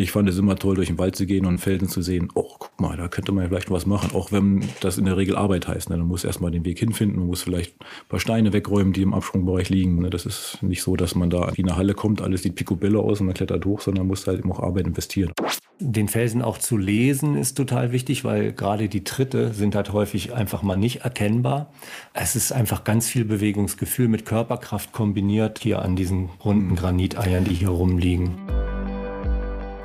Ich 0.00 0.12
fand 0.12 0.30
es 0.30 0.38
immer 0.38 0.56
toll, 0.56 0.76
durch 0.76 0.88
den 0.88 0.96
Wald 0.96 1.14
zu 1.14 1.26
gehen 1.26 1.44
und 1.44 1.58
Felsen 1.58 1.86
zu 1.86 2.00
sehen. 2.00 2.28
Oh, 2.34 2.48
guck 2.58 2.80
mal, 2.80 2.96
da 2.96 3.08
könnte 3.08 3.32
man 3.32 3.44
ja 3.44 3.48
vielleicht 3.50 3.70
was 3.70 3.84
machen. 3.84 4.12
Auch 4.14 4.32
wenn 4.32 4.64
das 4.80 4.96
in 4.96 5.04
der 5.04 5.18
Regel 5.18 5.36
Arbeit 5.36 5.68
heißt. 5.68 5.90
Ne? 5.90 5.98
Man 5.98 6.06
muss 6.06 6.24
erstmal 6.24 6.50
den 6.50 6.64
Weg 6.64 6.78
hinfinden, 6.78 7.18
man 7.18 7.26
muss 7.26 7.42
vielleicht 7.42 7.78
ein 7.78 8.08
paar 8.08 8.18
Steine 8.18 8.54
wegräumen, 8.54 8.94
die 8.94 9.02
im 9.02 9.12
Absprungbereich 9.12 9.68
liegen. 9.68 10.00
Ne? 10.00 10.08
Das 10.08 10.24
ist 10.24 10.56
nicht 10.62 10.82
so, 10.82 10.96
dass 10.96 11.14
man 11.16 11.28
da 11.28 11.52
wie 11.54 11.62
eine 11.62 11.76
Halle 11.76 11.92
kommt, 11.92 12.22
alles 12.22 12.44
sieht 12.44 12.54
picobello 12.54 13.02
aus 13.02 13.20
und 13.20 13.26
man 13.26 13.34
klettert 13.34 13.66
hoch, 13.66 13.82
sondern 13.82 14.04
man 14.04 14.08
muss 14.08 14.26
halt 14.26 14.38
eben 14.38 14.50
auch 14.50 14.60
Arbeit 14.60 14.86
investieren. 14.86 15.32
Den 15.80 16.08
Felsen 16.08 16.40
auch 16.40 16.56
zu 16.56 16.78
lesen 16.78 17.36
ist 17.36 17.58
total 17.58 17.92
wichtig, 17.92 18.24
weil 18.24 18.54
gerade 18.54 18.88
die 18.88 19.04
Tritte 19.04 19.52
sind 19.52 19.74
halt 19.74 19.92
häufig 19.92 20.32
einfach 20.32 20.62
mal 20.62 20.78
nicht 20.78 21.02
erkennbar. 21.02 21.74
Es 22.14 22.36
ist 22.36 22.52
einfach 22.52 22.84
ganz 22.84 23.06
viel 23.06 23.26
Bewegungsgefühl 23.26 24.08
mit 24.08 24.24
Körperkraft 24.24 24.92
kombiniert 24.92 25.58
hier 25.58 25.82
an 25.82 25.94
diesen 25.94 26.30
runden 26.42 26.74
Graniteiern, 26.74 27.44
die 27.44 27.54
hier 27.54 27.68
rumliegen. 27.68 28.30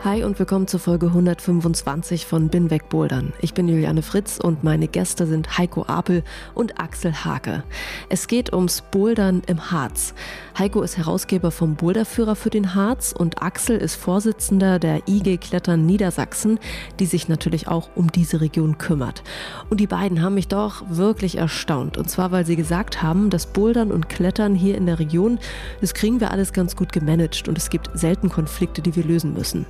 Hi 0.06 0.24
und 0.24 0.38
willkommen 0.38 0.68
zur 0.68 0.80
Folge 0.80 1.08
125 1.08 2.28
von 2.28 2.50
Bin 2.50 2.70
weg 2.70 2.90
Bouldern. 2.90 3.34
Ich 3.42 3.56
bin 3.56 3.68
Juliane 3.68 4.04
Fritz 4.04 4.38
und 4.40 4.64
meine 4.64 4.88
Gäste 4.88 5.26
sind 5.26 5.58
Heiko 5.58 5.84
Apel 5.88 6.24
und 6.54 6.80
Axel 6.80 7.12
Hake. 7.12 7.64
Es 8.08 8.28
geht 8.28 8.54
ums 8.54 8.84
Bouldern 8.84 9.42
im 9.48 9.72
Harz. 9.72 10.14
Heiko 10.60 10.84
ist 10.84 10.98
Herausgeber 10.98 11.50
vom 11.50 11.76
Boulderführer 11.76 12.36
für 12.36 12.52
den 12.52 12.76
Harz 12.76 13.16
und 13.18 13.42
Axel 13.42 13.78
ist 13.78 13.96
Vorsitzender 13.96 14.78
der 14.78 15.08
IG 15.08 15.38
Klettern 15.38 15.88
Niedersachsen, 15.88 16.60
die 17.00 17.08
sich 17.08 17.28
natürlich 17.28 17.68
auch 17.68 17.90
um 17.96 18.12
diese 18.12 18.42
Region 18.42 18.78
kümmert. 18.78 19.24
Und 19.72 19.80
die 19.80 19.88
beiden 19.88 20.22
haben 20.22 20.36
mich 20.36 20.50
doch 20.50 20.84
wirklich 20.88 21.40
erstaunt. 21.40 21.98
Und 21.98 22.12
zwar, 22.12 22.32
weil 22.32 22.46
sie 22.46 22.56
gesagt 22.56 23.02
haben, 23.02 23.32
das 23.32 23.48
Bouldern 23.48 23.92
und 23.92 24.08
Klettern 24.08 24.54
hier 24.54 24.78
in 24.78 24.86
der 24.86 25.00
Region, 25.00 25.40
das 25.82 25.96
kriegen 25.96 26.20
wir 26.20 26.30
alles 26.30 26.54
ganz 26.54 26.76
gut 26.76 26.94
gemanagt 26.94 27.48
und 27.48 27.58
es 27.58 27.72
gibt 27.72 27.90
selten 27.96 28.30
Konflikte, 28.30 28.84
die 28.84 28.96
wir 28.96 29.04
lösen 29.04 29.34
müssen. 29.34 29.66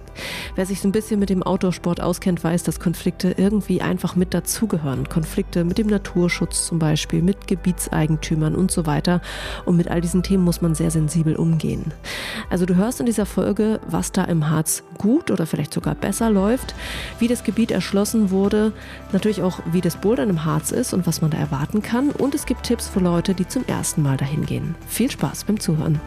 Wer 0.56 0.66
sich 0.66 0.82
so 0.82 0.88
ein 0.88 0.92
bisschen 0.92 1.20
mit 1.20 1.30
dem 1.30 1.44
Outdoor-Sport 1.44 2.02
auskennt, 2.02 2.44
weiß, 2.44 2.64
dass 2.64 2.80
Konflikte 2.80 3.36
irgendwie 3.38 3.82
einfach 3.82 4.16
mit 4.16 4.34
dazugehören. 4.34 5.10
Konflikte 5.10 5.64
mit 5.64 5.78
dem 5.78 5.88
Naturschutz 5.88 6.66
zum 6.66 6.80
Beispiel, 6.80 7.22
mit 7.22 7.48
Gebietseigentümern 7.48 8.56
und 8.56 8.72
so 8.72 8.86
weiter. 8.86 9.22
Und 9.66 9.78
mit 9.78 9.90
all 9.90 10.02
diesen 10.02 10.24
Themen 10.24 10.44
muss 10.44 10.62
man 10.62 10.76
sehr 10.76 10.92
sensibel 10.92 11.36
umgehen. 11.36 11.94
Also 12.50 12.66
du 12.66 12.76
hörst 12.76 13.00
in 13.00 13.06
dieser 13.06 13.26
Folge, 13.26 13.80
was 13.88 14.12
da 14.12 14.24
im 14.24 14.50
Harz 14.50 14.84
gut 14.98 15.32
oder 15.32 15.46
vielleicht 15.46 15.74
sogar 15.74 15.96
besser 15.96 16.30
läuft, 16.30 16.76
wie 17.20 17.28
das 17.28 17.44
Gebiet 17.44 17.72
erschlossen 17.72 18.32
wurde, 18.32 18.72
natürlich 19.12 19.42
auch, 19.42 19.60
wie 19.72 19.82
das 19.82 19.98
Bouldern 19.98 20.30
im 20.30 20.46
Harz 20.46 20.72
ist 20.72 20.94
und 20.94 21.08
was 21.08 21.22
man 21.22 21.32
da 21.32 21.38
erwarten 21.38 21.82
kann. 21.82 22.10
Und 22.10 22.36
es 22.36 22.46
gibt 22.46 22.64
Tipps 22.64 22.88
für 22.88 23.00
Leute, 23.00 23.34
die 23.34 23.48
zum 23.48 23.66
ersten 23.66 24.02
Mal 24.02 24.18
dahin 24.18 24.46
gehen. 24.46 24.76
Viel 24.88 25.12
Spaß 25.12 25.46
beim 25.46 25.60
Zuhören. 25.60 26.00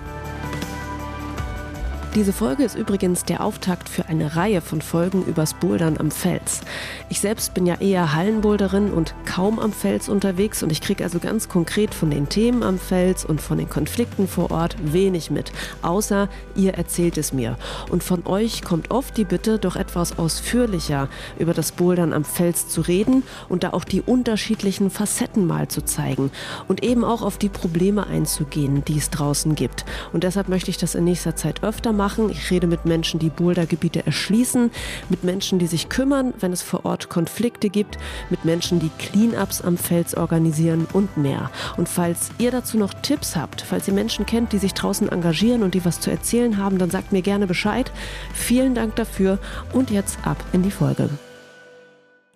Diese 2.15 2.33
Folge 2.33 2.65
ist 2.65 2.75
übrigens 2.75 3.25
der 3.25 3.45
Auftakt 3.45 3.87
für 3.87 4.07
eine 4.07 4.35
Reihe 4.35 4.63
von 4.63 4.81
Folgen 4.81 5.25
übers 5.27 5.53
Bouldern 5.53 5.99
am 5.99 6.11
Fels. 6.11 6.63
Ich 7.11 7.21
selbst 7.21 7.53
bin 7.53 7.67
ja 7.67 7.75
eher 7.75 8.15
Hallenboulderin 8.15 8.91
und 8.91 9.15
kaum 9.27 9.59
am 9.59 9.73
Fels 9.73 10.09
unterwegs 10.09 10.63
und 10.63 10.73
ich 10.73 10.81
kriege 10.81 11.05
also 11.05 11.19
ganz 11.19 11.51
konkret 11.51 11.95
von 11.95 12.11
den 12.11 12.29
Themen 12.31 12.63
am 12.63 12.79
Fels 12.79 13.27
und 13.27 13.43
von 13.43 13.59
den 13.59 13.69
Konflikten 13.69 14.27
vor 14.27 14.51
Ort 14.51 14.77
wenig 14.81 15.31
mit, 15.31 15.53
außer 15.83 16.31
ihr 16.57 16.75
erzählt 16.75 17.19
es 17.19 17.35
mir. 17.35 17.59
Und 17.91 18.03
von 18.03 18.27
euch 18.27 18.63
kommt 18.63 18.91
oft 18.91 19.17
die 19.19 19.27
Bitte, 19.27 19.59
doch 19.59 19.77
etwas 19.77 20.19
ausführlicher 20.19 21.09
über 21.39 21.53
das 21.53 21.73
Bouldern 21.73 22.15
am 22.15 22.25
Fels 22.25 22.69
zu 22.69 22.81
reden 22.81 23.23
und 23.51 23.65
da 23.65 23.75
auch 23.75 23.85
die 23.85 24.01
unterschiedlichen 24.01 24.89
Facetten 24.91 25.47
mal 25.47 25.69
zu 25.69 25.83
zeigen 25.83 26.31
und 26.69 26.83
eben 26.83 27.05
auch 27.05 27.21
auf 27.21 27.37
die 27.37 27.51
Probleme 27.51 28.07
einzugehen, 28.07 28.83
die 28.87 28.97
es 28.97 29.11
draußen 29.11 29.55
gibt. 29.55 29.85
Und 30.15 30.25
deshalb 30.25 30.49
möchte 30.49 30.71
ich 30.71 30.79
das 30.79 30.95
in 30.95 31.05
nächster 31.05 31.37
Zeit 31.37 31.63
öfter 31.63 31.93
machen. 31.99 32.31
Ich 32.31 32.51
rede 32.51 32.67
mit 32.67 32.87
Menschen, 32.87 33.21
die 33.21 33.29
Bouldergebiete 33.29 34.07
erschließen, 34.07 34.71
mit 35.11 35.23
Menschen, 35.25 35.59
die 35.59 35.67
sich 35.67 35.91
kümmern, 35.91 36.33
wenn 36.41 36.55
es 36.55 36.63
vor 36.63 36.87
Ort 36.87 37.11
Konflikte 37.11 37.69
gibt, 37.69 37.99
mit 38.31 38.47
Menschen, 38.47 38.81
die 38.81 38.91
Cleanups 38.99 39.61
am 39.61 39.77
Fels 39.77 40.17
organisieren 40.17 40.87
und 40.95 41.19
mehr. 41.19 41.51
Und 41.77 41.91
falls 41.91 42.31
ihr 42.39 42.51
dazu 42.51 42.79
noch 42.79 42.95
Tipps 42.95 43.37
habt, 43.37 43.61
falls 43.61 43.87
ihr 43.87 43.95
Menschen 43.95 44.25
kennt, 44.25 44.55
die 44.55 44.59
sich 44.59 44.73
draußen 44.73 45.11
engagieren 45.11 45.63
und 45.63 45.75
die 45.75 45.85
was 45.85 46.01
zu 46.01 46.11
erzählen 46.11 46.57
haben, 46.57 46.79
dann 46.79 46.91
sagt 46.91 47.13
mir 47.13 47.23
gerne 47.23 47.47
Bescheid. 47.47 47.93
Vielen 48.33 48.75
Dank 48.75 48.97
dafür 48.97 49.39
und 49.75 49.91
jetzt 49.91 50.19
ab 50.25 50.43
in 50.55 50.63
die 50.63 50.71
Folge 50.71 51.11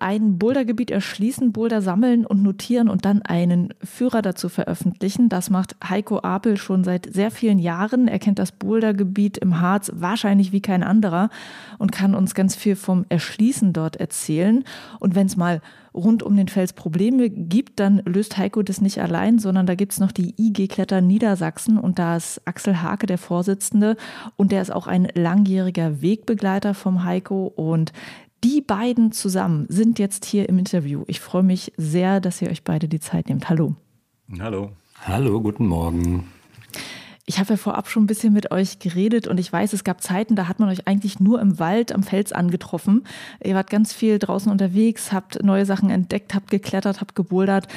ein 0.02 0.36
Bouldergebiet 0.36 0.90
erschließen, 0.90 1.52
Boulder 1.52 1.80
sammeln 1.80 2.26
und 2.26 2.42
notieren 2.42 2.88
und 2.88 3.04
dann 3.04 3.22
einen 3.22 3.72
Führer 3.82 4.20
dazu 4.20 4.48
veröffentlichen. 4.48 5.28
Das 5.28 5.48
macht 5.48 5.76
Heiko 5.88 6.18
Apel 6.18 6.56
schon 6.56 6.84
seit 6.84 7.12
sehr 7.12 7.30
vielen 7.30 7.58
Jahren. 7.58 8.08
Er 8.08 8.18
kennt 8.18 8.38
das 8.38 8.52
Bouldergebiet 8.52 9.38
im 9.38 9.60
Harz 9.60 9.92
wahrscheinlich 9.94 10.52
wie 10.52 10.60
kein 10.60 10.82
anderer 10.82 11.30
und 11.78 11.92
kann 11.92 12.14
uns 12.14 12.34
ganz 12.34 12.56
viel 12.56 12.76
vom 12.76 13.06
Erschließen 13.08 13.72
dort 13.72 13.96
erzählen. 13.96 14.64
Und 14.98 15.14
wenn 15.14 15.26
es 15.26 15.36
mal 15.36 15.62
rund 15.94 16.22
um 16.22 16.36
den 16.36 16.48
Fels 16.48 16.72
Probleme 16.72 17.28
gibt, 17.28 17.78
dann 17.78 18.02
löst 18.04 18.38
Heiko 18.38 18.62
das 18.62 18.80
nicht 18.80 19.00
allein, 19.00 19.38
sondern 19.38 19.66
da 19.66 19.74
gibt 19.74 19.92
es 19.92 20.00
noch 20.00 20.12
die 20.12 20.34
IG 20.38 20.68
Kletter 20.68 21.00
Niedersachsen 21.00 21.78
und 21.78 21.98
da 21.98 22.16
ist 22.16 22.40
Axel 22.46 22.82
Hake 22.82 23.06
der 23.06 23.18
Vorsitzende 23.18 23.96
und 24.36 24.52
der 24.52 24.62
ist 24.62 24.72
auch 24.72 24.86
ein 24.86 25.08
langjähriger 25.14 26.00
Wegbegleiter 26.00 26.74
vom 26.74 27.04
Heiko 27.04 27.46
und 27.46 27.92
die 28.44 28.60
beiden 28.60 29.12
zusammen 29.12 29.66
sind 29.68 29.98
jetzt 29.98 30.24
hier 30.24 30.48
im 30.48 30.58
Interview. 30.58 31.04
Ich 31.06 31.20
freue 31.20 31.42
mich 31.42 31.72
sehr, 31.76 32.20
dass 32.20 32.42
ihr 32.42 32.50
euch 32.50 32.64
beide 32.64 32.88
die 32.88 33.00
Zeit 33.00 33.28
nehmt. 33.28 33.48
Hallo. 33.48 33.76
Hallo. 34.38 34.72
Hallo, 35.06 35.40
guten 35.40 35.66
Morgen. 35.66 36.28
Ich 37.24 37.38
habe 37.38 37.50
ja 37.50 37.56
vorab 37.56 37.88
schon 37.88 38.04
ein 38.04 38.08
bisschen 38.08 38.32
mit 38.32 38.50
euch 38.50 38.80
geredet 38.80 39.28
und 39.28 39.38
ich 39.38 39.52
weiß, 39.52 39.72
es 39.72 39.84
gab 39.84 40.02
Zeiten, 40.02 40.34
da 40.34 40.48
hat 40.48 40.58
man 40.58 40.68
euch 40.68 40.88
eigentlich 40.88 41.20
nur 41.20 41.40
im 41.40 41.58
Wald 41.60 41.92
am 41.92 42.02
Fels 42.02 42.32
angetroffen. 42.32 43.04
Ihr 43.42 43.54
wart 43.54 43.70
ganz 43.70 43.92
viel 43.92 44.18
draußen 44.18 44.50
unterwegs, 44.50 45.12
habt 45.12 45.42
neue 45.42 45.64
Sachen 45.64 45.90
entdeckt, 45.90 46.34
habt 46.34 46.50
geklettert, 46.50 47.00
habt 47.00 47.14
gebouldert. 47.14 47.68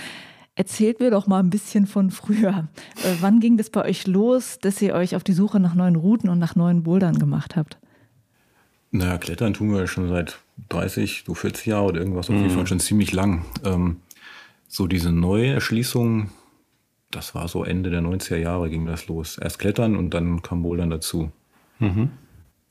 Erzählt 0.56 1.00
mir 1.00 1.12
doch 1.12 1.28
mal 1.28 1.40
ein 1.40 1.50
bisschen 1.52 1.86
von 1.86 2.10
früher. 2.12 2.68
Äh, 3.04 3.16
wann 3.20 3.40
ging 3.40 3.58
das 3.58 3.70
bei 3.70 3.84
euch 3.86 4.08
los, 4.08 4.58
dass 4.60 4.82
ihr 4.82 4.96
euch 4.96 5.16
auf 5.16 5.24
die 5.24 5.34
Suche 5.34 5.60
nach 5.60 5.76
neuen 5.76 5.96
Routen 5.96 6.30
und 6.30 6.40
nach 6.40 6.56
neuen 6.56 6.84
Bouldern 6.84 7.20
gemacht 7.20 7.56
habt? 7.56 7.78
Naja, 8.92 9.18
Klettern 9.18 9.54
tun 9.54 9.74
wir 9.74 9.86
schon 9.88 10.08
seit 10.08 10.40
30, 10.70 11.24
so 11.26 11.34
40 11.34 11.66
Jahren 11.66 11.86
oder 11.86 12.00
irgendwas, 12.00 12.30
auf 12.30 12.36
jeden 12.36 12.50
Fall 12.50 12.64
mhm. 12.64 12.68
schon 12.68 12.80
ziemlich 12.80 13.12
lang. 13.12 13.46
Ähm, 13.64 13.98
so 14.68 14.88
diese 14.88 15.12
neue 15.12 15.48
Erschließung, 15.48 16.30
das 17.12 17.36
war 17.36 17.48
so 17.48 17.64
Ende 17.64 17.90
der 17.90 18.02
90er 18.02 18.38
Jahre 18.38 18.70
ging 18.70 18.86
das 18.86 19.08
los. 19.08 19.38
Erst 19.38 19.60
Klettern 19.60 19.96
und 19.96 20.14
dann 20.14 20.42
kam 20.42 20.64
Bouldern 20.64 20.90
dazu. 20.90 21.32
Mhm. 21.80 22.10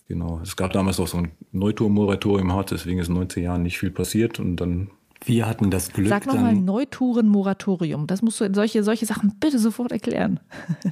Genau. 0.08 0.40
Es 0.42 0.56
gab 0.56 0.72
damals 0.72 1.00
auch 1.00 1.08
so 1.08 1.18
ein 1.18 1.32
Neutour-Moratorium 1.52 2.52
hart, 2.52 2.70
deswegen 2.70 2.98
ist 2.98 3.08
in 3.08 3.14
90 3.14 3.42
Jahren 3.42 3.62
nicht 3.62 3.78
viel 3.78 3.90
passiert 3.90 4.38
und 4.38 4.56
dann 4.56 4.90
wir 5.26 5.46
hatten 5.46 5.70
das 5.70 5.92
Glück. 5.92 6.08
Sag 6.08 6.26
nochmal 6.26 6.54
Neutouren-Moratorium. 6.54 8.06
Das 8.06 8.20
musst 8.20 8.40
du 8.40 8.52
solche, 8.52 8.82
solche 8.82 9.06
Sachen 9.06 9.36
bitte 9.40 9.58
sofort 9.58 9.90
erklären. 9.90 10.40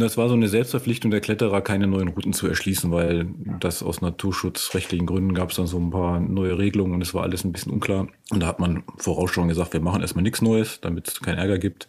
Das 0.00 0.16
war 0.16 0.28
so 0.28 0.34
eine 0.34 0.48
Selbstverpflichtung 0.48 1.10
der 1.10 1.20
Kletterer, 1.20 1.60
keine 1.60 1.86
neuen 1.86 2.08
Routen 2.08 2.32
zu 2.32 2.46
erschließen, 2.48 2.90
weil 2.90 3.28
das 3.60 3.82
aus 3.82 4.00
naturschutzrechtlichen 4.00 5.06
Gründen 5.06 5.34
gab 5.34 5.50
es 5.50 5.56
dann 5.56 5.66
so 5.66 5.78
ein 5.78 5.90
paar 5.90 6.18
neue 6.20 6.58
Regelungen 6.58 6.94
und 6.94 7.02
es 7.02 7.12
war 7.12 7.22
alles 7.22 7.44
ein 7.44 7.52
bisschen 7.52 7.70
unklar. 7.70 8.08
Und 8.30 8.40
da 8.40 8.46
hat 8.46 8.60
man 8.60 8.82
vorausschauend 8.96 9.50
gesagt, 9.50 9.74
wir 9.74 9.80
machen 9.80 10.00
erstmal 10.00 10.22
nichts 10.22 10.40
Neues, 10.40 10.80
damit 10.80 11.08
es 11.08 11.20
keinen 11.20 11.38
Ärger 11.38 11.58
gibt. 11.58 11.86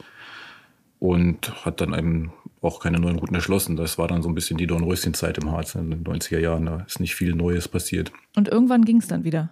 Und 0.99 1.65
hat 1.65 1.81
dann 1.81 1.97
eben 1.97 2.31
auch 2.61 2.79
keine 2.79 2.99
neuen 2.99 3.17
Routen 3.17 3.35
erschlossen. 3.35 3.75
Das 3.75 3.97
war 3.97 4.07
dann 4.07 4.21
so 4.21 4.29
ein 4.29 4.35
bisschen 4.35 4.57
die 4.57 4.67
Dornröschenzeit 4.67 5.37
im 5.39 5.51
Harz 5.51 5.73
in 5.75 5.89
den 5.89 6.03
90er 6.03 6.39
Jahren. 6.39 6.65
Da 6.65 6.81
ist 6.81 6.99
nicht 6.99 7.15
viel 7.15 7.33
Neues 7.33 7.67
passiert. 7.67 8.11
Und 8.35 8.49
irgendwann 8.49 8.85
ging 8.85 8.97
es 8.97 9.07
dann 9.07 9.23
wieder? 9.23 9.49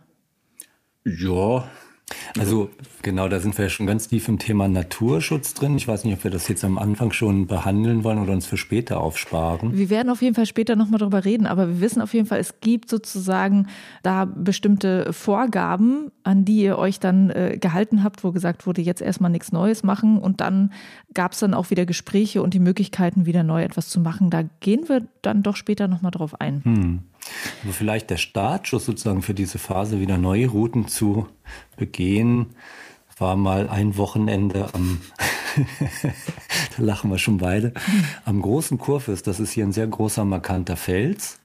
Ja, 1.06 1.68
also 2.38 2.70
genau, 3.02 3.28
da 3.28 3.40
sind 3.40 3.58
wir 3.58 3.66
ja 3.66 3.70
schon 3.70 3.88
ganz 3.88 4.08
tief 4.08 4.28
im 4.28 4.40
Thema 4.40 4.68
Naturschutz 4.68 5.54
drin. 5.54 5.76
Ich 5.78 5.88
weiß 5.88 6.04
nicht, 6.04 6.14
ob 6.14 6.24
wir 6.24 6.32
das 6.32 6.48
jetzt 6.48 6.64
am 6.64 6.78
Anfang 6.78 7.12
schon 7.12 7.48
behandeln 7.48 8.04
wollen 8.04 8.20
oder 8.20 8.34
uns 8.34 8.46
für 8.46 8.58
später 8.58 9.00
aufsparen. 9.00 9.78
Wir 9.78 9.90
werden 9.90 10.10
auf 10.10 10.22
jeden 10.22 10.36
Fall 10.36 10.46
später 10.46 10.76
nochmal 10.76 11.00
darüber 11.00 11.26
reden, 11.26 11.46
aber 11.46 11.68
wir 11.68 11.82
wissen 11.82 12.02
auf 12.02 12.14
jeden 12.14 12.26
Fall, 12.26 12.40
es 12.40 12.60
gibt 12.62 12.90
sozusagen 12.90 13.68
da 14.04 14.26
bestimmte 14.26 15.12
Vorgaben, 15.14 16.12
an 16.24 16.46
die 16.46 16.62
ihr 16.62 16.78
euch 16.78 17.00
dann 17.00 17.30
äh, 17.30 17.58
gehalten 17.60 18.04
habt, 18.04 18.24
wo 18.24 18.32
gesagt 18.32 18.66
wurde, 18.66 18.82
jetzt 18.82 19.02
erstmal 19.02 19.32
nichts 19.32 19.52
Neues 19.52 19.84
machen 19.84 20.18
und 20.18 20.42
dann 20.42 20.72
gab 21.14 21.34
es 21.34 21.40
dann 21.40 21.54
auch 21.54 21.70
wieder 21.70 21.86
Gespräche 21.86 22.42
und 22.42 22.54
die 22.54 22.60
Möglichkeiten, 22.60 23.26
wieder 23.26 23.44
neu 23.44 23.64
etwas 23.64 23.90
zu 23.90 24.00
machen. 24.00 24.30
Da 24.30 24.44
gehen 24.60 24.88
wir 24.88 25.08
dann 25.22 25.44
doch 25.44 25.56
später 25.56 25.88
nochmal 25.88 26.12
drauf 26.12 26.40
ein. 26.40 26.62
Hm. 26.64 27.00
Aber 27.64 27.74
vielleicht 27.74 28.10
der 28.10 28.18
Startschuss 28.18 28.86
sozusagen 28.86 29.22
für 29.22 29.34
diese 29.34 29.60
Phase, 29.60 30.00
wieder 30.00 30.18
neue 30.18 30.48
Routen 30.48 30.88
zu 30.88 31.28
begehen, 31.78 32.48
war 33.20 33.36
mal 33.36 33.70
ein 33.70 33.98
Wochenende 33.98 34.70
am, 34.74 35.02
da 36.78 36.84
lachen 36.84 37.12
wir 37.12 37.18
schon 37.18 37.38
beide, 37.38 37.74
am 38.26 38.42
großen 38.42 38.78
Kurfürst. 38.78 39.28
Das 39.28 39.40
ist 39.40 39.52
hier 39.52 39.66
ein 39.66 39.74
sehr 39.74 39.88
großer, 39.88 40.26
markanter 40.26 40.78
Fels. 40.78 41.40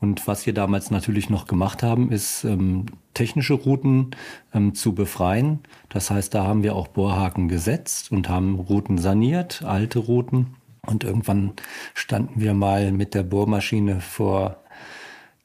Und 0.00 0.26
was 0.26 0.46
wir 0.46 0.54
damals 0.54 0.90
natürlich 0.90 1.28
noch 1.28 1.46
gemacht 1.46 1.82
haben, 1.82 2.10
ist 2.10 2.44
ähm, 2.44 2.86
technische 3.14 3.54
Routen 3.54 4.12
ähm, 4.54 4.74
zu 4.74 4.94
befreien. 4.94 5.60
Das 5.88 6.10
heißt, 6.10 6.34
da 6.34 6.44
haben 6.44 6.62
wir 6.62 6.76
auch 6.76 6.88
Bohrhaken 6.88 7.48
gesetzt 7.48 8.12
und 8.12 8.28
haben 8.28 8.58
Routen 8.58 8.98
saniert, 8.98 9.62
alte 9.64 9.98
Routen. 9.98 10.54
Und 10.86 11.04
irgendwann 11.04 11.52
standen 11.94 12.40
wir 12.40 12.54
mal 12.54 12.92
mit 12.92 13.14
der 13.14 13.24
Bohrmaschine 13.24 14.00
vor 14.00 14.62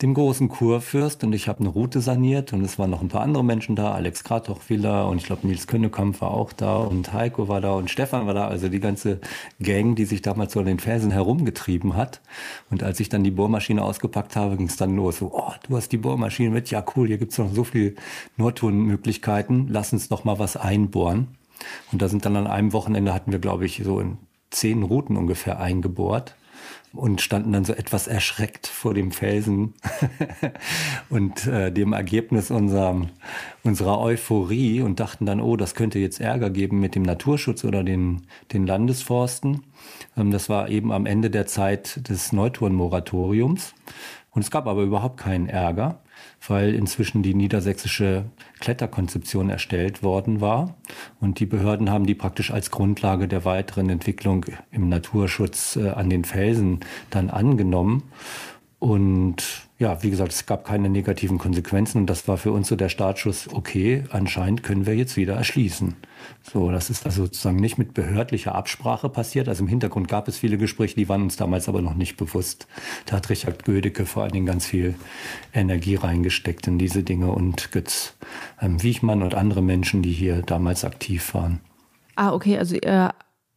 dem 0.01 0.13
großen 0.13 0.49
Kurfürst 0.49 1.23
und 1.23 1.33
ich 1.33 1.47
habe 1.47 1.61
eine 1.61 1.69
Route 1.69 2.01
saniert 2.01 2.51
und 2.51 2.63
es 2.65 2.77
waren 2.77 2.89
noch 2.89 3.01
ein 3.01 3.07
paar 3.07 3.21
andere 3.21 3.43
Menschen 3.43 3.75
da, 3.75 3.93
Alex 3.93 4.23
Kratochwiller 4.23 5.07
und 5.07 5.17
ich 5.17 5.25
glaube 5.25 5.47
Nils 5.47 5.67
Könnekamp 5.67 6.19
war 6.19 6.31
auch 6.31 6.51
da 6.51 6.77
und 6.77 7.13
Heiko 7.13 7.47
war 7.47 7.61
da 7.61 7.73
und 7.73 7.89
Stefan 7.89 8.27
war 8.27 8.33
da, 8.33 8.47
also 8.47 8.67
die 8.67 8.79
ganze 8.79 9.21
Gang, 9.61 9.95
die 9.95 10.05
sich 10.05 10.21
damals 10.21 10.53
so 10.53 10.59
an 10.59 10.65
den 10.65 10.79
Felsen 10.79 11.11
herumgetrieben 11.11 11.95
hat. 11.95 12.21
Und 12.69 12.83
als 12.83 12.99
ich 12.99 13.07
dann 13.07 13.23
die 13.23 13.31
Bohrmaschine 13.31 13.81
ausgepackt 13.81 14.35
habe, 14.35 14.57
ging 14.57 14.67
es 14.67 14.75
dann 14.75 14.95
los, 14.95 15.19
so, 15.19 15.31
oh, 15.33 15.53
du 15.67 15.77
hast 15.77 15.91
die 15.91 15.97
Bohrmaschine 15.97 16.49
mit, 16.49 16.69
ja 16.69 16.83
cool, 16.95 17.07
hier 17.07 17.17
gibt's 17.17 17.37
noch 17.37 17.53
so 17.53 17.63
viele 17.63 17.93
Nordtonmöglichkeiten, 18.35 19.67
lass 19.69 19.93
uns 19.93 20.09
doch 20.09 20.25
mal 20.25 20.39
was 20.39 20.57
einbohren. 20.57 21.29
Und 21.91 22.01
da 22.01 22.09
sind 22.09 22.25
dann 22.25 22.35
an 22.35 22.47
einem 22.47 22.73
Wochenende 22.73 23.13
hatten 23.13 23.31
wir, 23.31 23.39
glaube 23.39 23.65
ich, 23.65 23.81
so 23.85 23.99
in 23.99 24.17
zehn 24.49 24.83
Routen 24.83 25.15
ungefähr 25.15 25.59
eingebohrt 25.59 26.35
und 26.93 27.21
standen 27.21 27.51
dann 27.51 27.65
so 27.65 27.73
etwas 27.73 28.07
erschreckt 28.07 28.67
vor 28.67 28.93
dem 28.93 29.11
Felsen 29.11 29.73
und 31.09 31.47
äh, 31.47 31.71
dem 31.71 31.91
Ergebnis 31.91 32.51
unserer, 32.51 33.07
unserer 33.63 33.99
Euphorie 33.99 34.81
und 34.81 34.99
dachten 34.99 35.25
dann, 35.25 35.41
oh, 35.41 35.57
das 35.57 35.73
könnte 35.73 35.97
jetzt 35.97 36.21
Ärger 36.21 36.51
geben 36.51 36.79
mit 36.79 36.93
dem 36.93 37.03
Naturschutz 37.03 37.65
oder 37.65 37.83
den, 37.83 38.27
den 38.53 38.67
Landesforsten. 38.67 39.63
Ähm, 40.15 40.29
das 40.29 40.49
war 40.49 40.69
eben 40.69 40.91
am 40.91 41.07
Ende 41.07 41.31
der 41.31 41.47
Zeit 41.47 42.07
des 42.09 42.31
Neutourenmoratoriums. 42.31 43.73
Und 44.29 44.43
es 44.43 44.51
gab 44.51 44.67
aber 44.67 44.83
überhaupt 44.83 45.17
keinen 45.17 45.49
Ärger 45.49 45.99
weil 46.47 46.73
inzwischen 46.73 47.23
die 47.23 47.33
niedersächsische 47.33 48.25
Kletterkonzeption 48.59 49.49
erstellt 49.49 50.03
worden 50.03 50.41
war. 50.41 50.75
Und 51.19 51.39
die 51.39 51.45
Behörden 51.45 51.89
haben 51.89 52.05
die 52.05 52.15
praktisch 52.15 52.51
als 52.51 52.71
Grundlage 52.71 53.27
der 53.27 53.45
weiteren 53.45 53.89
Entwicklung 53.89 54.45
im 54.71 54.89
Naturschutz 54.89 55.77
äh, 55.77 55.89
an 55.89 56.09
den 56.09 56.25
Felsen 56.25 56.81
dann 57.09 57.29
angenommen. 57.29 58.03
Und 58.79 59.67
ja, 59.83 60.01
wie 60.01 60.09
gesagt, 60.09 60.31
es 60.31 60.45
gab 60.45 60.63
keine 60.63 60.87
negativen 60.87 61.37
Konsequenzen 61.37 61.97
und 61.97 62.09
das 62.09 62.25
war 62.29 62.37
für 62.37 62.53
uns 62.53 62.69
so 62.69 62.77
der 62.77 62.87
Startschuss, 62.87 63.49
okay, 63.51 64.05
anscheinend 64.11 64.63
können 64.63 64.85
wir 64.85 64.95
jetzt 64.95 65.17
wieder 65.17 65.33
erschließen. 65.33 65.95
So, 66.41 66.71
das 66.71 66.89
ist 66.89 67.05
also 67.05 67.25
sozusagen 67.25 67.57
nicht 67.57 67.77
mit 67.77 67.93
behördlicher 67.93 68.55
Absprache 68.55 69.09
passiert. 69.09 69.49
Also 69.49 69.63
im 69.63 69.67
Hintergrund 69.67 70.07
gab 70.07 70.29
es 70.29 70.37
viele 70.37 70.57
Gespräche, 70.57 70.95
die 70.95 71.09
waren 71.09 71.21
uns 71.21 71.35
damals 71.35 71.67
aber 71.67 71.81
noch 71.81 71.95
nicht 71.95 72.15
bewusst. 72.15 72.65
Da 73.07 73.17
hat 73.17 73.29
Richard 73.29 73.65
Gödecke 73.65 74.05
vor 74.05 74.23
allen 74.23 74.31
Dingen 74.31 74.45
ganz 74.45 74.65
viel 74.65 74.95
Energie 75.53 75.95
reingesteckt 75.95 76.65
in 76.67 76.77
diese 76.77 77.03
Dinge 77.03 77.33
und 77.33 77.73
Götz 77.73 78.15
ähm, 78.61 78.81
Wiechmann 78.81 79.21
und 79.21 79.35
andere 79.35 79.61
Menschen, 79.61 80.01
die 80.01 80.13
hier 80.13 80.43
damals 80.43 80.85
aktiv 80.85 81.33
waren. 81.33 81.59
Ah, 82.15 82.31
okay, 82.31 82.57
also 82.57 82.77
ihr 82.77 83.13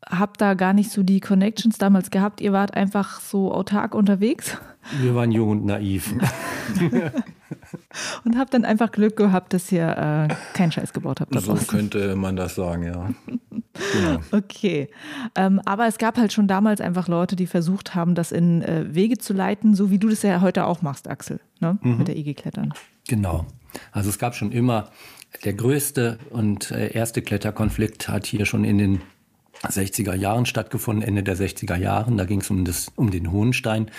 habt 0.09 0.41
da 0.41 0.55
gar 0.55 0.73
nicht 0.73 0.91
so 0.91 1.03
die 1.03 1.21
Connections 1.21 1.79
damals 1.79 2.11
gehabt. 2.11 2.41
Ihr 2.41 2.53
wart 2.53 2.75
einfach 2.75 3.21
so 3.21 3.53
autark 3.53 3.95
unterwegs. 3.95 4.57
Wir 5.01 5.15
waren 5.15 5.33
jung 5.33 5.51
und 5.51 5.65
naiv. 5.65 6.13
und 8.25 8.39
habt 8.39 8.55
dann 8.55 8.65
einfach 8.65 8.93
Glück 8.93 9.17
gehabt, 9.17 9.53
dass 9.53 9.73
ihr 9.73 9.89
äh, 9.89 10.35
keinen 10.55 10.71
Scheiß 10.71 10.93
gebaut 10.93 11.21
habt. 11.21 11.39
So 11.41 11.55
könnte 11.55 12.15
man 12.15 12.37
das 12.37 12.55
sagen, 12.55 12.85
ja. 12.85 13.11
Genau. 13.93 14.21
Okay. 14.33 14.89
Ähm, 15.35 15.61
aber 15.67 15.87
es 15.87 15.99
gab 15.99 16.17
halt 16.17 16.33
schon 16.33 16.49
damals 16.49 16.81
einfach 16.81 17.09
Leute, 17.09 17.37
die 17.37 17.47
versucht 17.47 17.95
haben, 17.95 18.15
das 18.15 18.33
in 18.33 18.63
äh, 18.63 18.95
Wege 18.95 19.19
zu 19.19 19.35
leiten, 19.35 19.75
so 19.75 19.91
wie 19.91 19.99
du 19.99 20.09
das 20.09 20.23
ja 20.23 20.41
heute 20.41 20.65
auch 20.65 20.81
machst, 20.81 21.11
Axel, 21.11 21.41
ne? 21.61 21.77
Mhm. 21.83 21.99
mit 21.99 22.09
der 22.09 22.17
IG-Klettern. 22.17 22.73
Genau. 23.07 23.45
Also 23.93 24.09
es 24.09 24.19
gab 24.19 24.35
schon 24.35 24.51
immer 24.51 24.89
der 25.45 25.53
größte 25.53 26.19
und 26.31 26.71
äh, 26.71 26.91
erste 26.93 27.21
Kletterkonflikt 27.21 28.09
hat 28.09 28.25
hier 28.25 28.47
schon 28.47 28.65
in 28.65 28.79
den 28.79 29.03
60er 29.63 30.15
Jahren 30.15 30.47
stattgefunden, 30.47 31.07
Ende 31.07 31.23
der 31.23 31.37
60er 31.37 31.77
Jahren. 31.77 32.17
Da 32.17 32.25
ging 32.25 32.41
es 32.41 32.51
um, 32.51 32.65
um 32.97 33.11
den 33.11 33.33
Hohenstein. 33.33 33.91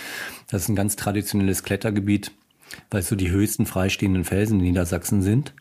Das 0.49 0.63
ist 0.63 0.69
ein 0.69 0.75
ganz 0.75 0.95
traditionelles 0.95 1.63
Klettergebiet, 1.63 2.31
weil 2.89 3.01
es 3.01 3.09
so 3.09 3.15
die 3.15 3.31
höchsten 3.31 3.65
freistehenden 3.65 4.23
Felsen 4.23 4.59
in 4.59 4.65
Niedersachsen 4.65 5.21
sind. 5.21 5.53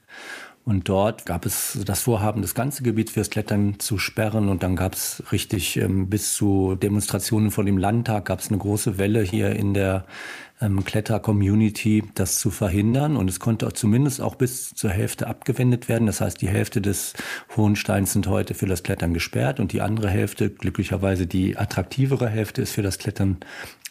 Und 0.66 0.88
dort 0.88 1.26
gab 1.26 1.46
es 1.46 1.78
das 1.84 2.02
Vorhaben, 2.02 2.42
das 2.42 2.56
ganze 2.56 2.82
Gebiet 2.82 3.10
fürs 3.10 3.30
Klettern 3.30 3.78
zu 3.78 3.98
sperren. 3.98 4.48
Und 4.48 4.64
dann 4.64 4.74
gab 4.74 4.94
es 4.94 5.22
richtig 5.30 5.76
ähm, 5.76 6.10
bis 6.10 6.34
zu 6.34 6.74
Demonstrationen 6.74 7.52
vor 7.52 7.62
dem 7.62 7.78
Landtag, 7.78 8.24
gab 8.24 8.40
es 8.40 8.48
eine 8.48 8.58
große 8.58 8.98
Welle 8.98 9.22
hier 9.22 9.54
in 9.54 9.74
der 9.74 10.06
ähm, 10.60 10.84
Kletter-Community, 10.84 12.04
das 12.14 12.38
zu 12.38 12.50
verhindern. 12.50 13.16
Und 13.16 13.28
es 13.28 13.40
konnte 13.40 13.72
zumindest 13.72 14.20
auch 14.20 14.34
bis 14.34 14.74
zur 14.74 14.90
Hälfte 14.90 15.26
abgewendet 15.26 15.88
werden. 15.88 16.06
Das 16.06 16.20
heißt, 16.20 16.40
die 16.40 16.48
Hälfte 16.48 16.80
des 16.80 17.14
Hohensteins 17.56 18.12
sind 18.12 18.26
heute 18.26 18.54
für 18.54 18.66
das 18.66 18.82
Klettern 18.82 19.14
gesperrt 19.14 19.60
und 19.60 19.72
die 19.72 19.82
andere 19.82 20.08
Hälfte, 20.08 20.50
glücklicherweise 20.50 21.26
die 21.26 21.56
attraktivere 21.56 22.28
Hälfte, 22.28 22.62
ist 22.62 22.72
für 22.72 22.82
das 22.82 22.98
Klettern 22.98 23.38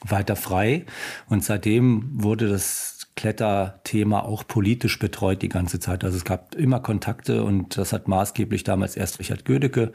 weiter 0.02 0.36
frei. 0.36 0.86
Und 1.28 1.44
seitdem 1.44 2.10
wurde 2.14 2.50
das 2.50 2.96
Kletterthema 3.16 4.20
auch 4.20 4.46
politisch 4.46 5.00
betreut 5.00 5.42
die 5.42 5.50
ganze 5.50 5.80
Zeit. 5.80 6.04
Also 6.04 6.18
es 6.18 6.26
gab 6.26 6.54
immer 6.56 6.82
Kontakte 6.82 7.44
und 7.44 7.78
das 7.78 7.94
hat 7.94 8.08
maßgeblich 8.08 8.64
damals 8.64 8.98
erst 8.98 9.20
Richard 9.20 9.46
Gödecke 9.46 9.94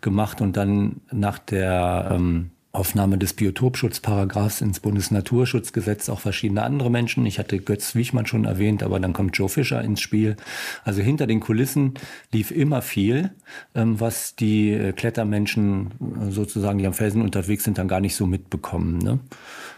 gemacht 0.00 0.40
und 0.40 0.56
dann 0.56 1.02
nach 1.10 1.38
der 1.38 2.08
ähm, 2.12 2.50
Aufnahme 2.72 3.18
des 3.18 3.34
Biotopschutzparagraphs 3.34 4.62
ins 4.62 4.80
Bundesnaturschutzgesetz 4.80 6.08
auch 6.08 6.20
verschiedene 6.20 6.62
andere 6.62 6.90
Menschen. 6.90 7.26
Ich 7.26 7.38
hatte 7.38 7.58
Götz 7.58 7.94
Wichmann 7.94 8.24
schon 8.24 8.46
erwähnt, 8.46 8.82
aber 8.82 8.98
dann 8.98 9.12
kommt 9.12 9.36
Joe 9.36 9.50
Fischer 9.50 9.82
ins 9.82 10.00
Spiel. 10.00 10.36
Also 10.82 11.02
hinter 11.02 11.26
den 11.26 11.40
Kulissen 11.40 11.94
lief 12.32 12.50
immer 12.50 12.80
viel, 12.80 13.32
ähm, 13.74 14.00
was 14.00 14.36
die 14.36 14.70
äh, 14.70 14.92
Klettermenschen 14.92 15.90
äh, 16.00 16.30
sozusagen, 16.30 16.78
die 16.78 16.86
am 16.86 16.94
Felsen 16.94 17.20
unterwegs 17.20 17.64
sind, 17.64 17.76
dann 17.76 17.88
gar 17.88 18.00
nicht 18.00 18.16
so 18.16 18.26
mitbekommen. 18.26 18.96
Ne? 18.98 19.18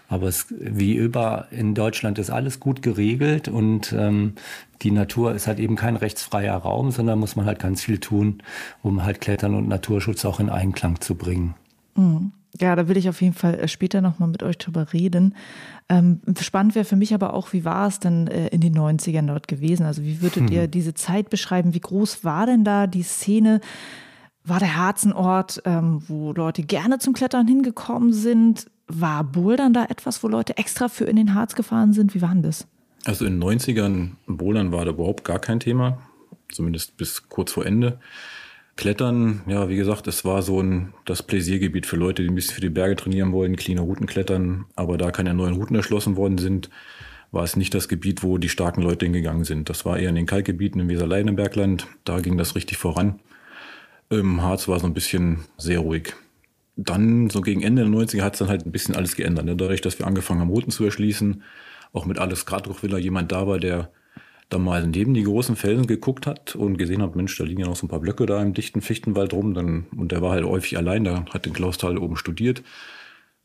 Aber 0.08 0.29
es, 0.29 0.46
wie 0.50 0.94
über 0.94 1.49
in 1.50 1.75
Deutschland 1.75 2.20
ist 2.20 2.31
alles 2.31 2.61
gut 2.61 2.81
geregelt 2.81 3.49
und 3.49 3.93
ähm, 3.93 4.35
die 4.82 4.93
Natur 4.93 5.35
ist 5.35 5.49
halt 5.49 5.58
eben 5.58 5.75
kein 5.75 5.96
rechtsfreier 5.96 6.56
Raum, 6.56 6.93
sondern 6.93 7.19
muss 7.19 7.35
man 7.35 7.46
halt 7.46 7.58
ganz 7.58 7.82
viel 7.82 7.99
tun, 7.99 8.41
um 8.82 9.02
halt 9.02 9.20
Klettern 9.20 9.56
und 9.56 9.67
Naturschutz 9.67 10.24
auch 10.24 10.39
in 10.39 10.48
Einklang 10.48 11.01
zu 11.01 11.17
bringen. 11.17 11.55
Mhm. 11.96 12.31
Ja, 12.61 12.77
da 12.77 12.87
will 12.89 12.96
ich 12.96 13.08
auf 13.08 13.20
jeden 13.20 13.34
Fall 13.34 13.55
äh, 13.55 13.69
später 13.69 14.01
nochmal 14.01 14.29
mit 14.29 14.43
euch 14.43 14.58
drüber 14.58 14.93
reden. 14.93 15.34
Ähm, 15.89 16.20
spannend 16.41 16.75
wäre 16.75 16.84
für 16.84 16.96
mich 16.96 17.13
aber 17.13 17.34
auch, 17.34 17.53
wie 17.53 17.65
war 17.65 17.89
es 17.89 17.99
denn 17.99 18.29
äh, 18.29 18.49
in 18.49 18.61
den 18.61 18.77
90ern 18.77 19.27
dort 19.27 19.49
gewesen? 19.49 19.84
Also 19.84 20.03
wie 20.03 20.23
würdet 20.23 20.51
ihr 20.51 20.63
hm. 20.63 20.70
diese 20.70 20.94
Zeit 20.94 21.31
beschreiben? 21.31 21.75
Wie 21.75 21.81
groß 21.81 22.25
war 22.25 22.46
denn 22.46 22.65
da 22.65 22.87
die 22.87 23.03
Szene? 23.03 23.61
War 24.44 24.61
der 24.61 24.77
Herzenort, 24.77 25.63
ähm, 25.65 26.03
wo 26.06 26.32
Leute 26.32 26.63
gerne 26.63 26.99
zum 26.99 27.15
Klettern 27.15 27.49
hingekommen 27.49 28.13
sind? 28.13 28.67
War 28.87 29.25
Bouldern 29.25 29.73
da 29.73 29.87
etwas, 29.87 30.23
wo 30.23 30.29
Leute 30.29 30.56
extra 30.56 30.89
für 30.89 31.05
in 31.05 31.17
den 31.17 31.34
Harz 31.34 31.55
gefahren 31.55 31.93
sind? 31.93 32.15
Wie 32.15 32.23
war 32.23 32.29
denn 32.29 32.43
das? 32.43 32.67
Also 33.05 33.25
in 33.25 33.41
den 33.41 33.49
90ern 33.49 34.11
Bouldern 34.27 34.70
war 34.70 34.84
da 34.84 34.93
überhaupt 34.93 35.25
gar 35.25 35.39
kein 35.39 35.61
Thema, 35.61 35.99
zumindest 36.53 36.96
bis 36.96 37.29
kurz 37.29 37.53
vor 37.53 37.67
Ende. 37.67 37.99
Klettern, 38.76 39.43
ja, 39.46 39.69
wie 39.69 39.76
gesagt, 39.76 40.08
es 40.08 40.24
war 40.24 40.43
so 40.43 40.60
ein, 40.60 40.94
das 41.04 41.22
Pläsiergebiet 41.22 41.86
für 41.86 41.96
Leute, 41.96 42.22
die 42.22 42.28
ein 42.28 42.34
bisschen 42.34 42.54
für 42.54 42.60
die 42.60 42.70
Berge 42.70 42.96
trainieren 42.96 43.32
wollen, 43.32 43.54
cleane 43.54 43.81
Routen 43.81 44.06
klettern. 44.06 44.64
Aber 44.74 44.98
da 44.98 45.12
keine 45.12 45.32
neuen 45.32 45.54
Routen 45.54 45.76
erschlossen 45.76 46.16
worden 46.16 46.38
sind, 46.38 46.70
war 47.31 47.44
es 47.44 47.56
nicht 47.56 47.72
das 47.74 47.88
Gebiet, 47.88 48.24
wo 48.24 48.36
die 48.36 48.48
starken 48.48 48.82
Leute 48.82 49.06
hingegangen 49.06 49.44
sind. 49.44 49.69
Das 49.69 49.84
war 49.84 49.98
eher 49.98 50.08
in 50.08 50.16
den 50.16 50.26
Kalkgebieten 50.26 50.81
im 50.81 50.88
Weserleidenbergland. 50.88 51.86
Da 52.04 52.20
ging 52.20 52.36
das 52.36 52.56
richtig 52.56 52.78
voran. 52.78 53.20
Im 54.10 54.43
Harz 54.43 54.66
war 54.66 54.81
so 54.81 54.86
ein 54.86 54.94
bisschen 54.94 55.44
sehr 55.56 55.78
ruhig. 55.78 56.14
Dann, 56.76 57.31
so 57.31 57.43
gegen 57.43 57.62
Ende 57.62 57.82
der 57.82 57.93
90er, 57.93 58.22
hat 58.22 58.34
es 58.34 58.40
dann 58.40 58.48
halt 58.48 58.66
ein 58.66 58.72
bisschen 58.72 58.96
alles 58.96 59.14
geändert. 59.14 59.44
Ne? 59.44 59.54
Dadurch, 59.54 59.82
dass 59.82 60.00
wir 60.00 60.06
angefangen 60.06 60.40
haben, 60.40 60.50
Routen 60.50 60.72
zu 60.72 60.84
erschließen, 60.84 61.43
auch 61.93 62.06
mit 62.06 62.19
alles 62.19 62.44
Gradruchvilla 62.44 62.98
jemand 62.98 63.31
da 63.31 63.46
war, 63.46 63.60
der 63.60 63.90
dann 64.48 64.63
mal 64.63 64.86
neben 64.86 65.15
die 65.15 65.24
großen 65.24 65.56
Felsen 65.56 65.86
geguckt 65.86 66.27
hat 66.27 66.55
und 66.55 66.79
gesehen 66.79 67.03
hat, 67.03 67.17
Mensch, 67.17 67.36
da 67.36 67.44
liegen 67.44 67.60
ja 67.60 67.67
noch 67.67 67.77
so 67.77 67.86
ein 67.86 67.89
paar 67.89 68.01
Blöcke 68.01 68.27
da 68.27 68.41
im 68.43 68.55
dichten 68.55 68.81
Fichtenwald 68.81 69.32
rum. 69.32 69.55
Dann, 69.55 69.86
und 69.96 70.13
der 70.13 70.22
war 70.22 70.32
halt 70.32 70.44
häufig 70.44 70.77
allein, 70.77 71.05
da 71.05 71.24
hat 71.32 71.46
den 71.46 71.53
Klausthal 71.53 71.98
oben 71.98 72.17
studiert 72.17 72.63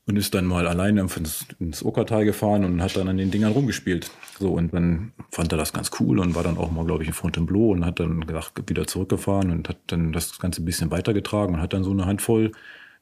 und 0.05 0.17
ist 0.17 0.33
dann 0.33 0.45
mal 0.45 0.67
allein 0.67 0.97
ins, 0.97 1.45
ins 1.59 1.85
Ockertal 1.85 2.25
gefahren 2.25 2.65
und 2.65 2.81
hat 2.81 2.97
dann 2.97 3.07
an 3.07 3.17
den 3.17 3.31
Dingern 3.31 3.51
rumgespielt. 3.51 4.11
So, 4.39 4.53
und 4.53 4.73
dann 4.73 5.13
fand 5.31 5.51
er 5.51 5.57
das 5.57 5.71
ganz 5.71 5.91
cool 5.99 6.19
und 6.19 6.35
war 6.35 6.43
dann 6.43 6.57
auch 6.57 6.71
mal, 6.71 6.85
glaube 6.85 7.03
ich, 7.03 7.09
in 7.09 7.13
Fontainebleau 7.13 7.71
und 7.71 7.85
hat 7.85 7.99
dann 7.99 8.25
gedacht, 8.25 8.53
wieder 8.67 8.87
zurückgefahren 8.87 9.51
und 9.51 9.69
hat 9.69 9.77
dann 9.87 10.11
das 10.11 10.39
Ganze 10.39 10.61
ein 10.61 10.65
bisschen 10.65 10.91
weitergetragen 10.91 11.55
und 11.55 11.61
hat 11.61 11.73
dann 11.73 11.83
so 11.83 11.91
eine 11.91 12.05
Handvoll 12.05 12.51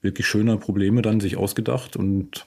wirklich 0.01 0.27
schöner 0.27 0.57
Probleme 0.57 1.01
dann 1.01 1.19
sich 1.19 1.37
ausgedacht 1.37 1.95
und 1.95 2.45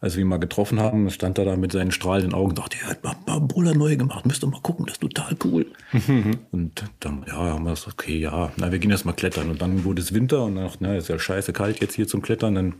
als 0.00 0.16
wir 0.16 0.22
ihn 0.22 0.28
mal 0.28 0.38
getroffen 0.38 0.80
haben, 0.80 1.10
stand 1.10 1.38
er 1.38 1.44
da 1.44 1.56
mit 1.56 1.72
seinen 1.72 1.90
strahlenden 1.90 2.32
Augen 2.32 2.50
und 2.50 2.58
dachte, 2.58 2.78
er 2.82 2.88
hat 2.88 3.26
mal 3.26 3.40
Bruder 3.40 3.74
neu 3.74 3.96
gemacht, 3.96 4.24
müsst 4.24 4.42
ihr 4.42 4.46
mal 4.46 4.60
gucken, 4.62 4.86
das 4.86 4.94
ist 4.94 5.02
total 5.02 5.36
cool. 5.44 5.66
und 6.52 6.84
dann, 7.00 7.24
ja, 7.26 7.34
haben 7.34 7.64
wir 7.64 7.70
gesagt, 7.70 7.92
okay, 8.00 8.18
ja, 8.18 8.50
na, 8.56 8.72
wir 8.72 8.78
gehen 8.78 8.90
erst 8.90 9.04
mal 9.04 9.12
klettern. 9.12 9.50
Und 9.50 9.60
dann 9.60 9.84
wurde 9.84 10.00
es 10.00 10.14
Winter 10.14 10.44
und 10.44 10.56
dann 10.56 10.64
dachte, 10.64 10.78
na, 10.80 10.96
ist 10.96 11.08
ja 11.08 11.18
scheiße 11.18 11.52
kalt 11.52 11.80
jetzt 11.80 11.94
hier 11.94 12.08
zum 12.08 12.22
Klettern, 12.22 12.54
dann 12.54 12.74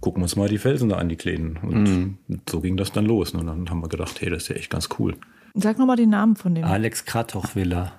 gucken 0.00 0.20
wir 0.20 0.24
uns 0.24 0.36
mal 0.36 0.48
die 0.48 0.58
Felsen 0.58 0.88
da 0.88 0.96
an, 0.96 1.08
die 1.08 1.16
Kleinen. 1.16 1.56
Und 1.56 1.82
mhm. 1.82 2.18
so 2.48 2.60
ging 2.60 2.76
das 2.76 2.92
dann 2.92 3.06
los. 3.06 3.32
Und 3.32 3.46
dann 3.46 3.68
haben 3.68 3.80
wir 3.80 3.88
gedacht, 3.88 4.20
hey, 4.20 4.30
das 4.30 4.44
ist 4.44 4.48
ja 4.48 4.56
echt 4.56 4.70
ganz 4.70 4.88
cool. 4.98 5.16
Sag 5.54 5.78
nochmal 5.78 5.96
den 5.96 6.10
Namen 6.10 6.36
von 6.36 6.54
dem. 6.54 6.64
Alex 6.64 7.04
Kratochwiller. 7.04 7.92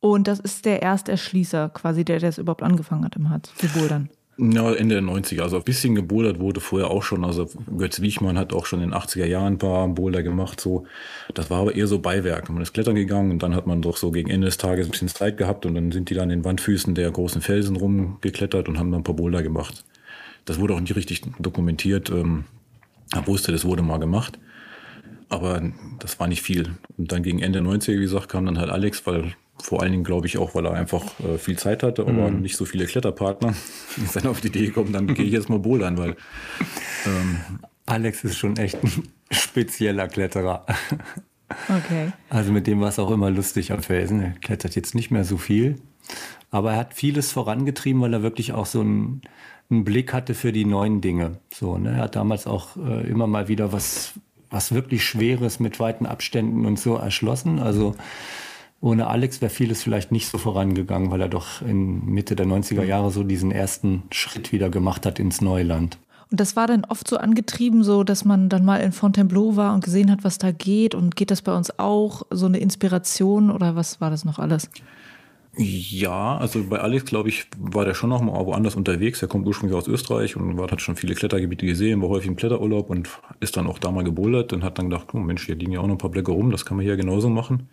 Und 0.00 0.28
das 0.28 0.38
ist 0.38 0.66
der 0.66 0.82
Ersterschließer, 0.82 1.70
quasi 1.70 2.04
der, 2.04 2.18
der 2.18 2.28
es 2.28 2.38
überhaupt 2.38 2.62
angefangen 2.62 3.04
hat 3.04 3.16
im 3.16 3.30
Harz 3.30 3.52
zu 3.56 3.66
bouldern. 3.68 4.10
Ja, 4.38 4.74
Ende 4.74 4.96
der 4.96 5.02
90er. 5.02 5.40
Also 5.40 5.56
ein 5.56 5.64
bisschen 5.64 5.94
gebouldert 5.94 6.40
wurde 6.40 6.60
vorher 6.60 6.90
auch 6.90 7.02
schon. 7.02 7.24
Also 7.24 7.48
Götz 7.78 8.02
Wiechmann 8.02 8.36
hat 8.36 8.52
auch 8.52 8.66
schon 8.66 8.82
in 8.82 8.90
den 8.90 8.98
80er 8.98 9.24
Jahren 9.24 9.54
ein 9.54 9.58
paar 9.58 9.88
Boulder 9.88 10.22
gemacht. 10.22 10.60
So. 10.60 10.86
Das 11.32 11.48
war 11.48 11.60
aber 11.60 11.74
eher 11.74 11.86
so 11.86 12.00
Beiwerk. 12.00 12.50
Man 12.50 12.62
ist 12.62 12.74
klettern 12.74 12.96
gegangen 12.96 13.30
und 13.30 13.42
dann 13.42 13.54
hat 13.54 13.66
man 13.66 13.80
doch 13.80 13.96
so 13.96 14.10
gegen 14.10 14.28
Ende 14.28 14.44
des 14.46 14.58
Tages 14.58 14.86
ein 14.86 14.90
bisschen 14.90 15.08
Zeit 15.08 15.38
gehabt 15.38 15.64
und 15.64 15.74
dann 15.74 15.90
sind 15.90 16.10
die 16.10 16.14
dann 16.14 16.30
in 16.30 16.40
den 16.40 16.44
Wandfüßen 16.44 16.94
der 16.94 17.10
großen 17.10 17.40
Felsen 17.40 17.76
rumgeklettert 17.76 18.68
und 18.68 18.78
haben 18.78 18.90
dann 18.90 19.00
ein 19.00 19.04
paar 19.04 19.16
Boulder 19.16 19.42
gemacht. 19.42 19.84
Das 20.44 20.60
wurde 20.60 20.74
auch 20.74 20.80
nicht 20.80 20.96
richtig 20.96 21.22
dokumentiert. 21.38 22.10
Ähm, 22.10 22.44
er 23.14 23.26
wusste, 23.26 23.52
das 23.52 23.64
wurde 23.64 23.82
mal 23.82 23.98
gemacht. 23.98 24.38
Aber 25.30 25.62
das 25.98 26.20
war 26.20 26.28
nicht 26.28 26.42
viel. 26.42 26.74
Und 26.98 27.10
dann 27.10 27.22
gegen 27.22 27.40
Ende 27.40 27.60
90er, 27.60 27.94
wie 27.94 28.00
gesagt, 28.00 28.28
kam 28.28 28.44
dann 28.44 28.58
halt 28.58 28.70
Alex, 28.70 29.06
weil 29.06 29.34
vor 29.62 29.82
allen 29.82 29.92
Dingen, 29.92 30.04
glaube 30.04 30.26
ich, 30.26 30.38
auch, 30.38 30.54
weil 30.54 30.66
er 30.66 30.74
einfach 30.74 31.18
äh, 31.20 31.38
viel 31.38 31.58
Zeit 31.58 31.82
hatte, 31.82 32.02
aber 32.02 32.30
mhm. 32.30 32.40
nicht 32.40 32.56
so 32.56 32.64
viele 32.64 32.86
Kletterpartner. 32.86 33.54
Ist 34.04 34.16
dann 34.16 34.26
auf 34.26 34.40
die 34.40 34.48
Idee 34.48 34.66
gekommen, 34.66 34.92
dann 34.92 35.14
gehe 35.14 35.24
ich 35.24 35.32
jetzt 35.32 35.48
mal 35.48 35.58
bouldern, 35.58 35.96
weil. 35.98 36.16
Ähm, 37.06 37.40
Alex 37.86 38.24
ist 38.24 38.36
schon 38.36 38.56
echt 38.56 38.82
ein 38.82 38.90
spezieller 39.30 40.08
Kletterer. 40.08 40.66
Okay. 41.68 42.12
Also 42.28 42.50
mit 42.52 42.66
dem 42.66 42.80
war 42.80 42.88
es 42.88 42.98
auch 42.98 43.10
immer 43.10 43.30
lustig 43.30 43.72
am 43.72 43.82
Felsen. 43.82 44.20
Er 44.20 44.30
klettert 44.32 44.74
jetzt 44.74 44.96
nicht 44.96 45.12
mehr 45.12 45.24
so 45.24 45.36
viel, 45.36 45.76
aber 46.50 46.72
er 46.72 46.78
hat 46.78 46.94
vieles 46.94 47.30
vorangetrieben, 47.30 48.02
weil 48.02 48.12
er 48.12 48.22
wirklich 48.22 48.52
auch 48.52 48.66
so 48.66 48.80
einen, 48.80 49.22
einen 49.70 49.84
Blick 49.84 50.12
hatte 50.12 50.34
für 50.34 50.52
die 50.52 50.64
neuen 50.64 51.00
Dinge. 51.00 51.38
So, 51.54 51.78
ne? 51.78 51.90
Er 51.90 52.02
hat 52.02 52.16
damals 52.16 52.48
auch 52.48 52.76
äh, 52.76 53.08
immer 53.08 53.28
mal 53.28 53.46
wieder 53.46 53.72
was, 53.72 54.14
was 54.50 54.72
wirklich 54.72 55.04
Schweres 55.04 55.60
mit 55.60 55.78
weiten 55.78 56.06
Abständen 56.06 56.66
und 56.66 56.78
so 56.78 56.96
erschlossen. 56.96 57.60
Also 57.60 57.94
ohne 58.80 59.06
Alex 59.06 59.40
wäre 59.40 59.50
vieles 59.50 59.82
vielleicht 59.82 60.12
nicht 60.12 60.28
so 60.28 60.38
vorangegangen, 60.38 61.10
weil 61.10 61.20
er 61.20 61.28
doch 61.28 61.62
in 61.62 62.04
Mitte 62.06 62.36
der 62.36 62.46
90er 62.46 62.84
Jahre 62.84 63.10
so 63.10 63.22
diesen 63.22 63.50
ersten 63.50 64.02
Schritt 64.10 64.52
wieder 64.52 64.68
gemacht 64.68 65.06
hat 65.06 65.18
ins 65.18 65.40
Neuland. 65.40 65.98
Und 66.30 66.40
das 66.40 66.56
war 66.56 66.66
dann 66.66 66.84
oft 66.84 67.08
so 67.08 67.18
angetrieben, 67.18 67.84
so 67.84 68.02
dass 68.02 68.24
man 68.24 68.48
dann 68.48 68.64
mal 68.64 68.78
in 68.78 68.92
Fontainebleau 68.92 69.56
war 69.56 69.74
und 69.74 69.84
gesehen 69.84 70.10
hat, 70.10 70.24
was 70.24 70.38
da 70.38 70.50
geht. 70.50 70.94
Und 70.94 71.14
geht 71.14 71.30
das 71.30 71.42
bei 71.42 71.56
uns 71.56 71.78
auch? 71.78 72.22
So 72.30 72.46
eine 72.46 72.58
Inspiration 72.58 73.50
oder 73.50 73.76
was 73.76 74.00
war 74.00 74.10
das 74.10 74.24
noch 74.24 74.38
alles? 74.38 74.68
Ja, 75.58 76.36
also 76.36 76.64
bei 76.64 76.80
Alex, 76.80 77.06
glaube 77.06 77.30
ich, 77.30 77.46
war 77.58 77.86
der 77.86 77.94
schon 77.94 78.10
noch 78.10 78.20
mal 78.20 78.44
woanders 78.44 78.74
unterwegs. 78.74 79.22
Er 79.22 79.28
kommt 79.28 79.46
ursprünglich 79.46 79.78
aus 79.78 79.88
Österreich 79.88 80.36
und 80.36 80.60
hat 80.60 80.82
schon 80.82 80.96
viele 80.96 81.14
Klettergebiete 81.14 81.64
gesehen, 81.64 82.02
war 82.02 82.10
häufig 82.10 82.28
im 82.28 82.36
Kletterurlaub 82.36 82.90
und 82.90 83.08
ist 83.40 83.56
dann 83.56 83.66
auch 83.66 83.78
da 83.78 83.90
mal 83.90 84.04
gebouldert 84.04 84.52
und 84.52 84.62
hat 84.62 84.78
dann 84.78 84.90
gedacht, 84.90 85.08
oh 85.14 85.18
Mensch, 85.18 85.46
hier 85.46 85.54
liegen 85.54 85.72
ja 85.72 85.80
auch 85.80 85.86
noch 85.86 85.94
ein 85.94 85.98
paar 85.98 86.10
Blöcke 86.10 86.32
rum, 86.32 86.50
das 86.50 86.66
kann 86.66 86.76
man 86.76 86.84
hier 86.84 86.96
genauso 86.96 87.30
machen. 87.30 87.70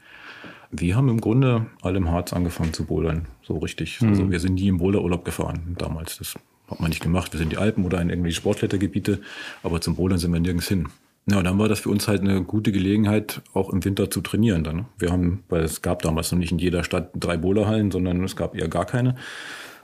Wir 0.76 0.96
haben 0.96 1.08
im 1.08 1.22
Grunde 1.22 1.68
alle 1.82 1.98
im 1.98 2.10
Harz 2.10 2.34
angefangen 2.34 2.74
zu 2.74 2.86
bouldern, 2.86 3.28
so 3.44 3.58
richtig. 3.60 4.02
Mhm. 4.02 4.10
Also 4.10 4.32
wir 4.32 4.40
sind 4.40 4.56
nie 4.56 4.68
im 4.68 4.80
Boulderurlaub 4.80 5.24
gefahren 5.24 5.76
damals. 5.78 6.18
Das 6.18 6.34
hat 6.70 6.80
man 6.80 6.90
nicht 6.90 7.04
gemacht. 7.04 7.32
Wir 7.32 7.38
sind 7.38 7.46
in 7.46 7.50
die 7.52 7.58
Alpen 7.58 7.86
oder 7.86 8.02
in 8.02 8.10
irgendwelche 8.10 8.38
Sportklettergebiete, 8.38 9.20
aber 9.62 9.82
zum 9.82 9.96
Bouldern 9.96 10.18
sind 10.18 10.34
wir 10.34 10.40
nirgends 10.40 10.68
hin. 10.68 10.88
Ja, 11.26 11.38
und 11.38 11.46
dann 11.46 11.58
war 11.60 11.70
das 11.70 11.80
für 11.80 11.90
uns 11.90 12.08
halt 12.08 12.22
eine 12.22 12.44
gute 12.44 12.72
Gelegenheit, 12.72 13.42
auch 13.54 13.72
im 13.72 13.86
Winter 13.86 14.10
zu 14.10 14.20
trainieren 14.22 14.64
dann. 14.64 14.86
Wir 14.98 15.12
haben, 15.12 15.44
weil 15.48 15.62
es 15.62 15.82
gab 15.82 16.02
damals 16.02 16.32
noch 16.32 16.40
nicht 16.40 16.52
in 16.52 16.60
jeder 16.60 16.84
Stadt 16.84 17.12
drei 17.14 17.38
Boulderhallen, 17.38 17.92
sondern 17.92 18.22
es 18.24 18.36
gab 18.36 18.56
eher 18.58 18.68
gar 18.68 18.86
keine. 18.86 19.16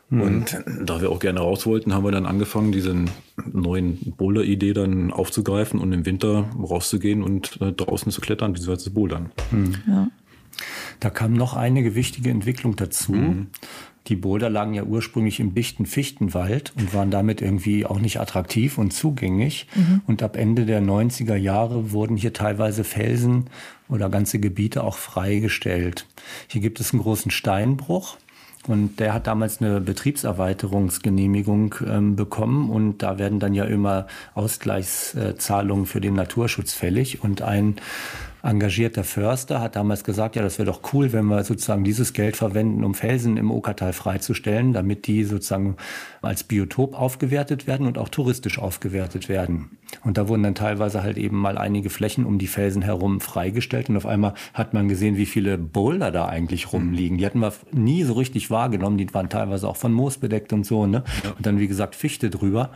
Mhm. 0.09 0.21
Und 0.21 0.63
da 0.85 1.01
wir 1.01 1.11
auch 1.11 1.19
gerne 1.19 1.39
raus 1.39 1.65
wollten, 1.65 1.93
haben 1.93 2.03
wir 2.03 2.11
dann 2.11 2.25
angefangen, 2.25 2.71
diese 2.71 2.95
neuen 3.53 4.13
Boulder-Idee 4.17 4.73
dann 4.73 5.13
aufzugreifen 5.13 5.79
und 5.79 5.93
im 5.93 6.05
Winter 6.05 6.49
rauszugehen 6.57 7.21
und 7.23 7.61
äh, 7.61 7.71
draußen 7.71 8.11
zu 8.11 8.19
klettern, 8.19 8.53
beziehungsweise 8.53 8.85
zu 8.85 8.93
bouldern. 8.93 9.31
Mhm. 9.51 9.75
Ja. 9.87 10.07
Da 10.99 11.09
kam 11.09 11.33
noch 11.33 11.53
eine 11.53 11.95
wichtige 11.95 12.29
Entwicklung 12.29 12.75
dazu. 12.75 13.13
Mhm. 13.13 13.47
Die 14.07 14.15
Boulder 14.15 14.49
lagen 14.49 14.73
ja 14.73 14.83
ursprünglich 14.83 15.39
im 15.39 15.53
dichten 15.53 15.85
Fichtenwald 15.85 16.73
und 16.77 16.93
waren 16.95 17.11
damit 17.11 17.41
irgendwie 17.41 17.85
auch 17.85 17.99
nicht 17.99 18.19
attraktiv 18.19 18.79
und 18.79 18.91
zugänglich. 18.91 19.67
Mhm. 19.75 20.01
Und 20.07 20.23
ab 20.23 20.35
Ende 20.35 20.65
der 20.65 20.81
90er 20.81 21.35
Jahre 21.35 21.91
wurden 21.91 22.17
hier 22.17 22.33
teilweise 22.33 22.83
Felsen 22.83 23.45
oder 23.87 24.09
ganze 24.09 24.39
Gebiete 24.39 24.83
auch 24.83 24.97
freigestellt. 24.97 26.07
Hier 26.47 26.61
gibt 26.61 26.79
es 26.79 26.91
einen 26.91 27.03
großen 27.03 27.29
Steinbruch. 27.29 28.17
Und 28.67 28.99
der 28.99 29.13
hat 29.13 29.25
damals 29.25 29.61
eine 29.61 29.79
Betriebserweiterungsgenehmigung 29.79 31.75
ähm, 31.87 32.15
bekommen 32.15 32.69
und 32.69 32.99
da 32.99 33.17
werden 33.17 33.39
dann 33.39 33.53
ja 33.53 33.63
immer 33.63 34.05
Ausgleichszahlungen 34.35 35.85
für 35.85 36.01
den 36.01 36.13
Naturschutz 36.13 36.73
fällig. 36.73 37.23
Und 37.23 37.41
ein 37.41 37.77
engagierter 38.43 39.03
Förster 39.03 39.61
hat 39.61 39.75
damals 39.75 40.03
gesagt, 40.03 40.35
ja, 40.35 40.41
das 40.41 40.57
wäre 40.57 40.67
doch 40.67 40.81
cool, 40.93 41.11
wenn 41.13 41.25
wir 41.25 41.43
sozusagen 41.43 41.83
dieses 41.83 42.13
Geld 42.13 42.37
verwenden, 42.37 42.83
um 42.83 42.93
Felsen 42.93 43.37
im 43.37 43.51
Okertal 43.51 43.93
freizustellen, 43.93 44.73
damit 44.73 45.07
die 45.07 45.23
sozusagen 45.23 45.75
als 46.21 46.43
Biotop 46.43 46.99
aufgewertet 46.99 47.67
werden 47.67 47.87
und 47.87 47.97
auch 47.97 48.09
touristisch 48.09 48.59
aufgewertet 48.59 49.29
werden. 49.29 49.77
Und 50.03 50.17
da 50.17 50.27
wurden 50.27 50.43
dann 50.43 50.55
teilweise 50.55 51.03
halt 51.03 51.17
eben 51.17 51.37
mal 51.37 51.57
einige 51.57 51.89
Flächen 51.89 52.25
um 52.25 52.37
die 52.37 52.47
Felsen 52.47 52.81
herum 52.81 53.21
freigestellt 53.21 53.89
und 53.89 53.97
auf 53.97 54.05
einmal 54.05 54.33
hat 54.53 54.73
man 54.73 54.87
gesehen, 54.87 55.17
wie 55.17 55.25
viele 55.25 55.57
Boulder 55.57 56.11
da 56.11 56.27
eigentlich 56.27 56.71
rumliegen. 56.71 57.17
Die 57.17 57.25
hatten 57.25 57.39
wir 57.39 57.53
nie 57.71 58.03
so 58.03 58.13
richtig 58.13 58.49
wahrgenommen, 58.51 58.97
die 58.97 59.13
waren 59.13 59.29
teilweise 59.29 59.67
auch 59.67 59.77
von 59.77 59.93
Moos 59.93 60.17
bedeckt 60.17 60.53
und 60.53 60.65
so, 60.65 60.85
ne? 60.85 61.03
Und 61.37 61.45
dann, 61.45 61.59
wie 61.59 61.67
gesagt, 61.67 61.95
Fichte 61.95 62.29
drüber 62.29 62.71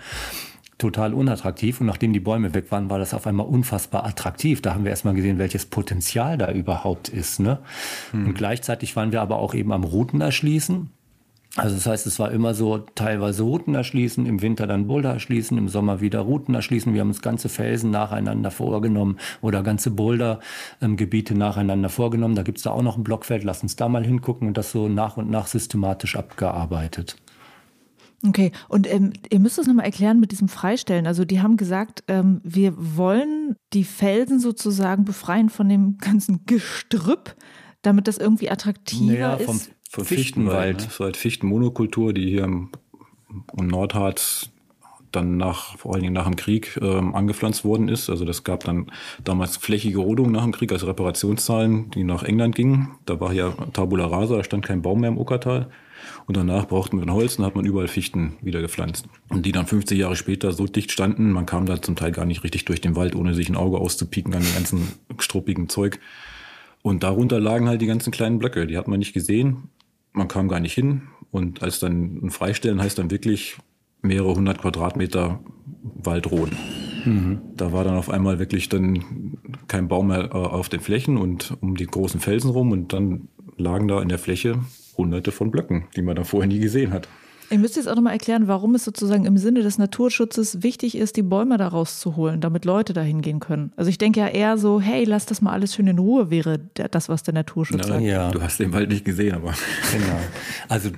total 0.77 1.13
unattraktiv. 1.13 1.81
Und 1.81 1.87
nachdem 1.87 2.13
die 2.13 2.19
Bäume 2.19 2.53
weg 2.53 2.71
waren, 2.71 2.89
war 2.89 2.99
das 2.99 3.13
auf 3.13 3.27
einmal 3.27 3.47
unfassbar 3.47 4.05
attraktiv. 4.05 4.61
Da 4.61 4.73
haben 4.73 4.83
wir 4.83 4.91
erstmal 4.91 5.13
gesehen, 5.13 5.37
welches 5.37 5.65
Potenzial 5.65 6.37
da 6.37 6.51
überhaupt 6.51 7.09
ist. 7.09 7.39
Ne? 7.39 7.59
Hm. 8.11 8.27
Und 8.27 8.33
gleichzeitig 8.33 8.95
waren 8.95 9.11
wir 9.11 9.21
aber 9.21 9.37
auch 9.37 9.53
eben 9.53 9.71
am 9.71 9.83
Routen 9.83 10.21
erschließen. 10.21 10.89
Also 11.55 11.75
das 11.75 11.85
heißt, 11.85 12.07
es 12.07 12.17
war 12.17 12.31
immer 12.31 12.55
so 12.55 12.79
teilweise 12.79 13.43
Routen 13.43 13.75
erschließen, 13.75 14.25
im 14.25 14.41
Winter 14.41 14.65
dann 14.65 14.87
Boulder 14.87 15.13
erschließen, 15.13 15.55
im 15.55 15.69
Sommer 15.69 16.01
wieder 16.01 16.21
Routen 16.21 16.55
erschließen. 16.55 16.95
Wir 16.95 17.01
haben 17.01 17.09
uns 17.09 17.21
ganze 17.21 17.47
Felsen 17.47 17.91
nacheinander 17.91 18.49
vorgenommen 18.49 19.19
oder 19.39 19.61
ganze 19.61 19.91
Boulder-Gebiete 19.91 21.35
nacheinander 21.35 21.89
vorgenommen. 21.89 22.33
Da 22.33 22.41
gibt's 22.41 22.63
da 22.63 22.71
auch 22.71 22.81
noch 22.81 22.97
ein 22.97 23.03
Blockfeld, 23.03 23.43
lass 23.43 23.61
uns 23.61 23.75
da 23.75 23.87
mal 23.87 24.03
hingucken 24.03 24.47
und 24.47 24.57
das 24.57 24.71
so 24.71 24.87
nach 24.87 25.17
und 25.17 25.29
nach 25.29 25.45
systematisch 25.45 26.15
abgearbeitet. 26.15 27.17
Okay, 28.25 28.51
und 28.69 28.91
ähm, 28.91 29.11
ihr 29.29 29.39
müsst 29.39 29.59
es 29.59 29.67
nochmal 29.67 29.85
erklären 29.85 30.19
mit 30.19 30.31
diesem 30.31 30.47
Freistellen. 30.47 31.07
Also 31.07 31.25
die 31.25 31.41
haben 31.41 31.57
gesagt, 31.57 32.03
ähm, 32.07 32.39
wir 32.43 32.73
wollen 32.77 33.57
die 33.73 33.83
Felsen 33.83 34.39
sozusagen 34.39 35.03
befreien 35.03 35.49
von 35.49 35.67
dem 35.67 35.97
ganzen 35.97 36.45
Gestrüpp, 36.45 37.35
damit 37.81 38.07
das 38.07 38.17
irgendwie 38.17 38.49
attraktiver 38.49 39.11
naja, 39.11 39.37
vom, 39.37 39.57
ist. 39.57 39.71
Vom 39.89 40.05
Fichtenwald. 40.05 40.85
Das 40.85 40.99
war 40.99 41.05
halt 41.05 41.17
Fichtenmonokultur, 41.17 42.13
die 42.13 42.29
hier 42.29 42.45
im, 42.45 42.69
im 43.57 43.67
Nordharz 43.67 44.49
dann 45.11 45.37
nach, 45.37 45.77
vor 45.77 45.93
allen 45.93 46.01
Dingen 46.01 46.13
nach 46.13 46.25
dem 46.25 46.35
Krieg 46.35 46.79
ähm, 46.81 47.13
angepflanzt 47.15 47.63
worden 47.65 47.87
ist. 47.87 48.09
Also 48.09 48.25
das 48.25 48.43
gab 48.43 48.63
dann 48.63 48.87
damals 49.23 49.57
flächige 49.57 49.99
Rodung 49.99 50.31
nach 50.31 50.43
dem 50.43 50.51
Krieg 50.51 50.71
als 50.71 50.87
Reparationszahlen, 50.87 51.91
die 51.91 52.03
nach 52.03 52.23
England 52.23 52.55
gingen. 52.55 52.95
Da 53.05 53.19
war 53.19 53.33
ja 53.33 53.51
Tabula 53.73 54.07
rasa, 54.07 54.37
da 54.37 54.43
stand 54.43 54.65
kein 54.65 54.81
Baum 54.81 55.01
mehr 55.01 55.09
im 55.09 55.17
Uckertal. 55.17 55.69
Und 56.25 56.37
danach 56.37 56.67
brauchten 56.67 56.97
wir 56.97 57.03
ein 57.03 57.13
Holz 57.13 57.37
und 57.37 57.45
hat 57.45 57.55
man 57.55 57.65
überall 57.65 57.87
Fichten 57.87 58.37
wieder 58.41 58.61
gepflanzt. 58.61 59.07
Und 59.29 59.45
die 59.45 59.51
dann 59.51 59.67
50 59.67 59.97
Jahre 59.97 60.15
später 60.15 60.53
so 60.53 60.65
dicht 60.65 60.91
standen, 60.91 61.31
man 61.31 61.45
kam 61.45 61.65
da 61.65 61.81
zum 61.81 61.95
Teil 61.95 62.11
gar 62.11 62.25
nicht 62.25 62.43
richtig 62.43 62.65
durch 62.65 62.81
den 62.81 62.95
Wald, 62.95 63.15
ohne 63.15 63.33
sich 63.33 63.49
ein 63.49 63.55
Auge 63.55 63.77
auszupieken 63.77 64.33
an 64.33 64.43
dem 64.43 64.53
ganzen 64.53 64.87
struppigen 65.19 65.69
Zeug. 65.69 65.99
Und 66.81 67.03
darunter 67.03 67.39
lagen 67.39 67.67
halt 67.67 67.81
die 67.81 67.87
ganzen 67.87 68.11
kleinen 68.11 68.39
Blöcke. 68.39 68.67
Die 68.67 68.77
hat 68.77 68.87
man 68.87 68.99
nicht 68.99 69.13
gesehen. 69.13 69.69
Man 70.13 70.27
kam 70.27 70.47
gar 70.47 70.59
nicht 70.59 70.73
hin. 70.73 71.03
Und 71.31 71.61
als 71.61 71.79
dann 71.79 72.19
ein 72.23 72.29
Freistellen 72.29 72.81
heißt 72.81 72.97
dann 72.97 73.11
wirklich 73.11 73.57
mehrere 74.01 74.35
hundert 74.35 74.59
Quadratmeter 74.59 75.39
Waldroden. 75.81 76.57
Mhm. 77.05 77.41
Da 77.55 77.73
war 77.73 77.83
dann 77.83 77.95
auf 77.95 78.09
einmal 78.09 78.39
wirklich 78.39 78.69
dann 78.69 79.37
kein 79.67 79.87
Baum 79.87 80.07
mehr 80.07 80.25
äh, 80.25 80.33
auf 80.33 80.69
den 80.69 80.79
Flächen 80.79 81.17
und 81.17 81.57
um 81.61 81.75
die 81.75 81.87
großen 81.87 82.19
Felsen 82.19 82.49
rum 82.49 82.71
und 82.71 82.93
dann 82.93 83.27
lagen 83.57 83.87
da 83.87 84.01
in 84.01 84.09
der 84.09 84.19
Fläche 84.19 84.59
hunderte 84.97 85.31
von 85.31 85.51
Blöcken, 85.51 85.85
die 85.95 86.01
man 86.01 86.15
da 86.15 86.23
vorher 86.23 86.47
nie 86.47 86.59
gesehen 86.59 86.91
hat. 86.91 87.07
Ihr 87.49 87.59
müsst 87.59 87.75
jetzt 87.75 87.87
auch 87.87 87.95
nochmal 87.95 88.13
erklären, 88.13 88.47
warum 88.47 88.73
es 88.73 88.83
sozusagen 88.83 89.25
im 89.25 89.37
Sinne 89.37 89.61
des 89.61 89.77
Naturschutzes 89.77 90.63
wichtig 90.63 90.97
ist, 90.97 91.17
die 91.17 91.21
Bäume 91.21 91.57
da 91.57 91.67
rauszuholen, 91.67 92.41
damit 92.41 92.65
Leute 92.65 92.93
dahin 92.93 93.21
gehen 93.21 93.39
können. 93.39 93.71
Also 93.75 93.89
ich 93.89 93.99
denke 93.99 94.21
ja 94.21 94.27
eher 94.27 94.57
so, 94.57 94.81
hey, 94.81 95.03
lass 95.03 95.27
das 95.27 95.41
mal 95.41 95.51
alles 95.51 95.75
schön 95.75 95.85
in 95.85 95.99
Ruhe, 95.99 96.31
wäre 96.31 96.59
das, 96.73 97.09
was 97.09 97.21
der 97.21 97.35
Naturschutz 97.35 97.81
Na, 97.81 97.87
sagt. 97.87 98.01
Ja. 98.01 98.31
Du 98.31 98.41
hast 98.41 98.59
den 98.59 98.73
Wald 98.73 98.89
nicht 98.89 99.05
gesehen, 99.05 99.35
aber. 99.35 99.53
Genau. 99.91 100.19
Also 100.67 100.89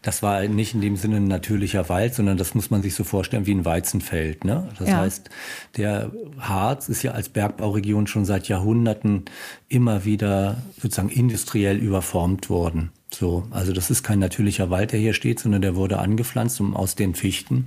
das 0.00 0.22
war 0.22 0.42
nicht 0.46 0.74
in 0.74 0.80
dem 0.80 0.96
Sinne 0.96 1.16
ein 1.16 1.28
natürlicher 1.28 1.88
Wald, 1.88 2.14
sondern 2.14 2.38
das 2.38 2.54
muss 2.54 2.70
man 2.70 2.82
sich 2.82 2.94
so 2.94 3.04
vorstellen 3.04 3.46
wie 3.46 3.54
ein 3.54 3.64
Weizenfeld. 3.64 4.44
Ne? 4.44 4.68
Das 4.78 4.88
ja. 4.88 4.98
heißt, 4.98 5.28
der 5.76 6.12
Harz 6.38 6.88
ist 6.88 7.02
ja 7.02 7.12
als 7.12 7.28
Bergbauregion 7.28 8.06
schon 8.06 8.24
seit 8.24 8.48
Jahrhunderten 8.48 9.24
immer 9.68 10.06
wieder 10.06 10.62
sozusagen 10.80 11.10
industriell 11.10 11.76
überformt 11.76 12.48
worden. 12.48 12.92
So, 13.10 13.46
also 13.50 13.72
das 13.72 13.90
ist 13.90 14.02
kein 14.02 14.18
natürlicher 14.18 14.68
Wald, 14.68 14.92
der 14.92 15.00
hier 15.00 15.14
steht, 15.14 15.40
sondern 15.40 15.62
der 15.62 15.74
wurde 15.74 15.98
angepflanzt, 15.98 16.60
um 16.60 16.76
aus 16.76 16.94
den 16.94 17.14
Fichten 17.14 17.64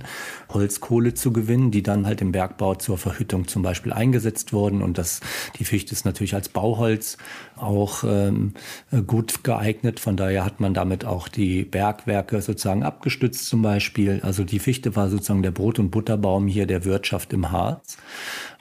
Holzkohle 0.48 1.14
zu 1.14 1.32
gewinnen, 1.32 1.72
die 1.72 1.82
dann 1.82 2.06
halt 2.06 2.20
im 2.20 2.30
Bergbau 2.30 2.76
zur 2.76 2.96
Verhüttung 2.96 3.48
zum 3.48 3.62
Beispiel 3.62 3.92
eingesetzt 3.92 4.52
wurden. 4.52 4.82
Und 4.82 4.98
das, 4.98 5.20
die 5.58 5.64
Fichte 5.64 5.92
ist 5.92 6.04
natürlich 6.04 6.34
als 6.34 6.48
Bauholz 6.48 7.18
auch 7.62 8.04
ähm, 8.04 8.52
gut 9.06 9.44
geeignet. 9.44 10.00
Von 10.00 10.16
daher 10.16 10.44
hat 10.44 10.60
man 10.60 10.74
damit 10.74 11.04
auch 11.04 11.28
die 11.28 11.64
Bergwerke 11.64 12.42
sozusagen 12.42 12.82
abgestützt 12.82 13.48
zum 13.48 13.62
Beispiel. 13.62 14.20
Also 14.22 14.44
die 14.44 14.58
Fichte 14.58 14.96
war 14.96 15.08
sozusagen 15.08 15.42
der 15.42 15.50
Brot- 15.50 15.78
und 15.78 15.90
Butterbaum 15.90 16.46
hier 16.46 16.66
der 16.66 16.84
Wirtschaft 16.84 17.32
im 17.32 17.50
Harz. 17.50 17.96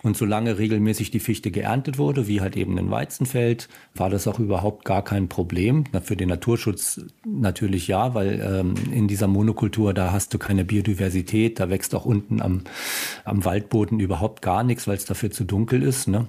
Und 0.03 0.17
solange 0.17 0.58
regelmäßig 0.58 1.12
die 1.12 1.20
Fichte 1.20 1.51
geerntet 1.51 1.98
wurde, 1.98 2.27
wie 2.27 2.41
halt 2.41 2.58
eben 2.58 2.77
ein 2.79 2.89
Weizenfeld, 2.89 3.70
war 3.93 4.10
das 4.10 4.27
auch 4.27 4.39
überhaupt 4.39 4.84
gar 4.84 5.03
kein 5.03 5.27
Problem. 5.29 5.84
Für 6.03 6.15
den 6.15 6.29
Naturschutz 6.29 7.01
natürlich 7.25 7.88
ja, 7.88 8.15
weil 8.15 8.41
ähm, 8.41 8.74
in 8.91 9.08
dieser 9.08 9.27
Monokultur, 9.27 9.93
da 9.93 10.12
hast 10.12 10.34
du 10.34 10.39
keine 10.39 10.65
Biodiversität, 10.65 11.60
da 11.60 11.70
wächst 11.70 11.93
auch 11.93 12.05
unten 12.05 12.41
am, 12.41 12.62
am 13.25 13.46
Waldboden 13.46 14.00
überhaupt 14.00 14.41
gar 14.41 14.63
nichts, 14.63 14.88
weil 14.88 14.98
es 14.98 15.05
dafür 15.05 15.29
zu 15.29 15.43
dunkel 15.43 15.84
ist. 15.84 16.08
Ne? 16.08 16.27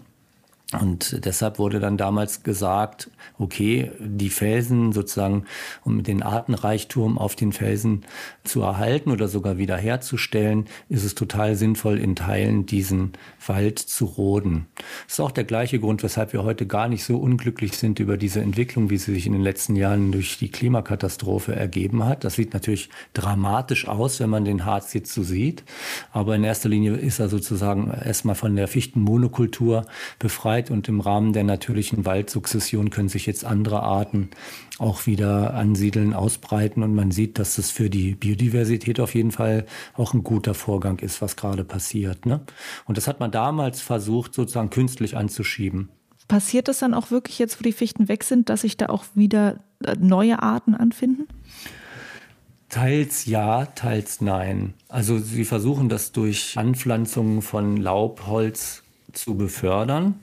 Und 0.80 1.24
deshalb 1.26 1.58
wurde 1.58 1.80
dann 1.80 1.98
damals 1.98 2.42
gesagt, 2.42 3.10
okay, 3.38 3.90
die 3.98 4.30
Felsen 4.30 4.92
sozusagen, 4.92 5.44
um 5.84 6.02
den 6.02 6.22
Artenreichtum 6.22 7.18
auf 7.18 7.36
den 7.36 7.52
Felsen 7.52 8.04
zu 8.42 8.62
erhalten 8.62 9.10
oder 9.10 9.28
sogar 9.28 9.58
wiederherzustellen, 9.58 10.66
ist 10.88 11.04
es 11.04 11.14
total 11.14 11.56
sinnvoll, 11.56 11.98
in 11.98 12.16
Teilen 12.16 12.64
diesen 12.64 13.12
Wald 13.46 13.78
zu 13.78 14.06
roden. 14.06 14.66
Das 15.06 15.14
ist 15.14 15.20
auch 15.20 15.30
der 15.30 15.44
gleiche 15.44 15.78
Grund, 15.78 16.02
weshalb 16.02 16.32
wir 16.32 16.42
heute 16.42 16.66
gar 16.66 16.88
nicht 16.88 17.04
so 17.04 17.18
unglücklich 17.18 17.76
sind 17.76 18.00
über 18.00 18.16
diese 18.16 18.40
Entwicklung, 18.40 18.88
wie 18.88 18.96
sie 18.96 19.12
sich 19.12 19.26
in 19.26 19.34
den 19.34 19.42
letzten 19.42 19.76
Jahren 19.76 20.10
durch 20.10 20.38
die 20.38 20.50
Klimakatastrophe 20.50 21.54
ergeben 21.54 22.04
hat. 22.04 22.24
Das 22.24 22.34
sieht 22.34 22.54
natürlich 22.54 22.88
dramatisch 23.12 23.86
aus, 23.88 24.20
wenn 24.20 24.30
man 24.30 24.46
den 24.46 24.64
Harz 24.64 24.94
jetzt 24.94 25.12
so 25.12 25.22
sieht. 25.22 25.64
Aber 26.12 26.34
in 26.34 26.44
erster 26.44 26.70
Linie 26.70 26.94
ist 26.94 27.18
er 27.18 27.28
sozusagen 27.28 27.90
erstmal 27.90 28.36
von 28.36 28.56
der 28.56 28.68
Fichtenmonokultur 28.68 29.84
befreit 30.18 30.61
Zeit 30.62 30.70
und 30.70 30.88
im 30.88 31.00
Rahmen 31.00 31.32
der 31.32 31.44
natürlichen 31.44 32.04
Waldsukzession 32.04 32.90
können 32.90 33.08
sich 33.08 33.26
jetzt 33.26 33.44
andere 33.44 33.82
Arten 33.82 34.30
auch 34.78 35.06
wieder 35.06 35.54
ansiedeln, 35.54 36.14
ausbreiten 36.14 36.82
und 36.82 36.94
man 36.94 37.10
sieht, 37.10 37.38
dass 37.38 37.56
das 37.56 37.70
für 37.70 37.90
die 37.90 38.14
Biodiversität 38.14 39.00
auf 39.00 39.14
jeden 39.14 39.32
Fall 39.32 39.66
auch 39.94 40.14
ein 40.14 40.22
guter 40.22 40.54
Vorgang 40.54 40.98
ist, 40.98 41.22
was 41.22 41.36
gerade 41.36 41.64
passiert. 41.64 42.26
Ne? 42.26 42.40
Und 42.86 42.96
das 42.96 43.06
hat 43.06 43.20
man 43.20 43.30
damals 43.30 43.80
versucht, 43.80 44.34
sozusagen 44.34 44.70
künstlich 44.70 45.16
anzuschieben. 45.16 45.88
Passiert 46.28 46.68
das 46.68 46.78
dann 46.78 46.94
auch 46.94 47.10
wirklich 47.10 47.38
jetzt, 47.38 47.58
wo 47.58 47.62
die 47.62 47.72
Fichten 47.72 48.08
weg 48.08 48.24
sind, 48.24 48.48
dass 48.48 48.62
sich 48.62 48.76
da 48.76 48.86
auch 48.86 49.04
wieder 49.14 49.60
äh, 49.84 49.96
neue 49.98 50.42
Arten 50.42 50.74
anfinden? 50.74 51.26
Teils 52.68 53.26
ja, 53.26 53.66
teils 53.66 54.22
nein. 54.22 54.72
Also 54.88 55.18
sie 55.18 55.44
versuchen 55.44 55.90
das 55.90 56.12
durch 56.12 56.56
Anpflanzungen 56.56 57.42
von 57.42 57.76
Laub, 57.76 58.26
Holz, 58.26 58.81
zu 59.12 59.36
befördern. 59.36 60.14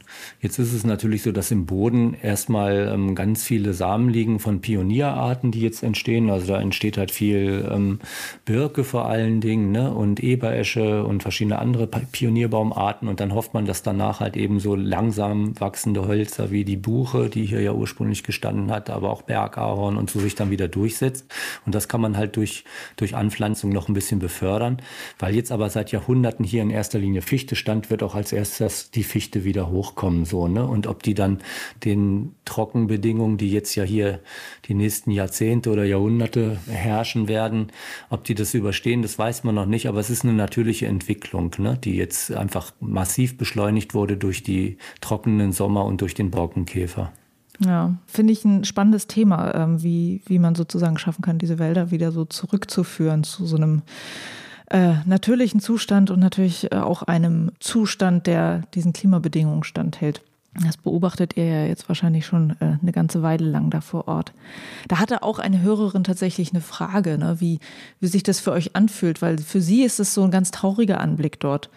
Jetzt 0.42 0.60
ist 0.60 0.74
es 0.74 0.84
natürlich 0.84 1.24
so, 1.24 1.32
dass 1.32 1.52
im 1.52 1.66
Boden 1.66 2.14
erstmal 2.14 2.90
ähm, 2.94 3.16
ganz 3.16 3.44
viele 3.44 3.74
Samen 3.74 4.10
liegen 4.10 4.40
von 4.40 4.62
Pionierarten, 4.62 5.52
die 5.52 5.62
jetzt 5.62 5.84
entstehen. 5.84 6.30
Also 6.30 6.48
da 6.48 6.62
entsteht 6.62 6.98
halt 6.98 7.12
viel 7.12 7.70
ähm, 7.72 8.00
Birke 8.46 8.84
vor 8.84 9.06
allen 9.06 9.42
Dingen 9.42 9.72
ne? 9.72 9.94
und 9.94 10.22
Eberesche 10.22 11.04
und 11.04 11.22
verschiedene 11.22 11.60
andere 11.60 11.88
Pionierbaumarten. 11.88 13.08
Und 13.08 13.20
dann 13.20 13.34
hofft 13.34 13.54
man, 13.54 13.66
dass 13.66 13.84
danach 13.84 14.20
halt 14.20 14.36
eben 14.38 14.60
so 14.60 14.76
langsam 14.76 15.60
wachsende 15.60 16.08
Hölzer 16.08 16.52
wie 16.52 16.66
die 16.66 16.78
Buche, 16.78 17.30
die 17.30 17.46
hier 17.46 17.62
ja 17.62 17.74
ursprünglich 17.74 18.24
gestanden 18.24 18.72
hat, 18.72 18.90
aber 18.90 19.10
auch 19.12 19.22
Bergahorn 19.22 19.98
und 19.98 20.10
so 20.10 20.20
sich 20.20 20.36
dann 20.36 20.52
wieder 20.52 20.68
durchsetzt. 20.68 21.26
Und 21.66 21.76
das 21.76 21.88
kann 21.88 22.02
man 22.02 22.18
halt 22.18 22.36
durch, 22.36 22.64
durch 22.96 23.16
Anpflanzung 23.16 23.72
noch 23.72 23.88
ein 23.88 23.94
bisschen 23.94 24.20
befördern. 24.20 24.82
Weil 25.18 25.36
jetzt 25.36 25.52
aber 25.52 25.70
seit 25.70 25.92
Jahrhunderten 25.92 26.46
hier 26.46 26.62
in 26.62 26.70
erster 26.70 27.00
Linie 27.00 27.22
Fichte 27.22 27.56
stand, 27.56 27.90
wird 27.90 28.04
auch 28.04 28.16
als 28.16 28.32
erstes 28.32 28.79
die 28.96 29.04
Fichte 29.04 29.44
wieder 29.44 29.70
hochkommen, 29.70 30.26
so, 30.26 30.48
ne? 30.48 30.66
Und 30.66 30.88
ob 30.88 31.04
die 31.04 31.14
dann 31.14 31.40
den 31.84 32.36
Trockenbedingungen, 32.46 33.38
die 33.38 33.52
jetzt 33.52 33.76
ja 33.76 33.84
hier 33.84 34.20
die 34.66 34.74
nächsten 34.74 35.12
Jahrzehnte 35.12 35.72
oder 35.72 35.84
Jahrhunderte 35.84 36.58
herrschen 36.68 37.28
werden, 37.28 37.72
ob 38.10 38.24
die 38.24 38.36
das 38.36 38.54
überstehen, 38.54 39.02
das 39.02 39.18
weiß 39.18 39.44
man 39.44 39.56
noch 39.56 39.66
nicht, 39.66 39.88
aber 39.88 40.00
es 40.00 40.10
ist 40.10 40.24
eine 40.24 40.34
natürliche 40.34 40.88
Entwicklung, 40.88 41.52
ne? 41.58 41.78
Die 41.84 41.96
jetzt 41.96 42.32
einfach 42.32 42.72
massiv 42.80 43.38
beschleunigt 43.38 43.94
wurde 43.94 44.18
durch 44.18 44.44
die 44.44 44.78
trockenen 45.02 45.52
Sommer 45.52 45.86
und 45.86 46.02
durch 46.02 46.14
den 46.14 46.32
Borkenkäfer. 46.32 47.12
Ja, 47.64 47.98
finde 48.06 48.32
ich 48.32 48.46
ein 48.46 48.64
spannendes 48.64 49.08
Thema, 49.08 49.54
ähm, 49.54 49.84
wie, 49.84 50.22
wie 50.26 50.40
man 50.40 50.56
sozusagen 50.56 50.98
schaffen 50.98 51.22
kann, 51.22 51.40
diese 51.40 51.60
Wälder 51.60 51.92
wieder 51.92 52.12
so 52.12 52.24
zurückzuführen 52.24 53.24
zu 53.24 53.46
so 53.46 53.58
einem 53.58 53.82
äh, 54.70 54.96
natürlichen 55.06 55.60
Zustand 55.60 56.12
und 56.12 56.20
natürlich 56.20 56.72
äh, 56.72 56.76
auch 56.76 57.04
einem 57.04 57.52
Zustand, 57.60 58.28
der 58.28 58.64
diesen 58.74 58.94
Klimabedingungen 58.94 59.64
standhält. 59.64 60.22
Das 60.66 60.78
beobachtet 60.78 61.38
ihr 61.38 61.46
ja 61.46 61.66
jetzt 61.66 61.88
wahrscheinlich 61.90 62.26
schon 62.26 62.52
äh, 62.60 62.78
eine 62.82 62.92
ganze 62.92 63.22
Weile 63.22 63.46
lang 63.46 63.70
da 63.70 63.82
vor 63.82 64.08
Ort. 64.08 64.34
Da 64.88 65.00
hatte 65.00 65.22
auch 65.24 65.40
eine 65.40 65.62
Hörerin 65.62 66.04
tatsächlich 66.04 66.52
eine 66.52 66.62
Frage, 66.62 67.18
ne, 67.18 67.36
wie, 67.40 67.60
wie 68.00 68.08
sich 68.08 68.24
das 68.24 68.40
für 68.40 68.52
euch 68.52 68.76
anfühlt, 68.76 69.22
weil 69.22 69.38
für 69.38 69.62
sie 69.62 69.84
ist 69.84 70.00
es 70.00 70.14
so 70.14 70.24
ein 70.24 70.32
ganz 70.32 70.52
trauriger 70.52 71.00
Anblick 71.00 71.40
dort. 71.40 71.70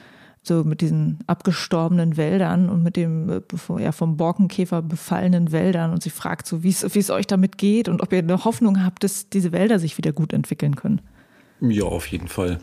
So 0.44 0.64
mit 0.64 0.80
diesen 0.80 1.20
abgestorbenen 1.28 2.16
Wäldern 2.16 2.68
und 2.68 2.82
mit 2.82 2.96
dem 2.96 3.28
äh, 3.30 3.42
ja, 3.78 3.92
vom 3.92 4.16
Borkenkäfer 4.16 4.82
befallenen 4.82 5.52
Wäldern. 5.52 5.92
Und 5.92 6.02
sie 6.02 6.10
fragt 6.10 6.48
so, 6.48 6.64
wie 6.64 6.70
es 6.70 7.10
euch 7.10 7.26
damit 7.28 7.58
geht 7.58 7.88
und 7.88 8.02
ob 8.02 8.12
ihr 8.12 8.18
eine 8.18 8.44
Hoffnung 8.44 8.84
habt, 8.84 9.04
dass 9.04 9.28
diese 9.28 9.52
Wälder 9.52 9.78
sich 9.78 9.98
wieder 9.98 10.12
gut 10.12 10.32
entwickeln 10.32 10.74
können. 10.74 11.00
Ja, 11.60 11.84
auf 11.84 12.08
jeden 12.08 12.26
Fall. 12.26 12.58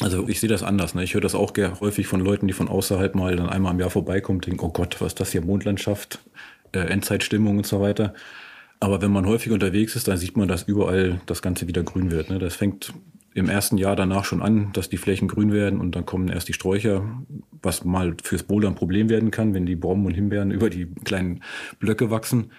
Also 0.00 0.28
ich 0.28 0.40
sehe 0.40 0.48
das 0.48 0.62
anders. 0.62 0.94
Ne? 0.94 1.04
Ich 1.04 1.14
höre 1.14 1.20
das 1.20 1.34
auch 1.34 1.52
häufig 1.80 2.06
von 2.06 2.20
Leuten, 2.20 2.46
die 2.46 2.52
von 2.52 2.68
außerhalb 2.68 3.14
mal 3.14 3.36
dann 3.36 3.48
einmal 3.48 3.72
im 3.72 3.80
Jahr 3.80 3.90
vorbeikommen, 3.90 4.40
denken, 4.40 4.60
oh 4.64 4.70
Gott, 4.70 5.00
was 5.00 5.08
ist 5.08 5.20
das 5.20 5.32
hier, 5.32 5.40
Mondlandschaft, 5.42 6.18
äh, 6.72 6.80
Endzeitstimmung 6.80 7.58
und 7.58 7.66
so 7.66 7.80
weiter. 7.80 8.12
Aber 8.78 9.00
wenn 9.00 9.10
man 9.10 9.26
häufig 9.26 9.52
unterwegs 9.52 9.96
ist, 9.96 10.06
dann 10.06 10.18
sieht 10.18 10.36
man, 10.36 10.48
dass 10.48 10.64
überall 10.64 11.20
das 11.24 11.40
Ganze 11.40 11.66
wieder 11.66 11.82
grün 11.82 12.10
wird. 12.10 12.28
Ne? 12.28 12.38
Das 12.38 12.54
fängt 12.54 12.92
im 13.32 13.48
ersten 13.48 13.78
Jahr 13.78 13.96
danach 13.96 14.24
schon 14.24 14.42
an, 14.42 14.72
dass 14.72 14.88
die 14.88 14.96
Flächen 14.96 15.28
grün 15.28 15.52
werden 15.52 15.80
und 15.80 15.94
dann 15.94 16.06
kommen 16.06 16.28
erst 16.28 16.48
die 16.48 16.54
Sträucher, 16.54 17.04
was 17.62 17.84
mal 17.84 18.16
fürs 18.22 18.42
Boulder 18.42 18.68
ein 18.68 18.74
Problem 18.74 19.10
werden 19.10 19.30
kann, 19.30 19.52
wenn 19.52 19.66
die 19.66 19.76
Brommen 19.76 20.06
und 20.06 20.14
Himbeeren 20.14 20.50
über 20.50 20.70
die 20.70 20.86
kleinen 21.04 21.42
Blöcke 21.78 22.10
wachsen. 22.10 22.50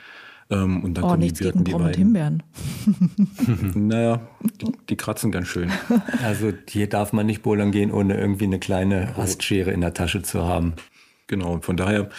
Ähm, 0.50 0.84
und 0.84 0.94
dann 0.94 1.04
oh, 1.04 1.08
kommen 1.10 1.20
nichts 1.20 1.40
die 1.40 1.46
Birken, 1.46 1.64
gegen 1.64 1.78
die 1.78 1.84
und 1.84 1.96
Himbeeren. 1.96 2.44
naja, 3.76 4.22
die, 4.62 4.72
die, 4.90 4.96
kratzen 4.96 5.32
ganz 5.32 5.48
schön. 5.48 5.72
Also 6.24 6.54
hier 6.70 6.88
darf 6.88 7.12
man 7.14 7.26
nicht 7.26 7.44
bouldern 7.44 7.72
gehen, 7.72 7.92
ohne 7.92 8.18
irgendwie 8.18 8.46
eine 8.46 8.60
kleine 8.60 9.18
Astschere 9.18 9.72
in 9.72 9.82
der 9.82 9.94
Tasche 9.94 10.22
zu 10.22 10.46
haben. 10.46 10.74
Genau, 11.28 11.60
von 11.62 11.76
daher, 11.76 12.10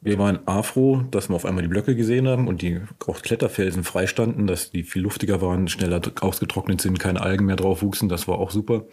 wir 0.00 0.18
waren 0.18 0.40
A 0.46 0.62
froh, 0.62 1.04
dass 1.10 1.28
wir 1.28 1.36
auf 1.36 1.44
einmal 1.44 1.62
die 1.62 1.68
Blöcke 1.68 1.94
gesehen 1.94 2.26
haben 2.26 2.48
und 2.48 2.62
die 2.62 2.80
auch 3.06 3.22
Kletterfelsen 3.22 3.84
freistanden, 3.84 4.46
dass 4.46 4.70
die 4.72 4.82
viel 4.82 5.02
luftiger 5.02 5.40
waren, 5.40 5.68
schneller 5.68 6.00
ausgetrocknet 6.20 6.80
sind, 6.80 6.98
keine 6.98 7.20
Algen 7.20 7.46
mehr 7.46 7.56
drauf 7.56 7.82
wuchsen, 7.82 8.08
das 8.08 8.26
war 8.26 8.38
auch 8.38 8.50
super. 8.50 8.84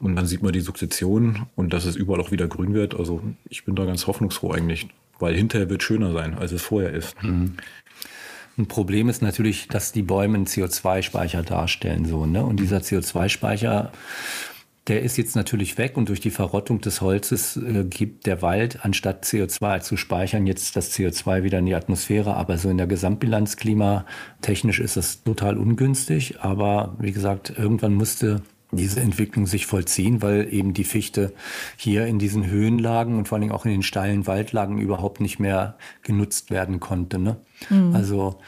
Und 0.00 0.16
dann 0.16 0.26
sieht 0.26 0.42
man 0.42 0.52
die 0.52 0.60
Sukzession 0.60 1.46
und 1.54 1.72
dass 1.72 1.84
es 1.84 1.96
überall 1.96 2.20
auch 2.20 2.30
wieder 2.30 2.48
grün 2.48 2.74
wird. 2.74 2.94
Also 2.94 3.22
ich 3.48 3.64
bin 3.64 3.76
da 3.76 3.84
ganz 3.84 4.06
hoffnungsfroh 4.06 4.50
eigentlich 4.50 4.88
weil 5.18 5.34
hinterher 5.34 5.70
wird 5.70 5.82
schöner 5.82 6.12
sein, 6.12 6.36
als 6.36 6.52
es 6.52 6.62
vorher 6.62 6.92
ist. 6.92 7.22
Mhm. 7.22 7.54
Ein 8.58 8.66
Problem 8.66 9.08
ist 9.08 9.20
natürlich, 9.20 9.68
dass 9.68 9.92
die 9.92 10.02
Bäume 10.02 10.36
einen 10.36 10.46
CO2-Speicher 10.46 11.42
darstellen, 11.42 12.06
so, 12.06 12.24
ne? 12.24 12.44
Und 12.44 12.58
dieser 12.58 12.78
CO2-Speicher, 12.78 13.92
der 14.86 15.02
ist 15.02 15.18
jetzt 15.18 15.36
natürlich 15.36 15.78
weg 15.78 15.96
und 15.96 16.08
durch 16.08 16.20
die 16.20 16.30
Verrottung 16.30 16.80
des 16.80 17.00
Holzes 17.00 17.56
äh, 17.56 17.84
gibt 17.84 18.26
der 18.26 18.40
Wald, 18.40 18.84
anstatt 18.84 19.24
CO2 19.24 19.80
zu 19.80 19.96
speichern, 19.96 20.46
jetzt 20.46 20.76
das 20.76 20.92
CO2 20.92 21.42
wieder 21.42 21.58
in 21.58 21.66
die 21.66 21.74
Atmosphäre. 21.74 22.34
Aber 22.34 22.56
so 22.56 22.70
in 22.70 22.78
der 22.78 22.86
Gesamtbilanz 22.86 23.56
klimatechnisch 23.56 24.78
ist 24.80 24.96
das 24.96 25.24
total 25.24 25.58
ungünstig. 25.58 26.40
Aber 26.40 26.94
wie 27.00 27.12
gesagt, 27.12 27.52
irgendwann 27.56 27.94
musste 27.94 28.42
diese 28.76 29.00
Entwicklung 29.00 29.46
sich 29.46 29.66
vollziehen, 29.66 30.22
weil 30.22 30.52
eben 30.52 30.74
die 30.74 30.84
Fichte 30.84 31.32
hier 31.76 32.06
in 32.06 32.18
diesen 32.18 32.46
Höhenlagen 32.46 33.16
und 33.16 33.28
vor 33.28 33.38
allem 33.38 33.52
auch 33.52 33.64
in 33.64 33.72
den 33.72 33.82
steilen 33.82 34.26
Waldlagen 34.26 34.78
überhaupt 34.78 35.20
nicht 35.20 35.38
mehr 35.38 35.76
genutzt 36.02 36.50
werden 36.50 36.80
konnte. 36.80 37.18
Ne? 37.18 37.36
Mhm. 37.70 37.94
Also 37.94 38.38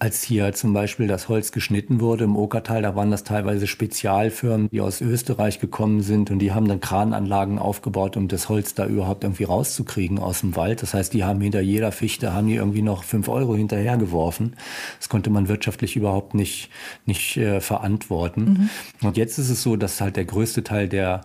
als 0.00 0.22
hier 0.22 0.54
zum 0.54 0.72
Beispiel 0.72 1.06
das 1.06 1.28
Holz 1.28 1.52
geschnitten 1.52 2.00
wurde 2.00 2.24
im 2.24 2.34
Okertal, 2.34 2.80
da 2.80 2.96
waren 2.96 3.10
das 3.10 3.22
teilweise 3.22 3.66
Spezialfirmen, 3.66 4.70
die 4.70 4.80
aus 4.80 5.02
Österreich 5.02 5.60
gekommen 5.60 6.00
sind 6.00 6.30
und 6.30 6.38
die 6.38 6.52
haben 6.52 6.66
dann 6.66 6.80
Krananlagen 6.80 7.58
aufgebaut, 7.58 8.16
um 8.16 8.26
das 8.26 8.48
Holz 8.48 8.72
da 8.74 8.86
überhaupt 8.86 9.24
irgendwie 9.24 9.44
rauszukriegen 9.44 10.18
aus 10.18 10.40
dem 10.40 10.56
Wald. 10.56 10.80
Das 10.80 10.94
heißt, 10.94 11.12
die 11.12 11.22
haben 11.22 11.42
hinter 11.42 11.60
jeder 11.60 11.92
Fichte, 11.92 12.32
haben 12.32 12.46
die 12.46 12.54
irgendwie 12.54 12.80
noch 12.80 13.04
fünf 13.04 13.28
Euro 13.28 13.54
hinterhergeworfen. 13.54 14.56
Das 14.98 15.10
konnte 15.10 15.28
man 15.28 15.48
wirtschaftlich 15.48 15.96
überhaupt 15.96 16.32
nicht, 16.32 16.70
nicht 17.04 17.36
äh, 17.36 17.60
verantworten. 17.60 18.70
Mhm. 19.02 19.06
Und 19.06 19.18
jetzt 19.18 19.38
ist 19.38 19.50
es 19.50 19.62
so, 19.62 19.76
dass 19.76 20.00
halt 20.00 20.16
der 20.16 20.24
größte 20.24 20.64
Teil 20.64 20.88
der, 20.88 21.20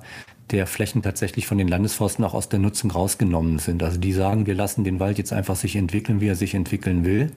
der 0.51 0.67
Flächen 0.67 1.01
tatsächlich 1.01 1.47
von 1.47 1.57
den 1.57 1.67
Landesforsten 1.67 2.23
auch 2.23 2.33
aus 2.33 2.49
der 2.49 2.59
Nutzung 2.59 2.91
rausgenommen 2.91 3.57
sind. 3.57 3.81
Also 3.81 3.97
die 3.97 4.13
sagen, 4.13 4.45
wir 4.45 4.53
lassen 4.53 4.83
den 4.83 4.99
Wald 4.99 5.17
jetzt 5.17 5.33
einfach 5.33 5.55
sich 5.55 5.75
entwickeln, 5.75 6.21
wie 6.21 6.27
er 6.27 6.35
sich 6.35 6.53
entwickeln 6.53 7.03
will. 7.03 7.31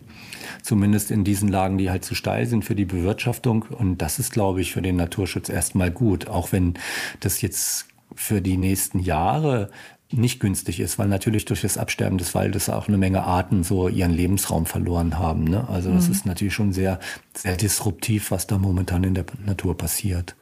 Zumindest 0.63 1.11
in 1.11 1.25
diesen 1.25 1.49
Lagen, 1.49 1.79
die 1.79 1.91
halt 1.91 2.05
zu 2.05 2.15
steil 2.15 2.47
sind 2.47 2.65
für 2.65 2.75
die 2.75 2.85
Bewirtschaftung. 2.85 3.63
Und 3.63 4.03
das 4.03 4.19
ist, 4.19 4.33
glaube 4.33 4.61
ich, 4.61 4.73
für 4.73 4.83
den 4.83 4.97
Naturschutz 4.97 5.49
erstmal 5.49 5.91
gut. 5.91 6.29
Auch 6.29 6.53
wenn 6.53 6.75
das 7.21 7.41
jetzt 7.41 7.87
für 8.15 8.43
die 8.43 8.59
nächsten 8.59 8.99
Jahre 8.99 9.71
nicht 10.11 10.41
günstig 10.41 10.81
ist, 10.81 10.99
weil 10.99 11.09
natürlich 11.09 11.45
durch 11.45 11.63
das 11.63 11.77
Absterben 11.77 12.19
des 12.19 12.35
Waldes 12.35 12.71
auch 12.71 12.89
eine 12.89 12.97
Menge 12.97 13.25
Arten 13.25 13.63
so 13.63 13.89
ihren 13.89 14.13
Lebensraum 14.13 14.67
verloren 14.67 15.19
haben. 15.19 15.45
Ne? 15.45 15.69
Also 15.69 15.93
das 15.93 16.07
mhm. 16.07 16.13
ist 16.13 16.27
natürlich 16.27 16.55
schon 16.55 16.73
sehr, 16.73 16.99
sehr 17.35 17.57
disruptiv, 17.57 18.31
was 18.31 18.47
da 18.47 18.59
momentan 18.59 19.05
in 19.05 19.15
der 19.15 19.27
Natur 19.45 19.77
passiert 19.77 20.35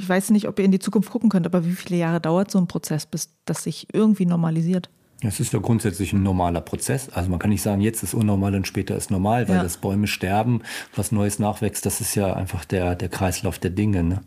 ich 0.00 0.08
weiß 0.08 0.30
nicht, 0.30 0.48
ob 0.48 0.58
ihr 0.58 0.64
in 0.64 0.72
die 0.72 0.78
Zukunft 0.78 1.10
gucken 1.10 1.28
könnt, 1.28 1.46
aber 1.46 1.64
wie 1.66 1.72
viele 1.72 1.98
Jahre 1.98 2.20
dauert 2.20 2.50
so 2.50 2.58
ein 2.58 2.66
Prozess, 2.66 3.06
bis 3.06 3.30
das 3.44 3.62
sich 3.64 3.88
irgendwie 3.92 4.26
normalisiert? 4.26 4.88
Es 5.22 5.38
ist 5.38 5.52
ja 5.52 5.58
grundsätzlich 5.58 6.14
ein 6.14 6.22
normaler 6.22 6.62
Prozess. 6.62 7.10
Also 7.10 7.28
man 7.28 7.38
kann 7.38 7.50
nicht 7.50 7.60
sagen, 7.60 7.82
jetzt 7.82 8.02
ist 8.02 8.14
unnormal 8.14 8.54
und 8.54 8.66
später 8.66 8.96
ist 8.96 9.10
normal, 9.10 9.48
weil 9.48 9.56
ja. 9.56 9.62
das 9.62 9.76
Bäume 9.76 10.06
sterben, 10.06 10.62
was 10.96 11.12
Neues 11.12 11.38
nachwächst, 11.38 11.84
das 11.84 12.00
ist 12.00 12.14
ja 12.14 12.32
einfach 12.32 12.64
der, 12.64 12.94
der 12.94 13.10
Kreislauf 13.10 13.58
der 13.58 13.70
Dinge. 13.70 14.02
Ne? 14.02 14.20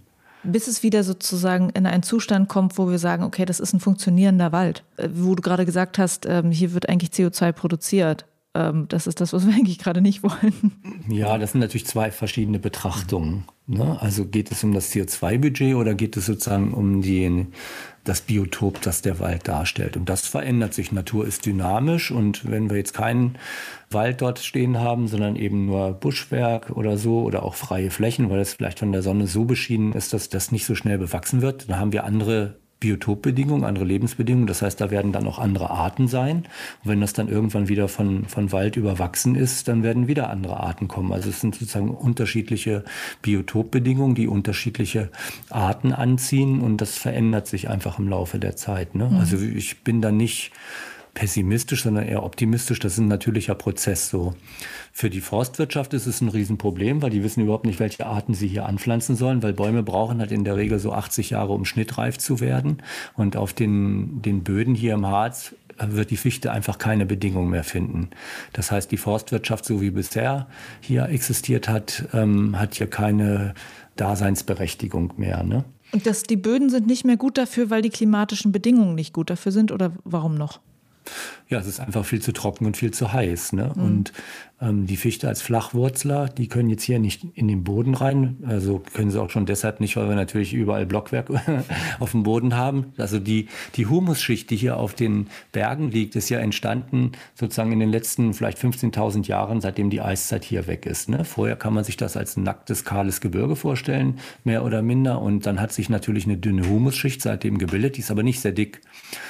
Bis 0.43 0.67
es 0.67 0.83
wieder 0.83 1.03
sozusagen 1.03 1.71
in 1.71 1.87
einen 1.87 2.03
Zustand 2.03 2.47
kommt, 2.47 2.77
wo 2.77 2.91
wir 2.91 2.99
sagen, 2.99 3.23
okay, 3.23 3.45
das 3.45 3.59
ist 3.59 3.73
ein 3.73 3.79
funktionierender 3.79 4.51
Wald. 4.51 4.83
Äh, 4.97 5.09
wo 5.15 5.33
du 5.33 5.41
gerade 5.41 5.65
gesagt 5.65 5.97
hast, 5.97 6.27
ähm, 6.27 6.51
hier 6.51 6.73
wird 6.73 6.89
eigentlich 6.89 7.09
CO2 7.09 7.51
produziert. 7.53 8.25
Ähm, 8.55 8.85
das 8.87 9.07
ist 9.07 9.19
das, 9.19 9.33
was 9.33 9.47
wir 9.47 9.53
eigentlich 9.55 9.79
gerade 9.79 10.01
nicht 10.01 10.23
wollen. 10.23 10.71
Ja, 11.09 11.37
das 11.37 11.51
sind 11.51 11.61
natürlich 11.61 11.87
zwei 11.87 12.11
verschiedene 12.11 12.59
Betrachtungen. 12.59 13.45
Ne? 13.65 13.97
Also 13.99 14.25
geht 14.25 14.51
es 14.51 14.63
um 14.63 14.73
das 14.73 14.91
CO2-Budget 14.91 15.75
oder 15.75 15.95
geht 15.95 16.17
es 16.17 16.25
sozusagen 16.25 16.73
um 16.73 17.01
die, 17.01 17.47
das 18.03 18.21
Biotop, 18.21 18.81
das 18.81 19.01
der 19.01 19.19
Wald 19.19 19.47
darstellt? 19.47 19.97
Und 19.97 20.09
das 20.09 20.27
verändert 20.27 20.73
sich. 20.73 20.91
Natur 20.91 21.25
ist 21.25 21.45
dynamisch 21.45 22.11
und 22.11 22.49
wenn 22.49 22.69
wir 22.69 22.77
jetzt 22.77 22.93
keinen 22.93 23.37
Wald 23.89 24.21
dort 24.21 24.39
stehen 24.39 24.79
haben, 24.79 25.07
sondern 25.07 25.35
eben 25.35 25.65
nur 25.65 25.93
Buschwerk 25.93 26.71
oder 26.71 26.97
so 26.97 27.21
oder 27.21 27.43
auch 27.43 27.55
freie 27.55 27.89
Flächen, 27.89 28.29
weil 28.29 28.39
es 28.39 28.53
vielleicht 28.53 28.79
von 28.79 28.91
der 28.91 29.01
Sonne 29.01 29.27
so 29.27 29.45
beschienen 29.45 29.93
ist, 29.93 30.13
dass 30.13 30.29
das 30.29 30.51
nicht 30.51 30.65
so 30.65 30.75
schnell 30.75 30.97
bewachsen 30.97 31.41
wird, 31.41 31.69
dann 31.69 31.79
haben 31.79 31.93
wir 31.93 32.03
andere 32.03 32.57
Biotopbedingungen, 32.83 33.63
andere 33.63 33.85
Lebensbedingungen. 33.85 34.45
Das 34.45 34.61
heißt, 34.61 34.81
da 34.81 34.91
werden 34.91 35.13
dann 35.13 35.25
auch 35.25 35.39
andere 35.39 35.69
Arten 35.69 36.09
sein. 36.09 36.39
Und 36.83 36.91
wenn 36.91 36.99
das 36.99 37.13
dann 37.13 37.29
irgendwann 37.29 37.69
wieder 37.69 37.87
von, 37.87 38.25
von 38.25 38.51
Wald 38.51 38.75
überwachsen 38.75 39.35
ist, 39.35 39.69
dann 39.69 39.83
werden 39.83 40.09
wieder 40.09 40.29
andere 40.29 40.59
Arten 40.59 40.89
kommen. 40.89 41.13
Also 41.13 41.29
es 41.29 41.39
sind 41.39 41.55
sozusagen 41.55 41.91
unterschiedliche 41.91 42.83
Biotopbedingungen, 43.21 44.15
die 44.15 44.27
unterschiedliche 44.27 45.09
Arten 45.49 45.93
anziehen 45.93 46.59
und 46.59 46.81
das 46.81 46.97
verändert 46.97 47.47
sich 47.47 47.69
einfach 47.69 47.99
im 47.99 48.09
Laufe 48.09 48.37
der 48.37 48.57
Zeit. 48.57 48.95
Ne? 48.95 49.07
Mhm. 49.09 49.17
Also 49.17 49.37
ich 49.37 49.83
bin 49.83 50.01
da 50.01 50.11
nicht 50.11 50.51
pessimistisch, 51.13 51.83
sondern 51.83 52.07
eher 52.07 52.23
optimistisch. 52.23 52.79
Das 52.79 52.93
ist 52.93 52.99
ein 52.99 53.07
natürlicher 53.07 53.55
Prozess 53.55 54.09
so. 54.09 54.33
Für 54.91 55.09
die 55.09 55.21
Forstwirtschaft 55.21 55.93
ist 55.93 56.07
es 56.07 56.21
ein 56.21 56.29
Riesenproblem, 56.29 57.01
weil 57.01 57.11
die 57.11 57.23
wissen 57.23 57.41
überhaupt 57.41 57.65
nicht, 57.65 57.79
welche 57.79 58.05
Arten 58.05 58.33
sie 58.33 58.47
hier 58.47 58.65
anpflanzen 58.65 59.15
sollen, 59.15 59.43
weil 59.43 59.53
Bäume 59.53 59.83
brauchen 59.83 60.19
halt 60.19 60.31
in 60.31 60.43
der 60.43 60.55
Regel 60.55 60.79
so 60.79 60.91
80 60.91 61.31
Jahre, 61.31 61.53
um 61.53 61.65
schnittreif 61.65 62.17
zu 62.17 62.39
werden. 62.39 62.81
Und 63.15 63.37
auf 63.37 63.53
den, 63.53 64.21
den 64.21 64.43
Böden 64.43 64.75
hier 64.75 64.93
im 64.93 65.05
Harz 65.05 65.55
wird 65.79 66.11
die 66.11 66.17
Fichte 66.17 66.51
einfach 66.51 66.77
keine 66.77 67.05
Bedingungen 67.05 67.49
mehr 67.49 67.63
finden. 67.63 68.09
Das 68.53 68.71
heißt, 68.71 68.91
die 68.91 68.97
Forstwirtschaft, 68.97 69.65
so 69.65 69.81
wie 69.81 69.91
bisher 69.91 70.47
hier 70.81 71.09
existiert 71.09 71.67
hat, 71.67 72.05
ähm, 72.13 72.59
hat 72.59 72.75
hier 72.75 72.87
keine 72.87 73.53
Daseinsberechtigung 73.95 75.13
mehr. 75.17 75.43
Ne? 75.43 75.63
Und 75.91 76.05
dass 76.07 76.23
die 76.23 76.37
Böden 76.37 76.69
sind 76.69 76.87
nicht 76.87 77.05
mehr 77.05 77.17
gut 77.17 77.37
dafür, 77.37 77.69
weil 77.69 77.81
die 77.81 77.89
klimatischen 77.89 78.51
Bedingungen 78.51 78.95
nicht 78.95 79.13
gut 79.13 79.29
dafür 79.29 79.51
sind 79.51 79.71
oder 79.71 79.93
warum 80.03 80.35
noch? 80.35 80.59
Ja, 81.49 81.59
es 81.59 81.67
ist 81.67 81.79
einfach 81.79 82.05
viel 82.05 82.21
zu 82.21 82.31
trocken 82.31 82.65
und 82.65 82.77
viel 82.77 82.91
zu 82.91 83.11
heiß. 83.11 83.53
Ne? 83.53 83.71
Mhm. 83.75 83.83
Und 83.83 84.13
die 84.71 84.97
Fichte 84.97 85.27
als 85.27 85.41
Flachwurzler, 85.41 86.29
die 86.29 86.47
können 86.47 86.69
jetzt 86.69 86.83
hier 86.83 86.99
nicht 86.99 87.25
in 87.33 87.47
den 87.47 87.63
Boden 87.63 87.95
rein. 87.95 88.37
Also 88.45 88.81
können 88.93 89.11
sie 89.11 89.21
auch 89.21 89.29
schon 89.29 89.45
deshalb 89.45 89.79
nicht, 89.79 89.97
weil 89.97 90.07
wir 90.07 90.15
natürlich 90.15 90.53
überall 90.53 90.85
Blockwerk 90.85 91.29
auf 91.99 92.11
dem 92.11 92.23
Boden 92.23 92.55
haben. 92.55 92.93
Also 92.97 93.19
die, 93.19 93.47
die 93.75 93.87
Humusschicht, 93.87 94.49
die 94.49 94.55
hier 94.55 94.77
auf 94.77 94.93
den 94.93 95.27
Bergen 95.51 95.91
liegt, 95.91 96.15
ist 96.15 96.29
ja 96.29 96.39
entstanden 96.39 97.11
sozusagen 97.35 97.71
in 97.71 97.79
den 97.79 97.89
letzten 97.89 98.33
vielleicht 98.33 98.57
15.000 98.57 99.27
Jahren, 99.27 99.59
seitdem 99.59 99.89
die 99.89 100.01
Eiszeit 100.01 100.43
hier 100.43 100.67
weg 100.67 100.85
ist. 100.85 101.09
Ne? 101.09 101.25
Vorher 101.25 101.55
kann 101.55 101.73
man 101.73 101.83
sich 101.83 101.97
das 101.97 102.15
als 102.15 102.37
nacktes, 102.37 102.85
kahles 102.85 103.21
Gebirge 103.21 103.55
vorstellen, 103.55 104.19
mehr 104.43 104.63
oder 104.63 104.81
minder. 104.81 105.21
Und 105.21 105.45
dann 105.45 105.59
hat 105.59 105.73
sich 105.73 105.89
natürlich 105.89 106.25
eine 106.25 106.37
dünne 106.37 106.69
Humusschicht 106.69 107.21
seitdem 107.21 107.57
gebildet, 107.57 107.97
die 107.97 108.01
ist 108.01 108.11
aber 108.11 108.23
nicht 108.23 108.39
sehr 108.39 108.53
dick. 108.53 108.81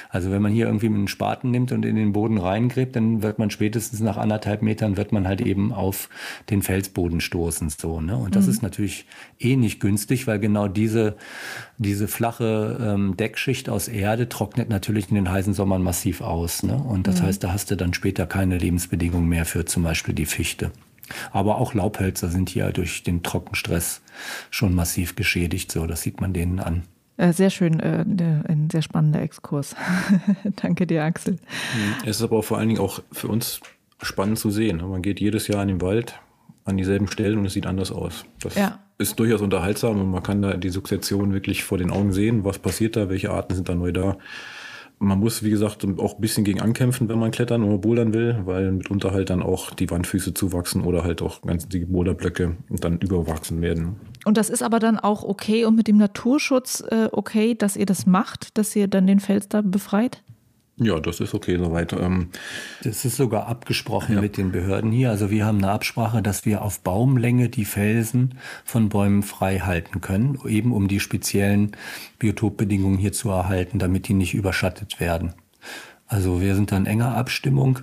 Also 0.10 0.32
wenn 0.32 0.42
man 0.42 0.52
hier 0.52 0.68
irgendwie 0.68 0.88
einen 0.88 1.08
Spaten 1.08 1.50
nimmt 1.50 1.72
und 1.72 1.86
in 1.86 1.96
den 1.96 2.14
Boden 2.14 2.38
reingräbt, 2.38 2.96
dann 2.96 3.24
wird 3.24 3.40
man 3.40 3.50
spätestens 3.50 4.00
nach 4.00 4.18
anderthalb 4.18 4.62
Metern 4.62 4.96
wird 4.98 5.12
man 5.12 5.23
halt 5.28 5.42
eben 5.42 5.74
auf 5.74 6.10
den 6.50 6.62
Felsboden 6.62 7.22
stoßen, 7.22 7.70
so, 7.70 8.02
ne? 8.02 8.18
Und 8.18 8.36
das 8.36 8.46
mhm. 8.46 8.52
ist 8.52 8.62
natürlich 8.64 9.06
eh 9.40 9.56
nicht 9.56 9.80
günstig, 9.80 10.28
weil 10.28 10.40
genau 10.40 10.68
diese, 10.68 11.16
diese 11.78 12.08
flache 12.08 12.78
ähm, 12.82 13.18
Deckschicht 13.18 13.70
aus 13.70 13.88
Erde 13.88 14.30
trocknet 14.30 14.70
natürlich 14.70 15.10
in 15.10 15.16
den 15.16 15.32
heißen 15.32 15.54
Sommern 15.54 15.84
massiv 15.84 16.22
aus, 16.22 16.64
ne? 16.64 16.76
Und 16.76 17.08
das 17.08 17.22
mhm. 17.22 17.26
heißt, 17.26 17.44
da 17.44 17.54
hast 17.54 17.72
du 17.72 17.76
dann 17.76 17.94
später 17.94 18.26
keine 18.26 18.58
Lebensbedingungen 18.58 19.28
mehr 19.28 19.46
für 19.46 19.66
zum 19.66 19.84
Beispiel 19.84 20.14
die 20.14 20.26
Fichte. 20.26 20.72
Aber 21.32 21.58
auch 21.58 21.74
Laubhölzer 21.74 22.30
sind 22.30 22.50
hier 22.50 22.72
durch 22.72 23.04
den 23.04 23.24
Trockenstress 23.24 24.02
schon 24.50 24.74
massiv 24.74 25.16
geschädigt, 25.16 25.72
so, 25.72 25.86
das 25.86 26.02
sieht 26.02 26.22
man 26.22 26.34
denen 26.34 26.60
an. 26.60 26.84
Äh, 27.18 27.34
sehr 27.34 27.50
schön, 27.50 27.80
äh, 27.80 28.04
ein 28.04 28.70
sehr 28.72 28.82
spannender 28.82 29.22
Exkurs. 29.22 29.76
Danke 30.56 30.88
dir, 30.88 31.04
Axel. 31.04 31.34
Mhm. 31.34 31.96
Es 32.06 32.18
ist 32.18 32.24
aber 32.24 32.38
auch 32.38 32.46
vor 32.46 32.58
allen 32.58 32.70
Dingen 32.70 32.82
auch 32.82 33.02
für 33.12 33.28
uns 33.28 33.62
spannend 34.04 34.40
zu 34.40 34.52
sehen. 34.52 34.78
Man 34.78 35.02
geht 35.02 35.20
jedes 35.20 35.48
Jahr 35.48 35.62
in 35.62 35.68
den 35.70 35.82
Wald 35.82 36.20
an 36.66 36.78
dieselben 36.78 37.08
Stellen 37.08 37.40
und 37.40 37.46
es 37.46 37.54
sieht 37.54 37.66
anders 37.66 37.92
aus. 37.92 38.26
Das 38.40 38.56
ja. 38.56 38.80
ist 38.98 39.20
durchaus 39.20 39.42
unterhaltsam 39.42 40.00
und 40.00 40.12
man 40.12 40.24
kann 40.24 40.42
da 40.42 40.56
die 40.56 40.70
Sukzession 40.70 41.34
wirklich 41.34 41.64
vor 41.64 41.78
den 41.78 41.92
Augen 41.92 42.14
sehen, 42.14 42.46
was 42.46 42.60
passiert 42.60 42.96
da, 42.96 43.10
welche 43.10 43.32
Arten 43.32 43.56
sind 43.56 43.70
da 43.70 43.76
neu 43.76 43.92
da. 43.92 44.18
Man 45.00 45.20
muss, 45.20 45.44
wie 45.44 45.50
gesagt, 45.50 45.86
auch 46.00 46.16
ein 46.16 46.22
bisschen 46.22 46.46
gegen 46.46 46.62
ankämpfen, 46.62 47.10
wenn 47.10 47.20
man 47.20 47.32
klettern 47.32 47.64
oder 47.64 47.78
bouldern 47.78 48.14
will, 48.14 48.40
weil 48.46 48.72
mitunter 48.72 49.12
halt 49.12 49.30
dann 49.30 49.44
auch 49.44 49.72
die 49.72 49.90
Wandfüße 49.90 50.34
zuwachsen 50.34 50.82
oder 50.84 51.04
halt 51.04 51.22
auch 51.22 51.42
ganz 51.42 51.68
die 51.68 51.84
Boulderblöcke 51.84 52.56
dann 52.70 53.00
überwachsen 53.00 53.62
werden. 53.62 53.98
Und 54.24 54.38
das 54.38 54.50
ist 54.50 54.64
aber 54.64 54.80
dann 54.80 54.98
auch 54.98 55.24
okay 55.24 55.66
und 55.66 55.76
mit 55.76 55.90
dem 55.90 55.98
Naturschutz 55.98 56.82
äh, 56.90 57.10
okay, 57.12 57.54
dass 57.56 57.76
ihr 57.76 57.86
das 57.86 58.06
macht, 58.06 58.58
dass 58.58 58.74
ihr 58.78 58.88
dann 58.88 59.06
den 59.06 59.20
Fels 59.20 59.50
da 59.50 59.62
befreit? 59.62 60.24
Ja, 60.78 61.00
das 61.00 61.20
ist 61.20 61.36
okay 61.36 61.58
soweit. 61.58 61.94
Ähm, 61.94 62.30
das 62.84 63.06
ist 63.06 63.18
sogar 63.18 63.48
abgesprochen 63.48 64.16
ja. 64.16 64.22
mit 64.22 64.38
den 64.38 64.52
Behörden 64.52 64.92
hier. 64.92 65.12
Also 65.12 65.30
wir 65.30 65.46
haben 65.46 65.60
eine 65.60 65.72
Absprache, 65.72 66.24
dass 66.24 66.46
wir 66.46 66.64
auf 66.64 66.80
Baumlänge 66.80 67.50
die 67.50 67.66
Felsen 67.66 68.40
von 68.66 68.90
Bäumen 68.90 69.22
frei 69.22 69.60
halten 69.60 70.02
können, 70.02 70.40
eben 70.48 70.72
um 70.72 70.88
die 70.88 71.00
speziellen 71.00 71.76
Biotopbedingungen 72.18 72.98
hier 72.98 73.14
zu 73.14 73.30
erhalten, 73.30 73.78
damit 73.78 74.08
die 74.08 74.16
nicht 74.16 74.34
überschattet 74.34 75.00
werden. 75.00 75.34
Also 76.08 76.42
wir 76.42 76.56
sind 76.56 76.72
da 76.72 76.78
in 76.78 76.88
enger 76.88 77.16
Abstimmung. 77.16 77.80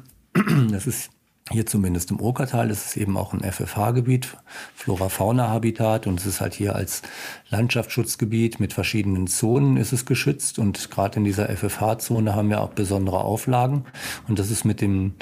Das 0.70 0.87
ist 0.87 1.11
hier 1.53 1.67
zumindest 1.67 2.13
im 2.13 2.21
Okertal 2.21 2.71
ist 2.71 2.87
es 2.87 2.97
eben 2.97 3.17
auch 3.17 3.33
ein 3.33 3.41
FFH-Gebiet, 3.41 4.37
Flora-Fauna-Habitat. 4.77 6.07
Und 6.07 6.21
es 6.21 6.27
ist 6.27 6.41
halt 6.41 6.55
hier 6.55 6.77
als 6.77 7.03
Landschaftsschutzgebiet 7.49 8.61
mit 8.61 8.73
verschiedenen 8.73 9.27
Zonen 9.27 9.77
ist 9.77 9.93
es 9.93 10.07
geschützt. 10.07 10.61
Und 10.61 10.93
gerade 10.93 11.19
in 11.19 11.25
dieser 11.25 11.49
FFH-Zone 11.49 12.37
haben 12.37 12.51
wir 12.51 12.61
auch 12.61 12.71
besondere 12.71 13.25
Auflagen. 13.25 13.85
Und 14.29 14.39
das 14.39 14.51
ist 14.53 14.65
mit 14.65 14.81
den 14.81 15.15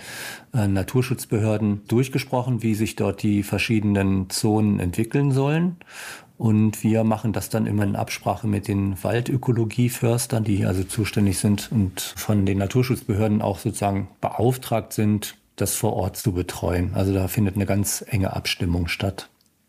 äh, 0.52 0.68
Naturschutzbehörden 0.68 1.88
durchgesprochen, 1.88 2.62
wie 2.62 2.74
sich 2.74 2.94
dort 2.94 3.22
die 3.22 3.42
verschiedenen 3.42 4.28
Zonen 4.28 4.80
entwickeln 4.80 5.32
sollen. 5.32 5.76
Und 6.36 6.84
wir 6.84 7.04
machen 7.04 7.32
das 7.32 7.48
dann 7.48 7.66
immer 7.66 7.84
in 7.84 7.96
Absprache 7.96 8.46
mit 8.46 8.68
den 8.68 9.02
Waldökologieförstern, 9.02 10.44
die 10.44 10.66
also 10.66 10.84
zuständig 10.84 11.38
sind 11.38 11.72
und 11.72 12.00
von 12.00 12.44
den 12.44 12.58
Naturschutzbehörden 12.58 13.42
auch 13.42 13.58
sozusagen 13.58 14.08
beauftragt 14.20 14.92
sind, 14.92 15.34
das 15.60 15.74
vor 15.74 15.94
Ort 15.94 16.16
zu 16.16 16.32
betreuen. 16.32 16.92
Also 16.94 17.12
da 17.12 17.28
findet 17.28 17.56
eine 17.56 17.66
ganz 17.66 18.04
enge 18.06 18.34
Abstimmung 18.34 18.88
statt. 18.88 19.28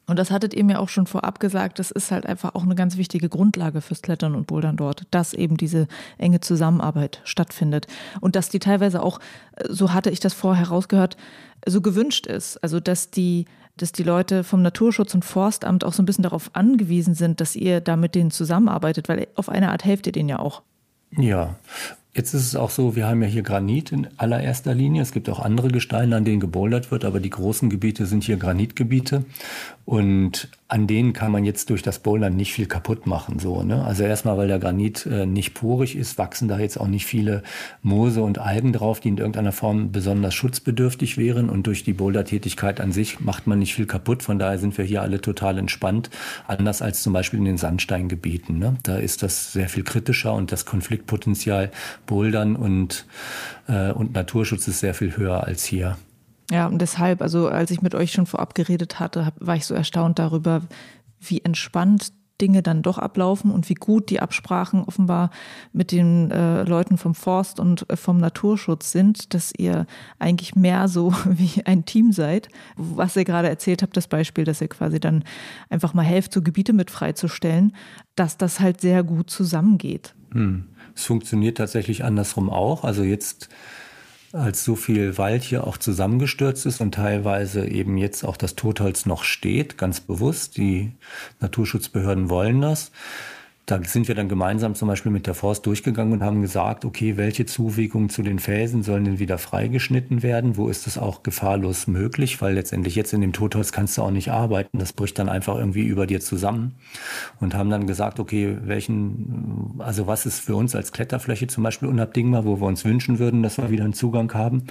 Und 0.10 0.18
das 0.18 0.32
hattet 0.32 0.56
ihr 0.56 0.64
mir 0.64 0.80
auch 0.80 0.90
schon 0.90 1.06
vorab 1.06 1.40
gesagt, 1.40 1.78
das 1.78 1.92
ist 1.92 2.10
halt 2.10 2.26
einfach 2.26 2.56
auch 2.56 2.64
eine 2.64 2.74
ganz 2.74 2.98
wichtige 2.98 3.30
Grundlage 3.30 3.80
fürs 3.80 4.02
Klettern 4.02 4.34
und 4.34 4.48
Bouldern 4.48 4.76
dort, 4.76 5.04
dass 5.12 5.36
eben 5.36 5.56
diese 5.56 5.88
enge 6.18 6.40
Zusammenarbeit 6.40 7.22
stattfindet. 7.26 7.86
Und 8.20 8.36
dass 8.36 8.50
die 8.50 8.58
teilweise 8.58 9.04
auch, 9.04 9.20
so 9.68 9.94
hatte 9.94 10.10
ich 10.10 10.20
das 10.20 10.34
vorher 10.34 10.70
rausgehört, 10.70 11.16
so 11.68 11.82
gewünscht 11.82 12.26
ist. 12.26 12.58
Also 12.64 12.80
dass 12.80 13.12
die 13.12 13.46
dass 13.82 13.94
die 13.94 14.04
Leute 14.04 14.44
vom 14.44 14.62
Naturschutz 14.62 15.14
und 15.14 15.24
Forstamt 15.24 15.86
auch 15.86 15.94
so 15.94 16.04
ein 16.04 16.06
bisschen 16.06 16.24
darauf 16.24 16.52
angewiesen 16.54 17.14
sind, 17.14 17.40
dass 17.40 17.56
ihr 17.56 17.80
da 17.80 17.96
mit 17.96 18.14
denen 18.14 18.30
zusammenarbeitet, 18.30 19.08
weil 19.08 19.28
auf 19.36 19.48
eine 19.48 19.72
Art 19.72 19.86
helft 19.86 20.06
ihr 20.06 20.12
denen 20.12 20.28
ja 20.28 20.40
auch. 20.40 20.64
Ja, 21.12 21.56
Jetzt 22.20 22.34
ist 22.34 22.48
es 22.48 22.58
auch 22.58 22.70
so, 22.70 22.98
wir 22.98 23.08
haben 23.08 23.22
ja 23.22 23.30
hier 23.30 23.44
Granit 23.44 23.94
in 23.94 24.10
allererster 24.18 24.76
Linie. 24.76 25.04
Es 25.04 25.14
gibt 25.14 25.30
auch 25.30 25.40
andere 25.40 25.70
Gesteine, 25.70 26.18
an 26.18 26.26
denen 26.26 26.42
gebouldert 26.42 26.92
wird, 26.92 27.06
aber 27.06 27.22
die 27.22 27.30
großen 27.30 27.70
Gebiete 27.70 28.06
sind 28.06 28.26
hier 28.26 28.36
Granitgebiete. 28.36 29.24
Und 29.90 30.50
an 30.68 30.86
denen 30.86 31.14
kann 31.14 31.32
man 31.32 31.46
jetzt 31.46 31.72
durch 31.72 31.82
das 31.82 31.98
Bouldern 31.98 32.36
nicht 32.36 32.54
viel 32.54 32.68
kaputt 32.68 33.08
machen. 33.08 33.40
So, 33.40 33.64
ne? 33.64 33.84
Also 33.84 34.04
erstmal, 34.04 34.38
weil 34.38 34.48
der 34.48 34.60
Granit 34.60 35.08
äh, 35.08 35.26
nicht 35.26 35.56
porig 35.56 35.96
ist, 35.96 36.20
wachsen 36.20 36.48
da 36.48 36.60
jetzt 36.60 36.80
auch 36.80 36.86
nicht 36.86 37.08
viele 37.08 37.42
Moose 37.82 38.22
und 38.22 38.38
Algen 38.38 38.72
drauf, 38.72 39.00
die 39.00 39.08
in 39.08 39.18
irgendeiner 39.18 39.52
Form 39.52 39.92
besonders 39.92 40.36
schutzbedürftig 40.36 41.18
wären. 41.18 41.50
Und 41.50 41.66
durch 41.66 41.84
die 41.86 41.94
Bouldertätigkeit 41.94 42.80
an 42.82 42.92
sich 42.92 43.20
macht 43.20 43.48
man 43.48 43.58
nicht 43.58 43.74
viel 43.74 43.88
kaputt. 43.88 44.22
Von 44.22 44.38
daher 44.38 44.60
sind 44.60 44.78
wir 44.78 44.86
hier 44.86 45.02
alle 45.02 45.22
total 45.22 45.58
entspannt. 45.58 46.12
Anders 46.46 46.84
als 46.84 47.02
zum 47.02 47.12
Beispiel 47.12 47.40
in 47.40 47.46
den 47.46 47.58
Sandsteingebieten. 47.58 48.60
Ne? 48.60 48.78
Da 48.84 48.98
ist 48.98 49.24
das 49.24 49.54
sehr 49.54 49.70
viel 49.70 49.82
kritischer 49.82 50.36
und 50.36 50.52
das 50.52 50.66
Konfliktpotenzial 50.68 51.72
Bouldern 52.06 52.56
und, 52.56 53.08
äh, 53.68 53.92
und 53.92 54.14
Naturschutz 54.14 54.68
ist 54.68 54.82
sehr 54.82 54.94
viel 54.94 55.18
höher 55.18 55.46
als 55.46 55.66
hier. 55.66 55.98
Ja, 56.52 56.68
und 56.68 56.80
deshalb, 56.80 57.22
also 57.22 57.48
als 57.48 57.72
ich 57.72 57.82
mit 57.82 57.94
euch 57.96 58.12
schon 58.12 58.26
vorab 58.26 58.56
geredet 58.56 59.00
hatte, 59.00 59.32
war 59.40 59.56
ich 59.56 59.66
so 59.66 59.76
erstaunt 59.76 60.18
darüber, 60.20 60.62
wie 61.20 61.42
entspannt 61.44 62.12
Dinge 62.42 62.64
dann 62.64 62.82
doch 62.82 62.98
ablaufen 62.98 63.52
und 63.52 63.70
wie 63.70 63.76
gut 63.76 64.10
die 64.10 64.20
Absprachen 64.20 64.84
offenbar 64.84 65.30
mit 65.74 65.92
den 65.92 66.32
äh, 66.32 66.64
Leuten 66.64 66.98
vom 66.98 67.14
Forst 67.16 67.60
und 67.60 67.90
äh, 67.90 67.96
vom 67.96 68.18
Naturschutz 68.18 68.92
sind, 68.92 69.34
dass 69.34 69.52
ihr 69.58 69.86
eigentlich 70.20 70.56
mehr 70.56 70.88
so 70.88 71.14
wie 71.26 71.66
ein 71.66 71.86
Team 71.86 72.12
seid. 72.12 72.50
Was 72.76 73.16
ihr 73.16 73.26
gerade 73.26 73.50
erzählt 73.50 73.82
habt, 73.82 73.98
das 73.98 74.08
Beispiel, 74.08 74.46
dass 74.46 74.62
ihr 74.62 74.70
quasi 74.70 75.00
dann 75.00 75.24
einfach 75.70 75.94
mal 75.94 76.04
helft, 76.04 76.34
so 76.34 76.42
Gebiete 76.42 76.74
mit 76.74 76.92
freizustellen, 76.92 77.76
dass 78.16 78.38
das 78.38 78.60
halt 78.60 78.82
sehr 78.82 79.04
gut 79.04 79.30
zusammengeht. 79.30 80.16
Hm. 80.32 80.66
Es 80.96 81.06
funktioniert 81.06 81.58
tatsächlich 81.58 82.04
andersrum 82.04 82.50
auch. 82.50 82.84
Also 82.84 83.04
jetzt 83.04 83.50
als 84.32 84.64
so 84.64 84.76
viel 84.76 85.18
Wald 85.18 85.44
hier 85.44 85.66
auch 85.66 85.78
zusammengestürzt 85.78 86.66
ist 86.66 86.82
und 86.82 86.94
teilweise 86.94 87.68
eben 87.68 87.98
jetzt 87.98 88.24
auch 88.24 88.38
das 88.38 88.56
Totholz 88.56 89.06
noch 89.06 89.24
steht, 89.24 89.78
ganz 89.78 90.00
bewusst. 90.00 90.58
Die 90.58 90.92
Naturschutzbehörden 91.40 92.30
wollen 92.30 92.62
das. 92.62 92.92
Da 93.70 93.80
sind 93.84 94.08
wir 94.08 94.16
dann 94.16 94.30
gemeinsam 94.30 94.74
zum 94.74 94.88
Beispiel 94.88 95.12
mit 95.12 95.28
der 95.28 95.36
Forst 95.36 95.64
durchgegangen 95.68 96.12
und 96.14 96.24
haben 96.24 96.42
gesagt, 96.42 96.86
okay, 96.86 97.18
welche 97.18 97.46
Zuwegungen 97.46 98.10
zu 98.10 98.24
den 98.24 98.40
Felsen 98.40 98.82
sollen 98.82 99.04
denn 99.04 99.20
wieder 99.20 99.38
freigeschnitten 99.38 100.24
werden? 100.24 100.58
Wo 100.58 100.70
ist 100.70 100.88
das 100.88 100.98
auch 100.98 101.22
gefahrlos 101.22 101.86
möglich? 101.86 102.42
Weil 102.42 102.56
letztendlich 102.56 102.96
jetzt 102.96 103.14
in 103.14 103.22
dem 103.22 103.32
Totholz 103.32 103.72
kannst 103.72 103.96
du 103.96 104.02
auch 104.02 104.10
nicht 104.10 104.32
arbeiten. 104.32 104.80
Das 104.80 104.92
bricht 104.92 105.20
dann 105.20 105.30
einfach 105.30 105.56
irgendwie 105.56 105.86
über 105.86 106.08
dir 106.08 106.20
zusammen. 106.20 106.80
Und 107.40 107.54
haben 107.54 107.70
dann 107.70 107.86
gesagt, 107.86 108.20
okay, 108.20 108.58
welchen, 108.64 109.76
also 109.78 110.08
was 110.08 110.26
ist 110.26 110.40
für 110.40 110.56
uns 110.56 110.74
als 110.74 110.92
Kletterfläche 110.92 111.46
zum 111.46 111.64
Beispiel 111.64 111.90
unabdingbar, 111.90 112.46
wo 112.46 112.60
wir 112.60 112.66
uns 112.66 112.86
wünschen 112.86 113.20
würden, 113.20 113.44
dass 113.44 113.60
wir 113.60 113.70
wieder 113.70 113.84
einen 113.84 113.94
Zugang 113.94 114.34
haben? 114.34 114.64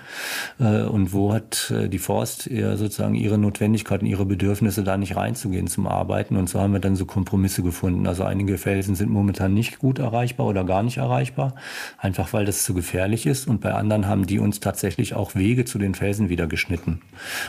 Äh, 0.58 0.82
und 0.82 1.12
wo 1.12 1.32
hat 1.32 1.70
äh, 1.70 1.88
die 1.88 2.00
Forst 2.00 2.48
eher 2.48 2.76
sozusagen 2.76 3.14
ihre 3.14 3.38
Notwendigkeiten, 3.38 4.06
ihre 4.06 4.26
Bedürfnisse, 4.26 4.82
da 4.82 4.96
nicht 4.96 5.14
reinzugehen 5.14 5.68
zum 5.68 5.86
Arbeiten? 5.86 6.36
Und 6.36 6.48
so 6.48 6.58
haben 6.58 6.72
wir 6.72 6.80
dann 6.80 6.96
so 6.96 7.06
Kompromisse 7.06 7.62
gefunden. 7.62 8.08
Also 8.08 8.24
einige 8.24 8.58
Felsen 8.58 8.87
Felsen 8.88 8.94
sind 8.94 9.10
momentan 9.10 9.52
nicht 9.52 9.78
gut 9.78 9.98
erreichbar 9.98 10.46
oder 10.46 10.64
gar 10.64 10.82
nicht 10.82 10.96
erreichbar, 10.96 11.54
einfach 11.98 12.32
weil 12.32 12.46
das 12.46 12.62
zu 12.62 12.72
gefährlich 12.72 13.26
ist. 13.26 13.46
Und 13.46 13.60
bei 13.60 13.74
anderen 13.74 14.06
haben 14.06 14.26
die 14.26 14.38
uns 14.38 14.60
tatsächlich 14.60 15.14
auch 15.14 15.34
Wege 15.34 15.66
zu 15.66 15.78
den 15.78 15.94
Felsen 15.94 16.30
wieder 16.30 16.46
geschnitten. 16.46 17.00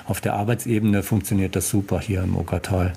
Auf 0.06 0.20
der 0.20 0.34
Arbeitsebene 0.34 1.02
funktioniert 1.02 1.56
das 1.56 1.70
super 1.70 2.02
hier 2.02 2.24
im 2.24 2.36
Okertal. 2.36 2.94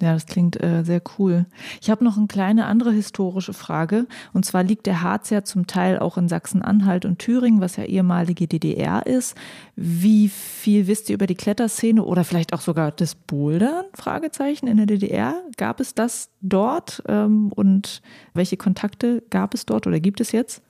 Ja, 0.00 0.14
das 0.14 0.26
klingt 0.26 0.62
äh, 0.62 0.82
sehr 0.82 1.02
cool. 1.18 1.46
Ich 1.80 1.90
habe 1.90 2.04
noch 2.04 2.16
eine 2.16 2.26
kleine 2.26 2.66
andere 2.66 2.90
historische 2.92 3.52
Frage. 3.52 4.06
Und 4.32 4.46
zwar 4.46 4.62
liegt 4.62 4.86
der 4.86 5.02
Harz 5.02 5.30
ja 5.30 5.44
zum 5.44 5.66
Teil 5.66 5.98
auch 5.98 6.16
in 6.16 6.28
Sachsen-Anhalt 6.28 7.04
und 7.04 7.18
Thüringen, 7.18 7.60
was 7.60 7.76
ja 7.76 7.84
ehemalige 7.84 8.46
DDR 8.46 9.06
ist. 9.06 9.36
Wie 9.76 10.28
viel 10.28 10.86
wisst 10.86 11.10
ihr 11.10 11.14
über 11.14 11.26
die 11.26 11.34
Kletterszene 11.34 12.02
oder 12.02 12.24
vielleicht 12.24 12.54
auch 12.54 12.62
sogar 12.62 12.92
das 12.92 13.14
Bouldern? 13.14 13.84
Fragezeichen 13.94 14.66
in 14.68 14.78
der 14.78 14.86
DDR. 14.86 15.34
Gab 15.56 15.80
es 15.80 15.94
das 15.94 16.30
dort? 16.40 17.02
Ähm, 17.06 17.52
und 17.54 18.00
welche 18.32 18.56
Kontakte 18.56 19.22
gab 19.28 19.52
es 19.52 19.66
dort 19.66 19.86
oder 19.86 20.00
gibt 20.00 20.20
es 20.20 20.32
jetzt? 20.32 20.62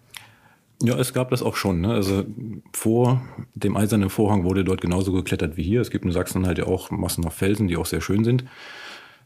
Ja, 0.82 0.98
es 0.98 1.12
gab 1.12 1.30
das 1.30 1.42
auch 1.42 1.56
schon. 1.56 1.82
Ne? 1.82 1.92
Also 1.92 2.24
vor 2.72 3.20
dem 3.54 3.76
Eisernen 3.76 4.08
Vorhang 4.08 4.44
wurde 4.44 4.64
dort 4.64 4.80
genauso 4.80 5.12
geklettert 5.12 5.56
wie 5.56 5.62
hier. 5.62 5.82
Es 5.82 5.90
gibt 5.90 6.06
in 6.06 6.12
Sachsen 6.12 6.46
halt 6.46 6.58
ja 6.58 6.66
auch 6.66 6.90
Massen 6.90 7.24
auf 7.26 7.34
Felsen, 7.34 7.68
die 7.68 7.76
auch 7.76 7.86
sehr 7.86 8.00
schön 8.00 8.24
sind. 8.24 8.44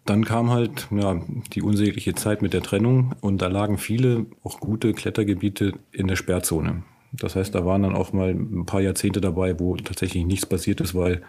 Dann 0.04 0.24
kam 0.24 0.50
halt 0.50 0.88
ja, 0.90 1.20
die 1.52 1.62
unsägliche 1.62 2.14
Zeit 2.14 2.42
mit 2.42 2.52
der 2.52 2.62
Trennung 2.62 3.14
und 3.20 3.40
da 3.40 3.46
lagen 3.48 3.78
viele 3.78 4.26
auch 4.42 4.60
gute 4.60 4.92
Klettergebiete 4.92 5.72
in 5.92 6.08
der 6.08 6.16
Sperrzone. 6.16 6.82
Das 7.12 7.36
heißt, 7.36 7.54
da 7.54 7.64
waren 7.64 7.82
dann 7.82 7.94
auch 7.94 8.12
mal 8.12 8.30
ein 8.30 8.66
paar 8.66 8.80
Jahrzehnte 8.80 9.20
dabei, 9.20 9.58
wo 9.58 9.76
tatsächlich 9.76 10.26
nichts 10.26 10.46
passiert 10.46 10.80
ist, 10.80 10.94
weil 10.94 11.22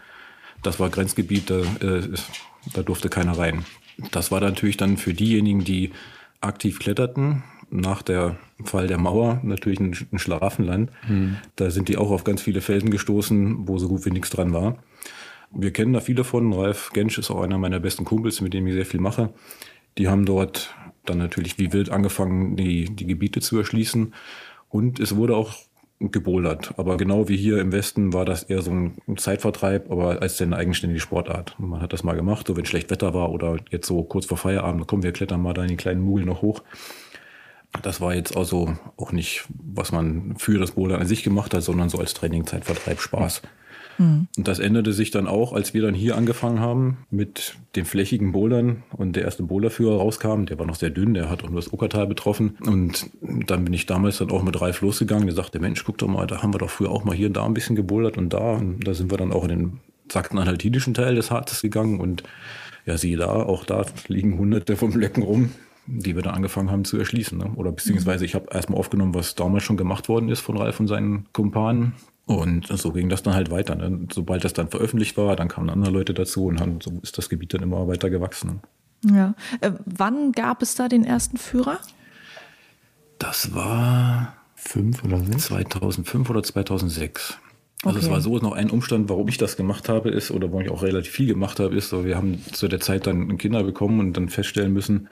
das 0.63 0.79
war 0.79 0.89
Grenzgebiet, 0.89 1.49
da, 1.49 1.59
äh, 1.59 2.01
da 2.73 2.81
durfte 2.81 3.09
keiner 3.09 3.37
rein. 3.37 3.65
Das 4.11 4.31
war 4.31 4.41
natürlich 4.41 4.77
dann 4.77 4.97
für 4.97 5.13
diejenigen, 5.13 5.63
die 5.63 5.91
aktiv 6.41 6.79
kletterten, 6.79 7.43
nach 7.69 8.01
der 8.01 8.37
Fall 8.63 8.87
der 8.87 8.97
Mauer 8.97 9.39
natürlich 9.43 9.79
ein, 9.79 9.93
Schlaraffenland. 10.19 10.91
Hm. 11.07 11.37
Da 11.55 11.71
sind 11.71 11.89
die 11.89 11.97
auch 11.97 12.11
auf 12.11 12.23
ganz 12.23 12.41
viele 12.41 12.61
Felsen 12.61 12.89
gestoßen, 12.89 13.67
wo 13.67 13.77
so 13.77 13.87
gut 13.87 14.05
wie 14.05 14.11
nichts 14.11 14.29
dran 14.29 14.53
war. 14.53 14.77
Wir 15.55 15.71
kennen 15.71 15.93
da 15.93 16.01
viele 16.01 16.23
von. 16.23 16.51
Ralf 16.53 16.91
Gensch 16.93 17.17
ist 17.17 17.31
auch 17.31 17.41
einer 17.41 17.57
meiner 17.57 17.79
besten 17.79 18.03
Kumpels, 18.03 18.41
mit 18.41 18.53
dem 18.53 18.67
ich 18.67 18.73
sehr 18.73 18.85
viel 18.85 18.99
mache. 18.99 19.33
Die 19.97 20.09
haben 20.09 20.25
dort 20.25 20.75
dann 21.05 21.17
natürlich 21.17 21.57
wie 21.57 21.71
wild 21.71 21.89
angefangen, 21.89 22.57
die, 22.57 22.93
die 22.93 23.07
Gebiete 23.07 23.39
zu 23.39 23.57
erschließen. 23.57 24.13
Und 24.69 24.99
es 24.99 25.15
wurde 25.15 25.37
auch 25.37 25.53
gebouldert. 25.99 26.73
Aber 26.77 26.97
genau 26.97 27.29
wie 27.29 27.37
hier 27.37 27.59
im 27.59 27.71
Westen 27.71 28.11
war 28.11 28.25
das 28.25 28.43
eher 28.43 28.61
so 28.61 28.71
ein 28.71 28.97
Zeitvertreib, 29.15 29.89
aber 29.89 30.21
als 30.21 30.41
eine 30.41 30.57
eigenständige 30.57 30.99
Sportart. 30.99 31.55
Man 31.57 31.81
hat 31.81 31.93
das 31.93 32.03
mal 32.03 32.17
gemacht, 32.17 32.47
so 32.47 32.57
wenn 32.57 32.65
schlecht 32.65 32.91
Wetter 32.91 33.13
war 33.13 33.31
oder 33.31 33.57
jetzt 33.69 33.87
so 33.87 34.03
kurz 34.03 34.25
vor 34.25 34.37
Feierabend, 34.37 34.87
kommen 34.87 35.03
wir 35.03 35.13
klettern 35.13 35.41
mal 35.41 35.53
da 35.53 35.61
in 35.61 35.69
die 35.69 35.77
kleinen 35.77 36.01
Mugel 36.01 36.25
noch 36.25 36.41
hoch. 36.41 36.63
Das 37.81 38.01
war 38.01 38.13
jetzt 38.13 38.35
also 38.35 38.75
auch 38.97 39.13
nicht, 39.13 39.45
was 39.49 39.93
man 39.93 40.35
für 40.37 40.59
das 40.59 40.71
Bouldern 40.71 41.01
an 41.01 41.07
sich 41.07 41.23
gemacht 41.23 41.53
hat, 41.53 41.63
sondern 41.63 41.87
so 41.87 41.97
als 41.97 42.13
Training, 42.13 42.45
Zeitvertreib, 42.45 42.99
Spaß. 42.99 43.41
Mhm. 43.41 43.64
Mhm. 43.97 44.27
Und 44.37 44.47
das 44.47 44.59
änderte 44.59 44.93
sich 44.93 45.11
dann 45.11 45.27
auch, 45.27 45.53
als 45.53 45.73
wir 45.73 45.81
dann 45.81 45.93
hier 45.93 46.17
angefangen 46.17 46.59
haben 46.59 46.97
mit 47.09 47.55
den 47.75 47.85
flächigen 47.85 48.31
Bouldern 48.31 48.83
und 48.91 49.15
der 49.15 49.23
erste 49.23 49.43
Boulderführer 49.43 49.97
rauskam. 49.97 50.45
Der 50.45 50.59
war 50.59 50.65
noch 50.65 50.75
sehr 50.75 50.89
dünn, 50.89 51.13
der 51.13 51.29
hat 51.29 51.43
auch 51.43 51.49
nur 51.49 51.61
das 51.61 51.71
Uckertal 51.71 52.07
betroffen. 52.07 52.57
Und 52.65 53.09
dann 53.21 53.65
bin 53.65 53.73
ich 53.73 53.85
damals 53.85 54.17
dann 54.17 54.31
auch 54.31 54.43
mit 54.43 54.59
Ralf 54.61 54.81
losgegangen. 54.81 55.27
Der 55.27 55.35
sagte, 55.35 55.59
Mensch, 55.59 55.83
guck 55.83 55.97
doch 55.97 56.07
mal, 56.07 56.27
da 56.27 56.41
haben 56.41 56.53
wir 56.53 56.59
doch 56.59 56.69
früher 56.69 56.91
auch 56.91 57.03
mal 57.03 57.15
hier 57.15 57.27
und 57.27 57.37
da 57.37 57.45
ein 57.45 57.53
bisschen 57.53 57.75
gebouldert 57.75 58.17
und 58.17 58.33
da. 58.33 58.53
Und 58.53 58.87
da 58.87 58.93
sind 58.93 59.11
wir 59.11 59.17
dann 59.17 59.31
auch 59.31 59.43
in 59.43 59.49
den 59.49 59.79
sachsen-anhaltinischen 60.11 60.93
Teil 60.93 61.15
des 61.15 61.31
Harzes 61.31 61.61
gegangen 61.61 61.99
und 61.99 62.23
ja, 62.85 62.97
siehe 62.97 63.17
da, 63.17 63.27
auch 63.27 63.65
da 63.65 63.85
liegen 64.07 64.37
hunderte 64.37 64.77
von 64.77 64.91
Blöcken 64.91 65.23
rum, 65.23 65.49
die 65.87 66.15
wir 66.15 66.21
dann 66.21 66.35
angefangen 66.35 66.69
haben 66.71 66.85
zu 66.85 66.97
erschließen. 66.97 67.37
Ne? 67.37 67.51
Oder 67.55 67.71
beziehungsweise 67.71 68.25
ich 68.25 68.35
habe 68.35 68.47
erstmal 68.51 68.79
aufgenommen, 68.79 69.15
was 69.15 69.35
damals 69.35 69.63
schon 69.63 69.77
gemacht 69.77 70.07
worden 70.07 70.29
ist 70.29 70.41
von 70.41 70.57
Ralf 70.57 70.79
und 70.79 70.87
seinen 70.87 71.25
Kumpanen. 71.33 71.93
Und 72.25 72.67
so 72.67 72.91
ging 72.91 73.09
das 73.09 73.21
dann 73.21 73.35
halt 73.35 73.51
weiter. 73.51 73.75
Ne? 73.75 74.07
Sobald 74.11 74.43
das 74.43 74.53
dann 74.53 74.69
veröffentlicht 74.69 75.15
war, 75.15 75.35
dann 75.35 75.47
kamen 75.47 75.69
andere 75.69 75.91
Leute 75.91 76.13
dazu 76.13 76.45
und 76.45 76.59
haben, 76.59 76.79
so 76.81 76.99
ist 77.03 77.17
das 77.17 77.29
Gebiet 77.29 77.53
dann 77.53 77.61
immer 77.61 77.87
weiter 77.87 78.09
gewachsen. 78.09 78.61
Ja. 79.05 79.35
Äh, 79.61 79.71
wann 79.85 80.31
gab 80.31 80.63
es 80.63 80.73
da 80.73 80.87
den 80.87 81.03
ersten 81.03 81.37
Führer? 81.37 81.77
Das 83.19 83.53
war 83.53 84.35
fünf 84.55 85.03
oder 85.03 85.19
sechs? 85.19 85.45
2005 85.45 86.29
oder 86.31 86.41
2006. 86.41 87.37
Also 87.83 87.97
okay. 87.97 88.05
es 88.05 88.11
war 88.11 88.21
so 88.21 88.37
noch 88.39 88.53
ein 88.53 88.71
Umstand, 88.71 89.09
warum 89.09 89.27
ich 89.27 89.37
das 89.37 89.57
gemacht 89.57 89.87
habe, 89.87 90.09
ist, 90.09 90.31
oder 90.31 90.47
warum 90.47 90.63
ich 90.63 90.71
auch 90.71 90.81
relativ 90.81 91.11
viel 91.11 91.27
gemacht 91.27 91.59
habe, 91.59 91.75
ist, 91.75 91.91
wir 91.93 92.17
haben 92.17 92.43
zu 92.51 92.67
der 92.67 92.79
Zeit 92.79 93.05
dann 93.05 93.37
Kinder 93.37 93.63
bekommen 93.63 93.99
und 93.99 94.13
dann 94.17 94.29
feststellen 94.29 94.73
müssen, 94.73 95.09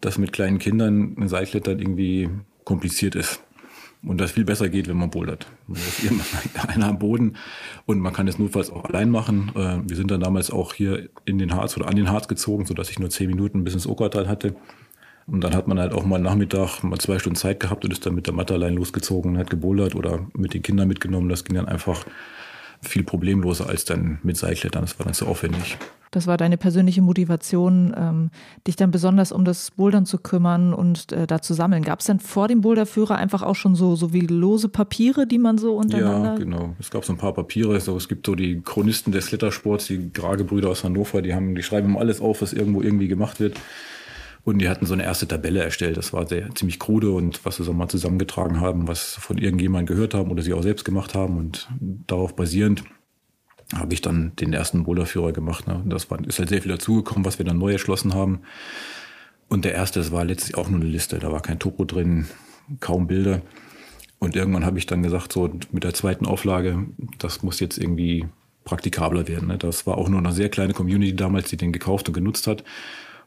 dass 0.00 0.18
mit 0.18 0.32
kleinen 0.32 0.60
Kindern 0.60 1.16
ein 1.18 1.28
Seilklettern 1.28 1.80
irgendwie 1.80 2.30
kompliziert 2.64 3.16
ist 3.16 3.40
und 4.06 4.20
das 4.20 4.32
viel 4.32 4.44
besser 4.44 4.68
geht, 4.68 4.88
wenn 4.88 4.96
man 4.96 5.10
bouldert. 5.10 5.46
Da 5.68 5.74
ist 5.74 6.04
immer 6.04 6.24
einer 6.68 6.88
am 6.88 6.98
Boden 6.98 7.36
und 7.86 8.00
man 8.00 8.12
kann 8.12 8.28
es 8.28 8.38
notfalls 8.38 8.70
auch 8.70 8.84
allein 8.84 9.10
machen. 9.10 9.50
Äh, 9.54 9.78
wir 9.88 9.96
sind 9.96 10.10
dann 10.10 10.20
damals 10.20 10.50
auch 10.50 10.74
hier 10.74 11.08
in 11.24 11.38
den 11.38 11.54
Harz 11.54 11.76
oder 11.76 11.88
an 11.88 11.96
den 11.96 12.10
Harz 12.10 12.28
gezogen, 12.28 12.66
sodass 12.66 12.90
ich 12.90 12.98
nur 12.98 13.10
zehn 13.10 13.28
Minuten 13.28 13.64
bis 13.64 13.74
ins 13.74 13.86
Okertal 13.86 14.28
hatte. 14.28 14.54
Und 15.26 15.42
dann 15.42 15.54
hat 15.54 15.68
man 15.68 15.78
halt 15.78 15.92
auch 15.92 16.04
mal 16.04 16.18
Nachmittag 16.18 16.82
mal 16.82 16.98
zwei 16.98 17.18
Stunden 17.18 17.36
Zeit 17.36 17.60
gehabt 17.60 17.84
und 17.84 17.92
ist 17.92 18.04
dann 18.04 18.14
mit 18.14 18.26
der 18.26 18.34
Matte 18.34 18.54
allein 18.54 18.74
losgezogen 18.74 19.32
und 19.32 19.38
hat 19.38 19.48
gebouldert 19.48 19.94
oder 19.94 20.26
mit 20.34 20.52
den 20.52 20.62
Kindern 20.62 20.86
mitgenommen. 20.86 21.30
Das 21.30 21.44
ging 21.44 21.56
dann 21.56 21.66
einfach 21.66 22.04
viel 22.82 23.04
problemloser 23.04 23.68
als 23.68 23.86
dann 23.86 24.18
mit 24.22 24.36
Seilklettern. 24.36 24.82
Das 24.82 24.98
war 24.98 25.04
dann 25.04 25.14
zu 25.14 25.26
aufwendig. 25.26 25.78
Das 26.14 26.28
war 26.28 26.36
deine 26.36 26.56
persönliche 26.56 27.02
Motivation, 27.02 27.92
ähm, 27.96 28.30
dich 28.68 28.76
dann 28.76 28.92
besonders 28.92 29.32
um 29.32 29.44
das 29.44 29.72
Bouldern 29.72 30.06
zu 30.06 30.18
kümmern 30.18 30.72
und 30.72 31.10
äh, 31.10 31.26
da 31.26 31.42
zu 31.42 31.54
sammeln. 31.54 31.82
Gab 31.82 31.98
es 31.98 32.06
denn 32.06 32.20
vor 32.20 32.46
dem 32.46 32.60
Boulderführer 32.60 33.16
einfach 33.16 33.42
auch 33.42 33.56
schon 33.56 33.74
so, 33.74 33.96
so 33.96 34.12
wie 34.12 34.20
lose 34.20 34.68
Papiere, 34.68 35.26
die 35.26 35.38
man 35.38 35.58
so 35.58 35.74
untereinander... 35.76 36.34
Ja, 36.34 36.38
genau. 36.38 36.76
Es 36.78 36.92
gab 36.92 37.04
so 37.04 37.12
ein 37.12 37.18
paar 37.18 37.32
Papiere. 37.32 37.72
Also 37.72 37.96
es 37.96 38.08
gibt 38.08 38.26
so 38.26 38.36
die 38.36 38.60
Chronisten 38.60 39.12
des 39.12 39.26
Klettersports, 39.26 39.86
die 39.86 40.12
Gragebrüder 40.12 40.68
aus 40.68 40.84
Hannover, 40.84 41.20
die, 41.20 41.34
haben, 41.34 41.56
die 41.56 41.64
schreiben 41.64 41.88
immer 41.88 41.98
alles 41.98 42.20
auf, 42.20 42.42
was 42.42 42.52
irgendwo 42.52 42.80
irgendwie 42.80 43.08
gemacht 43.08 43.40
wird. 43.40 43.58
Und 44.44 44.58
die 44.58 44.68
hatten 44.68 44.86
so 44.86 44.92
eine 44.92 45.02
erste 45.02 45.26
Tabelle 45.26 45.64
erstellt. 45.64 45.96
Das 45.96 46.12
war 46.12 46.28
sehr 46.28 46.54
ziemlich 46.54 46.78
krude 46.78 47.10
und 47.10 47.44
was 47.44 47.56
sie 47.56 47.64
so 47.64 47.72
mal 47.72 47.88
zusammengetragen 47.88 48.60
haben, 48.60 48.86
was 48.86 49.14
von 49.14 49.36
irgendjemandem 49.36 49.96
gehört 49.96 50.14
haben 50.14 50.30
oder 50.30 50.44
sie 50.44 50.54
auch 50.54 50.62
selbst 50.62 50.84
gemacht 50.84 51.16
haben. 51.16 51.38
Und 51.38 51.68
darauf 52.06 52.36
basierend 52.36 52.84
habe 53.78 53.94
ich 53.94 54.00
dann 54.00 54.32
den 54.36 54.52
ersten 54.52 54.84
Boulderführer 54.84 55.32
gemacht. 55.32 55.66
Ne? 55.66 55.82
Das 55.86 56.10
war, 56.10 56.24
ist 56.26 56.38
halt 56.38 56.48
sehr 56.48 56.62
viel 56.62 56.72
dazugekommen, 56.72 57.24
was 57.24 57.38
wir 57.38 57.46
dann 57.46 57.58
neu 57.58 57.72
erschlossen 57.72 58.14
haben. 58.14 58.40
Und 59.48 59.64
der 59.64 59.74
erste, 59.74 60.00
das 60.00 60.12
war 60.12 60.24
letztlich 60.24 60.56
auch 60.56 60.68
nur 60.68 60.80
eine 60.80 60.88
Liste. 60.88 61.18
Da 61.18 61.30
war 61.30 61.40
kein 61.40 61.58
Topo 61.58 61.84
drin, 61.84 62.26
kaum 62.80 63.06
Bilder. 63.06 63.42
Und 64.18 64.36
irgendwann 64.36 64.64
habe 64.64 64.78
ich 64.78 64.86
dann 64.86 65.02
gesagt, 65.02 65.32
so 65.32 65.50
mit 65.70 65.84
der 65.84 65.94
zweiten 65.94 66.26
Auflage, 66.26 66.86
das 67.18 67.42
muss 67.42 67.60
jetzt 67.60 67.78
irgendwie 67.78 68.26
praktikabler 68.64 69.28
werden. 69.28 69.48
Ne? 69.48 69.58
Das 69.58 69.86
war 69.86 69.98
auch 69.98 70.08
nur 70.08 70.18
eine 70.18 70.32
sehr 70.32 70.48
kleine 70.48 70.72
Community 70.72 71.14
damals, 71.14 71.50
die 71.50 71.56
den 71.56 71.72
gekauft 71.72 72.08
und 72.08 72.14
genutzt 72.14 72.46
hat 72.46 72.64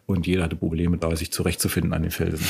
und 0.07 0.25
jeder 0.25 0.43
hatte 0.43 0.55
Probleme 0.55 0.97
da, 0.97 1.13
sich 1.15 1.31
zurechtzufinden 1.31 1.93
an 1.93 2.01
den 2.01 2.11
Felsen. 2.11 2.45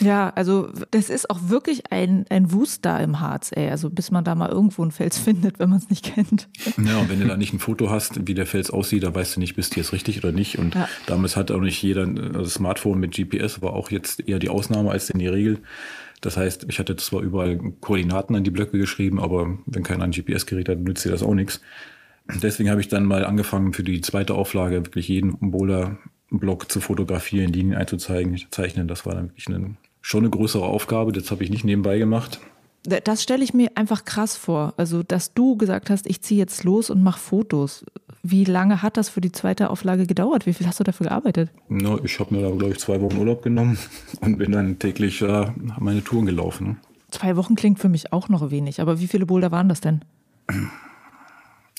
Ja, 0.00 0.30
also 0.34 0.68
das 0.90 1.08
ist 1.08 1.30
auch 1.30 1.38
wirklich 1.48 1.92
ein, 1.92 2.26
ein 2.30 2.52
Wust 2.52 2.84
da 2.84 2.98
im 2.98 3.20
Harz, 3.20 3.52
ey. 3.54 3.70
Also 3.70 3.90
bis 3.90 4.10
man 4.10 4.24
da 4.24 4.34
mal 4.34 4.50
irgendwo 4.50 4.82
einen 4.82 4.90
Fels 4.90 5.16
findet, 5.26 5.60
wenn 5.60 5.70
man 5.70 5.78
es 5.78 5.88
nicht 5.88 6.04
kennt. 6.04 6.48
Ja, 6.84 6.98
und 6.98 7.08
wenn 7.08 7.20
du 7.20 7.26
da 7.28 7.36
nicht 7.36 7.52
ein 7.52 7.60
Foto 7.60 7.90
hast, 7.90 8.26
wie 8.26 8.34
der 8.34 8.44
Fels 8.44 8.70
aussieht, 8.70 9.04
da 9.04 9.14
weißt 9.14 9.36
du 9.36 9.40
nicht, 9.40 9.54
bist 9.54 9.76
du 9.76 9.80
jetzt 9.80 9.92
richtig 9.92 10.18
oder 10.18 10.32
nicht. 10.32 10.58
Und 10.58 10.74
ja. 10.74 10.88
damals 11.06 11.36
hat 11.36 11.52
auch 11.52 11.60
nicht 11.60 11.80
jeder 11.80 12.02
ein 12.02 12.34
also 12.34 12.50
Smartphone 12.50 12.98
mit 12.98 13.14
GPS, 13.14 13.62
war 13.62 13.72
auch 13.72 13.92
jetzt 13.92 14.28
eher 14.28 14.40
die 14.40 14.48
Ausnahme 14.48 14.90
als 14.90 15.06
denn 15.06 15.20
die 15.20 15.28
Regel. 15.28 15.60
Das 16.22 16.36
heißt, 16.36 16.66
ich 16.68 16.80
hatte 16.80 16.96
zwar 16.96 17.22
überall 17.22 17.56
Koordinaten 17.80 18.34
an 18.34 18.42
die 18.42 18.50
Blöcke 18.50 18.78
geschrieben, 18.78 19.20
aber 19.20 19.58
wenn 19.66 19.84
keiner 19.84 20.02
ein 20.02 20.10
GPS-Gerät 20.10 20.68
hat, 20.68 20.80
nützt 20.80 21.04
dir 21.04 21.10
das 21.10 21.22
auch 21.22 21.34
nichts. 21.34 21.60
Deswegen 22.42 22.70
habe 22.70 22.80
ich 22.80 22.88
dann 22.88 23.04
mal 23.04 23.24
angefangen, 23.24 23.72
für 23.72 23.84
die 23.84 24.00
zweite 24.00 24.34
Auflage 24.34 24.84
wirklich 24.84 25.06
jeden 25.06 25.38
Boulder 25.52 25.98
Block 26.30 26.70
zu 26.70 26.80
fotografieren, 26.80 27.52
Linien 27.52 27.76
einzuzeichnen. 27.76 28.88
Das 28.88 29.06
war 29.06 29.14
dann 29.14 29.28
wirklich 29.28 29.48
eine, 29.48 29.76
schon 30.00 30.20
eine 30.20 30.30
größere 30.30 30.64
Aufgabe. 30.64 31.12
Das 31.12 31.30
habe 31.30 31.44
ich 31.44 31.50
nicht 31.50 31.64
nebenbei 31.64 31.98
gemacht. 31.98 32.40
Das 32.82 33.22
stelle 33.22 33.42
ich 33.42 33.52
mir 33.52 33.70
einfach 33.74 34.04
krass 34.04 34.36
vor. 34.36 34.74
Also, 34.76 35.02
dass 35.02 35.34
du 35.34 35.56
gesagt 35.56 35.90
hast, 35.90 36.06
ich 36.06 36.22
ziehe 36.22 36.38
jetzt 36.38 36.62
los 36.62 36.88
und 36.88 37.02
mache 37.02 37.18
Fotos. 37.18 37.84
Wie 38.22 38.44
lange 38.44 38.82
hat 38.82 38.96
das 38.96 39.08
für 39.08 39.20
die 39.20 39.32
zweite 39.32 39.70
Auflage 39.70 40.06
gedauert? 40.06 40.46
Wie 40.46 40.52
viel 40.52 40.66
hast 40.66 40.78
du 40.78 40.84
dafür 40.84 41.08
gearbeitet? 41.08 41.50
No, 41.68 41.98
ich 42.02 42.18
habe 42.20 42.34
mir 42.34 42.42
da, 42.42 42.50
glaube 42.50 42.72
ich, 42.72 42.78
zwei 42.78 43.00
Wochen 43.00 43.18
Urlaub 43.18 43.42
genommen 43.42 43.78
und 44.20 44.38
bin 44.38 44.52
dann 44.52 44.78
täglich 44.78 45.20
äh, 45.22 45.50
meine 45.78 46.02
Touren 46.02 46.26
gelaufen. 46.26 46.78
Zwei 47.10 47.36
Wochen 47.36 47.54
klingt 47.54 47.78
für 47.78 47.88
mich 47.88 48.12
auch 48.12 48.28
noch 48.28 48.50
wenig. 48.50 48.80
Aber 48.80 49.00
wie 49.00 49.06
viele 49.08 49.26
Boulder 49.26 49.50
waren 49.50 49.68
das 49.68 49.80
denn? 49.80 50.04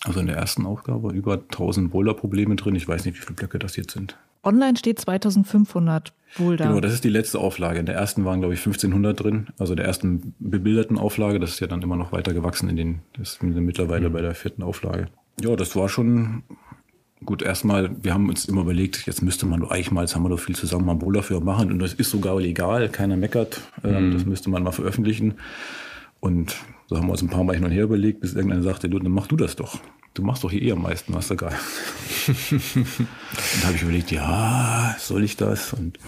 Also 0.04 0.20
in 0.20 0.28
der 0.28 0.38
ersten 0.38 0.66
Aufgabe 0.66 1.12
über 1.14 1.34
1000 1.34 1.92
Boulder-Probleme 1.92 2.56
drin. 2.56 2.76
Ich 2.76 2.88
weiß 2.88 3.06
nicht, 3.06 3.18
wie 3.18 3.22
viele 3.22 3.36
Blöcke 3.36 3.60
das 3.60 3.76
jetzt 3.76 3.92
sind. 3.94 4.18
Online 4.48 4.78
steht 4.78 5.00
2500 5.00 6.14
Boulder. 6.38 6.68
Genau, 6.68 6.80
das 6.80 6.94
ist 6.94 7.04
die 7.04 7.10
letzte 7.10 7.40
Auflage. 7.40 7.80
In 7.80 7.86
der 7.86 7.96
ersten 7.96 8.24
waren, 8.24 8.40
glaube 8.40 8.54
ich, 8.54 8.62
1500 8.62 9.22
drin. 9.22 9.48
Also 9.60 9.76
der 9.76 9.86
ersten 9.86 10.34
bebilderten 10.40 10.98
Auflage. 10.98 11.40
Das 11.40 11.52
ist 11.52 11.60
ja 11.60 11.68
dann 11.68 11.82
immer 11.82 11.98
noch 11.98 12.14
weiter 12.14 12.34
gewachsen 12.34 12.70
in 12.70 12.78
den, 12.78 13.00
das 13.18 13.34
ist 13.34 13.44
mittlerweile 13.44 14.10
mhm. 14.10 14.14
bei 14.14 14.22
der 14.22 14.36
vierten 14.36 14.64
Auflage. 14.64 15.08
Ja, 15.42 15.56
das 15.58 15.76
war 15.76 15.90
schon 15.90 16.44
gut. 17.26 17.42
Erstmal, 17.42 17.92
wir 18.02 18.14
haben 18.14 18.30
uns 18.30 18.46
immer 18.46 18.62
überlegt, 18.62 19.06
jetzt 19.06 19.22
müsste 19.22 19.46
man 19.46 19.60
doch 19.60 19.72
eigentlich 19.72 19.92
mal, 19.92 20.02
jetzt 20.02 20.16
haben 20.16 20.24
wir 20.24 20.30
doch 20.30 20.40
viel 20.40 20.56
zusammen 20.56 20.86
mal 20.86 20.96
Boulder 20.96 21.24
für 21.24 21.42
machen. 21.42 21.70
Und 21.70 21.80
das 21.80 21.94
ist 21.94 22.10
sogar 22.10 22.40
legal. 22.40 22.88
Keiner 22.88 23.18
meckert. 23.18 23.62
Ähm, 23.84 24.10
mhm. 24.10 24.14
Das 24.14 24.26
müsste 24.26 24.50
man 24.50 24.64
mal 24.64 24.72
veröffentlichen. 24.72 25.36
Und 26.22 26.56
so 26.88 26.96
haben 26.96 27.08
wir 27.08 27.12
uns 27.12 27.22
ein 27.22 27.30
paar 27.30 27.44
Mal 27.44 27.56
hin 27.56 27.66
und 27.66 27.72
her 27.72 27.84
überlegt, 27.84 28.22
bis 28.22 28.34
irgendeiner 28.34 28.64
sagte, 28.64 28.88
du, 28.88 28.98
dann 28.98 29.12
mach 29.12 29.28
du 29.28 29.36
das 29.36 29.58
doch. 29.58 29.80
Du 30.18 30.24
machst 30.24 30.44
doch 30.44 30.50
hier 30.50 30.64
eh 30.64 30.72
am 30.72 30.82
meisten, 30.82 31.14
was 31.14 31.28
da 31.28 31.36
geil. 31.36 31.56
dann 32.26 33.64
habe 33.64 33.76
ich 33.76 33.84
überlegt, 33.84 34.10
ja, 34.10 34.96
soll 34.98 35.24
ich 35.24 35.38
das? 35.38 35.74
Und 35.74 36.00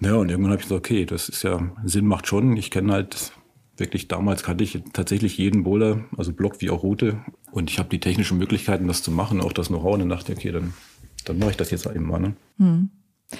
naja, 0.00 0.16
und 0.16 0.30
irgendwann 0.30 0.50
habe 0.50 0.60
ich 0.60 0.68
gesagt, 0.68 0.84
okay, 0.84 1.06
das 1.06 1.28
ist 1.28 1.44
ja, 1.44 1.70
Sinn 1.84 2.06
macht 2.06 2.26
schon. 2.26 2.56
Ich 2.56 2.72
kenne 2.72 2.92
halt 2.92 3.30
wirklich, 3.76 4.08
damals 4.08 4.42
kannte 4.42 4.64
ich 4.64 4.82
tatsächlich 4.92 5.38
jeden 5.38 5.62
Boulder, 5.62 6.00
also 6.16 6.32
Block 6.32 6.60
wie 6.60 6.70
auch 6.70 6.82
Route. 6.82 7.20
Und 7.52 7.70
ich 7.70 7.78
habe 7.78 7.88
die 7.88 8.00
technischen 8.00 8.36
Möglichkeiten, 8.36 8.88
das 8.88 9.04
zu 9.04 9.12
machen, 9.12 9.40
auch 9.40 9.52
das 9.52 9.68
Know-how. 9.68 9.94
Und 9.94 10.00
dann 10.00 10.08
dachte 10.08 10.32
ich, 10.32 10.38
okay, 10.38 10.50
dann, 10.50 10.74
dann 11.24 11.38
mache 11.38 11.50
ich 11.50 11.56
das 11.56 11.70
jetzt 11.70 11.86
eben 11.86 12.08
mal. 12.08 12.18
Ne? 12.18 12.34
Hm. 12.58 12.90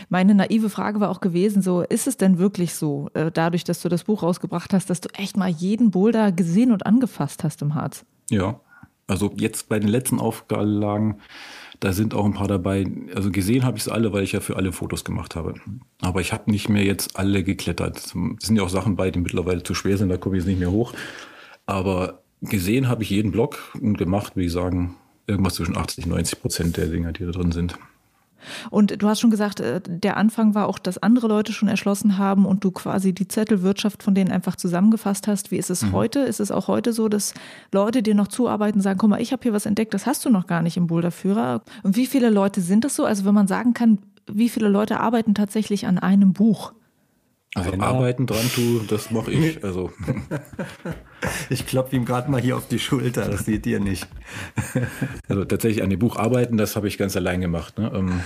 Meine 0.09 0.37
naive 0.37 0.71
Frage 0.71 1.01
war 1.01 1.11
auch 1.11 1.21
gewesen, 1.21 1.63
so 1.63 1.83
ist 1.83 2.07
es 2.07 2.17
denn 2.17 2.39
wirklich 2.39 2.75
so, 2.75 3.11
äh, 3.15 3.33
dadurch, 3.33 3.65
dass 3.65 3.83
du 3.83 3.89
das 3.89 4.05
Buch 4.05 4.23
rausgebracht 4.23 4.73
hast, 4.73 4.89
dass 4.89 5.01
du 5.01 5.09
echt 5.15 5.37
mal 5.37 5.51
jeden 5.51 5.91
Boulder 5.91 6.31
gesehen 6.31 6.71
und 6.71 6.87
angefasst 6.87 7.43
hast 7.43 7.61
im 7.61 7.75
Harz? 7.75 8.05
Ja, 8.31 8.61
also 9.11 9.33
jetzt 9.37 9.69
bei 9.69 9.79
den 9.79 9.89
letzten 9.89 10.21
Auflagen, 10.21 11.21
da 11.81 11.93
sind 11.93 12.15
auch 12.15 12.25
ein 12.25 12.35
paar 12.35 12.49
dabei. 12.49 12.87
Also 13.15 13.31
gesehen 13.31 13.65
habe 13.65 13.77
ich 13.77 13.85
es 13.85 13.89
alle, 13.89 14.13
weil 14.13 14.23
ich 14.23 14.33
ja 14.33 14.41
für 14.41 14.57
alle 14.57 14.73
Fotos 14.73 15.05
gemacht 15.05 15.35
habe. 15.35 15.55
Aber 16.01 16.21
ich 16.21 16.33
habe 16.33 16.51
nicht 16.51 16.69
mehr 16.69 16.85
jetzt 16.85 17.19
alle 17.19 17.43
geklettert. 17.43 17.99
Es 17.99 18.11
sind 18.13 18.57
ja 18.57 18.63
auch 18.63 18.69
Sachen 18.69 18.97
bei, 18.97 19.11
die 19.11 19.19
mittlerweile 19.19 19.63
zu 19.63 19.75
schwer 19.75 19.99
sind, 19.99 20.11
da 20.11 20.17
komme 20.17 20.37
ich 20.37 20.43
jetzt 20.43 20.49
nicht 20.49 20.61
mehr 20.61 20.71
hoch. 20.71 20.93
Aber 21.67 22.23
gesehen 22.43 22.89
habe 22.89 23.03
ich 23.03 23.11
jeden 23.11 23.33
Block 23.33 23.75
und 23.81 23.99
gemacht, 23.99 24.35
wie 24.37 24.47
ich 24.47 24.53
sagen, 24.53 24.97
irgendwas 25.27 25.55
zwischen 25.55 25.77
80 25.77 26.05
und 26.05 26.13
90 26.13 26.41
Prozent 26.41 26.77
der 26.77 26.87
Dinger, 26.87 27.13
die 27.13 27.25
da 27.25 27.33
drin 27.33 27.53
sind. 27.53 27.79
Und 28.71 29.03
du 29.03 29.09
hast 29.09 29.21
schon 29.21 29.31
gesagt, 29.31 29.61
äh, 29.61 29.81
der 29.87 30.17
Anfang 30.17 30.55
war 30.55 30.69
auch, 30.69 30.79
dass 30.79 30.99
andere 30.99 31.29
Leute 31.29 31.53
schon 31.53 31.69
erschlossen 31.69 32.19
haben 32.19 32.47
und 32.47 32.65
du 32.65 32.71
quasi 32.71 33.13
die 33.13 33.29
Zettelwirtschaft 33.29 34.03
von 34.03 34.15
denen 34.15 34.31
einfach 34.31 34.57
zusammengefasst 34.57 35.29
hast. 35.29 35.51
Wie 35.51 35.57
ist 35.57 35.71
es 35.71 35.83
mhm. 35.83 35.93
heute? 35.93 36.21
Ist 36.21 36.41
es 36.41 36.51
auch 36.51 36.69
heute 36.69 36.93
so, 36.93 37.09
dass 37.09 37.35
Leute 37.73 38.03
dir 38.03 38.15
noch 38.15 38.29
zuarbeiten, 38.29 38.81
sagen, 38.81 38.99
guck 38.99 39.11
mal, 39.11 39.21
ich 39.21 39.33
habe 39.33 39.43
hier 39.43 39.53
was 39.53 39.67
entdeckt, 39.67 39.95
das 39.95 40.07
hast 40.07 40.25
du 40.25 40.31
noch 40.31 40.47
gar 40.47 40.63
nicht 40.63 40.77
im 40.77 40.87
Boulderführer. 40.87 41.63
Und 41.83 41.97
wie 41.97 42.07
viele 42.07 42.31
Leute 42.31 42.61
sind 42.61 42.85
das 42.85 42.97
so? 42.97 43.05
Also 43.05 43.25
wenn 43.25 43.35
man 43.35 43.47
sagen 43.47 43.75
kann, 43.75 43.99
wie 44.27 44.49
viele 44.49 44.69
Leute 44.69 45.01
arbeiten 45.01 45.35
tatsächlich 45.35 45.87
an 45.87 45.99
einem 45.99 46.33
Buch? 46.33 46.73
Also 47.55 47.73
Einer. 47.73 47.85
arbeiten 47.85 48.27
dran 48.27 48.49
tu, 48.55 48.81
das 48.87 49.11
mache 49.11 49.33
ich. 49.33 49.63
Also. 49.65 49.93
Ich 51.51 51.67
klopfe 51.67 51.97
ihm 51.97 52.05
gerade 52.07 52.31
mal 52.31 52.41
hier 52.41 52.57
auf 52.57 52.67
die 52.69 52.79
Schulter, 52.79 53.29
das 53.29 53.45
seht 53.45 53.67
ihr 53.67 53.81
nicht. 53.81 54.09
Also 55.29 55.45
tatsächlich 55.45 55.83
an 55.83 55.91
dem 55.91 55.99
Buch 55.99 56.17
arbeiten, 56.17 56.57
das 56.57 56.77
habe 56.77 56.89
ich 56.89 56.97
ganz 56.97 57.17
allein 57.17 57.41
gemacht. 57.41 57.79
Ne? 57.79 57.91
Ähm, 57.95 58.21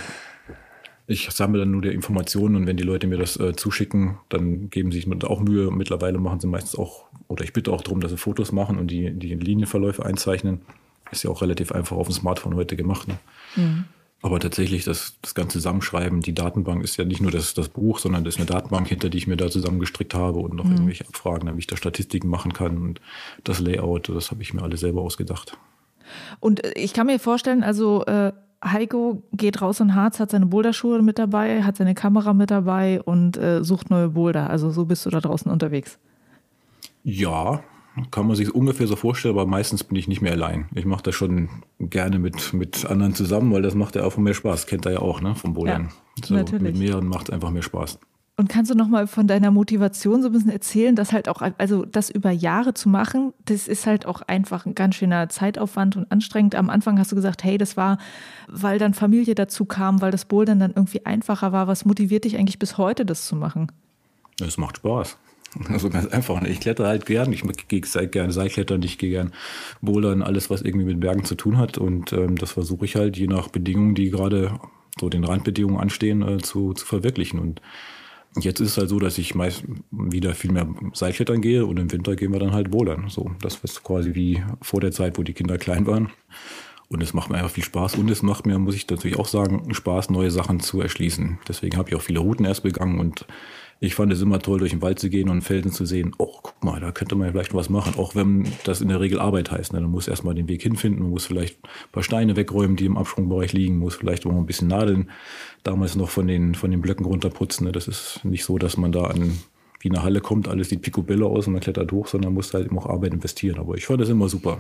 ich 1.07 1.29
sammle 1.31 1.61
dann 1.61 1.71
nur 1.71 1.83
die 1.83 1.89
Informationen 1.89 2.57
und 2.57 2.67
wenn 2.67 2.77
die 2.77 2.83
Leute 2.83 3.07
mir 3.07 3.19
das 3.19 3.39
äh, 3.39 3.55
zuschicken, 3.55 4.19
dann 4.29 4.71
geben 4.71 4.93
sie 4.93 5.01
sich 5.01 5.25
auch 5.25 5.41
Mühe. 5.41 5.71
Mittlerweile 5.71 6.19
machen 6.19 6.41
sie 6.41 6.47
meistens 6.47 6.79
auch, 6.79 7.07
oder 7.29 7.45
ich 7.45 7.53
bitte 7.53 7.73
auch 7.73 7.83
darum, 7.83 8.01
dass 8.01 8.11
sie 8.11 8.17
Fotos 8.17 8.53
machen 8.53 8.79
und 8.79 8.91
die, 8.91 9.11
die 9.13 9.35
Linienverläufe 9.35 10.05
einzeichnen. 10.05 10.63
Ist 11.11 11.25
ja 11.25 11.31
auch 11.31 11.43
relativ 11.43 11.73
einfach 11.73 11.97
auf 11.97 12.09
dem 12.09 12.15
Smartphone 12.15 12.55
heute 12.55 12.77
gemacht. 12.77 13.09
Ne? 13.09 13.19
Mhm. 13.57 13.85
Aber 14.25 14.41
tatsächlich 14.41 14.85
das, 14.85 15.19
das 15.21 15.35
ganze 15.35 15.59
Zusammenschreiben, 15.59 16.23
die 16.23 16.33
Datenbank 16.33 16.83
ist 16.83 16.97
ja 16.97 17.05
nicht 17.05 17.21
nur 17.21 17.31
das, 17.31 17.53
das 17.53 17.69
Buch, 17.69 17.99
sondern 17.99 18.25
das 18.25 18.37
ist 18.37 18.41
eine 18.41 18.47
Datenbank 18.47 18.89
hinter, 18.89 19.11
die 19.11 19.19
ich 19.19 19.27
mir 19.27 19.37
da 19.37 19.51
zusammengestrickt 19.51 20.15
habe 20.15 20.39
und 20.39 20.55
noch 20.55 20.65
mhm. 20.65 20.73
irgendwelche 20.73 21.07
Abfragen, 21.07 21.45
damit 21.45 21.61
ich 21.61 21.67
da 21.67 21.77
Statistiken 21.77 22.29
machen 22.29 22.55
kann 22.55 22.79
und 22.79 23.03
das 23.45 23.61
Layout, 23.61 24.09
das 24.09 24.31
habe 24.31 24.41
ich 24.41 24.55
mir 24.55 24.63
alle 24.63 24.79
selber 24.79 25.03
ausgedacht. 25.03 25.59
Und 26.41 26.65
äh, 26.65 26.73
ich 26.75 26.95
kann 26.95 27.07
mir 27.07 27.19
vorstellen, 27.19 27.63
also 27.63 28.07
äh, 28.07 28.33
Heiko 28.65 29.23
geht 29.35 29.61
raus 29.61 29.81
in 29.81 29.95
Harz, 29.95 30.21
hat 30.21 30.31
seine 30.31 30.47
Boulderschuhe 30.47 31.03
mit 31.03 31.19
dabei, 31.19 31.63
hat 31.63 31.77
seine 31.77 31.95
Kamera 31.95 32.33
mit 32.33 32.51
dabei 32.51 33.03
und 33.03 33.37
äh, 33.37 33.63
sucht 33.63 33.91
neue 33.91 34.09
Boulder. 34.09 34.49
Also 34.49 34.71
so 34.71 34.87
bist 34.87 35.05
du 35.05 35.11
da 35.11 35.21
draußen 35.21 35.53
unterwegs. 35.53 35.99
Ja, 37.03 37.63
kann 38.11 38.27
man 38.27 38.37
sich 38.37 38.55
ungefähr 38.55 38.87
so 38.87 38.97
vorstellen, 38.97 39.35
aber 39.35 39.47
meistens 39.47 39.85
bin 39.85 39.97
ich 39.97 40.09
nicht 40.09 40.21
mehr 40.21 40.33
allein. 40.33 40.69
Ich 40.75 40.85
mache 40.85 41.05
das 41.05 41.15
schon 41.15 41.49
gerne 41.79 42.19
mit, 42.19 42.53
mit 42.53 42.85
anderen 42.87 43.15
zusammen, 43.15 43.53
weil 43.53 43.63
das 43.63 43.75
macht 43.75 43.95
ja 43.95 44.05
auch 44.05 44.17
mehr 44.17 44.35
Spaß. 44.35 44.67
Kennt 44.67 44.87
er 44.87 44.93
ja 44.93 44.99
auch, 44.99 45.21
ne, 45.21 45.35
vom 45.35 45.55
Bouldern. 45.55 45.91
Ja, 46.19 46.27
so, 46.27 46.35
natürlich. 46.35 46.63
Mit 46.63 46.79
mehreren 46.79 47.07
macht 47.07 47.29
es 47.29 47.35
einfach 47.35 47.51
mehr 47.51 47.63
Spaß. 47.63 47.99
Und 48.37 48.49
kannst 48.49 48.69
du 48.69 48.75
nochmal 48.75 49.07
von 49.07 49.29
deiner 49.29 49.53
Motivation 49.53 50.21
so 50.21 50.29
ein 50.29 50.33
bisschen 50.33 50.51
erzählen, 50.51 50.97
dass 50.97 51.13
halt 51.13 51.29
auch, 51.29 51.41
also 51.57 51.85
das 51.85 52.11
über 52.11 52.33
Jahre 52.33 52.75
zu 52.75 52.89
machen, 52.89 53.33
das 53.45 53.69
ist 53.69 53.87
halt 53.87 54.07
auch 54.07 54.23
einfach 54.23 54.67
ein 54.67 54.75
ganz 54.75 54.97
schöner 54.97 55.29
Zeitaufwand 55.29 55.97
und 55.97 56.11
anstrengend. 56.11 56.57
Am 56.57 56.69
Anfang 56.69 56.99
hast 56.99 57.13
du 57.13 57.17
gesagt, 57.17 57.45
hey, 57.45 57.59
das 57.59 57.77
war, 57.77 57.99
weil 58.49 58.81
dann 58.81 58.93
Familie 58.93 59.37
dazu 59.37 59.67
kam, 59.67 60.01
weil 60.01 60.11
das 60.11 60.25
Bouldern 60.25 60.59
dann 60.59 60.73
irgendwie 60.75 61.07
einfacher 61.07 61.53
war. 61.53 61.69
Was 61.69 61.85
motiviert 61.85 62.25
dich 62.25 62.37
eigentlich 62.37 62.59
bis 62.59 62.77
heute, 62.77 63.07
das 63.07 63.27
zu 63.27 63.37
machen? 63.37 63.71
Es 64.41 64.59
macht 64.59 64.79
Spaß. 64.79 65.17
Also 65.69 65.91
ganz 65.91 66.07
einfach. 66.07 66.43
Ich 66.43 66.61
kletter 66.61 66.87
halt 66.87 67.07
gern. 67.07 67.33
Ich 67.33 67.43
gehe 67.69 67.81
gerne 67.81 68.33
Seilklettern, 68.33 68.83
ich 68.83 68.99
gehe 68.99 69.11
gern 69.11 69.33
bouldern, 69.81 70.23
alles, 70.23 70.51
was 70.51 70.63
irgendwie 70.63 70.87
mit 70.87 71.01
Bergen 71.01 71.25
zu 71.25 71.35
tun 71.35 71.59
hat. 71.59 71.79
Und 71.79 72.13
ähm, 72.13 72.37
das 72.37 72.53
versuche 72.53 72.85
ich 72.85 72.97
halt, 72.97 73.17
je 73.17 73.27
nach 73.27 73.49
Bedingungen, 73.49 73.95
die 73.95 74.11
gerade 74.11 74.59
so 74.99 75.09
den 75.09 75.25
Randbedingungen 75.25 75.81
anstehen, 75.81 76.23
äh, 76.23 76.39
zu, 76.39 76.73
zu 76.73 76.87
verwirklichen. 76.87 77.39
Und 77.39 77.61
Jetzt 78.37 78.59
ist 78.59 78.71
es 78.71 78.79
halt 78.79 78.89
so, 78.89 78.99
dass 78.99 79.17
ich 79.19 79.37
meist 79.37 79.63
wieder 79.93 80.35
viel 80.35 80.51
mehr 80.51 80.67
Seilklettern 80.93 81.41
gehe 81.41 81.65
und 81.67 81.79
im 81.79 81.93
Winter 81.93 82.17
gehen 82.17 82.33
wir 82.33 82.41
dann 82.41 82.53
halt 82.53 82.71
bouldern. 82.71 83.09
So, 83.09 83.31
das 83.41 83.61
ist 83.63 83.85
quasi 83.85 84.17
wie 84.17 84.43
vor 84.61 84.81
der 84.81 84.91
Zeit, 84.91 85.19
wo 85.19 85.23
die 85.23 85.35
Kinder 85.35 85.57
klein 85.57 85.87
waren. 85.87 86.11
Und 86.89 87.01
es 87.01 87.15
macht 87.15 87.31
mir 87.31 87.37
einfach 87.37 87.51
viel 87.51 87.65
Spaß 87.65 87.95
und 87.95 88.11
es 88.11 88.23
macht 88.23 88.45
mir, 88.45 88.59
muss 88.59 88.75
ich 88.75 88.89
natürlich 88.89 89.19
auch 89.19 89.29
sagen, 89.29 89.73
Spaß, 89.73 90.11
neue 90.11 90.31
Sachen 90.31 90.61
zu 90.61 90.81
erschließen. 90.81 91.39
Deswegen 91.47 91.77
habe 91.77 91.91
ich 91.91 91.97
auch 91.97 92.03
viele 92.03 92.19
Routen 92.19 92.45
erst 92.45 92.65
begangen 92.65 92.99
und 92.99 93.25
ich 93.85 93.95
fand 93.95 94.13
es 94.13 94.21
immer 94.21 94.39
toll, 94.39 94.59
durch 94.59 94.71
den 94.71 94.83
Wald 94.83 94.99
zu 94.99 95.11
gehen 95.11 95.29
und 95.29 95.43
Felsen 95.43 95.73
zu 95.73 95.85
sehen. 95.85 96.13
Oh, 96.19 96.39
guck 96.43 96.63
mal, 96.65 96.81
da 96.81 96.93
könnte 96.93 97.15
man 97.15 97.31
vielleicht 97.31 97.55
was 97.55 97.71
machen. 97.71 97.95
Auch 97.97 98.15
wenn 98.15 98.47
das 98.65 98.81
in 98.81 98.89
der 98.89 99.01
Regel 99.01 99.21
Arbeit 99.21 99.51
heißt. 99.51 99.73
Ne? 99.73 99.81
Man 99.81 99.91
muss 99.91 100.09
erstmal 100.09 100.35
den 100.35 100.49
Weg 100.49 100.63
hinfinden, 100.63 101.03
man 101.03 101.11
muss 101.11 101.27
vielleicht 101.27 101.63
ein 101.65 101.93
paar 101.93 102.03
Steine 102.03 102.37
wegräumen, 102.37 102.77
die 102.77 102.87
im 102.87 102.97
Absprungbereich 102.97 103.53
liegen, 103.53 103.79
muss 103.79 103.95
vielleicht 103.95 104.27
auch 104.27 104.33
mal 104.33 104.39
ein 104.39 104.47
bisschen 104.47 104.69
nadeln. 104.69 105.11
Damals 105.63 105.97
noch 105.97 106.11
von 106.11 106.27
den, 106.27 106.55
von 106.55 106.71
den 106.71 106.81
Blöcken 106.81 107.07
runterputzen. 107.07 107.67
Ne? 107.67 107.73
Das 107.73 107.89
ist 107.89 108.21
nicht 108.25 108.45
so, 108.45 108.59
dass 108.59 108.77
man 108.77 108.93
da 108.93 109.05
an 109.05 109.39
wie 109.85 109.91
eine 109.91 110.03
Halle 110.03 110.23
kommt, 110.23 110.49
alles 110.49 110.71
sieht 110.71 110.81
picobello 110.81 111.29
aus 111.29 111.47
und 111.47 111.53
man 111.53 111.61
klettert 111.61 111.93
hoch, 111.93 112.07
sondern 112.07 112.31
man 112.31 112.37
muss 112.37 112.55
halt 112.55 112.69
immer 112.69 112.81
auch 112.81 112.89
Arbeit 112.89 113.13
investieren. 113.13 113.59
Aber 113.59 113.75
ich 113.77 113.85
fand 113.85 114.01
das 114.01 114.09
immer 114.09 114.31
super. 114.31 114.59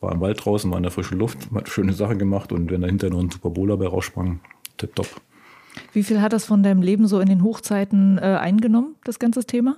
War 0.00 0.12
im 0.12 0.20
Wald 0.20 0.42
draußen, 0.44 0.70
war 0.70 0.78
in 0.78 0.82
der 0.82 0.90
frischen 0.90 1.18
Luft, 1.18 1.50
hat 1.54 1.68
schöne 1.68 1.92
Sachen 1.92 2.18
gemacht 2.18 2.52
und 2.52 2.70
wenn 2.70 2.80
dahinter 2.80 3.10
noch 3.10 3.20
ein 3.20 3.30
Super 3.30 3.50
Bowler 3.50 3.76
bei 3.76 3.86
raussprang, 3.86 4.40
tipptopp. 4.78 5.08
Wie 5.92 6.02
viel 6.02 6.20
hat 6.20 6.32
das 6.32 6.44
von 6.44 6.62
deinem 6.62 6.82
Leben 6.82 7.06
so 7.06 7.20
in 7.20 7.28
den 7.28 7.42
Hochzeiten 7.42 8.18
äh, 8.18 8.38
eingenommen, 8.40 8.96
das 9.04 9.18
ganze 9.18 9.44
Thema? 9.44 9.76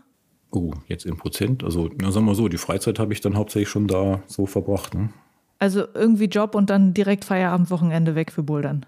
Oh, 0.50 0.72
jetzt 0.86 1.04
in 1.06 1.16
Prozent. 1.16 1.64
Also, 1.64 1.90
na, 2.00 2.10
sagen 2.12 2.26
wir 2.26 2.34
so, 2.34 2.48
die 2.48 2.58
Freizeit 2.58 2.98
habe 2.98 3.12
ich 3.12 3.20
dann 3.20 3.36
hauptsächlich 3.36 3.68
schon 3.68 3.88
da 3.88 4.20
so 4.26 4.46
verbracht. 4.46 4.94
Ne? 4.94 5.10
Also 5.58 5.84
irgendwie 5.94 6.26
Job 6.26 6.54
und 6.54 6.70
dann 6.70 6.94
direkt 6.94 7.24
Feierabendwochenende 7.24 8.14
weg 8.14 8.30
für 8.30 8.42
Bouldern. 8.42 8.86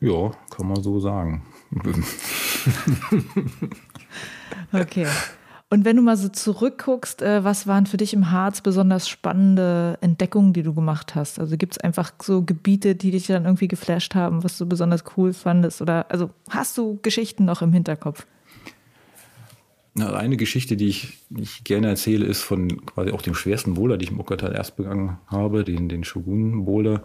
Ja, 0.00 0.30
kann 0.50 0.68
man 0.68 0.82
so 0.82 1.00
sagen. 1.00 1.42
okay. 4.72 5.06
Und 5.72 5.84
wenn 5.84 5.94
du 5.94 6.02
mal 6.02 6.16
so 6.16 6.28
zurückguckst, 6.28 7.22
äh, 7.22 7.44
was 7.44 7.68
waren 7.68 7.86
für 7.86 7.96
dich 7.96 8.12
im 8.12 8.32
Harz 8.32 8.60
besonders 8.60 9.08
spannende 9.08 9.98
Entdeckungen, 10.00 10.52
die 10.52 10.64
du 10.64 10.74
gemacht 10.74 11.14
hast? 11.14 11.38
Also 11.38 11.56
gibt 11.56 11.74
es 11.74 11.78
einfach 11.78 12.12
so 12.20 12.42
Gebiete, 12.42 12.96
die 12.96 13.12
dich 13.12 13.28
dann 13.28 13.44
irgendwie 13.44 13.68
geflasht 13.68 14.16
haben, 14.16 14.42
was 14.42 14.58
du 14.58 14.66
besonders 14.66 15.04
cool 15.16 15.32
fandest? 15.32 15.80
Oder 15.80 16.06
also 16.10 16.30
hast 16.48 16.76
du 16.76 16.98
Geschichten 17.02 17.44
noch 17.44 17.62
im 17.62 17.72
Hinterkopf? 17.72 18.26
Eine 19.98 20.36
Geschichte, 20.36 20.76
die 20.76 20.86
ich, 20.86 21.18
ich, 21.36 21.64
gerne 21.64 21.88
erzähle, 21.88 22.24
ist 22.24 22.42
von 22.42 22.86
quasi 22.86 23.10
auch 23.10 23.22
dem 23.22 23.34
schwersten 23.34 23.74
Boulder, 23.74 23.98
die 23.98 24.04
ich 24.04 24.12
im 24.12 24.20
Okertal 24.20 24.54
erst 24.54 24.76
begangen 24.76 25.18
habe, 25.26 25.64
den, 25.64 25.88
den 25.88 26.04
Shogun-Boulder. 26.04 27.02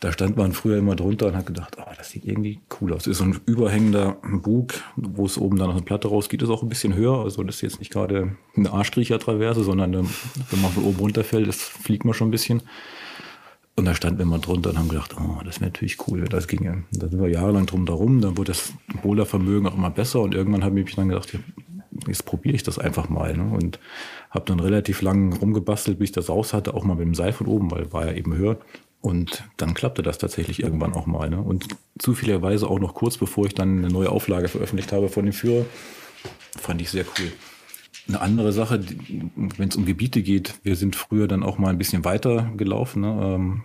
Da 0.00 0.12
stand 0.12 0.36
man 0.36 0.52
früher 0.52 0.76
immer 0.76 0.94
drunter 0.94 1.28
und 1.28 1.36
hat 1.36 1.46
gedacht, 1.46 1.78
oh, 1.80 1.90
das 1.96 2.10
sieht 2.10 2.26
irgendwie 2.26 2.60
cool 2.80 2.92
aus. 2.92 3.04
Das 3.04 3.12
ist 3.12 3.18
so 3.18 3.24
ein 3.24 3.40
überhängender 3.46 4.18
Bug, 4.22 4.74
wo 4.96 5.24
es 5.24 5.38
oben 5.38 5.56
dann 5.56 5.68
noch 5.68 5.76
eine 5.76 5.84
Platte 5.84 6.08
rausgeht, 6.08 6.42
ist 6.42 6.50
auch 6.50 6.62
ein 6.62 6.68
bisschen 6.68 6.94
höher. 6.94 7.18
Also 7.18 7.42
das 7.44 7.56
ist 7.56 7.62
jetzt 7.62 7.78
nicht 7.78 7.92
gerade 7.92 8.36
eine 8.54 8.72
Arschkriecher-Traverse, 8.72 9.64
sondern 9.64 9.94
eine, 9.94 10.06
wenn 10.50 10.60
man 10.60 10.70
von 10.70 10.84
oben 10.84 10.98
runterfällt, 10.98 11.48
das 11.48 11.62
fliegt 11.62 12.04
man 12.04 12.12
schon 12.12 12.28
ein 12.28 12.32
bisschen. 12.32 12.62
Und 13.78 13.84
da 13.84 13.94
standen 13.94 14.18
wir 14.18 14.26
mal 14.26 14.40
drunter 14.40 14.70
und 14.70 14.78
haben 14.78 14.88
gedacht, 14.88 15.14
oh, 15.18 15.40
das 15.44 15.60
wäre 15.60 15.70
natürlich 15.70 15.96
cool, 16.08 16.20
wenn 16.20 16.28
das 16.28 16.48
ginge. 16.48 16.82
Da 16.90 17.08
sind 17.08 17.22
wir 17.22 17.28
jahrelang 17.28 17.64
drum 17.64 17.86
darum, 17.86 18.20
dann 18.20 18.36
wurde 18.36 18.50
das 18.50 18.72
Bouldervermögen 19.02 19.68
auch 19.68 19.76
immer 19.76 19.90
besser 19.90 20.20
und 20.20 20.34
irgendwann 20.34 20.64
habe 20.64 20.78
ich 20.80 20.86
mich 20.86 20.96
dann 20.96 21.08
gedacht, 21.08 21.38
jetzt 22.08 22.24
probiere 22.24 22.56
ich 22.56 22.62
das 22.62 22.78
einfach 22.78 23.08
mal. 23.08 23.36
Ne? 23.36 23.44
Und 23.44 23.78
habe 24.30 24.44
dann 24.46 24.60
relativ 24.60 25.02
lang 25.02 25.32
rumgebastelt, 25.32 25.98
bis 25.98 26.10
ich 26.10 26.14
das 26.14 26.28
raus 26.28 26.52
hatte, 26.52 26.74
auch 26.74 26.84
mal 26.84 26.94
mit 26.94 27.06
dem 27.06 27.14
Seil 27.14 27.32
von 27.32 27.46
oben, 27.46 27.70
weil 27.70 27.92
war 27.92 28.06
ja 28.06 28.12
eben 28.12 28.34
höher. 28.34 28.58
Und 29.00 29.44
dann 29.56 29.74
klappte 29.74 30.02
das 30.02 30.18
tatsächlich 30.18 30.62
irgendwann 30.62 30.92
auch 30.92 31.06
mal. 31.06 31.30
Ne? 31.30 31.40
Und 31.40 31.68
zufälligerweise 31.98 32.68
auch 32.68 32.80
noch 32.80 32.94
kurz 32.94 33.16
bevor 33.16 33.46
ich 33.46 33.54
dann 33.54 33.78
eine 33.78 33.88
neue 33.88 34.10
Auflage 34.10 34.48
veröffentlicht 34.48 34.92
habe 34.92 35.08
von 35.08 35.24
dem 35.24 35.32
Führer, 35.32 35.64
fand 36.56 36.80
ich 36.80 36.90
sehr 36.90 37.04
cool. 37.18 37.32
Eine 38.08 38.20
andere 38.20 38.52
Sache, 38.52 38.80
wenn 39.36 39.68
es 39.68 39.76
um 39.76 39.84
Gebiete 39.84 40.22
geht, 40.22 40.54
wir 40.62 40.76
sind 40.76 40.96
früher 40.96 41.28
dann 41.28 41.42
auch 41.42 41.58
mal 41.58 41.68
ein 41.68 41.78
bisschen 41.78 42.04
weiter 42.04 42.50
gelaufen. 42.56 43.02
Ne? 43.02 43.60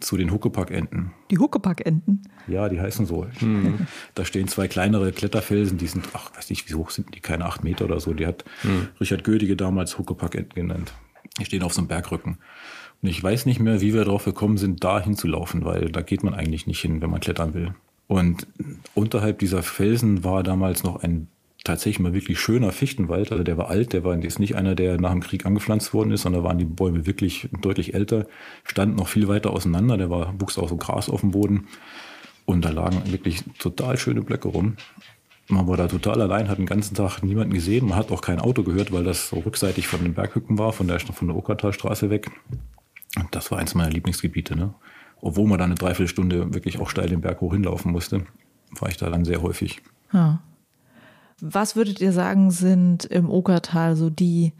Zu 0.00 0.16
den 0.16 0.30
Huckepackenten. 0.30 1.12
Die 1.30 1.38
Huckepackenten? 1.38 2.22
Ja, 2.46 2.68
die 2.68 2.80
heißen 2.80 3.06
so. 3.06 3.26
Mhm. 3.40 3.86
Da 4.14 4.24
stehen 4.24 4.46
zwei 4.46 4.68
kleinere 4.68 5.12
Kletterfelsen, 5.12 5.78
die 5.78 5.86
sind, 5.86 6.06
ach, 6.12 6.36
weiß 6.36 6.50
nicht, 6.50 6.68
wie 6.68 6.74
hoch 6.74 6.90
sind 6.90 7.14
die, 7.14 7.20
keine 7.20 7.46
acht 7.46 7.64
Meter 7.64 7.86
oder 7.86 7.98
so. 7.98 8.12
Die 8.12 8.26
hat 8.26 8.44
mhm. 8.62 8.88
Richard 9.00 9.24
Gödige 9.24 9.56
damals 9.56 9.98
Huckepackenten 9.98 10.54
genannt. 10.54 10.92
Die 11.38 11.44
stehen 11.44 11.62
auf 11.62 11.72
so 11.72 11.80
einem 11.80 11.88
Bergrücken. 11.88 12.38
Und 13.02 13.08
ich 13.08 13.22
weiß 13.22 13.46
nicht 13.46 13.60
mehr, 13.60 13.80
wie 13.80 13.94
wir 13.94 14.04
darauf 14.04 14.24
gekommen 14.24 14.58
sind, 14.58 14.84
da 14.84 15.00
hinzulaufen, 15.00 15.64
weil 15.64 15.90
da 15.90 16.02
geht 16.02 16.22
man 16.22 16.34
eigentlich 16.34 16.66
nicht 16.66 16.80
hin, 16.80 17.00
wenn 17.00 17.10
man 17.10 17.20
klettern 17.20 17.54
will. 17.54 17.74
Und 18.06 18.46
unterhalb 18.94 19.38
dieser 19.40 19.62
Felsen 19.62 20.24
war 20.24 20.42
damals 20.42 20.82
noch 20.84 21.02
ein 21.02 21.28
tatsächlich 21.66 22.00
mal 22.00 22.14
wirklich 22.14 22.38
schöner 22.40 22.72
Fichtenwald. 22.72 23.32
Also 23.32 23.44
der 23.44 23.58
war 23.58 23.68
alt, 23.68 23.92
der 23.92 24.04
war 24.04 24.16
jetzt 24.16 24.38
nicht 24.38 24.56
einer, 24.56 24.74
der 24.74 25.00
nach 25.00 25.12
dem 25.12 25.22
Krieg 25.22 25.44
angepflanzt 25.44 25.92
worden 25.92 26.10
ist, 26.12 26.22
sondern 26.22 26.44
waren 26.44 26.58
die 26.58 26.64
Bäume 26.64 27.06
wirklich 27.06 27.48
deutlich 27.60 27.94
älter, 27.94 28.26
standen 28.64 28.96
noch 28.96 29.08
viel 29.08 29.28
weiter 29.28 29.50
auseinander. 29.52 29.96
Der 29.96 30.10
war, 30.10 30.34
wuchs 30.40 30.58
auch 30.58 30.68
so 30.68 30.76
Gras 30.76 31.10
auf 31.10 31.20
dem 31.20 31.32
Boden. 31.32 31.66
Und 32.44 32.64
da 32.64 32.70
lagen 32.70 33.02
wirklich 33.10 33.42
total 33.58 33.98
schöne 33.98 34.22
Blöcke 34.22 34.48
rum. 34.48 34.76
Man 35.48 35.68
war 35.68 35.76
da 35.76 35.86
total 35.86 36.22
allein, 36.22 36.48
hat 36.48 36.58
den 36.58 36.66
ganzen 36.66 36.94
Tag 36.94 37.22
niemanden 37.22 37.54
gesehen. 37.54 37.88
Man 37.88 37.96
hat 37.96 38.10
auch 38.10 38.20
kein 38.22 38.40
Auto 38.40 38.62
gehört, 38.62 38.92
weil 38.92 39.04
das 39.04 39.28
so 39.28 39.38
rückseitig 39.40 39.86
von 39.86 40.02
den 40.02 40.14
Berghücken 40.14 40.58
war, 40.58 40.72
von 40.72 40.88
der, 40.88 40.98
von 41.00 41.28
der 41.28 41.36
Okertalstraße 41.36 42.10
weg. 42.10 42.30
Und 43.16 43.34
das 43.34 43.50
war 43.50 43.58
eins 43.58 43.74
meiner 43.74 43.90
Lieblingsgebiete. 43.90 44.56
Ne? 44.56 44.74
Obwohl 45.20 45.46
man 45.46 45.58
da 45.58 45.64
eine 45.64 45.74
Dreiviertelstunde 45.74 46.54
wirklich 46.54 46.80
auch 46.80 46.90
steil 46.90 47.08
den 47.08 47.20
Berg 47.20 47.40
hoch 47.40 47.52
hinlaufen 47.52 47.92
musste, 47.92 48.26
war 48.78 48.88
ich 48.88 48.96
da 48.96 49.10
dann 49.10 49.24
sehr 49.24 49.42
häufig. 49.42 49.82
Ja. 50.12 50.40
Was 51.40 51.76
würdet 51.76 52.00
ihr 52.00 52.12
sagen, 52.12 52.50
sind 52.50 53.04
im 53.04 53.30
Okertal 53.30 53.96
so 53.96 54.10
die 54.10 54.52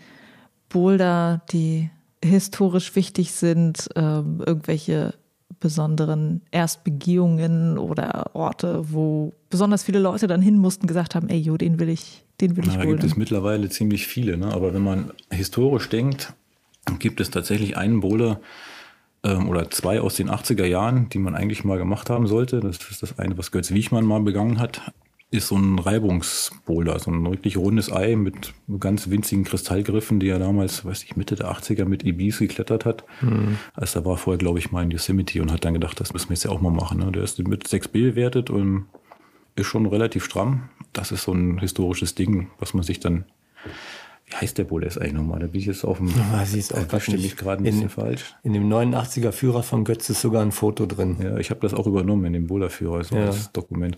Boulder, 0.69 1.43
die 1.53 1.91
historisch 2.23 2.95
wichtig 2.97 3.33
sind, 3.33 3.89
ähm, 3.95 4.43
irgendwelche 4.45 5.15
besonderen 5.61 6.43
Erstbegehungen 6.51 7.79
oder 7.79 8.35
Orte, 8.35 8.93
wo 8.93 9.33
besonders 9.49 9.85
viele 9.85 10.01
Leute 10.01 10.27
dann 10.27 10.43
hin 10.43 10.59
mussten, 10.59 10.87
gesagt 10.87 11.15
haben, 11.15 11.29
ey, 11.29 11.39
jo, 11.39 11.57
den 11.57 11.79
will 11.79 11.89
ich, 11.89 12.25
den 12.41 12.57
will 12.57 12.65
ich 12.65 12.75
Na, 12.75 12.79
Da 12.79 12.85
gibt 12.85 13.05
es 13.05 13.17
mittlerweile 13.17 13.71
ziemlich 13.71 14.07
viele, 14.07 14.37
ne? 14.37 14.53
aber 14.53 14.75
wenn 14.75 14.83
man 14.83 15.13
historisch 15.31 15.89
denkt, 15.89 16.35
gibt 16.99 17.21
es 17.21 17.31
tatsächlich 17.31 17.77
einen 17.77 18.01
Boulder 18.01 18.41
ähm, 19.23 19.49
oder 19.49 19.71
zwei 19.71 20.01
aus 20.01 20.17
den 20.17 20.31
80er 20.31 20.67
Jahren, 20.67 21.09
die 21.09 21.19
man 21.19 21.35
eigentlich 21.35 21.65
mal 21.65 21.79
gemacht 21.79 22.11
haben 22.11 22.27
sollte. 22.27 22.61
Das 22.61 22.79
ist 22.91 23.03
das 23.03 23.19
eine, 23.19 23.39
was 23.39 23.51
Götz 23.51 23.71
Wiechmann 23.71 24.05
mal 24.05 24.21
begangen 24.21 24.59
hat 24.59 24.83
ist 25.31 25.49
so 25.49 25.57
ein 25.57 25.79
Reibungsboulder, 25.79 26.99
so 27.01 27.11
ein 27.11 27.25
wirklich 27.25 27.57
rundes 27.57 27.93
Ei 27.93 28.15
mit 28.15 28.55
ganz 28.79 29.11
winzigen 29.11 29.45
Kristallgriffen, 29.45 30.21
die 30.21 30.29
er 30.29 30.39
damals, 30.39 30.85
weiß 30.85 31.03
ich, 31.03 31.17
Mitte 31.17 31.35
der 31.35 31.51
80er 31.51 31.85
mit 31.85 32.05
Ibis 32.05 32.39
geklettert 32.39 32.85
hat. 32.85 33.05
Mhm. 33.21 33.59
Also 33.75 34.01
er 34.01 34.05
war 34.05 34.17
vorher, 34.17 34.39
glaube 34.39 34.59
ich, 34.59 34.71
mal 34.71 34.85
in 34.85 34.91
Yosemite 34.91 35.43
und 35.43 35.53
hat 35.53 35.65
dann 35.65 35.75
gedacht, 35.75 35.99
das 35.99 36.13
müssen 36.13 36.29
wir 36.29 36.35
jetzt 36.35 36.45
ja 36.45 36.51
auch 36.51 36.61
mal 36.61 36.71
machen. 36.71 36.99
Ne? 36.99 37.11
Der 37.11 37.25
ist 37.25 37.39
mit 37.41 37.67
6b 37.67 37.91
bewertet 37.91 38.51
und 38.51 38.87
ist 39.57 39.67
schon 39.67 39.87
relativ 39.87 40.25
stramm. 40.25 40.69
Das 40.93 41.11
ist 41.11 41.25
so 41.25 41.33
ein 41.33 41.59
historisches 41.59 42.15
Ding, 42.15 42.51
was 42.59 42.73
man 42.73 42.85
sich 42.85 43.01
dann 43.01 43.25
wie 44.27 44.35
heißt 44.35 44.59
der 44.59 44.65
Boulder 44.65 44.87
jetzt 44.87 45.01
eigentlich 45.01 45.13
nochmal? 45.13 45.39
Da 45.39 45.47
bin 45.47 45.61
ich 45.61 45.67
jetzt 45.67 45.85
auf 45.85 45.99
dem. 45.99 46.09
Ja, 46.09 46.45
sie 46.45 46.59
ist 46.59 46.75
auch 46.75 46.83
da 46.85 46.99
stimme 46.99 47.19
ich 47.19 47.37
gerade 47.37 47.61
ein 47.61 47.65
bisschen 47.65 47.83
in, 47.83 47.89
falsch. 47.89 48.35
In 48.43 48.55
dem 48.55 48.69
89er 48.69 49.31
Führer 49.31 49.63
von 49.63 49.85
Götz 49.85 50.11
ist 50.11 50.21
sogar 50.21 50.43
ein 50.43 50.51
Foto 50.51 50.87
drin. 50.87 51.17
Ja, 51.23 51.37
ich 51.37 51.51
habe 51.51 51.61
das 51.61 51.75
auch 51.75 51.87
übernommen 51.87 52.25
in 52.25 52.33
dem 52.33 52.47
Boulderführer, 52.49 53.05
so 53.05 53.15
ja. 53.15 53.27
als 53.27 53.53
Dokument. 53.53 53.97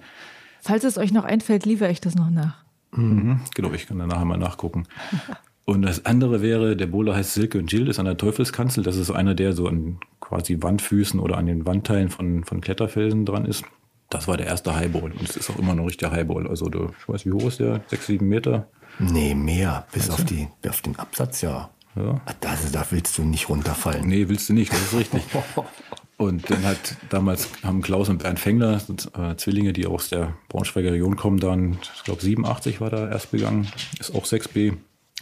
Falls 0.60 0.84
es 0.84 0.98
euch 0.98 1.12
noch 1.12 1.24
einfällt, 1.24 1.66
liefere 1.66 1.90
ich 1.90 2.00
das 2.00 2.14
noch 2.14 2.30
nach. 2.30 2.64
Mhm. 2.92 3.40
Genau, 3.54 3.72
ich 3.72 3.86
kann 3.86 3.98
da 3.98 4.06
nachher 4.06 4.24
mal 4.24 4.38
nachgucken. 4.38 4.84
Und 5.64 5.82
das 5.82 6.06
andere 6.06 6.40
wäre, 6.40 6.76
der 6.76 6.86
Bowler 6.86 7.14
heißt 7.14 7.34
Silke 7.34 7.58
und 7.58 7.70
Jill, 7.70 7.88
ist 7.88 7.98
an 7.98 8.06
der 8.06 8.16
Teufelskanzel. 8.16 8.82
Das 8.82 8.96
ist 8.96 9.10
einer, 9.10 9.34
der 9.34 9.52
so 9.52 9.68
an 9.68 9.98
quasi 10.18 10.62
Wandfüßen 10.62 11.20
oder 11.20 11.36
an 11.36 11.44
den 11.44 11.66
Wandteilen 11.66 12.08
von, 12.08 12.42
von 12.44 12.62
Kletterfelsen 12.62 13.26
dran 13.26 13.44
ist. 13.44 13.64
Das 14.08 14.26
war 14.26 14.38
der 14.38 14.46
erste 14.46 14.74
Highball 14.74 15.12
und 15.12 15.20
es 15.20 15.36
ist 15.36 15.50
auch 15.50 15.58
immer 15.58 15.74
noch 15.74 15.84
richtig 15.84 16.10
Highball. 16.10 16.48
Also 16.48 16.70
du, 16.70 16.88
ich 16.98 17.06
weiß, 17.06 17.26
wie 17.26 17.32
hoch 17.32 17.48
ist 17.48 17.60
der? 17.60 17.82
Sechs, 17.88 18.06
sieben 18.06 18.28
Meter? 18.28 18.68
Nee, 18.98 19.34
mehr. 19.34 19.86
Bis 19.92 20.08
auf, 20.08 20.24
die, 20.24 20.48
auf 20.66 20.80
den 20.80 20.98
Absatz, 20.98 21.42
ja. 21.42 21.68
ja. 21.96 22.18
Das, 22.40 22.72
da 22.72 22.86
willst 22.88 23.18
du 23.18 23.24
nicht 23.24 23.50
runterfallen. 23.50 24.08
Nee, 24.08 24.30
willst 24.30 24.48
du 24.48 24.54
nicht, 24.54 24.72
das 24.72 24.80
ist 24.80 24.94
richtig. 24.94 25.22
Und 26.18 26.50
dann 26.50 26.64
hat 26.64 26.96
damals 27.10 27.48
haben 27.62 27.80
Klaus 27.80 28.08
und 28.08 28.18
Bernd 28.18 28.40
Fengler, 28.40 28.82
äh, 29.16 29.36
Zwillinge, 29.36 29.72
die 29.72 29.86
aus 29.86 30.08
der 30.08 30.34
Braunschweiger 30.48 30.92
Region 30.92 31.14
kommen, 31.14 31.38
dann, 31.38 31.78
ich 31.96 32.02
glaube 32.02 32.20
87 32.20 32.80
war 32.80 32.90
da 32.90 33.08
erst 33.08 33.30
begangen, 33.30 33.68
ist 34.00 34.14
auch 34.14 34.26
6b. 34.26 34.76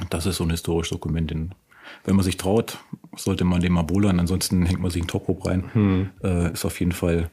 Das 0.08 0.24
ist 0.24 0.38
so 0.38 0.44
ein 0.44 0.50
historisches 0.50 0.90
Dokument. 0.90 1.30
In, 1.30 1.54
wenn 2.04 2.16
man 2.16 2.24
sich 2.24 2.38
traut, 2.38 2.78
sollte 3.14 3.44
man 3.44 3.60
den 3.60 3.72
mal 3.72 3.82
bolern, 3.82 4.18
ansonsten 4.18 4.64
hängt 4.64 4.80
man 4.80 4.90
sich 4.90 5.02
einen 5.02 5.08
Toprope 5.08 5.50
rein. 5.50 5.70
Hm. 5.74 6.10
Äh, 6.24 6.52
ist 6.52 6.64
auf 6.64 6.80
jeden 6.80 6.92
Fall 6.92 7.30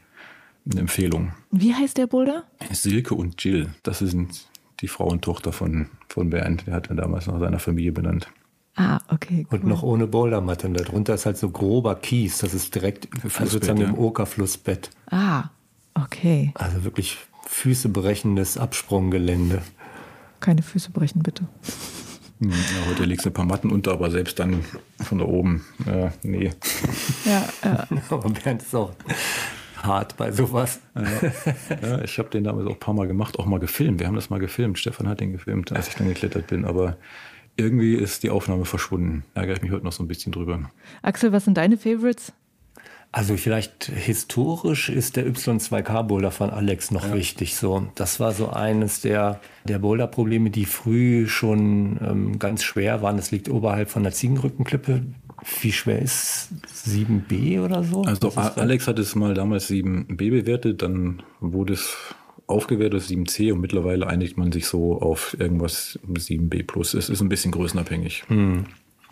eine 0.70 0.82
Empfehlung. 0.82 1.32
Wie 1.50 1.74
heißt 1.74 1.98
der 1.98 2.08
Boulder? 2.08 2.44
Silke 2.72 3.16
und 3.16 3.42
Jill. 3.42 3.70
Das 3.84 4.00
sind 4.00 4.46
die 4.82 4.90
Frau 4.90 5.08
und 5.08 5.22
Tochter 5.24 5.54
von, 5.54 5.88
von 6.10 6.30
Bernd. 6.30 6.68
Der 6.68 6.74
hat 6.74 6.90
er 6.90 6.96
damals 6.96 7.28
nach 7.28 7.40
seiner 7.40 7.60
Familie 7.60 7.94
benannt. 7.94 8.28
Ah, 8.76 9.00
okay. 9.10 9.46
Cool. 9.52 9.60
Und 9.60 9.68
noch 9.68 9.84
ohne 9.84 10.08
Bouldermatte. 10.08 10.68
Und 10.68 10.80
darunter 10.80 11.14
ist 11.14 11.26
halt 11.26 11.38
so 11.38 11.50
grober 11.50 11.96
Kies. 11.96 12.40
Das 12.40 12.54
ist 12.54 12.74
direkt 12.74 13.08
also 13.24 13.46
sozusagen 13.46 13.82
ja. 13.82 13.88
im 13.88 13.98
Okerflussbett. 13.98 14.90
Ah, 15.12 15.50
okay. 15.94 16.52
Also 16.56 16.84
wirklich 16.84 17.18
füßebrechendes 17.46 18.58
Absprunggelände. 18.58 19.62
keine 20.40 20.64
Füße 20.64 20.92
brechen, 20.92 21.22
bitte. 21.22 21.48
Hm, 22.40 22.50
ja, 22.50 22.90
heute 22.90 23.06
legst 23.06 23.26
du 23.26 23.30
ein 23.30 23.34
paar 23.34 23.46
Matten 23.46 23.70
unter, 23.70 23.92
aber 23.92 24.10
selbst 24.10 24.40
dann 24.40 24.66
von 25.00 25.20
da 25.20 25.26
oben, 25.26 25.64
äh, 25.86 26.10
nee. 26.24 26.52
Ja, 27.26 27.48
ja. 27.64 27.88
aber 28.10 28.30
Bernd 28.30 28.64
ist 28.64 28.74
auch 28.74 28.94
hart 29.84 30.18
bei 30.18 30.32
sowas. 30.32 30.80
Ja, 30.96 31.32
ja 31.82 32.02
ich 32.02 32.18
habe 32.18 32.30
den 32.30 32.44
damals 32.44 32.68
auch 32.68 32.74
ein 32.74 32.80
paar 32.80 32.94
Mal 32.94 33.08
gemacht, 33.08 33.38
auch 33.38 33.46
mal 33.46 33.60
gefilmt. 33.60 34.00
Wir 34.00 34.08
haben 34.08 34.16
das 34.16 34.30
mal 34.30 34.40
gefilmt. 34.40 34.80
Stefan 34.80 35.08
hat 35.08 35.20
den 35.20 35.32
gefilmt, 35.32 35.72
als 35.72 35.90
ich 35.90 35.96
dann 35.96 36.08
geklettert 36.08 36.48
bin. 36.48 36.66
Aber 36.66 36.98
irgendwie 37.56 37.96
ist 37.96 38.24
die 38.24 38.30
Aufnahme 38.30 38.66
verschwunden. 38.66 39.24
Ärgere 39.34 39.56
ich 39.56 39.62
mich 39.62 39.72
heute 39.72 39.86
noch 39.86 39.92
so 39.92 40.04
ein 40.04 40.08
bisschen 40.08 40.32
drüber. 40.32 40.72
Axel, 41.02 41.32
was 41.32 41.46
sind 41.46 41.58
deine 41.58 41.78
Favorites? 41.78 42.34
Also 43.16 43.38
vielleicht 43.38 43.86
historisch 43.86 44.90
ist 44.90 45.18
der 45.18 45.28
Y2K-Boulder 45.28 46.32
von 46.32 46.50
Alex 46.50 46.90
noch 46.90 47.06
ja. 47.06 47.14
wichtig. 47.14 47.56
So, 47.56 47.86
das 47.94 48.20
war 48.20 48.32
so 48.32 48.50
eines 48.50 49.02
der, 49.02 49.40
der 49.66 49.78
Boulder-Probleme, 49.78 50.50
die 50.50 50.66
früh 50.66 51.28
schon 51.28 52.00
ähm, 52.02 52.40
ganz 52.40 52.64
schwer 52.64 53.04
waren. 53.04 53.18
Das 53.18 53.30
liegt 53.30 53.50
oberhalb 53.50 53.92
von 53.92 54.02
der 54.02 54.14
Ziegenrückenklippe. 54.14 55.04
Wie 55.62 55.72
schwer 55.72 56.02
ist 56.02 56.50
7b 56.88 57.64
oder 57.64 57.84
so? 57.84 58.02
Also 58.02 58.32
Alex 58.32 58.88
hat 58.88 58.98
es 58.98 59.14
mal 59.14 59.36
damals 59.36 59.70
7b 59.70 60.16
bewertet, 60.16 60.82
dann 60.82 61.22
wurde 61.40 61.74
es 61.74 61.96
aufgewertet 62.48 63.02
auf 63.02 63.08
7c 63.08 63.54
und 63.54 63.62
mittlerweile 63.62 64.08
einigt 64.08 64.38
man 64.38 64.52
sich 64.52 64.66
so 64.66 65.02
auf 65.02 65.36
irgendwas 65.40 66.00
7b 66.08 66.66
plus. 66.66 66.94
Es 66.94 67.10
ist 67.10 67.22
ein 67.22 67.30
bisschen 67.30 67.52
größenabhängig. 67.52 68.24
Hm. 68.28 68.66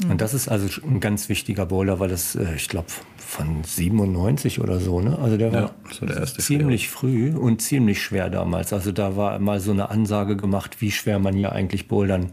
Und 0.10 0.22
das 0.22 0.34
ist 0.34 0.48
also 0.48 0.82
ein 0.82 1.00
ganz 1.00 1.30
wichtiger 1.30 1.66
Bowler, 1.66 2.00
weil 2.00 2.10
das, 2.10 2.36
äh, 2.36 2.56
ich 2.56 2.70
glaube, 2.70 2.88
von 3.18 3.64
97 3.64 4.60
oder 4.60 4.80
so, 4.80 5.00
ne? 5.00 5.18
Also 5.20 5.38
der 5.38 5.52
ja, 5.52 5.54
war 5.54 5.76
so 5.92 6.06
der 6.06 6.26
ziemlich 6.26 6.88
schwer. 6.88 6.92
früh 6.92 7.36
und 7.36 7.62
ziemlich 7.62 8.02
schwer 8.02 8.30
damals. 8.30 8.74
Also 8.74 8.92
da 8.92 9.16
war 9.16 9.38
mal 9.40 9.60
so 9.60 9.72
eine 9.72 9.90
Ansage 9.90 10.36
gemacht, 10.38 10.82
wie 10.82 10.92
schwer 10.92 11.20
man 11.20 11.36
hier 11.36 11.52
eigentlich 11.52 11.88
bouldern 11.88 12.32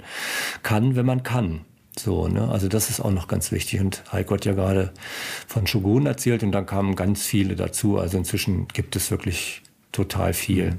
kann, 0.62 0.96
wenn 0.96 1.06
man 1.06 1.22
kann. 1.22 1.60
So, 1.98 2.28
ne? 2.28 2.48
Also 2.48 2.68
das 2.68 2.90
ist 2.90 3.00
auch 3.00 3.10
noch 3.10 3.28
ganz 3.28 3.52
wichtig. 3.52 3.80
Und 3.80 4.02
Heiko 4.12 4.34
hat 4.34 4.44
ja 4.44 4.54
gerade 4.54 4.92
von 5.46 5.66
Shogun 5.66 6.06
erzählt 6.06 6.42
und 6.42 6.52
dann 6.52 6.64
kamen 6.64 6.96
ganz 6.96 7.26
viele 7.26 7.54
dazu. 7.54 7.98
Also 7.98 8.16
inzwischen 8.16 8.68
gibt 8.68 8.96
es 8.96 9.10
wirklich 9.10 9.62
total 9.98 10.32
viel. 10.32 10.76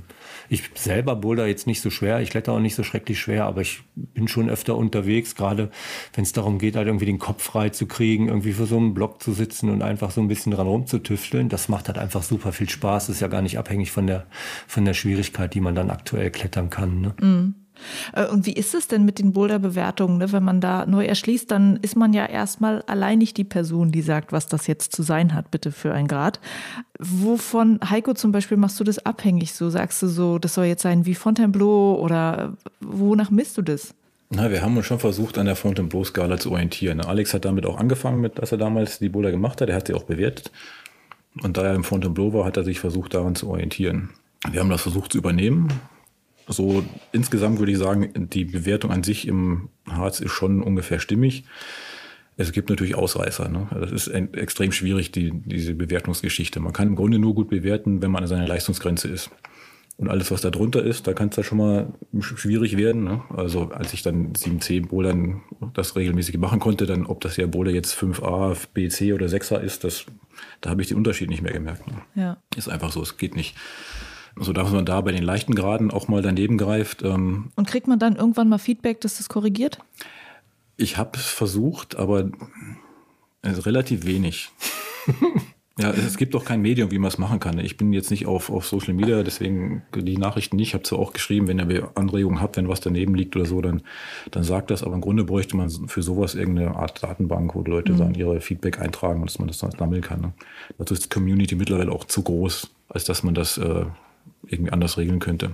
Ich 0.47 0.63
selber 0.75 1.15
boulder 1.15 1.45
jetzt 1.45 1.67
nicht 1.67 1.81
so 1.81 1.89
schwer, 1.89 2.21
ich 2.21 2.29
kletter 2.29 2.53
auch 2.53 2.59
nicht 2.59 2.75
so 2.75 2.83
schrecklich 2.83 3.19
schwer, 3.19 3.45
aber 3.45 3.61
ich 3.61 3.81
bin 3.95 4.29
schon 4.29 4.49
öfter 4.49 4.77
unterwegs, 4.77 5.35
gerade 5.35 5.69
wenn 6.13 6.23
es 6.23 6.31
darum 6.31 6.57
geht, 6.57 6.77
halt 6.77 6.87
irgendwie 6.87 7.05
den 7.05 7.19
Kopf 7.19 7.43
frei 7.43 7.69
zu 7.69 7.85
kriegen, 7.85 8.29
irgendwie 8.29 8.53
für 8.53 8.65
so 8.65 8.77
einen 8.77 8.93
Block 8.93 9.21
zu 9.21 9.33
sitzen 9.33 9.69
und 9.69 9.81
einfach 9.81 10.11
so 10.11 10.21
ein 10.21 10.29
bisschen 10.29 10.53
dran 10.53 10.67
rumzutüfteln. 10.67 11.49
Das 11.49 11.67
macht 11.67 11.87
halt 11.87 11.97
einfach 11.97 12.23
super 12.23 12.53
viel 12.53 12.69
Spaß. 12.69 13.09
Ist 13.09 13.19
ja 13.19 13.27
gar 13.27 13.41
nicht 13.41 13.59
abhängig 13.59 13.91
von 13.91 14.07
der, 14.07 14.25
von 14.67 14.85
der 14.85 14.93
Schwierigkeit, 14.93 15.53
die 15.53 15.61
man 15.61 15.75
dann 15.75 15.89
aktuell 15.89 16.31
klettern 16.31 16.69
kann. 16.69 17.01
Ne? 17.01 17.13
Mhm. 17.21 17.55
Äh, 18.13 18.27
und 18.27 18.45
wie 18.45 18.53
ist 18.53 18.73
es 18.75 18.87
denn 18.87 19.05
mit 19.05 19.19
den 19.19 19.33
Boulder-Bewertungen? 19.33 20.17
Ne? 20.17 20.31
Wenn 20.31 20.43
man 20.43 20.61
da 20.61 20.85
neu 20.85 21.05
erschließt, 21.05 21.49
dann 21.49 21.77
ist 21.81 21.95
man 21.95 22.13
ja 22.13 22.25
erstmal 22.25 22.81
allein 22.83 23.19
nicht 23.19 23.37
die 23.37 23.43
Person, 23.43 23.91
die 23.91 24.01
sagt, 24.01 24.31
was 24.31 24.47
das 24.47 24.67
jetzt 24.67 24.95
zu 24.95 25.03
sein 25.03 25.33
hat, 25.33 25.51
bitte 25.51 25.71
für 25.71 25.93
ein 25.93 26.07
Grad. 26.07 26.39
Wovon, 26.99 27.79
Heiko 27.89 28.13
zum 28.13 28.31
Beispiel, 28.31 28.57
machst 28.57 28.79
du 28.79 28.83
das 28.83 28.99
abhängig? 29.05 29.53
So 29.53 29.69
sagst 29.69 30.01
du 30.01 30.07
so, 30.07 30.39
das 30.39 30.53
soll 30.53 30.65
jetzt 30.65 30.81
sein 30.81 31.05
wie 31.05 31.15
Fontainebleau 31.15 31.99
oder 31.99 32.57
wonach 32.81 33.31
misst 33.31 33.57
du 33.57 33.61
das? 33.61 33.93
Na, 34.31 34.51
wir 34.51 34.61
haben 34.61 34.77
uns 34.77 34.85
schon 34.85 34.99
versucht, 34.99 35.39
an 35.39 35.47
der 35.47 35.55
Fontainebleau-Skala 35.55 36.37
zu 36.37 36.51
orientieren. 36.51 37.01
Alex 37.01 37.33
hat 37.33 37.45
damit 37.45 37.65
auch 37.65 37.79
angefangen, 37.79 38.21
mit, 38.21 38.39
als 38.39 38.51
er 38.51 38.59
damals 38.59 38.99
die 38.99 39.09
Boulder 39.09 39.31
gemacht 39.31 39.59
hat. 39.59 39.69
Er 39.69 39.75
hat 39.75 39.87
sie 39.87 39.95
auch 39.95 40.03
bewertet. 40.03 40.51
Und 41.41 41.57
da 41.57 41.63
er 41.63 41.73
im 41.73 41.83
Fontainebleau 41.83 42.33
war, 42.33 42.45
hat 42.45 42.57
er 42.57 42.63
sich 42.63 42.79
versucht, 42.79 43.15
daran 43.15 43.35
zu 43.35 43.49
orientieren. 43.49 44.09
Wir 44.51 44.59
haben 44.59 44.69
das 44.69 44.83
versucht 44.83 45.11
zu 45.11 45.17
übernehmen, 45.17 45.69
so 46.49 46.83
insgesamt 47.11 47.59
würde 47.59 47.71
ich 47.71 47.77
sagen, 47.77 48.29
die 48.31 48.45
Bewertung 48.45 48.91
an 48.91 49.03
sich 49.03 49.27
im 49.27 49.69
Harz 49.87 50.19
ist 50.19 50.31
schon 50.31 50.61
ungefähr 50.61 50.99
stimmig. 50.99 51.45
Es 52.37 52.51
gibt 52.51 52.69
natürlich 52.69 52.95
Ausreißer. 52.95 53.49
Ne? 53.49 53.67
Das 53.71 53.91
ist 53.91 54.07
extrem 54.07 54.71
schwierig, 54.71 55.11
die, 55.11 55.31
diese 55.33 55.75
Bewertungsgeschichte. 55.75 56.59
Man 56.59 56.73
kann 56.73 56.87
im 56.87 56.95
Grunde 56.95 57.19
nur 57.19 57.35
gut 57.35 57.49
bewerten, 57.49 58.01
wenn 58.01 58.11
man 58.11 58.23
an 58.23 58.29
seiner 58.29 58.47
Leistungsgrenze 58.47 59.09
ist. 59.09 59.29
Und 59.97 60.07
alles, 60.07 60.31
was 60.31 60.39
da 60.39 60.49
drunter 60.49 60.81
ist, 60.81 61.07
da 61.07 61.13
kann 61.13 61.27
es 61.27 61.35
da 61.35 61.43
schon 61.43 61.57
mal 61.57 61.91
schwierig 62.21 62.77
werden. 62.77 63.03
Ne? 63.03 63.21
Also 63.35 63.71
als 63.71 63.93
ich 63.93 64.01
dann 64.01 64.31
7C 64.31 64.87
Bowlern 64.87 65.41
das 65.73 65.97
regelmäßig 65.97 66.37
machen 66.37 66.61
konnte, 66.61 66.85
dann 66.85 67.05
ob 67.05 67.19
das 67.19 67.35
ja 67.35 67.45
Bowler 67.45 67.71
jetzt 67.71 67.93
5A, 68.01 68.55
BC 68.73 69.13
oder 69.13 69.25
6er 69.25 69.59
ist, 69.59 69.83
das, 69.83 70.05
da 70.61 70.69
habe 70.69 70.81
ich 70.81 70.87
den 70.87 70.95
Unterschied 70.95 71.29
nicht 71.29 71.41
mehr 71.41 71.51
gemerkt. 71.51 71.85
Ne? 71.87 72.01
Ja. 72.15 72.37
Ist 72.55 72.69
einfach 72.69 72.93
so, 72.93 73.01
es 73.01 73.17
geht 73.17 73.35
nicht 73.35 73.55
so 74.35 74.53
dass 74.53 74.71
man 74.71 74.85
da 74.85 75.01
bei 75.01 75.11
den 75.11 75.23
leichten 75.23 75.55
Graden 75.55 75.91
auch 75.91 76.07
mal 76.07 76.21
daneben 76.21 76.57
greift. 76.57 77.03
Ähm 77.03 77.51
Und 77.55 77.67
kriegt 77.67 77.87
man 77.87 77.99
dann 77.99 78.15
irgendwann 78.15 78.49
mal 78.49 78.57
Feedback, 78.57 79.01
dass 79.01 79.17
das 79.17 79.29
korrigiert? 79.29 79.79
Ich 80.77 80.97
habe 80.97 81.17
es 81.17 81.25
versucht, 81.25 81.97
aber 81.97 82.29
also 83.41 83.61
relativ 83.61 84.05
wenig. 84.05 84.49
ja, 85.79 85.91
es 85.91 86.17
gibt 86.17 86.33
doch 86.33 86.45
kein 86.45 86.61
Medium, 86.61 86.91
wie 86.91 86.99
man 86.99 87.07
es 87.07 87.17
machen 87.17 87.39
kann. 87.39 87.57
Ich 87.59 87.77
bin 87.77 87.93
jetzt 87.93 88.11
nicht 88.11 88.27
auf, 88.27 88.49
auf 88.49 88.67
Social 88.67 88.93
Media, 88.93 89.23
deswegen 89.23 89.81
die 89.95 90.17
Nachrichten 90.17 90.57
nicht. 90.57 90.69
Ich 90.69 90.73
habe 90.73 90.83
zwar 90.83 90.99
auch 90.99 91.13
geschrieben, 91.13 91.47
wenn 91.47 91.59
ihr 91.59 91.89
Anregungen 91.95 92.41
habt, 92.41 92.57
wenn 92.57 92.67
was 92.67 92.81
daneben 92.81 93.15
liegt 93.15 93.35
oder 93.35 93.45
so, 93.45 93.61
dann, 93.61 93.81
dann 94.31 94.43
sagt 94.43 94.71
das. 94.71 94.83
Aber 94.83 94.93
im 94.95 95.01
Grunde 95.01 95.23
bräuchte 95.23 95.55
man 95.55 95.69
für 95.69 96.01
sowas 96.01 96.35
irgendeine 96.35 96.75
Art 96.75 97.01
Datenbank, 97.01 97.55
wo 97.55 97.61
Leute 97.63 97.93
mhm. 97.93 97.97
dann 97.97 98.15
ihre 98.15 98.41
Feedback 98.41 98.79
eintragen 98.79 99.21
und 99.21 99.29
dass 99.29 99.39
man 99.39 99.47
das 99.47 99.59
dann 99.59 99.71
sammeln 99.71 100.01
kann. 100.01 100.21
Ne? 100.21 100.33
Dazu 100.77 100.93
ist 100.93 101.05
die 101.05 101.09
Community 101.09 101.55
mittlerweile 101.55 101.91
auch 101.91 102.05
zu 102.05 102.23
groß, 102.23 102.69
als 102.89 103.05
dass 103.05 103.23
man 103.23 103.33
das 103.33 103.57
äh, 103.57 103.85
irgendwie 104.47 104.71
anders 104.71 104.97
regeln 104.97 105.19
könnte. 105.19 105.51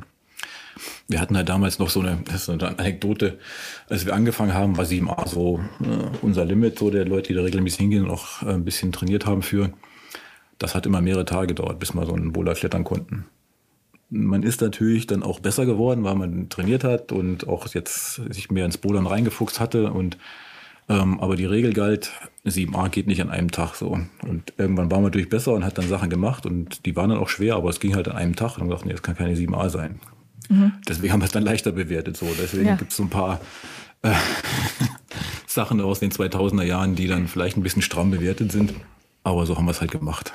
Wir 1.07 1.21
hatten 1.21 1.37
halt 1.37 1.49
damals 1.49 1.79
noch 1.79 1.89
so 1.89 2.01
eine, 2.01 2.19
das 2.25 2.43
ist 2.43 2.49
eine 2.49 2.77
Anekdote, 2.79 3.39
als 3.87 4.05
wir 4.05 4.13
angefangen 4.13 4.53
haben, 4.53 4.77
war 4.77 4.85
7a 4.85 5.27
so 5.27 5.59
äh, 5.81 6.17
unser 6.21 6.43
Limit, 6.43 6.79
so 6.79 6.89
der 6.89 7.05
Leute, 7.05 7.29
die 7.29 7.33
da 7.33 7.43
regelmäßig 7.43 7.79
hingehen 7.79 8.03
und 8.05 8.11
auch 8.11 8.41
äh, 8.43 8.53
ein 8.53 8.65
bisschen 8.65 8.91
trainiert 8.91 9.25
haben 9.25 9.41
für. 9.41 9.71
Das 10.57 10.75
hat 10.75 10.85
immer 10.85 11.01
mehrere 11.01 11.25
Tage 11.25 11.47
gedauert, 11.47 11.79
bis 11.79 11.93
wir 11.93 12.05
so 12.05 12.13
einen 12.13 12.33
Boulder 12.33 12.53
klettern 12.53 12.83
konnten. 12.83 13.25
Man 14.09 14.43
ist 14.43 14.61
natürlich 14.61 15.07
dann 15.07 15.23
auch 15.23 15.39
besser 15.39 15.65
geworden, 15.65 16.03
weil 16.03 16.15
man 16.15 16.49
trainiert 16.49 16.83
hat 16.83 17.11
und 17.11 17.47
auch 17.47 17.67
jetzt 17.73 18.15
sich 18.29 18.51
mehr 18.51 18.65
ins 18.65 18.77
Bouldern 18.77 19.07
reingefuchst 19.07 19.59
hatte 19.59 19.91
und 19.91 20.17
ähm, 20.87 21.19
aber 21.19 21.35
die 21.35 21.45
Regel 21.45 21.73
galt, 21.73 22.11
7a 22.45 22.89
geht 22.89 23.07
nicht 23.07 23.21
an 23.21 23.31
einem 23.31 23.51
Tag 23.51 23.75
so. 23.75 23.97
Und 24.23 24.53
irgendwann 24.57 24.91
war 24.91 24.97
man 24.97 25.05
natürlich 25.05 25.29
besser 25.29 25.53
und 25.53 25.65
hat 25.65 25.77
dann 25.77 25.87
Sachen 25.87 26.09
gemacht 26.09 26.45
und 26.45 26.85
die 26.85 26.95
waren 26.95 27.09
dann 27.09 27.19
auch 27.19 27.29
schwer, 27.29 27.55
aber 27.55 27.69
es 27.69 27.79
ging 27.79 27.95
halt 27.95 28.07
an 28.07 28.15
einem 28.15 28.35
Tag 28.35 28.53
und 28.53 28.59
dann 28.59 28.69
gesagt, 28.69 28.85
nee, 28.85 28.91
das 28.91 29.01
kann 29.01 29.15
keine 29.15 29.35
7a 29.35 29.69
sein. 29.69 29.99
Mhm. 30.49 30.73
Deswegen 30.87 31.11
haben 31.11 31.21
wir 31.21 31.25
es 31.25 31.31
dann 31.31 31.43
leichter 31.43 31.71
bewertet. 31.71 32.17
So. 32.17 32.27
Deswegen 32.39 32.67
ja. 32.67 32.75
gibt 32.75 32.91
es 32.91 32.97
so 32.97 33.03
ein 33.03 33.09
paar 33.09 33.41
äh, 34.03 34.13
Sachen 35.47 35.81
aus 35.81 35.99
den 35.99 36.11
2000er 36.11 36.63
Jahren, 36.63 36.95
die 36.95 37.07
dann 37.07 37.27
vielleicht 37.27 37.57
ein 37.57 37.63
bisschen 37.63 37.81
stramm 37.81 38.11
bewertet 38.11 38.51
sind. 38.51 38.73
Aber 39.23 39.45
so 39.47 39.57
haben 39.57 39.65
wir 39.65 39.71
es 39.71 39.81
halt 39.81 39.91
gemacht. 39.91 40.33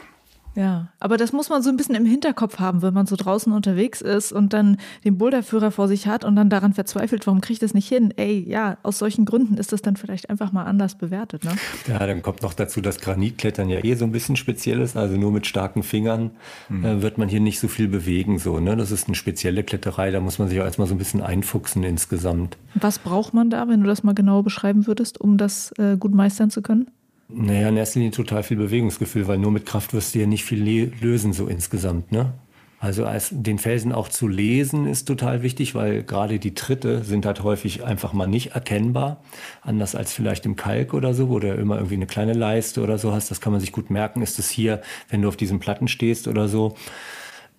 Ja, 0.57 0.89
aber 0.99 1.17
das 1.17 1.33
muss 1.33 1.49
man 1.49 1.63
so 1.63 1.71
ein 1.71 1.77
bisschen 1.77 1.95
im 1.95 2.05
Hinterkopf 2.05 2.59
haben, 2.59 2.83
wenn 2.83 2.93
man 2.93 3.07
so 3.07 3.17
draußen 3.17 3.53
unterwegs 3.53 4.01
ist 4.01 4.33
und 4.33 4.53
dann 4.53 4.79
den 5.05 5.17
Boulderführer 5.17 5.71
vor 5.71 5.87
sich 5.87 6.07
hat 6.07 6.25
und 6.25 6.35
dann 6.37 6.51
daran 6.51 6.73
verzweifelt, 6.73 7.27
warum 7.27 7.41
kriege 7.41 7.55
ich 7.55 7.59
das 7.61 7.75
nicht 7.75 7.89
hin? 7.89 8.13
Ey, 8.17 8.45
ja, 8.49 8.79
aus 8.83 8.99
solchen 8.99 9.25
Gründen 9.25 9.57
ist 9.59 9.73
das 9.73 9.83
dann 9.83 9.97
vielleicht 9.97 10.29
einfach 10.29 10.53
mal 10.53 10.65
anders 10.65 10.97
bewertet. 10.97 11.45
Ne? 11.45 11.53
Ja, 11.87 12.05
dann 12.05 12.23
kommt 12.23 12.43
noch 12.43 12.55
dazu, 12.55 12.81
dass 12.81 13.01
Granitklettern 13.01 13.69
ja 13.69 13.85
eh 13.85 13.95
so 13.95 14.05
ein 14.05 14.13
bisschen 14.13 14.37
speziell 14.37 14.81
ist. 14.81 14.97
Also 14.97 15.17
nur 15.17 15.33
mit 15.33 15.47
starken 15.47 15.83
Fingern 15.83 16.33
mhm. 16.69 16.85
äh, 16.85 17.03
wird 17.03 17.19
man 17.19 17.29
hier 17.29 17.41
nicht 17.41 17.61
so 17.61 17.69
viel 17.69 17.89
bewegen. 17.89 18.39
So, 18.39 18.59
ne? 18.59 18.77
Das 18.77 18.91
ist 18.91 19.07
eine 19.07 19.15
spezielle 19.15 19.63
Kletterei, 19.63 20.11
da 20.11 20.21
muss 20.21 20.39
man 20.39 20.49
sich 20.49 20.61
auch 20.61 20.65
erstmal 20.65 20.89
so 20.89 20.95
ein 20.95 20.99
bisschen 20.99 21.23
einfuchsen 21.23 21.85
insgesamt. 21.85 22.59
Was 22.75 22.99
braucht 22.99 23.35
man 23.35 23.51
da, 23.51 23.69
wenn 23.69 23.81
du 23.81 23.87
das 23.87 24.03
mal 24.03 24.15
genauer 24.15 24.43
beschreiben 24.43 24.87
würdest, 24.87 25.21
um 25.21 25.37
das 25.37 25.73
äh, 25.79 25.97
gut 25.97 26.15
meistern 26.15 26.51
zu 26.51 26.63
können? 26.63 26.91
Naja, 27.33 27.69
in 27.69 27.77
erster 27.77 28.01
Linie 28.01 28.13
total 28.13 28.43
viel 28.43 28.57
Bewegungsgefühl, 28.57 29.29
weil 29.29 29.39
nur 29.39 29.53
mit 29.53 29.67
Kraft 29.67 29.95
wirst 29.95 30.15
du 30.15 30.19
ja 30.19 30.27
nicht 30.27 30.45
viel 30.45 30.93
lösen, 31.01 31.33
so 31.33 31.47
insgesamt, 31.47 32.13
ne? 32.13 32.33
Also 32.81 33.05
als 33.05 33.29
den 33.31 33.59
Felsen 33.59 33.93
auch 33.93 34.09
zu 34.09 34.27
lesen 34.27 34.87
ist 34.87 35.05
total 35.05 35.43
wichtig, 35.43 35.75
weil 35.75 36.03
gerade 36.03 36.39
die 36.39 36.55
Tritte 36.55 37.05
sind 37.05 37.27
halt 37.27 37.43
häufig 37.43 37.85
einfach 37.85 38.15
mal 38.15 38.27
nicht 38.27 38.53
erkennbar. 38.53 39.23
Anders 39.61 39.95
als 39.95 40.15
vielleicht 40.15 40.47
im 40.47 40.57
Kalk 40.57 40.95
oder 40.95 41.13
so, 41.13 41.29
wo 41.29 41.39
du 41.39 41.53
immer 41.53 41.77
irgendwie 41.77 41.97
eine 41.97 42.07
kleine 42.07 42.33
Leiste 42.33 42.83
oder 42.83 42.97
so 42.97 43.13
hast. 43.13 43.31
Das 43.31 43.43
kann 43.43 43.53
man 43.53 43.61
sich 43.61 43.73
gut 43.73 43.91
merken. 43.91 44.23
Ist 44.23 44.39
es 44.39 44.49
hier, 44.49 44.81
wenn 45.11 45.21
du 45.21 45.29
auf 45.29 45.37
diesen 45.37 45.61
Platten 45.61 45.89
stehst 45.89 46.27
oder 46.27 46.49
so. 46.49 46.75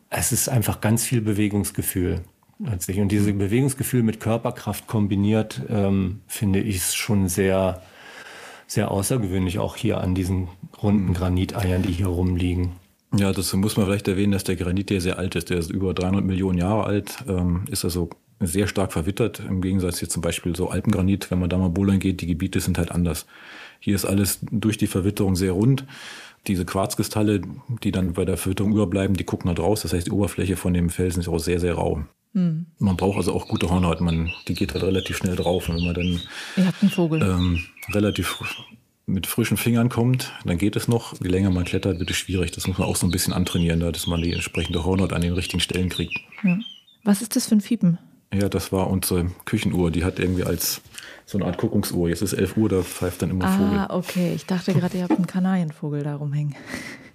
Es 0.09 0.32
ist 0.32 0.49
einfach 0.49 0.82
ganz 0.82 1.05
viel 1.05 1.22
Bewegungsgefühl. 1.22 2.22
Und 2.57 3.11
dieses 3.11 3.38
Bewegungsgefühl 3.38 4.01
mit 4.01 4.19
Körperkraft 4.19 4.88
kombiniert, 4.88 5.61
ähm, 5.69 6.22
finde 6.26 6.59
ich 6.61 6.84
schon 6.84 7.28
sehr, 7.28 7.84
sehr 8.72 8.89
außergewöhnlich, 8.89 9.59
auch 9.59 9.76
hier 9.76 9.99
an 9.99 10.15
diesen 10.15 10.47
runden 10.82 11.07
mhm. 11.07 11.13
Graniteiern, 11.13 11.82
die 11.82 11.91
hier 11.91 12.07
rumliegen. 12.07 12.72
Ja, 13.13 13.34
das 13.34 13.51
muss 13.53 13.76
man 13.76 13.86
vielleicht 13.86 14.07
erwähnen, 14.07 14.32
dass 14.32 14.45
der 14.45 14.55
Granit 14.55 14.89
hier 14.89 15.01
sehr 15.01 15.19
alt 15.19 15.36
ist. 15.36 15.49
Der 15.49 15.57
ist 15.57 15.69
über 15.69 15.93
300 15.93 16.24
Millionen 16.24 16.57
Jahre 16.57 16.86
alt, 16.86 17.17
ähm, 17.28 17.65
ist 17.69 17.84
also 17.84 18.09
sehr 18.39 18.67
stark 18.67 18.93
verwittert. 18.93 19.41
Im 19.41 19.61
Gegensatz 19.61 19.99
jetzt 19.99 20.13
zum 20.13 20.22
Beispiel 20.22 20.55
so 20.55 20.69
Alpengranit, 20.69 21.30
wenn 21.32 21.39
man 21.39 21.49
da 21.49 21.57
mal 21.57 21.69
bouldern 21.69 21.99
geht, 21.99 22.22
die 22.22 22.28
Gebiete 22.28 22.61
sind 22.61 22.78
halt 22.78 22.91
anders. 22.91 23.26
Hier 23.82 23.93
ist 23.93 24.05
alles 24.05 24.39
durch 24.51 24.78
die 24.78 24.88
Verwitterung 24.88 25.36
sehr 25.36 25.51
rund. 25.51 25.86
Diese 26.47 26.63
Quarzkristalle, 26.63 27.41
die 27.84 27.91
dann 27.91 28.13
bei 28.13 28.24
der 28.24 28.38
Verwitterung 28.38 28.72
überbleiben, 28.72 29.17
die 29.17 29.26
gucken 29.26 29.49
halt 29.49 29.59
raus. 29.59 29.82
Das 29.82 29.91
heißt, 29.91 30.07
die 30.07 30.11
Oberfläche 30.11 30.55
von 30.55 30.74
dem 30.74 30.89
Felsen 30.89 31.19
ist 31.19 31.28
auch 31.28 31.39
sehr, 31.39 31.59
sehr 31.59 31.74
rau. 31.74 32.05
Hm. 32.34 32.67
Man 32.79 32.97
braucht 32.97 33.17
also 33.17 33.34
auch 33.34 33.47
gute 33.47 33.69
Hornhaut. 33.69 34.01
Man, 34.01 34.32
die 34.47 34.53
geht 34.53 34.73
halt 34.73 34.84
relativ 34.84 35.17
schnell 35.17 35.36
drauf. 35.36 35.69
Und 35.69 35.77
wenn 35.77 35.86
man 35.86 35.93
dann 35.93 36.21
Ihr 36.57 36.67
habt 36.67 36.82
einen 36.82 36.91
Vogel. 36.91 37.21
Ähm, 37.21 37.63
relativ 37.93 38.38
mit 39.05 39.27
frischen 39.27 39.57
Fingern 39.57 39.89
kommt, 39.89 40.32
dann 40.45 40.57
geht 40.57 40.75
es 40.75 40.88
noch. 40.88 41.19
Je 41.21 41.27
länger 41.27 41.49
man 41.49 41.65
klettert, 41.65 41.99
wird 41.99 42.09
es 42.09 42.15
schwierig. 42.15 42.51
Das 42.51 42.67
muss 42.67 42.77
man 42.77 42.88
auch 42.88 42.95
so 42.95 43.05
ein 43.05 43.11
bisschen 43.11 43.34
antrainieren, 43.34 43.79
dass 43.79 44.07
man 44.07 44.21
die 44.21 44.32
entsprechende 44.32 44.86
Hornhaut 44.86 45.13
an 45.13 45.21
den 45.21 45.34
richtigen 45.34 45.59
Stellen 45.59 45.89
kriegt. 45.89 46.17
Ja. 46.43 46.57
Was 47.03 47.21
ist 47.21 47.36
das 47.36 47.47
für 47.47 47.55
ein 47.55 47.61
Fiepen? 47.61 47.97
Ja, 48.34 48.47
das 48.47 48.71
war 48.71 48.89
unsere 48.89 49.25
Küchenuhr. 49.45 49.91
Die 49.91 50.05
hat 50.05 50.19
irgendwie 50.19 50.45
als 50.45 50.82
so 51.25 51.38
eine 51.38 51.47
Art 51.47 51.57
Guckungsuhr. 51.57 52.09
Jetzt 52.09 52.21
ist 52.21 52.34
11 52.34 52.55
Uhr, 52.55 52.69
da 52.69 52.82
pfeift 52.82 53.21
dann 53.21 53.29
immer 53.29 53.45
ah, 53.45 53.57
Vogel. 53.57 53.79
Ah, 53.79 53.88
okay. 53.89 54.34
Ich 54.36 54.45
dachte 54.45 54.73
gerade, 54.73 54.97
ihr 54.97 55.03
habt 55.03 55.15
einen 55.15 55.27
Kanarienvogel 55.27 56.03
da 56.03 56.15
rumhängen. 56.15 56.55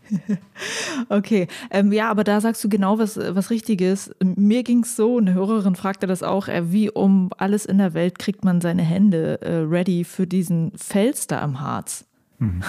okay, 1.09 1.49
ähm, 1.71 1.93
ja, 1.93 2.11
aber 2.11 2.25
da 2.25 2.41
sagst 2.41 2.63
du 2.65 2.69
genau 2.69 2.99
was, 2.99 3.17
was 3.17 3.51
Richtiges. 3.51 4.11
Mir 4.23 4.63
ging 4.63 4.83
es 4.83 4.97
so, 4.97 5.19
eine 5.19 5.35
Hörerin 5.35 5.77
fragte 5.77 6.07
das 6.07 6.23
auch, 6.23 6.49
äh, 6.49 6.73
wie 6.73 6.91
um 6.91 7.31
alles 7.37 7.67
in 7.67 7.79
der 7.79 7.95
Welt 7.95 8.19
kriegt 8.19 8.45
man 8.45 8.61
seine 8.61 8.83
Hände 8.83 9.41
äh, 9.43 9.57
ready 9.59 10.05
für 10.05 10.27
diesen 10.27 10.73
Fels 10.77 11.27
da 11.27 11.41
am 11.41 11.61
Harz? 11.61 12.05
Mhm. 12.39 12.63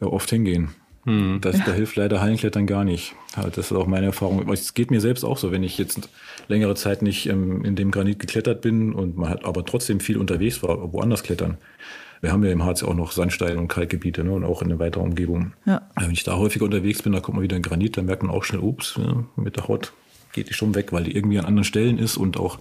Ja, 0.00 0.06
oft 0.08 0.30
hingehen. 0.30 0.70
Mhm. 1.04 1.40
Das, 1.40 1.56
da 1.64 1.72
hilft 1.72 1.96
leider 1.96 2.20
Hallenklettern 2.20 2.66
gar 2.66 2.84
nicht. 2.84 3.14
Das 3.34 3.58
ist 3.58 3.72
auch 3.72 3.86
meine 3.86 4.06
Erfahrung. 4.06 4.50
Es 4.52 4.74
geht 4.74 4.90
mir 4.90 5.00
selbst 5.00 5.24
auch 5.24 5.38
so, 5.38 5.50
wenn 5.52 5.62
ich 5.62 5.78
jetzt 5.78 6.08
längere 6.48 6.74
Zeit 6.74 7.02
nicht 7.02 7.28
ähm, 7.28 7.64
in 7.64 7.76
dem 7.76 7.90
Granit 7.90 8.18
geklettert 8.18 8.60
bin 8.60 8.92
und 8.92 9.16
man 9.16 9.30
hat 9.30 9.44
aber 9.44 9.64
trotzdem 9.64 10.00
viel 10.00 10.18
unterwegs 10.18 10.62
war, 10.62 10.92
woanders 10.92 11.22
klettern 11.22 11.58
wir 12.20 12.32
haben 12.32 12.44
ja 12.44 12.50
im 12.50 12.64
Harz 12.64 12.82
auch 12.82 12.94
noch 12.94 13.12
Sandstein 13.12 13.58
und 13.58 13.68
Kalkgebiete 13.68 14.24
ne, 14.24 14.32
und 14.32 14.44
auch 14.44 14.62
in 14.62 14.68
der 14.68 14.78
weiteren 14.78 15.08
Umgebung. 15.08 15.52
Ja. 15.64 15.82
Wenn 15.96 16.10
ich 16.10 16.24
da 16.24 16.36
häufiger 16.36 16.64
unterwegs 16.64 17.02
bin, 17.02 17.12
da 17.12 17.20
kommt 17.20 17.36
man 17.36 17.42
wieder 17.42 17.56
in 17.56 17.62
Granit, 17.62 17.96
dann 17.96 18.06
merkt 18.06 18.22
man 18.22 18.34
auch 18.34 18.44
schnell, 18.44 18.60
ups, 18.60 18.98
ja, 18.98 19.24
mit 19.36 19.56
der 19.56 19.68
Haut 19.68 19.92
geht 20.32 20.50
die 20.50 20.54
schon 20.54 20.74
weg, 20.74 20.92
weil 20.92 21.04
die 21.04 21.16
irgendwie 21.16 21.38
an 21.38 21.46
anderen 21.46 21.64
Stellen 21.64 21.98
ist 21.98 22.16
und 22.16 22.38
auch 22.38 22.58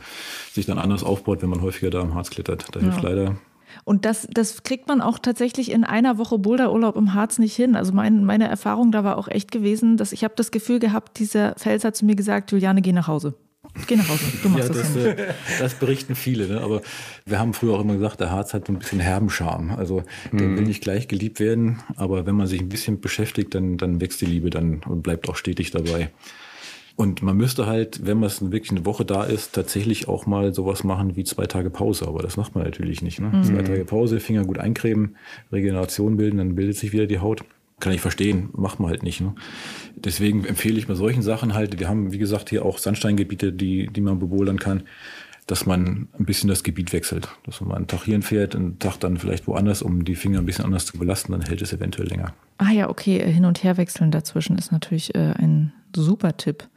sich 0.52 0.66
dann 0.66 0.80
anders 0.80 1.04
aufbaut, 1.04 1.42
wenn 1.42 1.50
man 1.50 1.62
häufiger 1.62 1.90
da 1.90 2.02
im 2.02 2.16
Harz 2.16 2.30
klettert. 2.30 2.68
Da 2.72 2.80
hilft 2.80 3.02
leider 3.02 3.36
und 3.84 4.06
das, 4.06 4.28
das 4.32 4.64
kriegt 4.64 4.88
man 4.88 5.02
auch 5.02 5.20
tatsächlich 5.20 5.72
in 5.72 5.84
einer 5.84 6.18
Woche 6.18 6.38
Boulderurlaub 6.38 6.96
im 6.96 7.14
Harz 7.14 7.40
nicht 7.40 7.56
hin. 7.56 7.76
Also 7.76 7.94
mein, 7.94 8.26
meine 8.26 8.48
Erfahrung 8.48 8.92
da 8.92 9.04
war 9.04 9.18
auch 9.18 9.28
echt 9.28 9.52
gewesen, 9.52 9.98
dass 9.98 10.12
ich 10.12 10.24
habe 10.24 10.34
das 10.36 10.52
Gefühl 10.52 10.80
gehabt, 10.80 11.20
dieser 11.20 11.54
Fels 11.58 11.84
hat 11.84 11.96
zu 11.96 12.06
mir 12.06 12.16
gesagt, 12.16 12.52
Juliane, 12.52 12.82
geh 12.82 12.94
nach 12.94 13.08
Hause. 13.08 13.36
Geh 13.86 13.96
nach 13.96 14.10
Hause, 14.10 14.24
du 14.42 14.50
machst 14.50 14.70
ja, 14.70 14.74
das. 14.74 14.94
Das, 14.94 15.06
äh, 15.06 15.34
das, 15.60 15.74
berichten 15.76 16.16
viele, 16.16 16.48
ne? 16.48 16.62
aber 16.62 16.82
wir 17.26 17.40
haben 17.40 17.54
früher 17.54 17.76
auch 17.76 17.82
immer 17.82 17.94
gesagt, 17.94 18.20
der 18.20 18.32
Harz 18.32 18.54
hat 18.54 18.68
so 18.68 18.74
ein 18.74 18.80
bisschen 18.80 19.00
herben 19.00 19.30
Charme. 19.30 19.72
Also 19.72 20.04
mhm. 20.32 20.38
der 20.38 20.48
will 20.50 20.64
nicht 20.64 20.82
gleich 20.82 21.08
geliebt 21.08 21.40
werden, 21.40 21.80
aber 21.96 22.26
wenn 22.26 22.36
man 22.36 22.48
sich 22.48 22.62
ein 22.62 22.70
bisschen 22.70 23.00
beschäftigt, 23.00 23.54
dann, 23.54 23.78
dann 23.78 24.02
wächst 24.02 24.22
die 24.22 24.26
Liebe 24.26 24.50
dann 24.50 24.82
und 24.88 25.04
bleibt 25.04 25.30
auch 25.30 25.36
stetig 25.36 25.72
dabei. 25.72 26.10
Und 26.98 27.22
man 27.22 27.38
müsste 27.38 27.68
halt, 27.68 28.08
wenn 28.08 28.20
man 28.20 28.32
wirklich 28.52 28.72
eine 28.72 28.84
Woche 28.84 29.06
da 29.06 29.24
ist, 29.24 29.54
tatsächlich 29.54 30.08
auch 30.08 30.26
mal 30.26 30.52
sowas 30.56 30.84
machen 30.84 31.16
wie 31.16 31.24
zwei 31.24 31.46
Tage 31.46 31.70
Pause. 31.70 32.08
Aber 32.08 32.24
das 32.24 32.38
macht 32.38 32.56
man 32.56 32.64
natürlich 32.64 33.04
nicht. 33.04 33.20
Ne? 33.20 33.28
Mhm. 33.28 33.44
Zwei 33.44 33.62
Tage 33.62 33.86
Pause, 33.86 34.20
Finger 34.20 34.44
gut 34.46 34.58
eincremen, 34.58 35.16
Regeneration 35.52 36.18
bilden, 36.18 36.38
dann 36.38 36.56
bildet 36.56 36.76
sich 36.76 36.94
wieder 36.94 37.06
die 37.06 37.20
Haut. 37.20 37.44
Kann 37.80 37.94
ich 37.94 38.02
verstehen, 38.02 38.50
macht 38.54 38.80
man 38.80 38.90
halt 38.90 39.04
nicht. 39.04 39.22
Ne? 39.22 39.36
Deswegen 39.96 40.46
empfehle 40.46 40.80
ich 40.80 40.88
bei 40.88 40.96
solchen 40.96 41.22
Sachen 41.22 41.54
halt, 41.54 41.80
wir 41.80 41.88
haben, 41.88 42.12
wie 42.12 42.18
gesagt, 42.18 42.50
hier 42.50 42.66
auch 42.66 42.80
Sandsteingebiete, 42.80 43.54
die, 43.54 43.88
die 43.88 44.02
man 44.02 44.18
bebouldern 44.18 44.58
kann, 44.58 44.84
dass 45.46 45.66
man 45.66 46.08
ein 46.20 46.26
bisschen 46.26 46.50
das 46.50 46.64
Gebiet 46.64 46.92
wechselt. 46.92 47.30
Dass 47.46 47.62
man 47.62 47.78
einen 47.78 47.88
Tag 47.88 48.04
hierhin 48.04 48.24
fährt, 48.24 48.56
einen 48.56 48.80
Tag 48.80 48.98
dann 48.98 49.18
vielleicht 49.18 49.48
woanders, 49.48 49.82
um 49.82 50.04
die 50.04 50.16
Finger 50.16 50.40
ein 50.40 50.46
bisschen 50.46 50.66
anders 50.66 50.86
zu 50.86 50.98
belasten, 50.98 51.32
dann 51.32 51.42
hält 51.42 51.62
es 51.62 51.72
eventuell 51.72 52.08
länger. 52.08 52.34
Ah 52.58 52.72
ja, 52.72 52.90
okay, 52.90 53.32
hin 53.32 53.46
und 53.46 53.64
her 53.64 53.78
wechseln 53.78 54.12
dazwischen 54.12 54.58
ist 54.58 54.72
natürlich 54.72 55.16
äh, 55.16 55.34
ein 55.38 55.72
super 55.96 56.36
Tipp. 56.36 56.68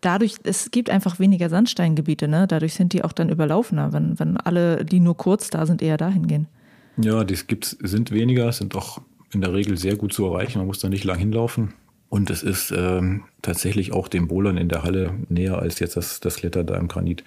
Dadurch, 0.00 0.36
es 0.42 0.70
gibt 0.70 0.90
einfach 0.90 1.18
weniger 1.18 1.48
Sandsteingebiete, 1.48 2.26
ne? 2.26 2.46
Dadurch 2.48 2.74
sind 2.74 2.92
die 2.92 3.04
auch 3.04 3.12
dann 3.12 3.28
überlaufener, 3.28 3.92
wenn, 3.92 4.18
wenn 4.18 4.36
alle, 4.36 4.84
die 4.84 4.98
nur 4.98 5.16
kurz 5.16 5.50
da 5.50 5.66
sind, 5.66 5.82
eher 5.82 5.96
dahin 5.96 6.26
gehen. 6.26 6.48
Ja, 6.96 7.24
die 7.24 7.36
gibt's, 7.46 7.76
sind 7.80 8.10
weniger, 8.10 8.50
sind 8.52 8.74
auch 8.74 9.00
in 9.32 9.40
der 9.40 9.52
Regel 9.52 9.76
sehr 9.76 9.96
gut 9.96 10.12
zu 10.12 10.26
erreichen. 10.26 10.58
Man 10.58 10.66
muss 10.66 10.78
da 10.78 10.88
nicht 10.88 11.04
lang 11.04 11.18
hinlaufen. 11.18 11.74
Und 12.08 12.28
es 12.28 12.42
ist 12.42 12.72
ähm, 12.76 13.24
tatsächlich 13.40 13.92
auch 13.92 14.06
dem 14.06 14.28
Bohlern 14.28 14.58
in 14.58 14.68
der 14.68 14.82
Halle 14.82 15.14
näher 15.30 15.58
als 15.58 15.78
jetzt 15.78 15.96
das, 15.96 16.20
das 16.20 16.36
Kletter 16.36 16.62
da 16.62 16.76
im 16.76 16.88
Granit. 16.88 17.24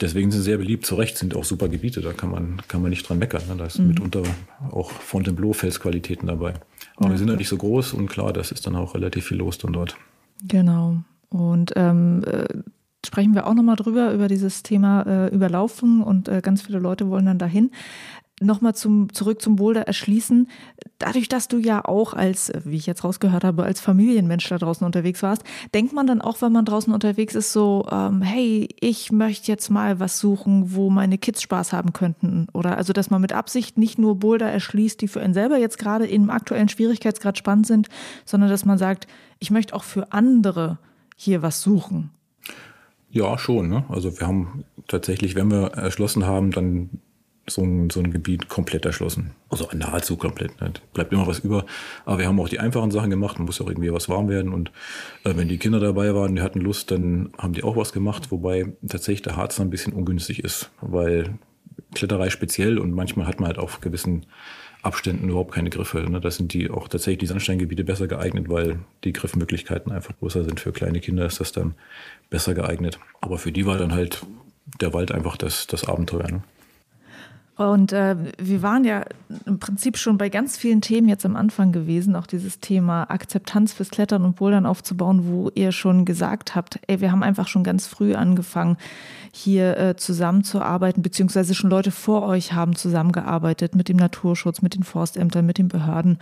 Deswegen 0.00 0.30
sind 0.30 0.40
sie 0.40 0.44
sehr 0.46 0.58
beliebt. 0.58 0.84
Zu 0.84 0.96
Recht 0.96 1.16
sind 1.16 1.36
auch 1.36 1.44
super 1.44 1.68
Gebiete, 1.68 2.00
da 2.00 2.12
kann 2.12 2.30
man, 2.30 2.60
kann 2.68 2.82
man 2.82 2.90
nicht 2.90 3.08
dran 3.08 3.18
meckern. 3.18 3.42
Ne? 3.48 3.54
Da 3.56 3.66
ist 3.66 3.78
mhm. 3.78 3.88
mitunter 3.88 4.22
auch 4.72 4.90
Fontainebleau-Felsqualitäten 4.90 6.26
dabei. 6.26 6.54
Aber 6.96 7.06
ja. 7.06 7.10
wir 7.12 7.18
sind 7.18 7.28
ja 7.28 7.36
nicht 7.36 7.48
so 7.48 7.56
groß 7.56 7.94
und 7.94 8.08
klar, 8.08 8.32
das 8.32 8.50
ist 8.50 8.66
dann 8.66 8.76
auch 8.76 8.94
relativ 8.94 9.26
viel 9.26 9.38
los 9.38 9.58
dann 9.58 9.72
dort. 9.72 9.96
Genau. 10.46 10.96
Und 11.30 11.72
ähm, 11.76 12.24
äh, 12.24 12.46
sprechen 13.06 13.34
wir 13.34 13.46
auch 13.46 13.54
nochmal 13.54 13.76
drüber, 13.76 14.12
über 14.12 14.28
dieses 14.28 14.62
Thema 14.62 15.02
äh, 15.02 15.34
Überlaufen 15.34 16.02
und 16.02 16.28
äh, 16.28 16.40
ganz 16.42 16.62
viele 16.62 16.78
Leute 16.78 17.08
wollen 17.08 17.26
dann 17.26 17.38
dahin 17.38 17.70
nochmal 18.40 18.74
zum, 18.74 19.12
zurück 19.12 19.40
zum 19.40 19.56
Boulder 19.56 19.86
erschließen. 19.86 20.48
Dadurch, 20.98 21.28
dass 21.28 21.48
du 21.48 21.58
ja 21.58 21.84
auch 21.84 22.12
als, 22.12 22.52
wie 22.64 22.76
ich 22.76 22.86
jetzt 22.86 23.02
rausgehört 23.02 23.44
habe, 23.44 23.64
als 23.64 23.80
Familienmensch 23.80 24.48
da 24.48 24.58
draußen 24.58 24.84
unterwegs 24.84 25.22
warst, 25.22 25.42
denkt 25.72 25.94
man 25.94 26.06
dann 26.06 26.20
auch, 26.20 26.42
wenn 26.42 26.52
man 26.52 26.66
draußen 26.66 26.92
unterwegs 26.92 27.34
ist, 27.34 27.52
so, 27.52 27.86
ähm, 27.90 28.20
hey, 28.20 28.68
ich 28.80 29.10
möchte 29.10 29.50
jetzt 29.50 29.70
mal 29.70 30.00
was 30.00 30.20
suchen, 30.20 30.74
wo 30.74 30.90
meine 30.90 31.16
Kids 31.16 31.40
Spaß 31.40 31.72
haben 31.72 31.94
könnten. 31.94 32.48
Oder 32.52 32.76
also, 32.76 32.92
dass 32.92 33.08
man 33.10 33.22
mit 33.22 33.32
Absicht 33.32 33.78
nicht 33.78 33.98
nur 33.98 34.16
Boulder 34.16 34.50
erschließt, 34.50 35.00
die 35.00 35.08
für 35.08 35.20
einen 35.20 35.34
selber 35.34 35.56
jetzt 35.56 35.78
gerade 35.78 36.06
im 36.06 36.28
aktuellen 36.28 36.68
Schwierigkeitsgrad 36.68 37.38
spannend 37.38 37.66
sind, 37.66 37.88
sondern 38.26 38.50
dass 38.50 38.66
man 38.66 38.76
sagt, 38.76 39.06
ich 39.38 39.50
möchte 39.50 39.74
auch 39.74 39.84
für 39.84 40.12
andere 40.12 40.78
hier 41.16 41.40
was 41.40 41.62
suchen. 41.62 42.10
Ja, 43.10 43.38
schon. 43.38 43.68
Ne? 43.68 43.84
Also 43.88 44.20
wir 44.20 44.26
haben 44.26 44.64
tatsächlich, 44.88 45.34
wenn 45.36 45.50
wir 45.50 45.68
erschlossen 45.68 46.26
haben, 46.26 46.50
dann 46.50 47.00
so 47.48 47.62
ein, 47.62 47.90
so 47.90 48.00
ein 48.00 48.12
Gebiet 48.12 48.48
komplett 48.48 48.84
erschlossen. 48.84 49.32
Also 49.48 49.68
nahezu 49.72 50.16
komplett. 50.16 50.60
Ne? 50.60 50.72
Bleibt 50.92 51.12
immer 51.12 51.26
was 51.26 51.40
über. 51.40 51.64
Aber 52.04 52.18
wir 52.18 52.26
haben 52.26 52.40
auch 52.40 52.48
die 52.48 52.58
einfachen 52.58 52.90
Sachen 52.90 53.10
gemacht. 53.10 53.38
Man 53.38 53.46
muss 53.46 53.60
auch 53.60 53.68
irgendwie 53.68 53.92
was 53.92 54.08
warm 54.08 54.28
werden. 54.28 54.52
Und 54.52 54.72
äh, 55.24 55.36
wenn 55.36 55.48
die 55.48 55.58
Kinder 55.58 55.80
dabei 55.80 56.14
waren, 56.14 56.36
die 56.36 56.42
hatten 56.42 56.60
Lust, 56.60 56.90
dann 56.90 57.30
haben 57.38 57.52
die 57.52 57.62
auch 57.62 57.76
was 57.76 57.92
gemacht. 57.92 58.30
Wobei 58.30 58.72
tatsächlich 58.86 59.22
der 59.22 59.36
Harz 59.36 59.60
ein 59.60 59.70
bisschen 59.70 59.92
ungünstig 59.92 60.42
ist, 60.42 60.70
weil 60.80 61.38
Kletterei 61.94 62.30
speziell 62.30 62.78
und 62.78 62.92
manchmal 62.92 63.26
hat 63.26 63.40
man 63.40 63.48
halt 63.48 63.58
auf 63.58 63.80
gewissen 63.80 64.26
Abständen 64.82 65.28
überhaupt 65.28 65.52
keine 65.52 65.70
Griffe. 65.70 65.98
Ne? 65.98 66.20
Da 66.20 66.30
sind 66.30 66.52
die 66.52 66.70
auch 66.70 66.88
tatsächlich 66.88 67.18
die 67.18 67.26
Sandsteingebiete 67.26 67.84
besser 67.84 68.06
geeignet, 68.06 68.48
weil 68.48 68.80
die 69.04 69.12
Griffmöglichkeiten 69.12 69.92
einfach 69.92 70.16
größer 70.18 70.44
sind. 70.44 70.60
Für 70.60 70.72
kleine 70.72 71.00
Kinder 71.00 71.26
ist 71.26 71.40
das 71.40 71.52
dann 71.52 71.74
besser 72.30 72.54
geeignet. 72.54 72.98
Aber 73.20 73.38
für 73.38 73.52
die 73.52 73.66
war 73.66 73.78
dann 73.78 73.92
halt 73.92 74.24
der 74.80 74.92
Wald 74.92 75.12
einfach 75.12 75.36
das, 75.36 75.66
das 75.66 75.86
Abenteuer. 75.88 76.30
Ne? 76.30 76.42
Und 77.56 77.92
äh, 77.92 78.16
wir 78.38 78.62
waren 78.62 78.84
ja 78.84 79.04
im 79.46 79.58
Prinzip 79.58 79.96
schon 79.96 80.18
bei 80.18 80.28
ganz 80.28 80.58
vielen 80.58 80.82
Themen 80.82 81.08
jetzt 81.08 81.24
am 81.24 81.36
Anfang 81.36 81.72
gewesen, 81.72 82.14
auch 82.14 82.26
dieses 82.26 82.60
Thema 82.60 83.04
Akzeptanz 83.04 83.72
fürs 83.72 83.88
Klettern 83.88 84.24
und 84.24 84.36
Bouldern 84.36 84.66
aufzubauen, 84.66 85.22
wo 85.26 85.50
ihr 85.54 85.72
schon 85.72 86.04
gesagt 86.04 86.54
habt, 86.54 86.78
ey, 86.86 87.00
wir 87.00 87.10
haben 87.10 87.22
einfach 87.22 87.48
schon 87.48 87.64
ganz 87.64 87.86
früh 87.86 88.14
angefangen, 88.14 88.76
hier 89.32 89.76
äh, 89.78 89.96
zusammenzuarbeiten, 89.96 91.02
beziehungsweise 91.02 91.54
schon 91.54 91.70
Leute 91.70 91.90
vor 91.90 92.22
euch 92.22 92.52
haben 92.52 92.76
zusammengearbeitet 92.76 93.74
mit 93.74 93.88
dem 93.88 93.96
Naturschutz, 93.96 94.60
mit 94.60 94.74
den 94.74 94.82
Forstämtern, 94.82 95.46
mit 95.46 95.56
den 95.56 95.68
Behörden, 95.68 96.18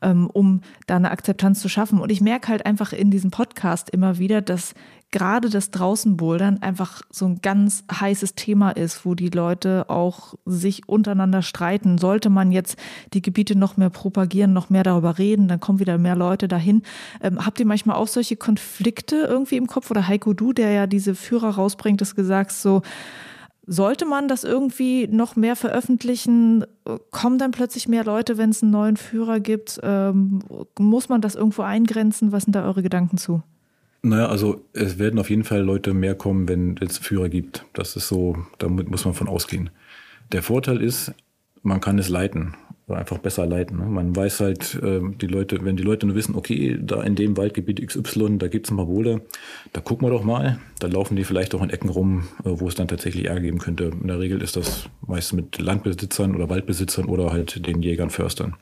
ähm, 0.00 0.28
um 0.28 0.62
da 0.86 0.96
eine 0.96 1.10
Akzeptanz 1.10 1.60
zu 1.60 1.68
schaffen. 1.68 2.00
Und 2.00 2.10
ich 2.10 2.22
merke 2.22 2.48
halt 2.48 2.64
einfach 2.64 2.92
in 2.92 3.10
diesem 3.10 3.30
Podcast 3.30 3.90
immer 3.90 4.18
wieder, 4.18 4.40
dass 4.40 4.74
gerade 5.10 5.48
das 5.48 5.70
Draußenbouldern 5.70 6.62
einfach 6.62 7.02
so 7.10 7.26
ein 7.26 7.40
ganz 7.40 7.84
heißes 7.90 8.34
Thema 8.34 8.70
ist, 8.70 9.06
wo 9.06 9.14
die 9.14 9.30
Leute 9.30 9.88
auch 9.88 10.34
sich 10.44 10.88
untereinander 10.88 11.42
streiten. 11.42 11.98
Sollte 11.98 12.28
man 12.28 12.52
jetzt 12.52 12.78
die 13.14 13.22
Gebiete 13.22 13.56
noch 13.56 13.76
mehr 13.76 13.90
propagieren, 13.90 14.52
noch 14.52 14.68
mehr 14.68 14.82
darüber 14.82 15.18
reden, 15.18 15.48
dann 15.48 15.60
kommen 15.60 15.78
wieder 15.78 15.96
mehr 15.96 16.16
Leute 16.16 16.46
dahin. 16.46 16.82
Ähm, 17.22 17.44
habt 17.44 17.58
ihr 17.58 17.66
manchmal 17.66 17.96
auch 17.96 18.08
solche 18.08 18.36
Konflikte 18.36 19.16
irgendwie 19.16 19.56
im 19.56 19.66
Kopf? 19.66 19.90
Oder 19.90 20.06
Heiko, 20.08 20.34
du, 20.34 20.52
der 20.52 20.72
ja 20.72 20.86
diese 20.86 21.14
Führer 21.14 21.50
rausbringt, 21.50 22.00
das 22.00 22.14
gesagt 22.14 22.52
so, 22.52 22.82
sollte 23.70 24.06
man 24.06 24.28
das 24.28 24.44
irgendwie 24.44 25.06
noch 25.08 25.36
mehr 25.36 25.54
veröffentlichen? 25.54 26.64
Kommen 27.10 27.38
dann 27.38 27.50
plötzlich 27.50 27.86
mehr 27.86 28.04
Leute, 28.04 28.38
wenn 28.38 28.50
es 28.50 28.62
einen 28.62 28.72
neuen 28.72 28.96
Führer 28.96 29.40
gibt? 29.40 29.78
Ähm, 29.82 30.40
muss 30.78 31.08
man 31.08 31.20
das 31.20 31.34
irgendwo 31.34 31.62
eingrenzen? 31.62 32.32
Was 32.32 32.44
sind 32.44 32.54
da 32.54 32.64
eure 32.64 32.82
Gedanken 32.82 33.18
zu? 33.18 33.42
Naja, 34.02 34.28
also 34.28 34.64
es 34.72 34.98
werden 34.98 35.18
auf 35.18 35.28
jeden 35.30 35.44
Fall 35.44 35.60
Leute 35.60 35.92
mehr 35.92 36.14
kommen, 36.14 36.48
wenn 36.48 36.76
es 36.78 36.98
Führer 36.98 37.28
gibt. 37.28 37.64
Das 37.72 37.96
ist 37.96 38.08
so, 38.08 38.36
damit 38.58 38.88
muss 38.88 39.04
man 39.04 39.14
von 39.14 39.28
ausgehen. 39.28 39.70
Der 40.32 40.42
Vorteil 40.42 40.80
ist, 40.80 41.12
man 41.62 41.80
kann 41.80 41.98
es 41.98 42.08
leiten 42.08 42.54
einfach 42.96 43.18
besser 43.18 43.46
leiten. 43.46 43.78
Ne? 43.78 43.84
Man 43.84 44.14
weiß 44.14 44.40
halt, 44.40 44.78
ähm, 44.82 45.16
die 45.18 45.26
Leute, 45.26 45.58
wenn 45.62 45.76
die 45.76 45.82
Leute 45.82 46.06
nur 46.06 46.16
wissen, 46.16 46.34
okay, 46.34 46.78
da 46.80 47.02
in 47.02 47.14
dem 47.14 47.36
Waldgebiet 47.36 47.86
XY, 47.86 48.38
da 48.38 48.48
gibt 48.48 48.66
es 48.66 48.70
ein 48.70 48.76
paar 48.76 48.86
Boulder, 48.86 49.20
da 49.72 49.80
gucken 49.80 50.06
wir 50.06 50.12
doch 50.12 50.24
mal. 50.24 50.58
Da 50.78 50.86
laufen 50.86 51.16
die 51.16 51.24
vielleicht 51.24 51.54
auch 51.54 51.62
in 51.62 51.70
Ecken 51.70 51.90
rum, 51.90 52.28
äh, 52.40 52.50
wo 52.50 52.68
es 52.68 52.74
dann 52.74 52.88
tatsächlich 52.88 53.26
Ärger 53.26 53.42
geben 53.42 53.58
könnte. 53.58 53.84
In 54.00 54.08
der 54.08 54.18
Regel 54.18 54.42
ist 54.42 54.56
das 54.56 54.88
meist 55.06 55.32
mit 55.32 55.58
Landbesitzern 55.58 56.34
oder 56.34 56.48
Waldbesitzern 56.48 57.06
oder 57.06 57.30
halt 57.32 57.66
den 57.66 57.82
Jägern, 57.82 58.10
Förstern. 58.10 58.54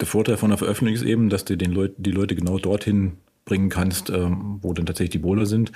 Der 0.00 0.06
Vorteil 0.06 0.36
von 0.36 0.50
der 0.50 0.58
Veröffentlichung 0.58 1.02
ist 1.02 1.10
eben, 1.10 1.28
dass 1.28 1.44
du 1.44 1.56
den 1.56 1.72
Leut 1.72 1.94
die 1.96 2.12
Leute 2.12 2.36
genau 2.36 2.58
dorthin 2.58 3.14
bringen 3.48 3.70
kannst, 3.70 4.10
ähm, 4.10 4.58
wo 4.62 4.72
dann 4.72 4.86
tatsächlich 4.86 5.10
die 5.10 5.18
Boulder 5.18 5.46
sind 5.46 5.72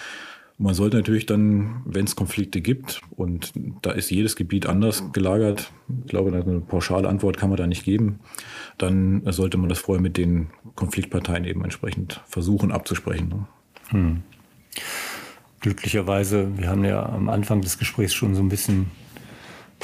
Man 0.59 0.75
sollte 0.75 0.97
natürlich 0.97 1.27
dann, 1.27 1.83
wenn 1.85 2.05
es 2.05 2.14
Konflikte 2.14 2.61
gibt, 2.61 3.01
und 3.16 3.53
da 3.83 3.91
ist 3.91 4.11
jedes 4.11 4.37
Gebiet 4.37 4.66
anders 4.66 5.12
gelagert, 5.12 5.73
ich 6.05 6.11
glaube, 6.11 6.31
eine 6.31 6.61
pauschale 6.61 7.09
Antwort 7.09 7.37
kann 7.37 7.49
man 7.49 7.57
da 7.57 7.66
nicht 7.66 7.85
geben, 7.85 8.20
dann 8.79 9.23
sollte 9.33 9.57
man 9.59 9.68
das 9.68 9.81
vorher 9.81 10.03
mit 10.03 10.16
den 10.16 10.51
Konfliktparteien 10.77 11.45
eben 11.45 11.64
entsprechend 11.64 12.20
versuchen 12.29 12.70
abzusprechen. 12.70 13.29
Ne? 13.29 13.47
Hm. 13.89 14.23
Glücklicherweise, 15.61 16.57
wir 16.57 16.68
haben 16.68 16.85
ja 16.85 17.05
am 17.07 17.29
Anfang 17.29 17.61
des 17.61 17.79
Gesprächs 17.79 18.14
schon 18.14 18.35
so 18.35 18.43
ein 18.43 18.49
bisschen 18.49 18.91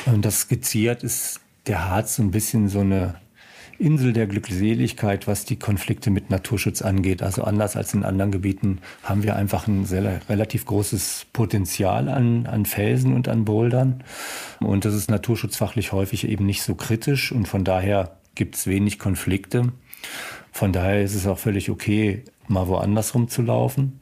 äh, 0.07 0.19
das 0.19 0.43
skizziert, 0.43 1.03
ist 1.03 1.41
der 1.67 1.89
Harz 1.89 2.17
so 2.17 2.23
ein 2.23 2.31
bisschen 2.31 2.69
so 2.69 2.81
eine 2.81 3.17
Insel 3.79 4.13
der 4.13 4.27
Glückseligkeit, 4.27 5.29
was 5.29 5.45
die 5.45 5.59
Konflikte 5.59 6.11
mit 6.11 6.31
Naturschutz 6.31 6.83
angeht. 6.83 7.23
Also 7.23 7.45
anders 7.45 7.77
als 7.77 7.95
in 7.95 8.05
anderen 8.05 8.33
Gebieten 8.33 8.81
haben 9.05 9.23
wir 9.23 9.37
einfach 9.37 9.69
ein 9.69 9.85
sehr, 9.85 10.21
relativ 10.29 10.67
großes 10.67 11.27
Potenzial 11.33 12.09
an, 12.09 12.47
an 12.47 12.67
Felsen 12.67 13.15
und 13.15 13.29
an 13.29 13.45
Bouldern. 13.45 14.03
Und 14.61 14.85
das 14.85 14.95
ist 14.95 15.11
naturschutzfachlich 15.11 15.93
häufig 15.93 16.29
eben 16.29 16.45
nicht 16.45 16.63
so 16.63 16.75
kritisch 16.75 17.31
und 17.31 17.47
von 17.47 17.63
daher 17.63 18.19
gibt 18.35 18.57
es 18.57 18.67
wenig 18.67 18.99
Konflikte. 18.99 19.73
Von 20.51 20.73
daher 20.73 21.03
ist 21.03 21.15
es 21.15 21.27
auch 21.27 21.39
völlig 21.39 21.71
okay, 21.71 22.25
mal 22.49 22.67
woanders 22.67 23.15
rumzulaufen. 23.15 24.01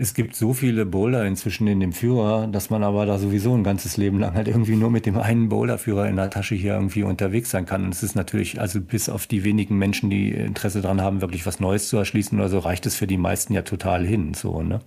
Es 0.00 0.14
gibt 0.14 0.36
so 0.36 0.52
viele 0.52 0.86
Boulder 0.86 1.26
inzwischen 1.26 1.66
in 1.66 1.80
dem 1.80 1.92
Führer, 1.92 2.46
dass 2.46 2.70
man 2.70 2.84
aber 2.84 3.04
da 3.04 3.18
sowieso 3.18 3.52
ein 3.52 3.64
ganzes 3.64 3.96
Leben 3.96 4.20
lang 4.20 4.34
halt 4.34 4.46
irgendwie 4.46 4.76
nur 4.76 4.92
mit 4.92 5.06
dem 5.06 5.18
einen 5.18 5.48
Boulderführer 5.48 6.08
in 6.08 6.14
der 6.14 6.30
Tasche 6.30 6.54
hier 6.54 6.74
irgendwie 6.74 7.02
unterwegs 7.02 7.50
sein 7.50 7.66
kann. 7.66 7.82
Und 7.82 7.92
es 7.92 8.04
ist 8.04 8.14
natürlich, 8.14 8.60
also 8.60 8.80
bis 8.80 9.08
auf 9.08 9.26
die 9.26 9.42
wenigen 9.42 9.76
Menschen, 9.76 10.08
die 10.08 10.30
Interesse 10.30 10.82
daran 10.82 11.00
haben, 11.00 11.20
wirklich 11.20 11.46
was 11.46 11.58
Neues 11.58 11.88
zu 11.88 11.96
erschließen 11.96 12.38
oder 12.38 12.48
so, 12.48 12.60
reicht 12.60 12.86
es 12.86 12.94
für 12.94 13.08
die 13.08 13.16
meisten 13.16 13.54
ja 13.54 13.62
total 13.62 14.06
hin, 14.06 14.34
so, 14.34 14.62
ne? 14.62 14.78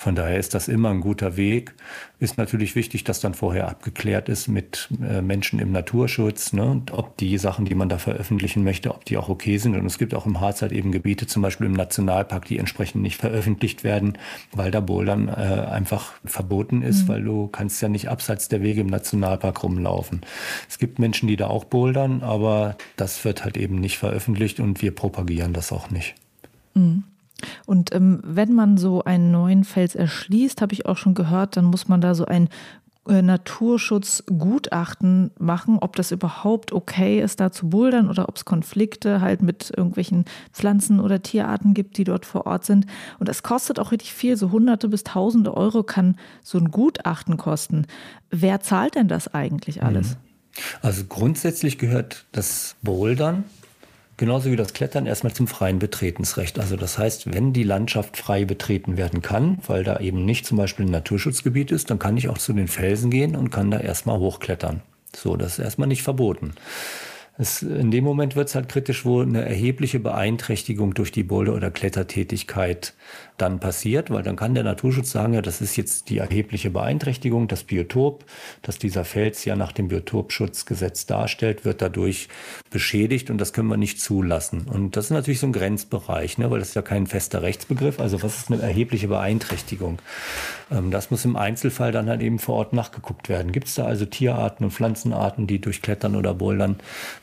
Von 0.00 0.14
daher 0.14 0.38
ist 0.38 0.54
das 0.54 0.66
immer 0.66 0.88
ein 0.88 1.02
guter 1.02 1.36
Weg. 1.36 1.74
Ist 2.20 2.38
natürlich 2.38 2.74
wichtig, 2.74 3.04
dass 3.04 3.20
dann 3.20 3.34
vorher 3.34 3.68
abgeklärt 3.68 4.30
ist 4.30 4.48
mit 4.48 4.88
äh, 5.02 5.20
Menschen 5.20 5.58
im 5.58 5.72
Naturschutz, 5.72 6.54
ne? 6.54 6.80
ob 6.90 7.18
die 7.18 7.36
Sachen, 7.36 7.66
die 7.66 7.74
man 7.74 7.90
da 7.90 7.98
veröffentlichen 7.98 8.64
möchte, 8.64 8.94
ob 8.94 9.04
die 9.04 9.18
auch 9.18 9.28
okay 9.28 9.58
sind. 9.58 9.76
Und 9.76 9.84
es 9.84 9.98
gibt 9.98 10.14
auch 10.14 10.24
im 10.24 10.40
Harz 10.40 10.62
halt 10.62 10.72
eben 10.72 10.90
Gebiete, 10.90 11.26
zum 11.26 11.42
Beispiel 11.42 11.66
im 11.66 11.74
Nationalpark, 11.74 12.46
die 12.46 12.56
entsprechend 12.56 13.02
nicht 13.02 13.20
veröffentlicht 13.20 13.84
werden, 13.84 14.16
weil 14.52 14.70
da 14.70 14.80
Bouldern 14.80 15.28
äh, 15.28 15.32
einfach 15.32 16.14
verboten 16.24 16.80
ist, 16.80 17.02
mhm. 17.02 17.08
weil 17.08 17.22
du 17.22 17.48
kannst 17.48 17.82
ja 17.82 17.90
nicht 17.90 18.08
abseits 18.08 18.48
der 18.48 18.62
Wege 18.62 18.80
im 18.80 18.86
Nationalpark 18.86 19.62
rumlaufen. 19.62 20.22
Es 20.66 20.78
gibt 20.78 20.98
Menschen, 20.98 21.28
die 21.28 21.36
da 21.36 21.48
auch 21.48 21.64
bouldern, 21.64 22.22
aber 22.22 22.78
das 22.96 23.22
wird 23.26 23.44
halt 23.44 23.58
eben 23.58 23.74
nicht 23.74 23.98
veröffentlicht 23.98 24.60
und 24.60 24.80
wir 24.80 24.94
propagieren 24.94 25.52
das 25.52 25.72
auch 25.72 25.90
nicht. 25.90 26.14
Mhm. 26.72 27.04
Und 27.66 27.94
ähm, 27.94 28.20
wenn 28.24 28.54
man 28.54 28.76
so 28.76 29.04
einen 29.04 29.30
neuen 29.30 29.64
Fels 29.64 29.94
erschließt, 29.94 30.62
habe 30.62 30.72
ich 30.72 30.86
auch 30.86 30.96
schon 30.96 31.14
gehört, 31.14 31.56
dann 31.56 31.66
muss 31.66 31.88
man 31.88 32.00
da 32.00 32.14
so 32.14 32.24
ein 32.24 32.48
äh, 33.08 33.22
Naturschutzgutachten 33.22 35.30
machen, 35.38 35.78
ob 35.80 35.96
das 35.96 36.12
überhaupt 36.12 36.72
okay 36.72 37.22
ist, 37.22 37.40
da 37.40 37.50
zu 37.50 37.70
bouldern 37.70 38.10
oder 38.10 38.28
ob 38.28 38.36
es 38.36 38.44
Konflikte 38.44 39.22
halt 39.22 39.40
mit 39.42 39.72
irgendwelchen 39.74 40.26
Pflanzen 40.52 41.00
oder 41.00 41.22
Tierarten 41.22 41.72
gibt, 41.72 41.96
die 41.96 42.04
dort 42.04 42.26
vor 42.26 42.46
Ort 42.46 42.66
sind. 42.66 42.84
Und 43.18 43.30
es 43.30 43.42
kostet 43.42 43.80
auch 43.80 43.90
richtig 43.90 44.12
viel, 44.12 44.36
so 44.36 44.52
hunderte 44.52 44.88
bis 44.88 45.02
tausende 45.02 45.56
Euro 45.56 45.82
kann 45.82 46.16
so 46.42 46.58
ein 46.58 46.70
Gutachten 46.70 47.38
kosten. 47.38 47.86
Wer 48.30 48.60
zahlt 48.60 48.94
denn 48.94 49.08
das 49.08 49.32
eigentlich 49.32 49.82
alles? 49.82 50.10
Mhm. 50.10 50.16
Also 50.82 51.04
grundsätzlich 51.04 51.78
gehört 51.78 52.26
das 52.32 52.76
Bouldern 52.82 53.44
genauso 54.20 54.50
wie 54.52 54.56
das 54.56 54.74
Klettern 54.74 55.06
erstmal 55.06 55.32
zum 55.32 55.48
freien 55.48 55.78
Betretensrecht. 55.78 56.58
Also 56.58 56.76
das 56.76 56.98
heißt, 56.98 57.32
wenn 57.32 57.54
die 57.54 57.62
Landschaft 57.62 58.18
frei 58.18 58.44
betreten 58.44 58.98
werden 58.98 59.22
kann, 59.22 59.58
weil 59.66 59.82
da 59.82 59.98
eben 59.98 60.26
nicht 60.26 60.44
zum 60.44 60.58
Beispiel 60.58 60.84
ein 60.84 60.92
Naturschutzgebiet 60.92 61.72
ist, 61.72 61.90
dann 61.90 61.98
kann 61.98 62.18
ich 62.18 62.28
auch 62.28 62.36
zu 62.36 62.52
den 62.52 62.68
Felsen 62.68 63.10
gehen 63.10 63.34
und 63.34 63.50
kann 63.50 63.70
da 63.70 63.80
erstmal 63.80 64.18
hochklettern. 64.18 64.82
So, 65.16 65.36
das 65.36 65.54
ist 65.54 65.64
erstmal 65.64 65.88
nicht 65.88 66.02
verboten. 66.02 66.52
Es, 67.38 67.62
in 67.62 67.90
dem 67.90 68.04
Moment 68.04 68.36
wird 68.36 68.48
es 68.48 68.54
halt 68.54 68.68
kritisch, 68.68 69.04
wo 69.04 69.22
eine 69.22 69.44
erhebliche 69.44 69.98
Beeinträchtigung 69.98 70.94
durch 70.94 71.10
die 71.12 71.22
Boulder- 71.22 71.54
oder 71.54 71.70
Klettertätigkeit 71.70 72.94
dann 73.40 73.60
passiert, 73.60 74.10
weil 74.10 74.22
dann 74.22 74.36
kann 74.36 74.54
der 74.54 74.64
Naturschutz 74.64 75.10
sagen, 75.10 75.32
ja, 75.34 75.42
das 75.42 75.60
ist 75.60 75.76
jetzt 75.76 76.10
die 76.10 76.18
erhebliche 76.18 76.70
Beeinträchtigung, 76.70 77.48
das 77.48 77.64
Biotop, 77.64 78.24
das 78.62 78.78
dieser 78.78 79.04
Fels 79.04 79.44
ja 79.44 79.56
nach 79.56 79.72
dem 79.72 79.88
Biotopschutzgesetz 79.88 81.06
darstellt, 81.06 81.64
wird 81.64 81.80
dadurch 81.80 82.28
beschädigt 82.70 83.30
und 83.30 83.38
das 83.38 83.52
können 83.52 83.68
wir 83.68 83.76
nicht 83.76 84.00
zulassen. 84.00 84.66
Und 84.70 84.96
das 84.96 85.06
ist 85.06 85.10
natürlich 85.10 85.40
so 85.40 85.46
ein 85.46 85.52
Grenzbereich, 85.52 86.38
ne, 86.38 86.50
weil 86.50 86.58
das 86.58 86.68
ist 86.68 86.74
ja 86.74 86.82
kein 86.82 87.06
fester 87.06 87.42
Rechtsbegriff. 87.42 88.00
Also 88.00 88.22
was 88.22 88.38
ist 88.38 88.52
eine 88.52 88.60
erhebliche 88.60 89.08
Beeinträchtigung? 89.08 90.00
Ähm, 90.70 90.90
das 90.90 91.10
muss 91.10 91.24
im 91.24 91.36
Einzelfall 91.36 91.92
dann 91.92 92.08
halt 92.08 92.20
eben 92.20 92.38
vor 92.38 92.56
Ort 92.56 92.72
nachgeguckt 92.72 93.28
werden. 93.28 93.52
Gibt 93.52 93.68
es 93.68 93.74
da 93.74 93.86
also 93.86 94.04
Tierarten 94.04 94.64
und 94.64 94.72
Pflanzenarten, 94.72 95.46
die 95.46 95.60
durch 95.60 95.82
Klettern 95.82 96.16
oder 96.16 96.34
Bouldern 96.34 96.76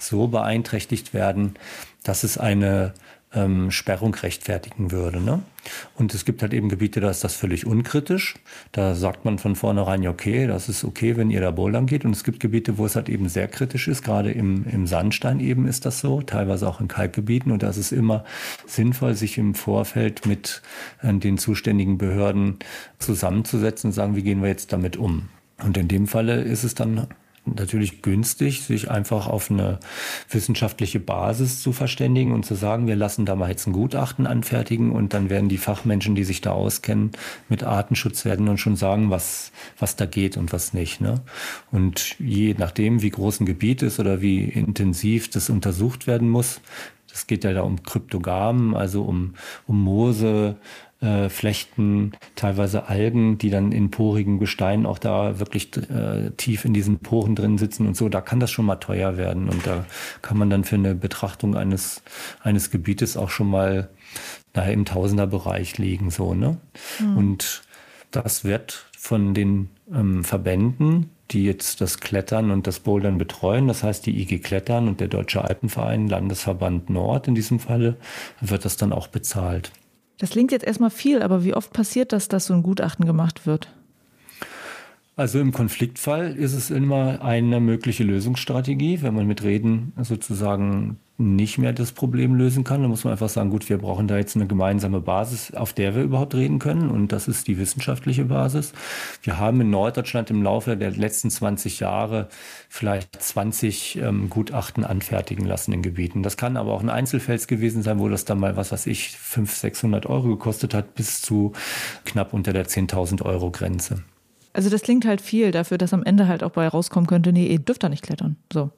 so 0.07 0.27
beeinträchtigt 0.27 1.13
werden, 1.13 1.55
dass 2.03 2.23
es 2.23 2.37
eine 2.37 2.93
ähm, 3.33 3.71
Sperrung 3.71 4.15
rechtfertigen 4.15 4.91
würde. 4.91 5.19
Ne? 5.19 5.41
Und 5.95 6.13
es 6.13 6.23
gibt 6.23 6.41
halt 6.41 6.53
eben 6.53 6.69
Gebiete, 6.69 7.01
da 7.01 7.09
ist 7.09 7.23
das 7.23 7.35
völlig 7.35 7.65
unkritisch. 7.65 8.35
Da 8.71 8.95
sagt 8.95 9.25
man 9.25 9.37
von 9.37 9.55
vornherein, 9.55 10.01
ja, 10.01 10.09
okay, 10.09 10.47
das 10.47 10.69
ist 10.69 10.83
okay, 10.83 11.17
wenn 11.17 11.29
ihr 11.29 11.41
da 11.41 11.51
bouldern 11.51 11.85
geht. 11.85 12.05
Und 12.05 12.15
es 12.15 12.23
gibt 12.23 12.39
Gebiete, 12.39 12.77
wo 12.77 12.85
es 12.85 12.95
halt 12.95 13.09
eben 13.09 13.27
sehr 13.27 13.47
kritisch 13.47 13.87
ist. 13.87 14.03
Gerade 14.03 14.31
im, 14.31 14.65
im 14.71 14.87
Sandstein 14.87 15.39
eben 15.39 15.67
ist 15.67 15.85
das 15.85 15.99
so, 15.99 16.21
teilweise 16.21 16.67
auch 16.67 16.79
in 16.79 16.87
Kalkgebieten. 16.87 17.51
Und 17.51 17.63
da 17.63 17.69
ist 17.69 17.77
es 17.77 17.91
immer 17.91 18.23
sinnvoll, 18.65 19.13
sich 19.13 19.37
im 19.37 19.55
Vorfeld 19.55 20.25
mit 20.25 20.61
äh, 21.01 21.13
den 21.13 21.37
zuständigen 21.37 21.97
Behörden 21.97 22.57
zusammenzusetzen 22.99 23.89
und 23.89 23.93
sagen, 23.93 24.15
wie 24.15 24.23
gehen 24.23 24.41
wir 24.41 24.49
jetzt 24.49 24.71
damit 24.71 24.95
um? 24.95 25.29
Und 25.61 25.77
in 25.77 25.87
dem 25.87 26.07
Falle 26.07 26.41
ist 26.41 26.63
es 26.63 26.75
dann 26.75 27.07
natürlich 27.55 28.01
günstig, 28.01 28.61
sich 28.61 28.89
einfach 28.89 29.27
auf 29.27 29.49
eine 29.49 29.79
wissenschaftliche 30.29 30.99
Basis 30.99 31.61
zu 31.61 31.71
verständigen 31.71 32.31
und 32.31 32.45
zu 32.45 32.55
sagen, 32.55 32.87
wir 32.87 32.95
lassen 32.95 33.25
da 33.25 33.35
mal 33.35 33.49
jetzt 33.49 33.67
ein 33.67 33.73
Gutachten 33.73 34.27
anfertigen 34.27 34.91
und 34.91 35.13
dann 35.13 35.29
werden 35.29 35.49
die 35.49 35.57
Fachmenschen, 35.57 36.15
die 36.15 36.23
sich 36.23 36.41
da 36.41 36.51
auskennen 36.51 37.11
mit 37.49 37.63
Artenschutz, 37.63 38.25
werden 38.25 38.47
uns 38.47 38.61
schon 38.61 38.75
sagen, 38.75 39.09
was, 39.09 39.51
was 39.79 39.95
da 39.95 40.05
geht 40.05 40.37
und 40.37 40.53
was 40.53 40.73
nicht. 40.73 41.01
Ne? 41.01 41.21
Und 41.71 42.19
je 42.19 42.55
nachdem, 42.57 43.01
wie 43.01 43.09
groß 43.09 43.39
ein 43.39 43.45
Gebiet 43.45 43.81
ist 43.81 43.99
oder 43.99 44.21
wie 44.21 44.43
intensiv 44.43 45.29
das 45.29 45.49
untersucht 45.49 46.07
werden 46.07 46.29
muss, 46.29 46.61
es 47.17 47.25
geht 47.25 47.43
ja 47.43 47.53
da 47.53 47.61
um 47.61 47.81
Kryptogamen, 47.81 48.75
also 48.75 49.03
um, 49.03 49.33
um 49.65 49.81
Moose, 49.81 50.57
äh, 51.01 51.29
Flechten, 51.29 52.13
teilweise 52.35 52.87
Algen, 52.87 53.37
die 53.37 53.49
dann 53.49 53.71
in 53.71 53.91
porigen 53.91 54.39
Gesteinen 54.39 54.85
auch 54.85 54.99
da 54.99 55.39
wirklich 55.39 55.69
äh, 55.89 56.31
tief 56.37 56.65
in 56.65 56.73
diesen 56.73 56.99
Poren 56.99 57.35
drin 57.35 57.57
sitzen 57.57 57.87
und 57.87 57.95
so. 57.95 58.09
Da 58.09 58.21
kann 58.21 58.39
das 58.39 58.51
schon 58.51 58.65
mal 58.65 58.77
teuer 58.77 59.17
werden 59.17 59.49
und 59.49 59.65
da 59.67 59.85
kann 60.21 60.37
man 60.37 60.49
dann 60.49 60.63
für 60.63 60.75
eine 60.75 60.95
Betrachtung 60.95 61.55
eines, 61.55 62.01
eines 62.41 62.71
Gebietes 62.71 63.15
auch 63.17 63.29
schon 63.29 63.49
mal 63.49 63.89
naja, 64.53 64.71
im 64.71 64.85
Tausenderbereich 64.85 65.77
liegen, 65.77 66.09
so, 66.09 66.33
ne? 66.33 66.57
Mhm. 66.99 67.17
Und 67.17 67.61
das 68.11 68.43
wird 68.43 68.87
von 68.97 69.33
den 69.33 69.69
ähm, 69.93 70.23
Verbänden, 70.23 71.11
die 71.31 71.43
jetzt 71.43 71.81
das 71.81 71.99
Klettern 71.99 72.51
und 72.51 72.67
das 72.67 72.79
Bouldern 72.79 73.17
betreuen, 73.17 73.67
das 73.67 73.83
heißt 73.83 74.05
die 74.05 74.19
IG 74.21 74.39
Klettern 74.39 74.87
und 74.87 74.99
der 74.99 75.09
Deutsche 75.09 75.43
Alpenverein, 75.43 76.07
Landesverband 76.07 76.89
Nord 76.89 77.27
in 77.27 77.35
diesem 77.35 77.59
Falle, 77.59 77.97
wird 78.41 78.65
das 78.65 78.77
dann 78.77 78.93
auch 78.93 79.07
bezahlt. 79.07 79.71
Das 80.18 80.32
klingt 80.32 80.51
jetzt 80.51 80.65
erstmal 80.65 80.89
viel, 80.89 81.22
aber 81.22 81.43
wie 81.43 81.53
oft 81.53 81.74
passiert 81.74 82.11
das, 82.11 82.28
dass 82.28 82.47
so 82.47 82.53
ein 82.53 82.63
Gutachten 82.63 83.05
gemacht 83.05 83.45
wird? 83.45 83.70
Also 85.15 85.39
im 85.39 85.51
Konfliktfall 85.51 86.36
ist 86.36 86.53
es 86.53 86.70
immer 86.70 87.24
eine 87.24 87.59
mögliche 87.59 88.03
Lösungsstrategie, 88.03 89.01
wenn 89.01 89.15
man 89.15 89.26
mit 89.26 89.43
Reden 89.43 89.93
sozusagen 90.01 90.97
nicht 91.18 91.57
mehr 91.57 91.74
das 91.74 91.91
Problem 91.91 92.36
lösen 92.36 92.63
kann. 92.63 92.82
Dann 92.82 92.91
muss 92.91 93.03
man 93.03 93.11
einfach 93.11 93.30
sagen, 93.30 93.49
gut, 93.49 93.68
wir 93.70 93.80
brauchen 93.80 94.07
da 94.07 94.18
jetzt 94.18 94.36
eine 94.36 94.45
gemeinsame 94.45 95.01
Basis, 95.01 95.53
auf 95.53 95.74
der 95.74 95.95
wir 95.95 96.03
überhaupt 96.03 96.36
reden 96.36 96.59
können. 96.59 96.89
Und 96.89 97.11
das 97.11 97.28
ist 97.28 97.47
die 97.47 97.57
wissenschaftliche 97.57 98.26
Basis. 98.26 98.74
Wir 99.24 99.39
haben 99.39 99.59
in 99.61 99.72
Norddeutschland 99.72 100.30
im 100.30 100.43
Laufe 100.43 100.78
der 100.78 100.91
letzten 100.91 101.32
20 101.32 101.80
Jahre 101.80 102.30
vielleicht 102.70 103.20
20 103.20 103.97
ähm, 103.97 104.30
Gutachten 104.30 104.84
anfertigen 104.84 105.45
lassen 105.45 105.74
in 105.74 105.82
Gebieten. 105.82 106.22
Das 106.22 106.38
kann 106.38 106.55
aber 106.55 106.74
auch 106.74 106.82
ein 106.82 106.89
Einzelfels 106.89 107.47
gewesen 107.47 107.82
sein, 107.82 107.99
wo 107.99 108.09
das 108.09 108.26
dann 108.26 108.39
mal, 108.39 108.55
was 108.55 108.72
weiß 108.72 108.86
ich, 108.86 109.18
500, 109.18 109.57
600 109.57 110.05
Euro 110.05 110.30
gekostet 110.30 110.74
hat, 110.74 110.93
bis 110.93 111.22
zu 111.22 111.53
knapp 112.05 112.34
unter 112.34 112.53
der 112.53 112.68
10.000 112.68 113.24
Euro 113.24 113.49
Grenze. 113.49 114.03
Also 114.53 114.70
das 114.70 114.82
klingt 114.82 115.05
halt 115.05 115.22
viel 115.22 115.51
dafür, 115.51 115.78
dass 115.78 115.93
am 115.93 116.03
Ende 116.03 116.28
halt 116.28 116.43
auch 116.43 116.51
bei 116.51 116.68
rauskommen 116.68 117.07
könnte, 117.07 117.32
nee, 117.32 117.47
ihr 117.47 117.59
dürft 117.59 117.84
da 117.84 117.89
nicht 117.89 118.03
klettern. 118.03 118.38
So. 118.51 118.72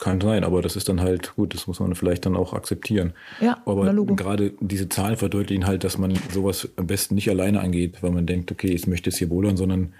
Kann 0.00 0.18
sein, 0.20 0.44
aber 0.44 0.62
das 0.62 0.76
ist 0.76 0.88
dann 0.88 1.02
halt 1.02 1.34
gut, 1.36 1.52
das 1.52 1.66
muss 1.66 1.78
man 1.78 1.94
vielleicht 1.94 2.24
dann 2.24 2.34
auch 2.34 2.54
akzeptieren. 2.54 3.12
Ja, 3.40 3.60
aber 3.66 3.92
gerade 4.16 4.54
diese 4.60 4.88
Zahlen 4.88 5.18
verdeutlichen 5.18 5.66
halt, 5.66 5.84
dass 5.84 5.98
man 5.98 6.18
sowas 6.32 6.70
am 6.76 6.86
besten 6.86 7.16
nicht 7.16 7.28
alleine 7.28 7.60
angeht, 7.60 8.02
weil 8.02 8.10
man 8.10 8.24
denkt, 8.24 8.50
okay, 8.50 8.68
ich 8.68 8.86
möchte 8.86 9.10
es 9.10 9.18
hier 9.18 9.28
bouldern, 9.28 9.58
sondern 9.58 9.92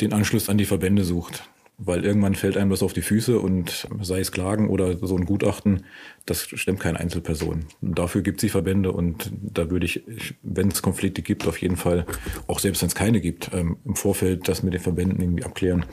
den 0.00 0.12
Anschluss 0.12 0.50
an 0.50 0.58
die 0.58 0.66
Verbände 0.66 1.04
sucht. 1.04 1.42
weil 1.78 2.04
irgendwann 2.04 2.34
fällt 2.34 2.56
einem 2.56 2.70
das 2.70 2.82
auf 2.82 2.94
die 2.94 3.02
Füße 3.02 3.38
und 3.38 3.86
sei 4.00 4.20
es 4.20 4.32
Klagen 4.32 4.70
oder 4.70 4.96
so 5.06 5.16
ein 5.16 5.26
Gutachten, 5.26 5.84
das 6.24 6.42
stemmt 6.42 6.80
keine 6.80 6.98
Einzelperson. 6.98 7.66
Dafür 7.82 8.22
gibt 8.22 8.38
es 8.38 8.40
die 8.42 8.48
Verbände 8.48 8.92
und 8.92 9.30
da 9.42 9.70
würde 9.70 9.84
ich, 9.84 10.02
wenn 10.42 10.68
es 10.68 10.80
Konflikte 10.80 11.20
gibt, 11.20 11.46
auf 11.46 11.58
jeden 11.58 11.76
Fall, 11.76 12.06
auch 12.46 12.60
selbst 12.60 12.80
wenn 12.80 12.88
es 12.88 12.94
keine 12.94 13.20
gibt, 13.20 13.50
ähm, 13.52 13.76
im 13.84 13.94
Vorfeld 13.94 14.48
das 14.48 14.62
mit 14.62 14.72
den 14.72 14.80
Verbänden 14.80 15.20
irgendwie 15.20 15.44
abklären, 15.44 15.84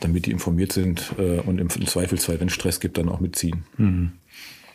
damit 0.00 0.26
die 0.26 0.30
informiert 0.30 0.72
sind 0.72 1.14
äh, 1.18 1.40
und 1.40 1.60
im 1.60 1.70
Zweifelsfall, 1.70 2.40
wenn 2.40 2.48
es 2.48 2.54
Stress 2.54 2.80
gibt, 2.80 2.98
dann 2.98 3.08
auch 3.08 3.20
mitziehen. 3.20 3.64
Mhm. 3.76 4.12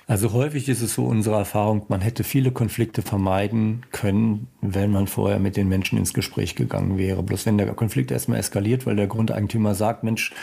Also 0.10 0.34
häufig 0.34 0.68
ist 0.70 0.82
es 0.82 0.96
so 0.96 1.06
unsere 1.06 1.36
Erfahrung, 1.36 1.84
man 1.88 2.02
hätte 2.02 2.24
viele 2.24 2.50
Konflikte 2.50 3.04
vermeiden 3.04 3.84
können, 3.92 4.48
wenn 4.60 4.92
man 4.92 5.06
vorher 5.06 5.38
mit 5.38 5.56
den 5.56 5.70
Menschen 5.70 6.00
ins 6.00 6.16
Gespräch 6.16 6.56
gegangen 6.56 6.98
wäre. 6.98 7.22
Bloß 7.22 7.46
wenn 7.46 7.60
der 7.60 7.68
Konflikt 7.74 8.10
erstmal 8.10 8.40
eskaliert, 8.40 8.88
weil 8.88 8.96
der 8.96 9.06
Grundeigentümer 9.06 9.76
sagt, 9.76 10.04
Mensch, 10.04 10.34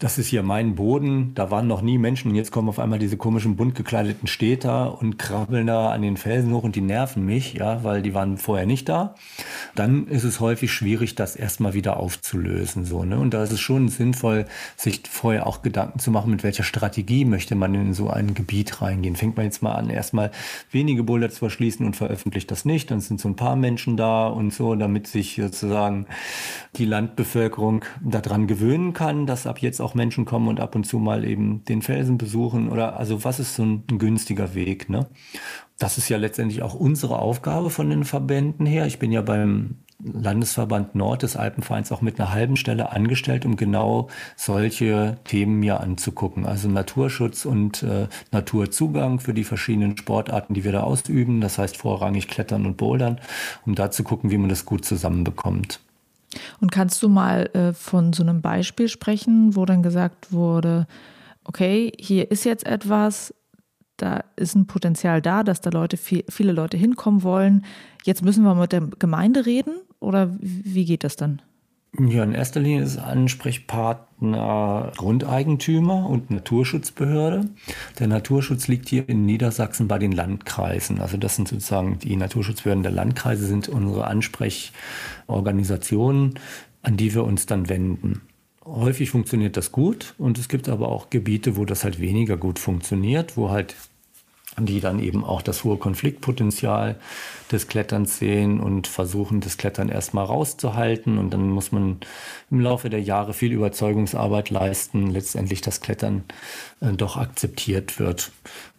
das 0.00 0.16
ist 0.16 0.28
hier 0.28 0.42
mein 0.42 0.76
Boden, 0.76 1.32
da 1.34 1.50
waren 1.50 1.66
noch 1.66 1.82
nie 1.82 1.98
Menschen 1.98 2.30
und 2.30 2.34
jetzt 2.34 2.50
kommen 2.50 2.70
auf 2.70 2.78
einmal 2.78 2.98
diese 2.98 3.18
komischen 3.18 3.56
bunt 3.56 3.74
gekleideten 3.74 4.26
Städter 4.26 4.98
und 4.98 5.18
krabbeln 5.18 5.66
da 5.66 5.90
an 5.90 6.00
den 6.00 6.16
Felsen 6.16 6.54
hoch 6.54 6.62
und 6.62 6.74
die 6.74 6.80
nerven 6.80 7.26
mich, 7.26 7.52
ja, 7.52 7.84
weil 7.84 8.00
die 8.00 8.14
waren 8.14 8.38
vorher 8.38 8.64
nicht 8.64 8.88
da. 8.88 9.14
Dann 9.74 10.06
ist 10.06 10.24
es 10.24 10.40
häufig 10.40 10.72
schwierig, 10.72 11.16
das 11.16 11.36
erstmal 11.36 11.74
wieder 11.74 11.98
aufzulösen, 11.98 12.86
so, 12.86 13.04
ne? 13.04 13.18
Und 13.18 13.34
da 13.34 13.42
ist 13.42 13.52
es 13.52 13.60
schon 13.60 13.88
sinnvoll, 13.88 14.46
sich 14.74 15.02
vorher 15.10 15.46
auch 15.46 15.60
Gedanken 15.60 15.98
zu 15.98 16.10
machen, 16.10 16.30
mit 16.30 16.44
welcher 16.44 16.64
Strategie 16.64 17.26
möchte 17.26 17.54
man 17.54 17.74
in 17.74 17.92
so 17.92 18.08
ein 18.08 18.32
Gebiet 18.32 18.80
reingehen. 18.80 19.16
Fängt 19.16 19.36
man 19.36 19.44
jetzt 19.44 19.62
mal 19.62 19.74
an, 19.74 19.90
erstmal 19.90 20.30
wenige 20.70 21.02
Boulder 21.02 21.28
zu 21.28 21.44
erschließen 21.44 21.84
und 21.84 21.94
veröffentlicht 21.94 22.50
das 22.50 22.64
nicht, 22.64 22.90
dann 22.90 23.00
sind 23.00 23.20
so 23.20 23.28
ein 23.28 23.36
paar 23.36 23.54
Menschen 23.54 23.98
da 23.98 24.28
und 24.28 24.54
so, 24.54 24.74
damit 24.76 25.08
sich 25.08 25.36
sozusagen 25.36 26.06
die 26.76 26.86
Landbevölkerung 26.86 27.84
daran 28.02 28.46
gewöhnen 28.46 28.94
kann, 28.94 29.26
dass 29.26 29.46
ab 29.46 29.58
jetzt 29.58 29.80
auch 29.80 29.89
auch 29.90 29.94
Menschen 29.94 30.24
kommen 30.24 30.48
und 30.48 30.60
ab 30.60 30.74
und 30.74 30.84
zu 30.84 30.98
mal 30.98 31.24
eben 31.24 31.64
den 31.64 31.82
Felsen 31.82 32.18
besuchen 32.18 32.68
oder 32.68 32.98
also 32.98 33.24
was 33.24 33.40
ist 33.40 33.54
so 33.54 33.64
ein, 33.64 33.82
ein 33.90 33.98
günstiger 33.98 34.54
Weg, 34.54 34.88
ne? 34.88 35.06
Das 35.78 35.96
ist 35.96 36.10
ja 36.10 36.18
letztendlich 36.18 36.62
auch 36.62 36.74
unsere 36.74 37.18
Aufgabe 37.18 37.70
von 37.70 37.88
den 37.88 38.04
Verbänden 38.04 38.66
her. 38.66 38.86
Ich 38.86 38.98
bin 38.98 39.12
ja 39.12 39.22
beim 39.22 39.76
Landesverband 40.02 40.94
Nord 40.94 41.22
des 41.22 41.36
Alpenvereins 41.36 41.90
auch 41.90 42.02
mit 42.02 42.20
einer 42.20 42.32
halben 42.32 42.56
Stelle 42.56 42.92
angestellt, 42.92 43.46
um 43.46 43.56
genau 43.56 44.08
solche 44.36 45.18
Themen 45.24 45.58
mir 45.58 45.80
anzugucken. 45.80 46.44
Also 46.44 46.68
Naturschutz 46.68 47.46
und 47.46 47.82
äh, 47.82 48.08
Naturzugang 48.30 49.20
für 49.20 49.34
die 49.34 49.44
verschiedenen 49.44 49.96
Sportarten, 49.96 50.54
die 50.54 50.64
wir 50.64 50.72
da 50.72 50.82
ausüben. 50.82 51.40
Das 51.40 51.58
heißt 51.58 51.78
vorrangig 51.78 52.28
Klettern 52.28 52.66
und 52.66 52.76
Bouldern, 52.76 53.18
um 53.64 53.74
da 53.74 53.90
zu 53.90 54.04
gucken, 54.04 54.30
wie 54.30 54.38
man 54.38 54.50
das 54.50 54.66
gut 54.66 54.84
zusammenbekommt. 54.84 55.80
Und 56.60 56.70
kannst 56.70 57.02
du 57.02 57.08
mal 57.08 57.50
äh, 57.54 57.72
von 57.72 58.12
so 58.12 58.22
einem 58.22 58.40
Beispiel 58.40 58.88
sprechen, 58.88 59.56
wo 59.56 59.64
dann 59.64 59.82
gesagt 59.82 60.32
wurde, 60.32 60.86
okay, 61.44 61.92
hier 61.98 62.30
ist 62.30 62.44
jetzt 62.44 62.66
etwas, 62.66 63.34
da 63.96 64.24
ist 64.36 64.54
ein 64.54 64.66
Potenzial 64.66 65.20
da, 65.20 65.42
dass 65.42 65.60
da 65.60 65.70
Leute, 65.70 65.96
viel, 65.96 66.24
viele 66.28 66.52
Leute 66.52 66.76
hinkommen 66.76 67.22
wollen. 67.22 67.64
Jetzt 68.04 68.22
müssen 68.22 68.44
wir 68.44 68.54
mit 68.54 68.72
der 68.72 68.82
Gemeinde 68.98 69.46
reden 69.46 69.74
oder 69.98 70.36
wie 70.40 70.84
geht 70.84 71.04
das 71.04 71.16
dann? 71.16 71.42
Ja, 71.98 72.22
in 72.22 72.32
erster 72.32 72.60
Linie 72.60 72.84
ist 72.84 72.98
Ansprechpartner 72.98 74.92
Grundeigentümer 74.96 76.08
und 76.08 76.30
Naturschutzbehörde. 76.30 77.48
Der 77.98 78.06
Naturschutz 78.06 78.68
liegt 78.68 78.88
hier 78.88 79.08
in 79.08 79.26
Niedersachsen 79.26 79.88
bei 79.88 79.98
den 79.98 80.12
Landkreisen. 80.12 81.00
Also 81.00 81.16
das 81.16 81.34
sind 81.34 81.48
sozusagen 81.48 81.98
die 81.98 82.14
Naturschutzbehörden 82.14 82.84
der 82.84 82.92
Landkreise, 82.92 83.44
sind 83.44 83.68
unsere 83.68 84.06
Ansprechorganisationen, 84.06 86.38
an 86.82 86.96
die 86.96 87.12
wir 87.12 87.24
uns 87.24 87.46
dann 87.46 87.68
wenden. 87.68 88.20
Häufig 88.64 89.10
funktioniert 89.10 89.56
das 89.56 89.72
gut 89.72 90.14
und 90.16 90.38
es 90.38 90.48
gibt 90.48 90.68
aber 90.68 90.90
auch 90.90 91.10
Gebiete, 91.10 91.56
wo 91.56 91.64
das 91.64 91.82
halt 91.82 91.98
weniger 91.98 92.36
gut 92.36 92.60
funktioniert, 92.60 93.36
wo 93.36 93.50
halt 93.50 93.74
die 94.58 94.80
dann 94.80 94.98
eben 94.98 95.24
auch 95.24 95.42
das 95.42 95.64
hohe 95.64 95.76
Konfliktpotenzial 95.76 96.96
des 97.52 97.68
Kletterns 97.68 98.18
sehen 98.18 98.60
und 98.60 98.86
versuchen, 98.86 99.40
das 99.40 99.56
Klettern 99.56 99.88
erstmal 99.88 100.24
rauszuhalten. 100.24 101.18
Und 101.18 101.30
dann 101.30 101.48
muss 101.50 101.72
man 101.72 101.98
im 102.50 102.60
Laufe 102.60 102.90
der 102.90 103.00
Jahre 103.00 103.32
viel 103.32 103.52
Überzeugungsarbeit 103.52 104.50
leisten, 104.50 105.10
letztendlich 105.10 105.60
das 105.60 105.80
Klettern 105.80 106.24
äh, 106.80 106.92
doch 106.92 107.16
akzeptiert 107.16 107.98
wird. 107.98 108.32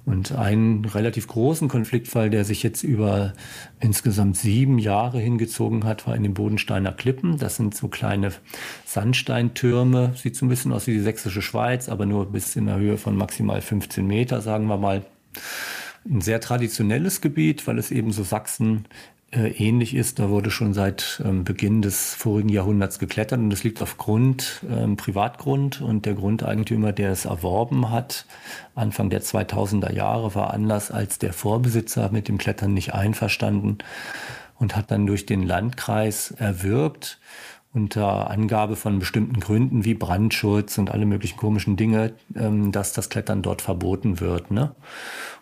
Und 0.04 0.32
einen 0.32 0.84
relativ 0.86 1.28
großen 1.28 1.68
Konfliktfall, 1.68 2.32
der 2.32 2.44
sich 2.44 2.64
jetzt 2.64 2.82
über 2.82 3.34
insgesamt 3.80 4.36
sieben 4.36 4.80
Jahre 4.80 5.20
hingezogen 5.20 5.84
hat, 5.84 6.08
war 6.08 6.16
in 6.16 6.24
den 6.24 6.34
Bodensteiner 6.34 6.92
Klippen. 6.92 7.38
Das 7.38 7.58
sind 7.58 7.76
so 7.76 7.88
kleine 7.88 8.32
Sandsteintürme, 8.86 10.14
sieht 10.16 10.36
so 10.36 10.46
ein 10.46 10.50
bisschen 10.50 10.74
aus 10.74 10.88
wie 10.88 10.94
die 10.94 11.02
sächsische 11.02 11.44
Schweiz, 11.44 11.88
aber 11.88 12.08
nur 12.08 12.26
bis 12.26 12.56
in 12.56 12.66
der 12.66 12.78
Höhe 12.78 12.98
von 12.98 13.16
maximal 13.16 13.62
15 13.62 14.06
Meter, 14.06 14.42
sagen 14.42 14.66
wir 14.66 14.78
mal 14.78 15.06
ein 16.10 16.22
sehr 16.22 16.42
traditionelles 16.42 17.22
Gebiet, 17.22 17.68
weil 17.68 17.78
es 17.78 17.92
eben 17.92 18.12
so 18.12 18.24
Sachsen 18.24 18.86
äh, 19.32 19.50
ähnlich 19.52 19.96
ist. 19.96 20.20
Da 20.20 20.30
wurde 20.30 20.52
schon 20.52 20.74
seit 20.74 21.22
ähm, 21.24 21.44
Beginn 21.44 21.82
des 21.82 22.16
vorigen 22.16 22.50
Jahrhunderts 22.50 23.00
geklettert 23.00 23.40
und 23.40 23.50
das 23.50 23.64
liegt 23.64 23.82
auf 23.82 23.98
Grund, 23.98 24.62
ähm, 24.70 24.98
Privatgrund 24.98 25.82
und 25.82 26.06
der 26.06 26.16
Grundeigentümer, 26.16 26.92
der 26.92 27.12
es 27.12 27.26
erworben 27.26 27.90
hat, 27.92 28.26
Anfang 28.76 29.10
der 29.10 29.22
2000er 29.22 29.94
Jahre 29.94 30.36
war 30.36 30.54
anders 30.54 30.92
als 30.92 31.18
der 31.18 31.34
Vorbesitzer 31.34 32.12
mit 32.12 32.28
dem 32.28 32.38
Klettern 32.38 32.74
nicht 32.74 32.94
einverstanden 32.94 33.78
und 34.60 34.76
hat 34.76 34.92
dann 34.92 35.08
durch 35.08 35.26
den 35.26 35.44
Landkreis 35.44 36.32
erwirkt 36.32 37.20
unter 37.74 38.30
Angabe 38.30 38.76
von 38.76 39.00
bestimmten 39.00 39.40
Gründen 39.40 39.86
wie 39.86 39.94
Brandschutz 39.94 40.78
und 40.78 40.90
alle 40.90 41.06
möglichen 41.06 41.38
komischen 41.38 41.78
Dinge, 41.78 42.14
ähm, 42.36 42.72
dass 42.72 42.94
das 42.94 43.10
Klettern 43.10 43.42
dort 43.42 43.62
verboten 43.62 44.20
wird. 44.20 44.52
Ne? 44.52 44.76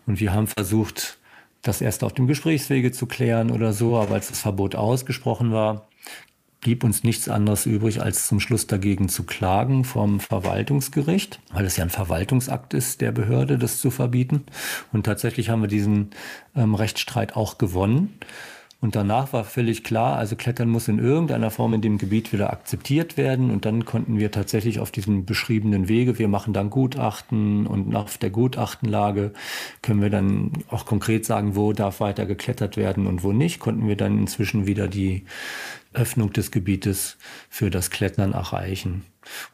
Und 0.05 0.19
wir 0.19 0.33
haben 0.33 0.47
versucht, 0.47 1.17
das 1.61 1.81
erst 1.81 2.03
auf 2.03 2.13
dem 2.13 2.27
Gesprächswege 2.27 2.91
zu 2.91 3.05
klären 3.05 3.51
oder 3.51 3.73
so, 3.73 3.97
aber 3.97 4.15
als 4.15 4.29
das 4.29 4.39
Verbot 4.39 4.75
ausgesprochen 4.75 5.51
war, 5.51 5.87
blieb 6.61 6.83
uns 6.83 7.03
nichts 7.03 7.29
anderes 7.29 7.65
übrig, 7.65 8.01
als 8.01 8.27
zum 8.27 8.39
Schluss 8.39 8.67
dagegen 8.67 9.09
zu 9.09 9.23
klagen 9.23 9.85
vom 9.85 10.19
Verwaltungsgericht, 10.19 11.39
weil 11.51 11.65
es 11.65 11.77
ja 11.77 11.83
ein 11.83 11.89
Verwaltungsakt 11.89 12.73
ist 12.73 13.01
der 13.01 13.11
Behörde, 13.11 13.57
das 13.57 13.79
zu 13.79 13.91
verbieten. 13.91 14.43
Und 14.91 15.05
tatsächlich 15.05 15.49
haben 15.49 15.61
wir 15.61 15.69
diesen 15.69 16.11
ähm, 16.55 16.75
Rechtsstreit 16.75 17.35
auch 17.35 17.57
gewonnen. 17.57 18.19
Und 18.81 18.95
danach 18.95 19.33
war 19.33 19.43
völlig 19.43 19.83
klar, 19.83 20.15
also 20.15 20.37
Klettern 20.37 20.69
muss 20.69 20.87
in 20.87 20.99
irgendeiner 20.99 21.51
Form 21.51 21.73
in 21.73 21.81
dem 21.81 21.97
Gebiet 21.97 22.31
wieder 22.31 22.53
akzeptiert 22.53 23.17
werden. 23.17 23.51
Und 23.51 23.65
dann 23.65 23.83
konnten 23.83 24.19
wir 24.19 24.31
tatsächlich 24.31 24.79
auf 24.79 24.89
diesem 24.89 25.25
beschriebenen 25.25 25.89
Wege, 25.89 26.17
wir 26.17 26.29
machen 26.29 26.53
dann 26.53 26.69
Gutachten 26.69 27.67
und 27.67 27.89
nach 27.89 28.15
der 28.15 28.29
Gutachtenlage 28.29 29.33
können 29.81 30.01
wir 30.01 30.09
dann 30.09 30.53
auch 30.69 30.85
konkret 30.85 31.25
sagen, 31.25 31.57
wo 31.57 31.73
darf 31.73 31.99
weiter 31.99 32.25
geklettert 32.25 32.77
werden 32.77 33.05
und 33.05 33.21
wo 33.23 33.33
nicht, 33.33 33.59
konnten 33.59 33.85
wir 33.85 33.97
dann 33.97 34.17
inzwischen 34.17 34.65
wieder 34.65 34.87
die 34.87 35.25
Öffnung 35.93 36.31
des 36.31 36.51
Gebietes 36.51 37.17
für 37.49 37.69
das 37.69 37.89
Klettern 37.89 38.31
erreichen. 38.31 39.03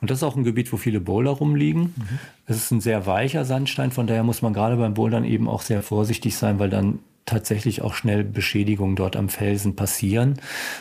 Und 0.02 0.12
das 0.12 0.20
ist 0.20 0.24
auch 0.24 0.36
ein 0.36 0.44
Gebiet, 0.44 0.72
wo 0.72 0.78
viele 0.78 1.00
Boulder 1.00 1.32
rumliegen. 1.32 1.82
Mhm. 1.96 2.20
Es 2.46 2.58
ist 2.58 2.70
ein 2.70 2.82
sehr 2.82 3.08
weicher 3.08 3.44
Sandstein, 3.44 3.90
von 3.90 4.06
daher 4.06 4.24
muss 4.24 4.44
man 4.44 4.54
gerade 4.54 4.76
beim 4.76 4.94
Bouldern 4.94 5.24
eben 5.24 5.50
auch 5.50 5.62
sehr 5.62 5.82
vorsichtig 5.82 6.38
sein, 6.38 6.60
weil 6.60 6.70
dann 6.70 7.00
tatsächlich 7.26 7.82
auch 7.82 7.96
schnell 7.96 8.24
Beschädigungen 8.24 8.96
dort 8.96 9.16
am 9.16 9.30
Felsen 9.30 9.76
passieren. 9.76 10.40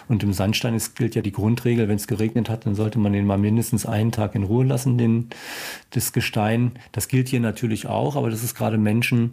Und 0.08 0.22
im 0.22 0.34
Sandstein 0.34 0.74
ist, 0.74 0.94
gilt 0.94 1.14
ja 1.14 1.22
die 1.22 1.32
Grundregel, 1.32 1.88
wenn 1.88 1.96
es 1.96 2.06
geregnet 2.06 2.50
hat, 2.50 2.66
dann 2.66 2.74
sollte 2.74 2.98
man 2.98 3.14
den 3.14 3.26
mal 3.26 3.38
mindestens 3.38 3.86
einen 3.86 4.12
Tag 4.12 4.34
in 4.34 4.42
Ruhe 4.42 4.64
lassen, 4.64 4.98
den, 4.98 5.30
das 5.90 6.12
Gestein. 6.12 6.72
Das 6.92 7.08
gilt 7.08 7.28
hier 7.28 7.40
natürlich 7.40 7.86
auch, 7.86 8.16
aber 8.16 8.28
das 8.28 8.44
ist 8.44 8.54
gerade 8.54 8.76
Menschen, 8.76 9.32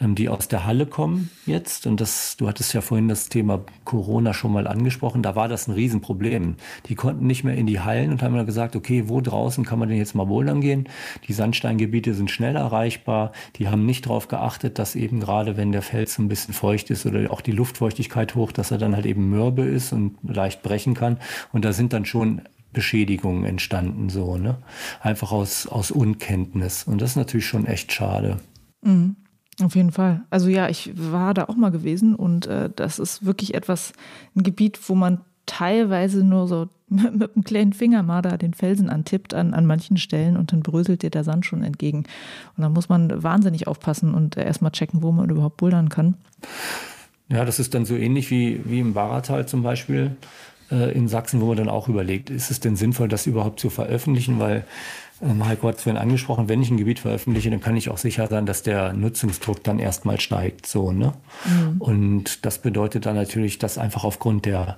ähm, 0.00 0.14
die 0.14 0.28
aus 0.28 0.46
der 0.46 0.64
Halle 0.64 0.86
kommen 0.86 1.30
jetzt. 1.46 1.86
Und 1.86 2.00
das, 2.00 2.36
du 2.36 2.48
hattest 2.48 2.72
ja 2.74 2.80
vorhin 2.80 3.08
das 3.08 3.28
Thema 3.28 3.64
Corona 3.84 4.32
schon 4.32 4.52
mal 4.52 4.68
angesprochen. 4.68 5.22
Da 5.22 5.34
war 5.34 5.48
das 5.48 5.66
ein 5.66 5.72
Riesenproblem. 5.72 6.56
Die 6.86 6.94
konnten 6.94 7.26
nicht 7.26 7.42
mehr 7.42 7.56
in 7.56 7.66
die 7.66 7.80
Hallen 7.80 8.12
und 8.12 8.22
haben 8.22 8.36
dann 8.36 8.46
gesagt, 8.46 8.76
okay, 8.76 9.08
wo 9.08 9.20
draußen 9.20 9.64
kann 9.64 9.80
man 9.80 9.88
denn 9.88 9.98
jetzt 9.98 10.14
mal 10.14 10.26
bouldern 10.26 10.60
gehen? 10.60 10.88
Die 11.26 11.32
Sandsteingebiete 11.32 12.14
sind 12.14 12.30
schnell 12.30 12.54
erreichbar. 12.54 13.32
Die 13.56 13.68
haben 13.68 13.84
nicht 13.84 14.06
darauf 14.06 14.28
geachtet, 14.28 14.78
dass 14.78 14.94
eben 14.94 15.18
gerade, 15.18 15.56
wenn 15.56 15.72
der 15.72 15.82
Fels 15.82 16.18
ein 16.18 16.28
bisschen 16.28 16.51
feucht 16.52 16.90
ist 16.90 17.06
oder 17.06 17.30
auch 17.30 17.40
die 17.40 17.52
Luftfeuchtigkeit 17.52 18.34
hoch, 18.34 18.52
dass 18.52 18.70
er 18.70 18.78
dann 18.78 18.94
halt 18.94 19.06
eben 19.06 19.30
mürbe 19.30 19.62
ist 19.62 19.92
und 19.92 20.16
leicht 20.22 20.62
brechen 20.62 20.94
kann. 20.94 21.18
Und 21.52 21.64
da 21.64 21.72
sind 21.72 21.92
dann 21.92 22.04
schon 22.04 22.42
Beschädigungen 22.72 23.44
entstanden, 23.44 24.08
so, 24.08 24.36
ne? 24.36 24.56
Einfach 25.00 25.32
aus, 25.32 25.66
aus 25.66 25.90
Unkenntnis. 25.90 26.84
Und 26.84 27.02
das 27.02 27.10
ist 27.10 27.16
natürlich 27.16 27.46
schon 27.46 27.66
echt 27.66 27.92
schade. 27.92 28.38
Mhm. 28.82 29.16
Auf 29.60 29.76
jeden 29.76 29.92
Fall. 29.92 30.22
Also 30.30 30.48
ja, 30.48 30.68
ich 30.68 30.92
war 30.94 31.34
da 31.34 31.44
auch 31.44 31.56
mal 31.56 31.70
gewesen 31.70 32.14
und 32.14 32.46
äh, 32.46 32.70
das 32.74 32.98
ist 32.98 33.26
wirklich 33.26 33.54
etwas, 33.54 33.92
ein 34.34 34.42
Gebiet, 34.42 34.80
wo 34.88 34.94
man 34.94 35.20
teilweise 35.46 36.24
nur 36.24 36.46
so 36.46 36.68
mit, 36.88 37.16
mit 37.16 37.34
einem 37.34 37.44
kleinen 37.44 37.72
Finger 37.72 38.02
mal 38.02 38.22
da 38.22 38.36
den 38.36 38.54
Felsen 38.54 38.90
antippt 38.90 39.34
an, 39.34 39.54
an 39.54 39.66
manchen 39.66 39.96
Stellen 39.96 40.36
und 40.36 40.52
dann 40.52 40.60
bröselt 40.60 41.02
dir 41.02 41.10
der 41.10 41.24
Sand 41.24 41.46
schon 41.46 41.62
entgegen. 41.62 42.04
Und 42.56 42.62
dann 42.62 42.72
muss 42.72 42.88
man 42.88 43.22
wahnsinnig 43.22 43.66
aufpassen 43.66 44.14
und 44.14 44.36
erstmal 44.36 44.72
checken, 44.72 45.02
wo 45.02 45.12
man 45.12 45.30
überhaupt 45.30 45.56
bouldern 45.56 45.88
kann. 45.88 46.14
Ja, 47.28 47.44
das 47.44 47.58
ist 47.58 47.74
dann 47.74 47.86
so 47.86 47.96
ähnlich 47.96 48.30
wie, 48.30 48.60
wie 48.64 48.80
im 48.80 48.94
Baratal 48.94 49.46
zum 49.46 49.62
Beispiel. 49.62 50.16
äh, 50.72 50.92
in 50.92 51.06
Sachsen, 51.06 51.40
wo 51.40 51.46
man 51.46 51.56
dann 51.56 51.68
auch 51.68 51.88
überlegt, 51.88 52.30
ist 52.30 52.50
es 52.50 52.58
denn 52.58 52.76
sinnvoll, 52.76 53.08
das 53.08 53.26
überhaupt 53.26 53.60
zu 53.60 53.70
veröffentlichen, 53.70 54.40
weil 54.40 54.64
ähm, 55.20 55.46
Heiko 55.46 55.68
hat 55.68 55.76
es 55.76 55.82
vorhin 55.82 56.00
angesprochen, 56.00 56.48
wenn 56.48 56.62
ich 56.62 56.70
ein 56.70 56.78
Gebiet 56.78 56.98
veröffentliche, 56.98 57.50
dann 57.50 57.60
kann 57.60 57.76
ich 57.76 57.90
auch 57.90 57.98
sicher 57.98 58.26
sein, 58.26 58.46
dass 58.46 58.62
der 58.62 58.92
Nutzungsdruck 58.92 59.62
dann 59.62 59.78
erstmal 59.78 60.18
steigt. 60.18 60.66
So, 60.66 60.90
ne? 60.90 61.12
Mhm. 61.44 61.80
Und 61.80 62.44
das 62.46 62.58
bedeutet 62.58 63.06
dann 63.06 63.16
natürlich, 63.16 63.58
dass 63.58 63.78
einfach 63.78 64.04
aufgrund 64.04 64.46
der 64.46 64.76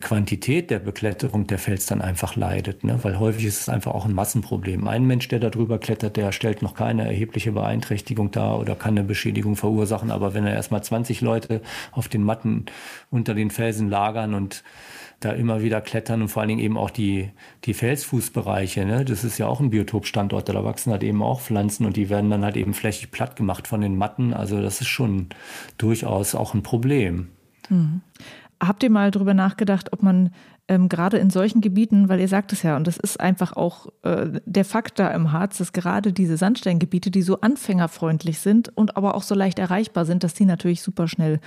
Quantität 0.00 0.70
der 0.70 0.78
Bekletterung 0.78 1.48
der 1.48 1.58
Fels 1.58 1.86
dann 1.86 2.00
einfach 2.00 2.36
leidet, 2.36 2.84
ne? 2.84 3.02
weil 3.02 3.18
häufig 3.18 3.44
ist 3.44 3.62
es 3.62 3.68
einfach 3.68 3.94
auch 3.94 4.04
ein 4.04 4.14
Massenproblem. 4.14 4.86
Ein 4.86 5.06
Mensch, 5.06 5.26
der 5.26 5.40
da 5.40 5.50
drüber 5.50 5.78
klettert, 5.78 6.16
der 6.16 6.30
stellt 6.30 6.62
noch 6.62 6.74
keine 6.74 7.04
erhebliche 7.04 7.50
Beeinträchtigung 7.50 8.30
dar 8.30 8.60
oder 8.60 8.76
kann 8.76 8.96
eine 8.96 9.02
Beschädigung 9.02 9.56
verursachen, 9.56 10.12
aber 10.12 10.34
wenn 10.34 10.46
er 10.46 10.54
erstmal 10.54 10.84
20 10.84 11.20
Leute 11.20 11.62
auf 11.90 12.06
den 12.06 12.22
Matten 12.22 12.66
unter 13.10 13.34
den 13.34 13.50
Felsen 13.50 13.88
lagern 13.90 14.34
und 14.34 14.62
da 15.20 15.32
immer 15.32 15.62
wieder 15.62 15.80
klettern 15.80 16.22
und 16.22 16.28
vor 16.28 16.42
allen 16.42 16.50
Dingen 16.50 16.60
eben 16.60 16.76
auch 16.76 16.90
die, 16.90 17.30
die 17.64 17.74
Felsfußbereiche. 17.74 18.84
Ne? 18.84 19.04
Das 19.04 19.24
ist 19.24 19.36
ja 19.38 19.48
auch 19.48 19.58
ein 19.58 19.70
Biotopstandort, 19.70 20.48
da 20.48 20.64
wachsen 20.64 20.92
halt 20.92 21.02
eben 21.02 21.22
auch 21.22 21.40
Pflanzen 21.40 21.86
und 21.86 21.96
die 21.96 22.08
werden 22.08 22.30
dann 22.30 22.44
halt 22.44 22.56
eben 22.56 22.72
flächig 22.72 23.10
platt 23.10 23.34
gemacht 23.34 23.66
von 23.66 23.80
den 23.80 23.96
Matten. 23.96 24.32
Also 24.32 24.62
das 24.62 24.80
ist 24.80 24.86
schon 24.86 25.26
durchaus 25.76 26.36
auch 26.36 26.54
ein 26.54 26.62
Problem. 26.62 27.30
Mhm. 27.68 28.02
Habt 28.60 28.82
ihr 28.82 28.90
mal 28.90 29.10
darüber 29.10 29.34
nachgedacht, 29.34 29.92
ob 29.92 30.02
man 30.02 30.30
ähm, 30.68 30.88
gerade 30.88 31.16
in 31.16 31.30
solchen 31.30 31.60
Gebieten, 31.60 32.08
weil 32.08 32.20
ihr 32.20 32.28
sagt 32.28 32.52
es 32.52 32.62
ja, 32.62 32.76
und 32.76 32.86
das 32.86 32.98
ist 32.98 33.18
einfach 33.18 33.54
auch 33.54 33.86
äh, 34.02 34.40
der 34.44 34.64
Fakt 34.66 34.98
da 34.98 35.08
im 35.08 35.32
Harz, 35.32 35.58
dass 35.58 35.72
gerade 35.72 36.12
diese 36.12 36.36
Sandsteingebiete, 36.36 37.10
die 37.10 37.22
so 37.22 37.40
anfängerfreundlich 37.40 38.38
sind 38.38 38.76
und 38.76 38.96
aber 38.96 39.14
auch 39.14 39.22
so 39.22 39.34
leicht 39.34 39.58
erreichbar 39.58 40.04
sind, 40.04 40.24
dass 40.24 40.34
die 40.34 40.44
natürlich 40.44 40.82
super 40.82 41.08
schnell 41.08 41.40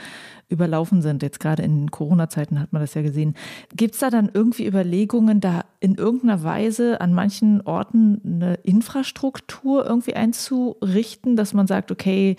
überlaufen 0.50 1.02
sind. 1.04 1.22
Jetzt 1.22 1.40
gerade 1.40 1.62
in 1.62 1.92
Corona-Zeiten 1.92 2.60
hat 2.60 2.74
man 2.74 2.82
das 2.82 2.96
ja 2.96 3.04
gesehen. 3.04 3.36
Gibt 3.76 3.94
es 3.94 4.00
da 4.00 4.10
dann 4.10 4.32
irgendwie 4.34 4.66
Überlegungen, 4.66 5.40
da 5.40 5.66
in 5.80 5.96
irgendeiner 5.96 6.44
Weise 6.44 7.00
an 7.00 7.14
manchen 7.14 7.62
Orten 7.62 8.22
eine 8.26 8.56
Infrastruktur 8.56 9.86
irgendwie 9.86 10.16
einzurichten, 10.16 11.36
dass 11.36 11.54
man 11.54 11.68
sagt, 11.68 11.92
okay, 11.92 12.38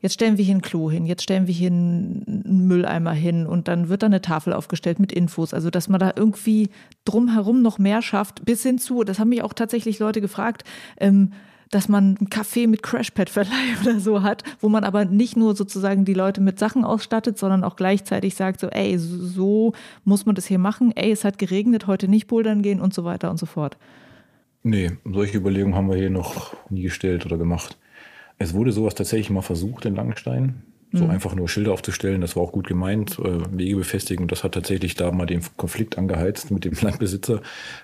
Jetzt 0.00 0.14
stellen 0.14 0.38
wir 0.38 0.44
hier 0.44 0.54
ein 0.54 0.62
Klo 0.62 0.90
hin, 0.90 1.06
jetzt 1.06 1.24
stellen 1.24 1.48
wir 1.48 1.54
hier 1.54 1.70
einen 1.70 2.66
Mülleimer 2.68 3.12
hin 3.12 3.46
und 3.46 3.66
dann 3.66 3.88
wird 3.88 4.02
da 4.02 4.06
eine 4.06 4.22
Tafel 4.22 4.52
aufgestellt 4.52 5.00
mit 5.00 5.12
Infos. 5.12 5.52
Also, 5.52 5.70
dass 5.70 5.88
man 5.88 5.98
da 5.98 6.12
irgendwie 6.14 6.70
drumherum 7.04 7.62
noch 7.62 7.78
mehr 7.78 8.00
schafft, 8.00 8.44
bis 8.44 8.62
hin 8.62 8.78
zu, 8.78 9.02
das 9.02 9.18
haben 9.18 9.30
mich 9.30 9.42
auch 9.42 9.54
tatsächlich 9.54 9.98
Leute 9.98 10.20
gefragt, 10.20 10.62
ähm, 10.98 11.32
dass 11.70 11.88
man 11.88 12.16
ein 12.20 12.28
Café 12.28 12.68
mit 12.68 12.82
Crashpad-Verleih 12.82 13.80
oder 13.82 13.98
so 14.00 14.22
hat, 14.22 14.44
wo 14.60 14.68
man 14.68 14.84
aber 14.84 15.04
nicht 15.04 15.36
nur 15.36 15.56
sozusagen 15.56 16.04
die 16.04 16.14
Leute 16.14 16.40
mit 16.40 16.58
Sachen 16.58 16.84
ausstattet, 16.84 17.36
sondern 17.36 17.64
auch 17.64 17.76
gleichzeitig 17.76 18.36
sagt 18.36 18.60
so, 18.60 18.68
ey, 18.68 18.96
so 18.98 19.72
muss 20.04 20.26
man 20.26 20.36
das 20.36 20.46
hier 20.46 20.58
machen, 20.58 20.92
ey, 20.94 21.10
es 21.10 21.24
hat 21.24 21.38
geregnet, 21.38 21.86
heute 21.88 22.08
nicht 22.08 22.28
bouldern 22.28 22.62
gehen 22.62 22.80
und 22.80 22.94
so 22.94 23.04
weiter 23.04 23.30
und 23.30 23.38
so 23.38 23.46
fort. 23.46 23.76
Nee, 24.62 24.92
solche 25.04 25.38
Überlegungen 25.38 25.74
haben 25.74 25.88
wir 25.88 25.96
hier 25.96 26.10
noch 26.10 26.54
nie 26.70 26.82
gestellt 26.82 27.26
oder 27.26 27.36
gemacht. 27.36 27.76
Es 28.38 28.54
wurde 28.54 28.72
sowas 28.72 28.94
tatsächlich 28.94 29.30
mal 29.30 29.42
versucht 29.42 29.84
in 29.84 29.94
Langenstein. 29.94 30.62
So 30.92 31.04
mhm. 31.04 31.10
einfach 31.10 31.34
nur 31.34 31.48
Schilder 31.48 31.72
aufzustellen, 31.72 32.22
das 32.22 32.34
war 32.34 32.42
auch 32.42 32.52
gut 32.52 32.66
gemeint, 32.66 33.18
äh, 33.18 33.58
Wege 33.58 33.76
befestigen. 33.76 34.22
Und 34.22 34.32
das 34.32 34.42
hat 34.42 34.52
tatsächlich 34.52 34.94
da 34.94 35.10
mal 35.12 35.26
den 35.26 35.42
Konflikt 35.56 35.98
angeheizt 35.98 36.50
mit 36.50 36.64
dem 36.64 36.72
Landbesitzer, 36.80 37.42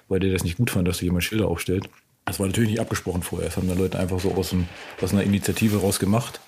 weil 0.09 0.20
der 0.20 0.32
das 0.32 0.44
nicht 0.44 0.57
gut 0.57 0.70
fand, 0.70 0.88
dass 0.88 1.02
jemand 1.02 1.24
Schilder 1.24 1.48
aufstellt. 1.48 1.88
Das 2.24 2.40
war 2.40 2.46
natürlich 2.46 2.70
nicht 2.70 2.80
abgesprochen 2.80 3.22
vorher. 3.22 3.48
Das 3.48 3.59
haben 3.59 3.68
da 3.68 3.74
Leute 3.74 3.98
einfach 3.98 4.20
so 4.20 4.32
aus, 4.32 4.52
einem, 4.52 4.66
aus 5.02 5.12
einer 5.12 5.22
Initiative 5.22 5.78
raus 5.82 5.98
gemacht 5.98 6.40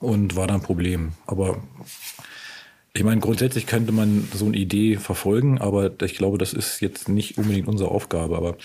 und 0.00 0.34
war 0.34 0.48
dann 0.48 0.56
ein 0.56 0.62
Problem. 0.62 1.12
Aber 1.26 1.62
ich 2.92 3.04
meine, 3.04 3.20
grundsätzlich 3.20 3.66
könnte 3.66 3.92
man 3.92 4.28
so 4.34 4.46
eine 4.46 4.56
Idee 4.56 4.96
verfolgen, 4.96 5.60
aber 5.60 5.92
ich 6.02 6.14
glaube, 6.14 6.38
das 6.38 6.52
ist 6.52 6.80
jetzt 6.80 7.08
nicht 7.08 7.38
unbedingt 7.38 7.68
unsere 7.68 7.90
Aufgabe. 7.90 8.36
Aber 8.36 8.56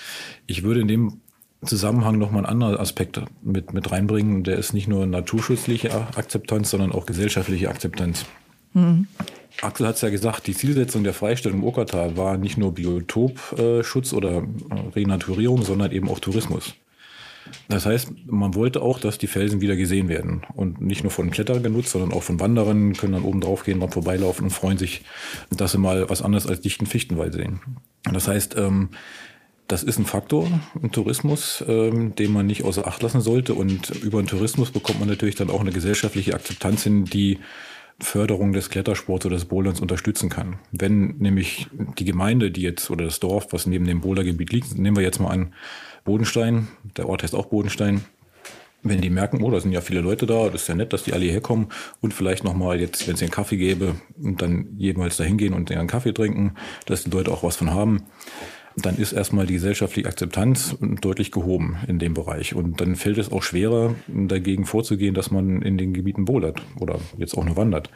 ich 0.47 0.63
würde 0.63 0.81
in 0.81 0.87
dem 0.87 1.21
Zusammenhang 1.65 2.17
nochmal 2.17 2.45
einen 2.45 2.53
anderen 2.53 2.77
Aspekt 2.77 3.21
mit, 3.41 3.73
mit 3.73 3.91
reinbringen. 3.91 4.43
Der 4.43 4.57
ist 4.57 4.73
nicht 4.73 4.87
nur 4.87 5.05
naturschutzliche 5.05 5.91
Akzeptanz, 6.15 6.69
sondern 6.69 6.91
auch 6.91 7.05
gesellschaftliche 7.05 7.69
Akzeptanz. 7.69 8.25
Mhm. 8.73 9.07
Axel 9.61 9.87
hat 9.87 9.95
es 9.95 10.01
ja 10.01 10.09
gesagt, 10.09 10.47
die 10.47 10.53
Zielsetzung 10.53 11.03
der 11.03 11.13
Freistellung 11.13 11.59
im 11.59 11.63
Okertal 11.65 12.15
war 12.15 12.37
nicht 12.37 12.57
nur 12.57 12.73
Biotopschutz 12.73 14.13
oder 14.13 14.43
Renaturierung, 14.95 15.63
sondern 15.63 15.91
eben 15.91 16.07
auch 16.07 16.19
Tourismus. 16.19 16.75
Das 17.67 17.85
heißt, 17.85 18.11
man 18.27 18.53
wollte 18.55 18.81
auch, 18.81 18.99
dass 18.99 19.17
die 19.17 19.27
Felsen 19.27 19.59
wieder 19.59 19.75
gesehen 19.75 20.07
werden 20.07 20.43
und 20.55 20.81
nicht 20.81 21.03
nur 21.03 21.11
von 21.11 21.31
Klettern 21.31 21.63
genutzt, 21.63 21.89
sondern 21.89 22.13
auch 22.13 22.23
von 22.23 22.39
Wanderern 22.39 22.93
können 22.93 23.13
dann 23.13 23.23
oben 23.23 23.41
drauf 23.41 23.63
gehen, 23.63 23.79
mal 23.79 23.89
vorbeilaufen 23.89 24.45
und 24.45 24.51
freuen 24.51 24.77
sich, 24.77 25.01
dass 25.49 25.71
sie 25.71 25.77
mal 25.79 26.09
was 26.09 26.21
anderes 26.21 26.47
als 26.47 26.61
dichten 26.61 26.85
Fichtenwald 26.85 27.33
sehen. 27.33 27.59
Das 28.03 28.27
heißt, 28.27 28.55
ähm, 28.57 28.89
das 29.69 29.83
ist 29.83 29.99
ein 29.99 30.05
Faktor 30.05 30.49
im 30.81 30.91
Tourismus, 30.91 31.63
ähm, 31.67 32.15
den 32.15 32.33
man 32.33 32.47
nicht 32.47 32.63
außer 32.63 32.87
Acht 32.87 33.03
lassen 33.03 33.21
sollte. 33.21 33.53
Und 33.53 33.91
über 33.91 34.21
den 34.21 34.27
Tourismus 34.27 34.71
bekommt 34.71 34.99
man 34.99 35.07
natürlich 35.07 35.35
dann 35.35 35.51
auch 35.51 35.61
eine 35.61 35.71
gesellschaftliche 35.71 36.33
Akzeptanz 36.33 36.83
hin, 36.83 37.05
die 37.05 37.37
Förderung 37.99 38.51
des 38.51 38.71
Klettersports 38.71 39.27
oder 39.27 39.35
des 39.35 39.45
Boulderns 39.45 39.79
unterstützen 39.79 40.29
kann. 40.29 40.57
Wenn 40.71 41.17
nämlich 41.19 41.67
die 41.99 42.05
Gemeinde, 42.05 42.49
die 42.49 42.63
jetzt 42.63 42.89
oder 42.89 43.05
das 43.05 43.19
Dorf, 43.19 43.49
was 43.51 43.67
neben 43.67 43.85
dem 43.85 44.01
Bouldergebiet 44.01 44.51
liegt, 44.51 44.77
nehmen 44.77 44.97
wir 44.97 45.03
jetzt 45.03 45.19
mal 45.19 45.29
an 45.29 45.53
Bodenstein, 46.03 46.67
der 46.97 47.07
Ort 47.07 47.21
heißt 47.21 47.35
auch 47.35 47.45
Bodenstein, 47.45 48.03
wenn 48.81 49.01
die 49.01 49.09
merken, 49.09 49.43
oh, 49.43 49.51
da 49.51 49.59
sind 49.59 49.73
ja 49.73 49.81
viele 49.81 49.99
Leute 49.99 50.25
da, 50.25 50.45
das 50.45 50.63
ist 50.63 50.67
ja 50.67 50.75
nett, 50.75 50.93
dass 50.93 51.03
die 51.03 51.13
alle 51.13 51.25
hierher 51.25 51.41
kommen 51.41 51.67
und 52.01 52.13
vielleicht 52.13 52.43
nochmal 52.43 52.79
jetzt, 52.79 53.07
wenn 53.07 53.15
es 53.15 53.21
einen 53.21 53.29
Kaffee 53.29 53.57
gäbe 53.57 53.95
und 54.17 54.41
dann 54.41 54.69
jeweils 54.77 55.17
da 55.17 55.25
hingehen 55.25 55.53
und 55.53 55.69
einen 55.69 55.87
Kaffee 55.87 56.13
trinken, 56.13 56.55
dass 56.85 57.03
die 57.03 57.11
Leute 57.11 57.31
auch 57.31 57.43
was 57.43 57.57
von 57.57 57.71
haben, 57.71 58.03
dann 58.85 58.97
ist 58.97 59.13
erstmal 59.13 59.45
die 59.45 59.53
gesellschaftliche 59.53 60.07
Akzeptanz 60.07 60.75
deutlich 61.01 61.31
gehoben 61.31 61.77
in 61.87 61.99
dem 61.99 62.13
Bereich. 62.13 62.53
Und 62.53 62.81
dann 62.81 62.95
fällt 62.95 63.17
es 63.17 63.31
auch 63.31 63.43
schwerer, 63.43 63.95
dagegen 64.07 64.65
vorzugehen, 64.65 65.13
dass 65.13 65.31
man 65.31 65.61
in 65.61 65.77
den 65.77 65.93
Gebieten 65.93 66.25
bouldert 66.25 66.61
oder 66.79 66.99
jetzt 67.17 67.37
auch 67.37 67.45
nur 67.45 67.57
wandert. 67.57 67.89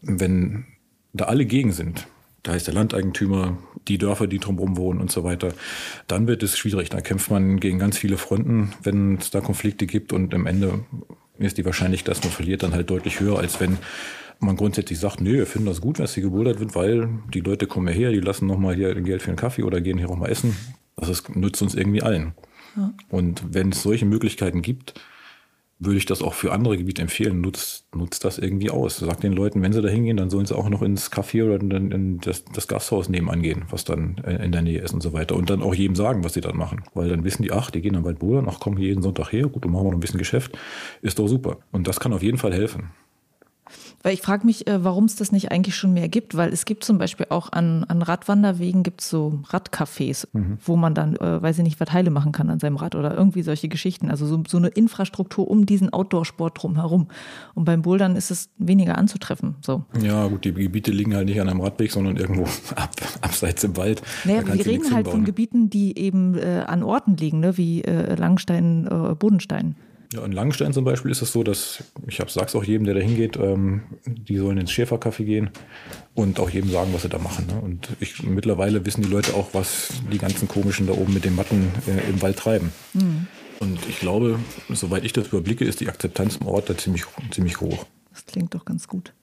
Wenn 0.00 0.64
da 1.12 1.26
alle 1.26 1.46
gegen 1.46 1.72
sind, 1.72 2.06
da 2.42 2.54
ist 2.54 2.66
der 2.66 2.74
Landeigentümer, 2.74 3.58
die 3.88 3.98
Dörfer, 3.98 4.26
die 4.26 4.38
drumherum 4.38 4.76
wohnen 4.76 5.00
und 5.00 5.12
so 5.12 5.22
weiter, 5.22 5.54
dann 6.08 6.26
wird 6.26 6.42
es 6.42 6.58
schwierig. 6.58 6.90
Da 6.90 7.00
kämpft 7.00 7.30
man 7.30 7.60
gegen 7.60 7.78
ganz 7.78 7.98
viele 7.98 8.16
Fronten, 8.16 8.72
wenn 8.82 9.18
es 9.18 9.30
da 9.30 9.40
Konflikte 9.40 9.86
gibt 9.86 10.12
und 10.12 10.34
am 10.34 10.46
Ende 10.46 10.80
ist 11.38 11.58
die 11.58 11.64
Wahrscheinlichkeit, 11.64 12.16
dass 12.16 12.24
man 12.24 12.32
verliert, 12.32 12.62
dann 12.62 12.72
halt 12.72 12.90
deutlich 12.90 13.20
höher, 13.20 13.38
als 13.38 13.60
wenn 13.60 13.78
man 14.40 14.56
grundsätzlich 14.56 14.98
sagt, 14.98 15.20
nee, 15.20 15.34
wir 15.34 15.46
finden 15.46 15.66
das 15.66 15.80
gut, 15.80 15.98
dass 15.98 16.14
hier 16.14 16.22
gebouldert 16.24 16.60
wird, 16.60 16.74
weil 16.74 17.08
die 17.32 17.40
Leute 17.40 17.66
kommen 17.66 17.88
hierher, 17.88 18.12
die 18.12 18.20
lassen 18.20 18.46
nochmal 18.46 18.74
hier 18.74 18.94
Geld 19.00 19.22
für 19.22 19.28
einen 19.28 19.36
Kaffee 19.36 19.62
oder 19.62 19.80
gehen 19.80 19.98
hier 19.98 20.10
auch 20.10 20.16
mal 20.16 20.30
essen. 20.30 20.56
Das 20.96 21.08
ist, 21.08 21.34
nützt 21.34 21.62
uns 21.62 21.74
irgendwie 21.74 22.02
allen. 22.02 22.34
Ja. 22.76 22.92
Und 23.08 23.42
wenn 23.54 23.70
es 23.70 23.82
solche 23.82 24.06
Möglichkeiten 24.06 24.62
gibt, 24.62 24.94
würde 25.84 25.98
ich 25.98 26.06
das 26.06 26.22
auch 26.22 26.34
für 26.34 26.52
andere 26.52 26.76
Gebiete 26.76 27.02
empfehlen. 27.02 27.40
Nutzt, 27.40 27.86
nutzt 27.94 28.24
das 28.24 28.38
irgendwie 28.38 28.70
aus. 28.70 28.98
Sagt 28.98 29.24
den 29.24 29.32
Leuten, 29.32 29.62
wenn 29.62 29.72
sie 29.72 29.82
da 29.82 29.88
hingehen, 29.88 30.16
dann 30.16 30.30
sollen 30.30 30.46
sie 30.46 30.56
auch 30.56 30.68
noch 30.68 30.80
ins 30.80 31.10
Café 31.10 31.44
oder 31.44 31.60
in, 31.60 31.90
in 31.90 32.20
das, 32.20 32.44
das, 32.44 32.68
Gasthaus 32.68 33.08
nebenan 33.08 33.42
gehen, 33.42 33.64
was 33.70 33.84
dann 33.84 34.16
in 34.18 34.52
der 34.52 34.62
Nähe 34.62 34.80
ist 34.80 34.94
und 34.94 35.02
so 35.02 35.12
weiter. 35.12 35.34
Und 35.34 35.50
dann 35.50 35.62
auch 35.62 35.74
jedem 35.74 35.96
sagen, 35.96 36.22
was 36.22 36.34
sie 36.34 36.40
dann 36.40 36.56
machen. 36.56 36.84
Weil 36.94 37.08
dann 37.08 37.24
wissen 37.24 37.42
die, 37.42 37.50
ach, 37.50 37.70
die 37.70 37.80
gehen 37.80 37.94
dann 37.94 38.04
bald 38.04 38.20
bouldern, 38.20 38.46
ach, 38.48 38.60
kommen 38.60 38.76
hier 38.76 38.88
jeden 38.88 39.02
Sonntag 39.02 39.32
her, 39.32 39.48
gut, 39.48 39.64
dann 39.64 39.72
machen 39.72 39.86
wir 39.86 39.90
noch 39.90 39.96
ein 39.96 40.00
bisschen 40.00 40.18
Geschäft. 40.18 40.56
Ist 41.00 41.18
doch 41.18 41.26
super. 41.26 41.58
Und 41.72 41.88
das 41.88 41.98
kann 41.98 42.12
auf 42.12 42.22
jeden 42.22 42.38
Fall 42.38 42.54
helfen. 42.54 42.90
Weil 44.02 44.14
ich 44.14 44.22
frage 44.22 44.46
mich, 44.46 44.66
äh, 44.66 44.84
warum 44.84 45.04
es 45.04 45.16
das 45.16 45.32
nicht 45.32 45.52
eigentlich 45.52 45.76
schon 45.76 45.92
mehr 45.92 46.08
gibt, 46.08 46.36
weil 46.36 46.52
es 46.52 46.64
gibt 46.64 46.84
zum 46.84 46.98
Beispiel 46.98 47.26
auch 47.30 47.52
an, 47.52 47.84
an 47.84 48.02
Radwanderwegen 48.02 48.82
gibt 48.82 49.00
so 49.00 49.40
Radcafés, 49.48 50.26
mhm. 50.32 50.58
wo 50.64 50.76
man 50.76 50.94
dann, 50.94 51.16
äh, 51.16 51.40
weiß 51.42 51.58
ich 51.58 51.64
nicht, 51.64 51.80
was 51.80 51.92
Heile 51.92 52.10
machen 52.10 52.32
kann 52.32 52.50
an 52.50 52.58
seinem 52.58 52.76
Rad 52.76 52.94
oder 52.94 53.14
irgendwie 53.14 53.42
solche 53.42 53.68
Geschichten. 53.68 54.10
Also 54.10 54.26
so, 54.26 54.42
so 54.48 54.56
eine 54.56 54.68
Infrastruktur 54.68 55.48
um 55.48 55.66
diesen 55.66 55.92
Outdoor-Sport 55.92 56.62
drumherum. 56.62 57.08
Und 57.54 57.64
beim 57.64 57.82
Bouldern 57.82 58.16
ist 58.16 58.30
es 58.30 58.50
weniger 58.58 58.98
anzutreffen. 58.98 59.56
So. 59.60 59.84
Ja, 60.00 60.26
gut, 60.26 60.44
die 60.44 60.52
Gebiete 60.52 60.90
liegen 60.90 61.14
halt 61.14 61.26
nicht 61.26 61.40
an 61.40 61.48
einem 61.48 61.60
Radweg, 61.60 61.92
sondern 61.92 62.16
irgendwo 62.16 62.42
ab, 62.76 62.90
abseits 63.20 63.62
im 63.64 63.76
Wald. 63.76 64.02
Naja, 64.24 64.42
wir 64.46 64.66
reden 64.66 64.92
halt 64.92 65.08
von 65.08 65.24
Gebieten, 65.24 65.70
die 65.70 65.96
eben 65.98 66.36
äh, 66.36 66.64
an 66.66 66.82
Orten 66.82 67.16
liegen, 67.16 67.40
ne? 67.40 67.56
wie 67.56 67.82
äh, 67.82 68.14
Langstein, 68.14 68.86
äh, 68.86 69.14
Bodenstein. 69.14 69.76
Ja, 70.12 70.24
in 70.24 70.32
Langenstein 70.32 70.72
zum 70.72 70.84
Beispiel 70.84 71.10
ist 71.10 71.22
es 71.22 71.32
so, 71.32 71.42
dass 71.42 71.82
ich 72.06 72.16
sage 72.16 72.46
es 72.46 72.54
auch 72.54 72.64
jedem, 72.64 72.84
der 72.84 72.94
da 72.94 73.00
hingeht, 73.00 73.36
ähm, 73.36 73.82
die 74.04 74.36
sollen 74.36 74.58
ins 74.58 74.70
Schäfercafé 74.70 75.24
gehen 75.24 75.50
und 76.14 76.38
auch 76.38 76.50
jedem 76.50 76.70
sagen, 76.70 76.90
was 76.92 77.02
sie 77.02 77.08
da 77.08 77.18
machen. 77.18 77.46
Ne? 77.46 77.58
Und 77.60 77.88
ich, 78.00 78.22
mittlerweile 78.22 78.84
wissen 78.84 79.02
die 79.02 79.08
Leute 79.08 79.34
auch, 79.34 79.54
was 79.54 79.88
die 80.12 80.18
ganzen 80.18 80.48
komischen 80.48 80.86
da 80.86 80.92
oben 80.92 81.14
mit 81.14 81.24
den 81.24 81.34
Matten 81.34 81.72
äh, 81.86 82.10
im 82.10 82.20
Wald 82.20 82.38
treiben. 82.38 82.72
Mhm. 82.92 83.26
Und 83.60 83.78
ich 83.88 84.00
glaube, 84.00 84.38
soweit 84.68 85.04
ich 85.04 85.12
das 85.12 85.28
überblicke, 85.28 85.64
ist 85.64 85.80
die 85.80 85.88
Akzeptanz 85.88 86.36
im 86.36 86.46
Ort 86.46 86.68
da 86.68 86.76
ziemlich, 86.76 87.04
ziemlich 87.30 87.60
hoch. 87.60 87.86
Das 88.12 88.26
klingt 88.26 88.54
doch 88.54 88.64
ganz 88.64 88.88
gut. 88.88 89.14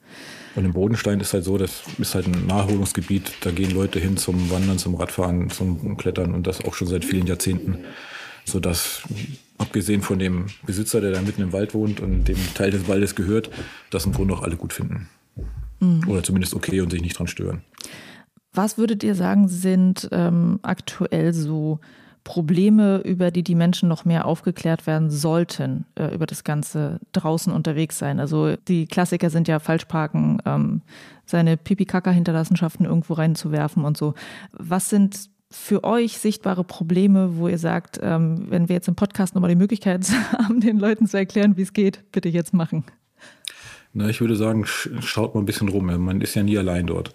Und 0.55 0.65
im 0.65 0.73
Bodenstein 0.73 1.19
ist 1.19 1.33
halt 1.33 1.43
so, 1.43 1.57
das 1.59 1.83
ist 1.99 2.15
halt 2.15 2.25
ein 2.25 2.47
Naherholungsgebiet. 2.47 3.33
Da 3.41 3.51
gehen 3.51 3.71
Leute 3.71 3.99
hin 3.99 4.17
zum 4.17 4.49
Wandern, 4.49 4.79
zum 4.79 4.95
Radfahren, 4.95 5.51
zum 5.51 5.97
Klettern 5.97 6.33
und 6.33 6.47
das 6.47 6.63
auch 6.65 6.73
schon 6.73 6.87
seit 6.87 7.05
vielen 7.05 7.27
Jahrzehnten 7.27 7.79
sodass 8.49 9.03
abgesehen 9.60 10.01
von 10.01 10.18
dem 10.18 10.47
Besitzer, 10.66 11.01
der 11.01 11.12
da 11.12 11.22
mitten 11.22 11.41
im 11.41 11.53
Wald 11.53 11.74
wohnt 11.74 11.99
und 11.99 12.24
dem 12.28 12.38
Teil 12.55 12.72
des 12.72 12.88
Waldes 12.88 13.16
gehört, 13.16 13.51
das 13.91 14.05
im 14.05 14.14
Grunde 14.14 14.34
auch 14.34 14.41
alle 14.41 14.55
gut 14.55 14.74
finden. 14.74 15.07
Mhm. 15.80 16.07
Oder 16.07 16.24
zumindest 16.24 16.55
okay 16.55 16.82
und 16.82 16.89
sich 16.89 17.01
nicht 17.01 17.20
dran 17.20 17.28
stören. 17.28 17.62
Was 18.53 18.78
würdet 18.78 19.03
ihr 19.03 19.16
sagen, 19.16 19.47
sind 19.47 20.10
ähm, 20.12 20.60
aktuell 20.64 21.34
so 21.34 21.80
Probleme, 22.24 22.97
über 23.05 23.32
die 23.32 23.43
die 23.43 23.55
Menschen 23.55 23.88
noch 23.89 24.05
mehr 24.05 24.26
aufgeklärt 24.26 24.88
werden 24.88 25.10
sollten, 25.10 25.86
äh, 25.95 26.14
über 26.14 26.26
das 26.26 26.43
ganze 26.43 26.99
draußen 27.12 27.53
unterwegs 27.53 27.97
sein? 27.97 28.20
Also 28.20 28.55
die 28.68 28.88
Klassiker 28.88 29.30
sind 29.30 29.47
ja 29.47 29.60
Falschparken, 29.60 30.41
ähm, 30.45 30.82
seine 31.26 31.57
Pipi-Kaka-Hinterlassenschaften 31.57 32.86
irgendwo 32.86 33.14
reinzuwerfen 33.14 33.86
und 33.86 33.97
so. 33.97 34.16
Was 34.51 34.89
sind 34.89 35.30
für 35.52 35.84
euch 35.84 36.18
sichtbare 36.20 36.64
Probleme, 36.64 37.38
wo 37.38 37.47
ihr 37.47 37.58
sagt, 37.58 38.00
ähm, 38.02 38.45
wenn 38.50 38.70
wir 38.70 38.76
jetzt 38.76 38.88
im 38.88 38.95
Podcast 38.95 39.36
nochmal 39.36 39.50
die 39.50 39.56
Möglichkeit 39.56 40.08
haben, 40.32 40.62
den 40.62 40.80
Leuten 40.80 41.08
zu 41.08 41.18
erklären, 41.18 41.58
wie 41.58 41.64
es 41.64 41.74
geht, 41.74 42.04
bitte 42.12 42.30
jetzt 42.30 42.54
machen? 42.54 42.84
Na, 43.93 44.08
ich 44.08 44.22
würde 44.22 44.36
sagen, 44.36 44.66
schaut 44.66 45.34
mal 45.34 45.41
ein 45.41 45.45
bisschen 45.45 45.70
rum. 45.70 45.86
Man 45.86 46.22
ist 46.22 46.36
ja 46.36 46.43
nie 46.43 46.58
allein 46.58 46.86
dort 46.86 47.14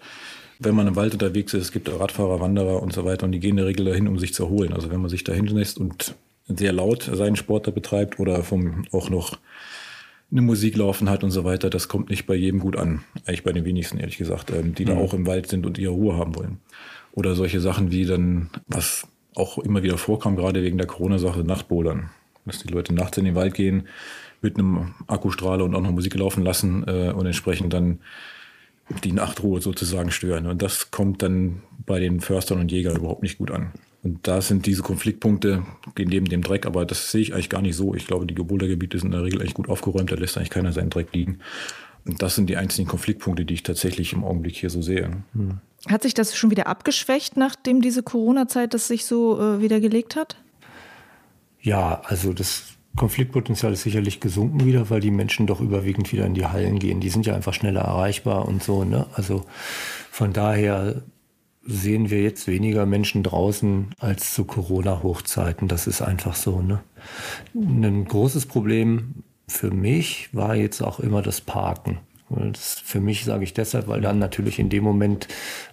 wenn 0.59 0.75
man 0.75 0.87
im 0.87 0.95
Wald 0.95 1.13
unterwegs 1.13 1.53
ist, 1.53 1.63
es 1.63 1.71
gibt 1.71 1.89
Radfahrer, 1.89 2.39
Wanderer 2.39 2.81
und 2.81 2.93
so 2.93 3.05
weiter 3.05 3.25
und 3.25 3.31
die 3.31 3.39
gehen 3.39 3.51
in 3.51 3.57
der 3.57 3.65
Regel 3.65 3.85
dahin, 3.85 4.07
um 4.07 4.19
sich 4.19 4.33
zu 4.33 4.43
erholen. 4.43 4.73
Also 4.73 4.89
wenn 4.89 5.01
man 5.01 5.09
sich 5.09 5.23
da 5.23 5.33
hinlässt 5.33 5.77
und 5.77 6.15
sehr 6.47 6.71
laut 6.71 7.03
seinen 7.03 7.35
Sport 7.35 7.67
da 7.67 7.71
betreibt 7.71 8.19
oder 8.19 8.43
vom, 8.43 8.85
auch 8.91 9.09
noch 9.09 9.37
eine 10.31 10.41
Musik 10.41 10.77
laufen 10.77 11.09
hat 11.09 11.23
und 11.23 11.31
so 11.31 11.43
weiter, 11.43 11.69
das 11.69 11.87
kommt 11.87 12.09
nicht 12.09 12.25
bei 12.25 12.35
jedem 12.35 12.59
gut 12.59 12.77
an. 12.77 13.03
Eigentlich 13.25 13.43
bei 13.43 13.51
den 13.51 13.65
wenigsten, 13.65 13.97
ehrlich 13.97 14.17
gesagt, 14.17 14.51
ähm, 14.51 14.75
die 14.75 14.85
mhm. 14.85 14.89
da 14.89 14.97
auch 14.97 15.13
im 15.13 15.27
Wald 15.27 15.47
sind 15.47 15.65
und 15.65 15.77
ihre 15.77 15.93
Ruhe 15.93 16.17
haben 16.17 16.35
wollen. 16.35 16.59
Oder 17.15 17.33
solche 17.33 17.59
Sachen 17.59 17.91
wie 17.91 18.05
dann, 18.05 18.49
was 18.67 19.07
auch 19.35 19.57
immer 19.57 19.83
wieder 19.83 19.97
vorkam, 19.97 20.35
gerade 20.35 20.61
wegen 20.61 20.77
der 20.77 20.87
Corona-Sache, 20.87 21.43
Nachtbouldern. 21.43 22.11
Dass 22.45 22.59
die 22.59 22.71
Leute 22.71 22.93
nachts 22.93 23.17
in 23.17 23.25
den 23.25 23.35
Wald 23.35 23.55
gehen, 23.55 23.87
mit 24.41 24.59
einem 24.59 24.93
Akkustrahler 25.07 25.63
und 25.63 25.73
auch 25.73 25.81
noch 25.81 25.91
Musik 25.91 26.13
laufen 26.15 26.43
lassen 26.43 26.83
äh, 26.87 27.11
und 27.11 27.25
entsprechend 27.25 27.73
dann 27.73 27.99
die 29.03 29.13
Nachtruhe 29.13 29.61
sozusagen 29.61 30.11
stören. 30.11 30.45
Und 30.45 30.61
das 30.61 30.91
kommt 30.91 31.23
dann 31.23 31.63
bei 31.85 31.99
den 31.99 32.19
Förstern 32.19 32.59
und 32.59 32.71
Jägern 32.71 32.95
überhaupt 32.95 33.23
nicht 33.23 33.39
gut 33.39 33.49
an. 33.49 33.71
Und 34.03 34.27
da 34.27 34.41
sind 34.41 34.67
diese 34.67 34.83
Konfliktpunkte 34.83 35.63
neben 35.97 36.27
dem 36.27 36.43
Dreck, 36.43 36.67
aber 36.67 36.85
das 36.85 37.11
sehe 37.11 37.21
ich 37.21 37.33
eigentlich 37.33 37.49
gar 37.49 37.63
nicht 37.63 37.75
so. 37.75 37.95
Ich 37.95 38.05
glaube, 38.05 38.27
die 38.27 38.35
Gebuldergebiete 38.35 38.99
sind 38.99 39.07
in 39.07 39.13
der 39.13 39.23
Regel 39.23 39.41
eigentlich 39.41 39.55
gut 39.55 39.67
aufgeräumt, 39.67 40.11
da 40.11 40.15
lässt 40.15 40.37
eigentlich 40.37 40.51
keiner 40.51 40.71
seinen 40.71 40.91
Dreck 40.91 41.07
liegen. 41.13 41.39
Und 42.05 42.21
das 42.21 42.35
sind 42.35 42.47
die 42.47 42.57
einzigen 42.57 42.87
Konfliktpunkte, 42.87 43.45
die 43.45 43.55
ich 43.55 43.63
tatsächlich 43.63 44.13
im 44.13 44.23
Augenblick 44.23 44.55
hier 44.55 44.69
so 44.69 44.83
sehe. 44.83 45.23
Hm. 45.33 45.57
Hat 45.89 46.03
sich 46.03 46.13
das 46.13 46.35
schon 46.35 46.51
wieder 46.51 46.67
abgeschwächt, 46.67 47.37
nachdem 47.37 47.81
diese 47.81 48.01
Corona-Zeit 48.01 48.73
das 48.73 48.87
sich 48.87 49.05
so 49.05 49.39
äh, 49.39 49.61
wieder 49.61 49.79
gelegt 49.79 50.15
hat? 50.15 50.37
Ja, 51.61 52.01
also 52.05 52.33
das 52.33 52.75
Konfliktpotenzial 52.95 53.73
ist 53.73 53.83
sicherlich 53.83 54.19
gesunken 54.19 54.65
wieder, 54.65 54.89
weil 54.89 55.01
die 55.01 55.11
Menschen 55.11 55.47
doch 55.47 55.61
überwiegend 55.61 56.11
wieder 56.11 56.25
in 56.25 56.33
die 56.33 56.45
Hallen 56.45 56.79
gehen. 56.79 57.01
Die 57.01 57.09
sind 57.09 57.25
ja 57.25 57.35
einfach 57.35 57.53
schneller 57.53 57.81
erreichbar 57.81 58.47
und 58.47 58.63
so. 58.63 58.83
Ne? 58.83 59.05
Also 59.13 59.45
von 60.11 60.33
daher 60.33 61.03
sehen 61.65 62.09
wir 62.09 62.21
jetzt 62.21 62.47
weniger 62.47 62.85
Menschen 62.85 63.23
draußen 63.23 63.89
als 63.99 64.33
zu 64.33 64.45
Corona-Hochzeiten. 64.45 65.67
Das 65.67 65.87
ist 65.87 66.01
einfach 66.01 66.35
so. 66.35 66.61
Ne? 66.61 66.81
Ein 67.53 68.05
großes 68.05 68.45
Problem 68.45 69.23
für 69.47 69.71
mich 69.71 70.29
war 70.33 70.55
jetzt 70.55 70.81
auch 70.81 70.99
immer 70.99 71.21
das 71.21 71.41
Parken. 71.41 71.99
Das 72.35 72.81
für 72.83 72.99
mich 72.99 73.25
sage 73.25 73.43
ich 73.43 73.53
deshalb, 73.53 73.87
weil 73.87 74.01
dann 74.01 74.19
natürlich 74.19 74.59
in 74.59 74.69
dem 74.69 74.83
Moment 74.83 75.27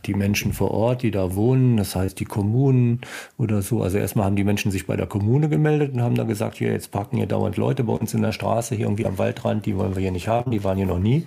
die 0.07 0.15
Menschen 0.15 0.53
vor 0.53 0.71
Ort, 0.71 1.03
die 1.03 1.11
da 1.11 1.35
wohnen, 1.35 1.77
das 1.77 1.97
heißt 1.97 2.19
die 2.19 2.25
Kommunen 2.25 3.01
oder 3.39 3.63
so, 3.63 3.83
also 3.83 3.99
erstmal 3.99 4.27
haben 4.27 4.37
die 4.37 4.45
Menschen 4.45 4.71
sich 4.71 4.87
bei 4.87 4.97
der 4.97 5.07
Kommune 5.07 5.49
gemeldet 5.49 5.93
und 5.95 6.03
haben 6.03 6.15
da 6.15 6.25
gesagt, 6.25 6.57
hier 6.57 6.73
jetzt 6.73 6.91
parken 6.91 7.17
hier 7.17 7.27
dauernd 7.27 7.57
Leute 7.57 7.85
bei 7.85 7.93
uns 7.93 8.15
in 8.15 8.23
der 8.23 8.33
Straße, 8.33 8.75
hier 8.75 8.87
irgendwie 8.87 9.07
am 9.07 9.19
Waldrand, 9.19 9.67
die 9.67 9.77
wollen 9.77 9.95
wir 9.95 10.03
hier 10.03 10.13
nicht 10.13 10.29
haben, 10.29 10.51
die 10.51 10.65
waren 10.65 10.77
hier 10.77 10.87
noch 10.87 10.99
nie. 10.99 11.27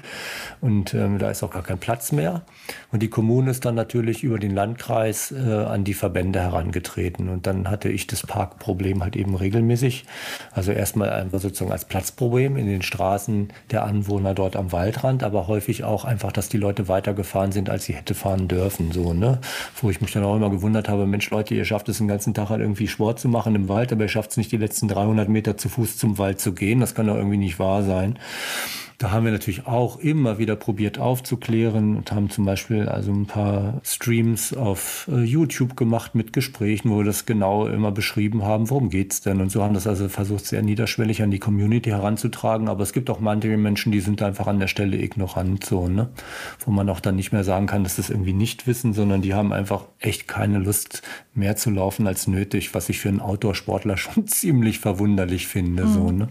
Und 0.62 0.94
ähm, 0.94 1.20
da 1.20 1.30
ist 1.30 1.44
auch 1.44 1.52
gar 1.52 1.64
kein 1.64 1.78
Platz 1.78 2.12
mehr. 2.12 2.44
Und 2.92 3.02
die 3.02 3.10
Kommune 3.10 3.52
ist 3.52 3.66
dann 3.66 3.76
natürlich 3.76 4.24
über 4.24 4.40
den 4.40 4.54
Landkreis 4.54 5.32
äh, 5.32 5.52
an 5.52 5.84
die 5.84 5.94
Verbände 5.94 6.40
herangetreten. 6.40 7.30
Und 7.30 7.48
dann 7.48 7.70
hatte 7.70 7.90
ich 7.90 8.08
das 8.08 8.24
Parkproblem 8.26 9.04
halt 9.04 9.16
eben 9.16 9.36
regelmäßig, 9.36 10.06
also 10.52 10.72
erstmal 10.72 11.10
einfach 11.10 11.40
sozusagen 11.40 11.72
als 11.72 11.86
Platzproblem 11.86 12.58
in 12.58 12.68
den 12.68 12.82
Straßen 12.82 13.50
der 13.72 13.84
Anwohner 13.84 14.34
dort 14.34 14.56
am 14.56 14.72
Waldrand 14.72 15.24
aber 15.26 15.47
häufig 15.47 15.84
auch 15.84 16.05
einfach, 16.05 16.32
dass 16.32 16.49
die 16.49 16.57
Leute 16.57 16.88
weitergefahren 16.88 17.51
sind, 17.51 17.69
als 17.69 17.86
sie 17.86 17.93
hätte 17.93 18.13
fahren 18.13 18.47
dürfen. 18.47 18.91
So, 18.91 19.13
ne? 19.13 19.39
Wo 19.82 19.89
ich 19.89 20.01
mich 20.01 20.11
dann 20.11 20.23
auch 20.23 20.36
immer 20.36 20.49
gewundert 20.49 20.88
habe, 20.89 21.05
Mensch, 21.05 21.30
Leute, 21.30 21.55
ihr 21.55 21.65
schafft 21.65 21.89
es 21.89 21.97
den 21.97 22.07
ganzen 22.07 22.34
Tag 22.34 22.49
halt 22.49 22.61
irgendwie 22.61 22.88
Sport 22.88 23.19
zu 23.19 23.28
machen 23.28 23.55
im 23.55 23.67
Wald, 23.67 23.91
aber 23.91 24.03
ihr 24.03 24.09
schafft 24.09 24.32
es 24.32 24.38
nicht, 24.38 24.51
die 24.51 24.57
letzten 24.57 24.88
300 24.88 25.28
Meter 25.30 25.57
zu 25.57 25.69
Fuß 25.69 25.97
zum 25.97 26.17
Wald 26.17 26.39
zu 26.39 26.53
gehen. 26.53 26.80
Das 26.80 26.95
kann 26.95 27.07
doch 27.07 27.15
irgendwie 27.15 27.38
nicht 27.38 27.59
wahr 27.59 27.84
sein. 27.84 28.17
Da 28.98 29.12
haben 29.12 29.26
wir 29.26 29.34
natürlich 29.34 29.68
auch 29.68 30.00
immer 30.00 30.38
wieder 30.38 30.56
probiert 30.56 31.00
aufzuklären 31.00 31.98
und 31.98 32.14
haben 32.14 32.30
zum 32.30 32.46
Beispiel 32.46 32.88
also 32.88 33.12
ein 33.12 33.26
paar 33.26 33.82
Streams 33.84 34.54
auf 34.54 35.10
äh, 35.12 35.22
YouTube 35.22 35.76
gemacht 35.76 36.16
mit 36.16 36.32
Gesprächen, 36.32 36.89
wo 36.89 37.00
wir 37.00 37.04
das 37.04 37.26
genau 37.26 37.68
immer 37.68 37.91
beschrieben 37.91 38.43
haben, 38.43 38.70
worum 38.70 38.89
geht's 38.89 39.20
denn? 39.20 39.41
Und 39.41 39.50
so 39.50 39.62
haben 39.64 39.74
das 39.74 39.86
also 39.86 40.08
versucht, 40.08 40.46
sehr 40.46 40.62
niederschwellig 40.62 41.22
an 41.22 41.32
die 41.32 41.39
Community 41.39 41.89
heranzutragen. 41.89 42.70
Aber 42.70 42.84
es 42.84 42.93
gibt 42.93 43.10
auch 43.10 43.20
manche 43.20 43.58
Menschen, 43.58 43.91
die 43.91 44.00
sind 44.00 44.22
einfach 44.22 44.48
an 44.48 44.60
der 44.60 44.68
Stelle 44.68 44.98
ignorant, 44.98 45.66
so, 45.66 45.89
ne? 45.89 46.10
Wo 46.66 46.72
man 46.72 46.89
auch 46.89 47.02
dann 47.02 47.18
nicht 47.18 47.34
mehr 47.34 47.43
sagen 47.43 47.68
kann, 47.68 47.84
dass 47.84 47.98
das 47.98 48.10
irgendwie 48.10 48.34
nicht 48.34 48.66
wissen, 48.66 48.93
sondern 48.93 49.22
die 49.22 49.34
haben 49.34 49.52
einfach 49.52 49.86
echt 50.00 50.28
keine 50.30 50.60
Lust 50.60 51.02
mehr 51.34 51.58
zu 51.58 51.70
laufen 51.70 52.08
als 52.08 52.28
nötig, 52.28 52.74
was 52.74 52.88
ich 52.88 53.00
für 53.00 53.10
einen 53.10 53.20
Outdoor-Sportler 53.20 53.98
schon 53.98 54.26
ziemlich 54.28 54.80
verwunderlich 54.80 55.48
finde, 55.48 55.84
mhm. 55.84 55.93
so, 55.93 56.12
ne? 56.12 56.30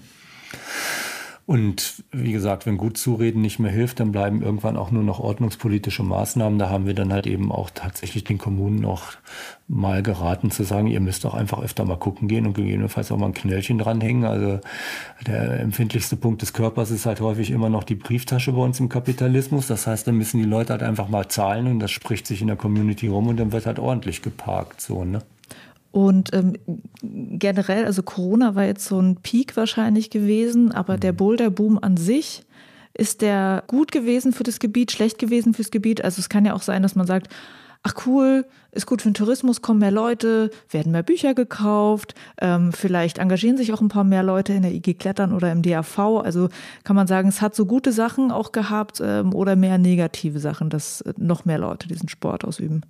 Und 1.46 2.02
wie 2.10 2.32
gesagt, 2.32 2.64
wenn 2.64 2.78
gut 2.78 2.96
zureden 2.96 3.42
nicht 3.42 3.58
mehr 3.58 3.70
hilft, 3.70 4.00
dann 4.00 4.12
bleiben 4.12 4.40
irgendwann 4.40 4.78
auch 4.78 4.90
nur 4.90 5.02
noch 5.02 5.20
ordnungspolitische 5.20 6.02
Maßnahmen. 6.02 6.58
Da 6.58 6.70
haben 6.70 6.86
wir 6.86 6.94
dann 6.94 7.12
halt 7.12 7.26
eben 7.26 7.52
auch 7.52 7.68
tatsächlich 7.68 8.24
den 8.24 8.38
Kommunen 8.38 8.86
auch 8.86 9.12
mal 9.68 10.02
geraten 10.02 10.50
zu 10.50 10.62
sagen, 10.64 10.86
ihr 10.86 11.00
müsst 11.00 11.26
auch 11.26 11.34
einfach 11.34 11.62
öfter 11.62 11.84
mal 11.84 11.98
gucken 11.98 12.28
gehen 12.28 12.46
und 12.46 12.54
gegebenenfalls 12.54 13.12
auch 13.12 13.18
mal 13.18 13.26
ein 13.26 13.34
Knöllchen 13.34 13.76
dranhängen. 13.76 14.24
Also 14.24 14.60
der 15.26 15.60
empfindlichste 15.60 16.16
Punkt 16.16 16.40
des 16.40 16.54
Körpers 16.54 16.90
ist 16.90 17.04
halt 17.04 17.20
häufig 17.20 17.50
immer 17.50 17.68
noch 17.68 17.84
die 17.84 17.94
Brieftasche 17.94 18.52
bei 18.52 18.62
uns 18.62 18.80
im 18.80 18.88
Kapitalismus. 18.88 19.66
Das 19.66 19.86
heißt, 19.86 20.06
dann 20.06 20.16
müssen 20.16 20.38
die 20.38 20.48
Leute 20.48 20.72
halt 20.72 20.82
einfach 20.82 21.08
mal 21.10 21.28
zahlen 21.28 21.66
und 21.66 21.78
das 21.78 21.90
spricht 21.90 22.26
sich 22.26 22.40
in 22.40 22.46
der 22.46 22.56
Community 22.56 23.08
rum 23.08 23.26
und 23.28 23.36
dann 23.36 23.52
wird 23.52 23.66
halt 23.66 23.78
ordentlich 23.78 24.22
geparkt, 24.22 24.80
so, 24.80 25.04
ne? 25.04 25.20
Und 25.94 26.34
ähm, 26.34 26.54
generell, 27.02 27.84
also 27.84 28.02
Corona 28.02 28.56
war 28.56 28.64
jetzt 28.64 28.84
so 28.84 28.98
ein 29.00 29.14
Peak 29.22 29.56
wahrscheinlich 29.56 30.10
gewesen, 30.10 30.72
aber 30.72 30.96
der 30.96 31.12
mhm. 31.12 31.18
Boulderboom 31.18 31.78
an 31.80 31.96
sich, 31.96 32.42
ist 32.94 33.22
der 33.22 33.62
gut 33.68 33.92
gewesen 33.92 34.32
für 34.32 34.42
das 34.42 34.58
Gebiet, 34.58 34.90
schlecht 34.90 35.20
gewesen 35.20 35.54
fürs 35.54 35.70
Gebiet? 35.70 36.02
Also 36.02 36.18
es 36.18 36.28
kann 36.28 36.44
ja 36.44 36.54
auch 36.54 36.62
sein, 36.62 36.82
dass 36.82 36.96
man 36.96 37.06
sagt, 37.06 37.28
ach 37.84 37.94
cool, 38.06 38.44
ist 38.72 38.86
gut 38.86 39.02
für 39.02 39.08
den 39.08 39.14
Tourismus, 39.14 39.62
kommen 39.62 39.78
mehr 39.78 39.92
Leute, 39.92 40.50
werden 40.68 40.90
mehr 40.90 41.04
Bücher 41.04 41.32
gekauft, 41.32 42.16
ähm, 42.40 42.72
vielleicht 42.72 43.18
engagieren 43.18 43.56
sich 43.56 43.72
auch 43.72 43.80
ein 43.80 43.86
paar 43.86 44.02
mehr 44.02 44.24
Leute 44.24 44.52
in 44.52 44.62
der 44.62 44.72
IG 44.72 44.94
Klettern 44.94 45.32
oder 45.32 45.52
im 45.52 45.62
DAV. 45.62 46.24
Also 46.24 46.48
kann 46.82 46.96
man 46.96 47.06
sagen, 47.06 47.28
es 47.28 47.40
hat 47.40 47.54
so 47.54 47.66
gute 47.66 47.92
Sachen 47.92 48.32
auch 48.32 48.50
gehabt 48.50 49.00
ähm, 49.00 49.32
oder 49.32 49.54
mehr 49.54 49.78
negative 49.78 50.40
Sachen, 50.40 50.70
dass 50.70 51.04
noch 51.18 51.44
mehr 51.44 51.58
Leute 51.58 51.86
diesen 51.86 52.08
Sport 52.08 52.44
ausüben. 52.44 52.80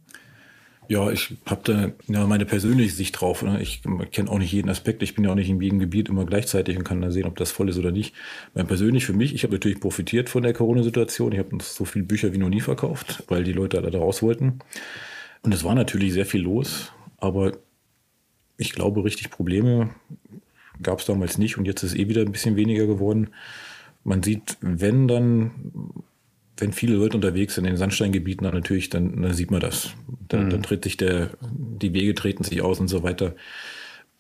Ja, 0.89 1.11
ich 1.11 1.37
habe 1.47 1.61
da 1.65 1.93
ja, 2.13 2.27
meine 2.27 2.45
persönliche 2.45 2.95
Sicht 2.95 3.21
drauf. 3.21 3.43
Ne? 3.43 3.61
Ich 3.63 3.83
kenne 4.13 4.31
auch 4.31 4.39
nicht 4.39 4.53
jeden 4.53 4.69
Aspekt. 4.69 5.03
Ich 5.03 5.15
bin 5.15 5.25
ja 5.25 5.31
auch 5.31 5.35
nicht 5.35 5.49
in 5.49 5.61
jedem 5.61 5.79
Gebiet 5.79 6.09
immer 6.09 6.27
gleichzeitig 6.27 6.77
und 6.77 6.85
kann 6.85 7.01
da 7.01 7.11
sehen, 7.11 7.25
ob 7.25 7.37
das 7.37 7.51
voll 7.53 7.69
ist 7.69 7.79
oder 7.79 7.91
nicht. 7.91 8.15
Mein 8.55 8.67
persönlich 8.67 9.07
für 9.07 9.15
mich, 9.15 9.35
ich 9.35 9.45
habe 9.45 9.55
natürlich 9.55 9.81
profitiert 9.81 10.29
von 10.29 10.43
der 10.43 10.53
Corona-Situation. 10.53 11.33
Ich 11.33 11.39
habe 11.39 11.57
so 11.63 11.85
viele 11.85 12.05
Bücher 12.05 12.33
wie 12.33 12.39
noch 12.39 12.51
nie 12.51 12.61
verkauft, 12.61 13.25
weil 13.29 13.45
die 13.45 13.53
Leute 13.53 13.81
da 13.81 13.99
raus 13.99 14.23
wollten. 14.23 14.59
Und 15.43 15.53
es 15.53 15.65
war 15.65 15.75
natürlich 15.75 16.13
sehr 16.13 16.27
viel 16.27 16.43
los, 16.43 16.93
aber 17.19 17.53
ich 18.57 18.73
glaube, 18.73 19.05
richtig 19.05 19.31
Probleme 19.31 19.91
gab 20.83 21.01
es 21.01 21.07
damals 21.07 21.39
nicht 21.39 21.59
und 21.59 21.67
jetzt 21.67 21.83
ist 21.83 21.97
eh 21.97 22.09
wieder 22.09 22.23
ein 22.23 22.33
bisschen 22.33 22.57
weniger 22.57 22.87
geworden. 22.87 23.31
Man 24.05 24.23
sieht, 24.23 24.57
wenn 24.61 25.09
dann 25.09 25.51
wenn 26.57 26.73
viele 26.73 26.95
Leute 26.95 27.17
unterwegs 27.17 27.55
sind 27.55 27.65
in 27.65 27.73
den 27.73 27.79
Sandsteingebieten, 27.79 28.45
dann 28.45 28.55
natürlich, 28.55 28.89
dann, 28.89 29.23
dann 29.23 29.35
sieht 29.35 29.51
man 29.51 29.61
das. 29.61 29.91
Dann, 30.29 30.47
mhm. 30.47 30.51
dann 30.51 30.63
tritt 30.63 30.85
sich 30.85 30.97
der, 30.97 31.31
die 31.41 31.93
Wege 31.93 32.15
treten 32.15 32.45
sich 32.45 32.63
aus 32.63 32.79
und 32.81 32.89
so 32.89 33.03
weiter. 33.03 33.35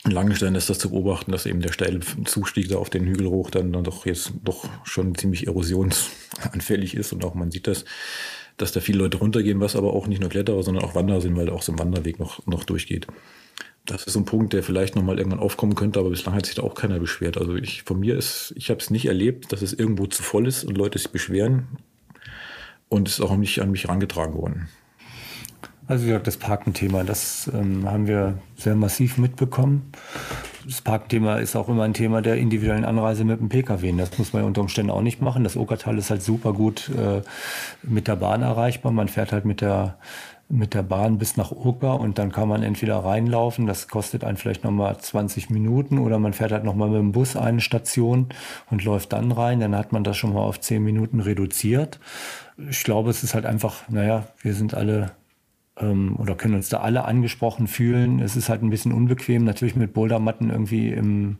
In 0.04 0.10
Langenstein 0.10 0.54
ist 0.54 0.68
das 0.68 0.78
zu 0.78 0.90
beobachten, 0.90 1.32
dass 1.32 1.46
eben 1.46 1.60
der 1.60 1.72
steile 1.72 2.00
Zustieg 2.24 2.68
da 2.68 2.76
auf 2.76 2.90
den 2.90 3.06
Hügel 3.06 3.28
hoch 3.28 3.50
dann, 3.50 3.72
dann 3.72 3.84
doch 3.84 4.04
jetzt 4.04 4.32
doch 4.42 4.68
schon 4.84 5.14
ziemlich 5.14 5.46
erosionsanfällig 5.46 6.94
ist 6.94 7.12
und 7.12 7.24
auch 7.24 7.34
man 7.34 7.50
sieht 7.50 7.66
das, 7.66 7.84
dass 8.56 8.72
da 8.72 8.80
viele 8.80 8.98
Leute 8.98 9.18
runtergehen, 9.18 9.60
was 9.60 9.76
aber 9.76 9.94
auch 9.94 10.06
nicht 10.06 10.20
nur 10.20 10.28
Kletterer, 10.28 10.62
sondern 10.62 10.84
auch 10.84 10.94
Wanderer 10.94 11.20
sind, 11.20 11.36
weil 11.36 11.48
auch 11.48 11.62
so 11.62 11.72
ein 11.72 11.78
Wanderweg 11.78 12.18
noch, 12.18 12.46
noch 12.46 12.64
durchgeht. 12.64 13.06
Das 13.86 14.04
ist 14.04 14.14
so 14.14 14.20
ein 14.20 14.24
Punkt, 14.24 14.52
der 14.52 14.62
vielleicht 14.62 14.96
nochmal 14.96 15.18
irgendwann 15.18 15.40
aufkommen 15.40 15.74
könnte, 15.74 16.00
aber 16.00 16.10
bislang 16.10 16.34
hat 16.34 16.46
sich 16.46 16.54
da 16.54 16.62
auch 16.62 16.74
keiner 16.74 16.98
beschwert. 16.98 17.38
Also 17.38 17.54
ich 17.54 17.82
von 17.84 18.00
mir 18.00 18.16
ist, 18.16 18.52
ich 18.56 18.70
habe 18.70 18.80
es 18.80 18.90
nicht 18.90 19.06
erlebt, 19.06 19.52
dass 19.52 19.62
es 19.62 19.72
irgendwo 19.72 20.06
zu 20.06 20.22
voll 20.22 20.46
ist 20.46 20.64
und 20.64 20.76
Leute 20.76 20.98
sich 20.98 21.10
beschweren 21.10 21.78
und 22.88 23.08
ist 23.08 23.20
auch 23.20 23.36
nicht 23.36 23.60
an 23.60 23.70
mich 23.70 23.84
herangetragen 23.84 24.34
worden. 24.34 24.68
Also 25.86 26.04
wie 26.04 26.08
gesagt, 26.08 26.26
das 26.26 26.38
Parkenthema, 26.38 27.04
das 27.04 27.50
ähm, 27.52 27.88
haben 27.90 28.06
wir 28.06 28.38
sehr 28.56 28.74
massiv 28.74 29.18
mitbekommen. 29.18 29.92
Das 30.64 30.80
Parkenthema 30.80 31.36
ist 31.36 31.56
auch 31.56 31.68
immer 31.68 31.82
ein 31.82 31.92
Thema 31.92 32.22
der 32.22 32.36
individuellen 32.36 32.86
Anreise 32.86 33.24
mit 33.24 33.38
dem 33.38 33.50
Pkw. 33.50 33.92
Das 33.98 34.16
muss 34.16 34.32
man 34.32 34.44
unter 34.44 34.62
Umständen 34.62 34.90
auch 34.90 35.02
nicht 35.02 35.20
machen. 35.20 35.44
Das 35.44 35.58
Okertal 35.58 35.98
ist 35.98 36.08
halt 36.08 36.22
super 36.22 36.54
gut 36.54 36.90
äh, 36.96 37.20
mit 37.82 38.08
der 38.08 38.16
Bahn 38.16 38.40
erreichbar. 38.40 38.92
Man 38.92 39.08
fährt 39.08 39.32
halt 39.32 39.44
mit 39.44 39.60
der 39.60 39.98
mit 40.48 40.74
der 40.74 40.82
Bahn 40.82 41.18
bis 41.18 41.36
nach 41.36 41.52
Oka 41.52 41.92
und 41.94 42.18
dann 42.18 42.30
kann 42.30 42.48
man 42.48 42.62
entweder 42.62 42.98
reinlaufen, 42.98 43.66
das 43.66 43.88
kostet 43.88 44.24
einen 44.24 44.36
vielleicht 44.36 44.64
nochmal 44.64 44.98
20 44.98 45.50
Minuten 45.50 45.98
oder 45.98 46.18
man 46.18 46.32
fährt 46.32 46.52
halt 46.52 46.64
nochmal 46.64 46.88
mit 46.88 46.98
dem 46.98 47.12
Bus 47.12 47.36
eine 47.36 47.60
Station 47.60 48.28
und 48.70 48.84
läuft 48.84 49.12
dann 49.12 49.32
rein, 49.32 49.60
dann 49.60 49.74
hat 49.74 49.92
man 49.92 50.04
das 50.04 50.16
schon 50.16 50.34
mal 50.34 50.42
auf 50.42 50.60
10 50.60 50.82
Minuten 50.82 51.20
reduziert. 51.20 51.98
Ich 52.70 52.84
glaube, 52.84 53.10
es 53.10 53.24
ist 53.24 53.34
halt 53.34 53.46
einfach, 53.46 53.88
naja, 53.88 54.26
wir 54.42 54.54
sind 54.54 54.74
alle 54.74 55.12
ähm, 55.78 56.16
oder 56.18 56.34
können 56.34 56.54
uns 56.54 56.68
da 56.68 56.80
alle 56.80 57.04
angesprochen 57.04 57.66
fühlen. 57.66 58.20
Es 58.20 58.36
ist 58.36 58.48
halt 58.48 58.62
ein 58.62 58.70
bisschen 58.70 58.92
unbequem, 58.92 59.44
natürlich 59.44 59.76
mit 59.76 59.92
Bouldermatten 59.92 60.50
irgendwie 60.50 60.88
im, 60.88 61.38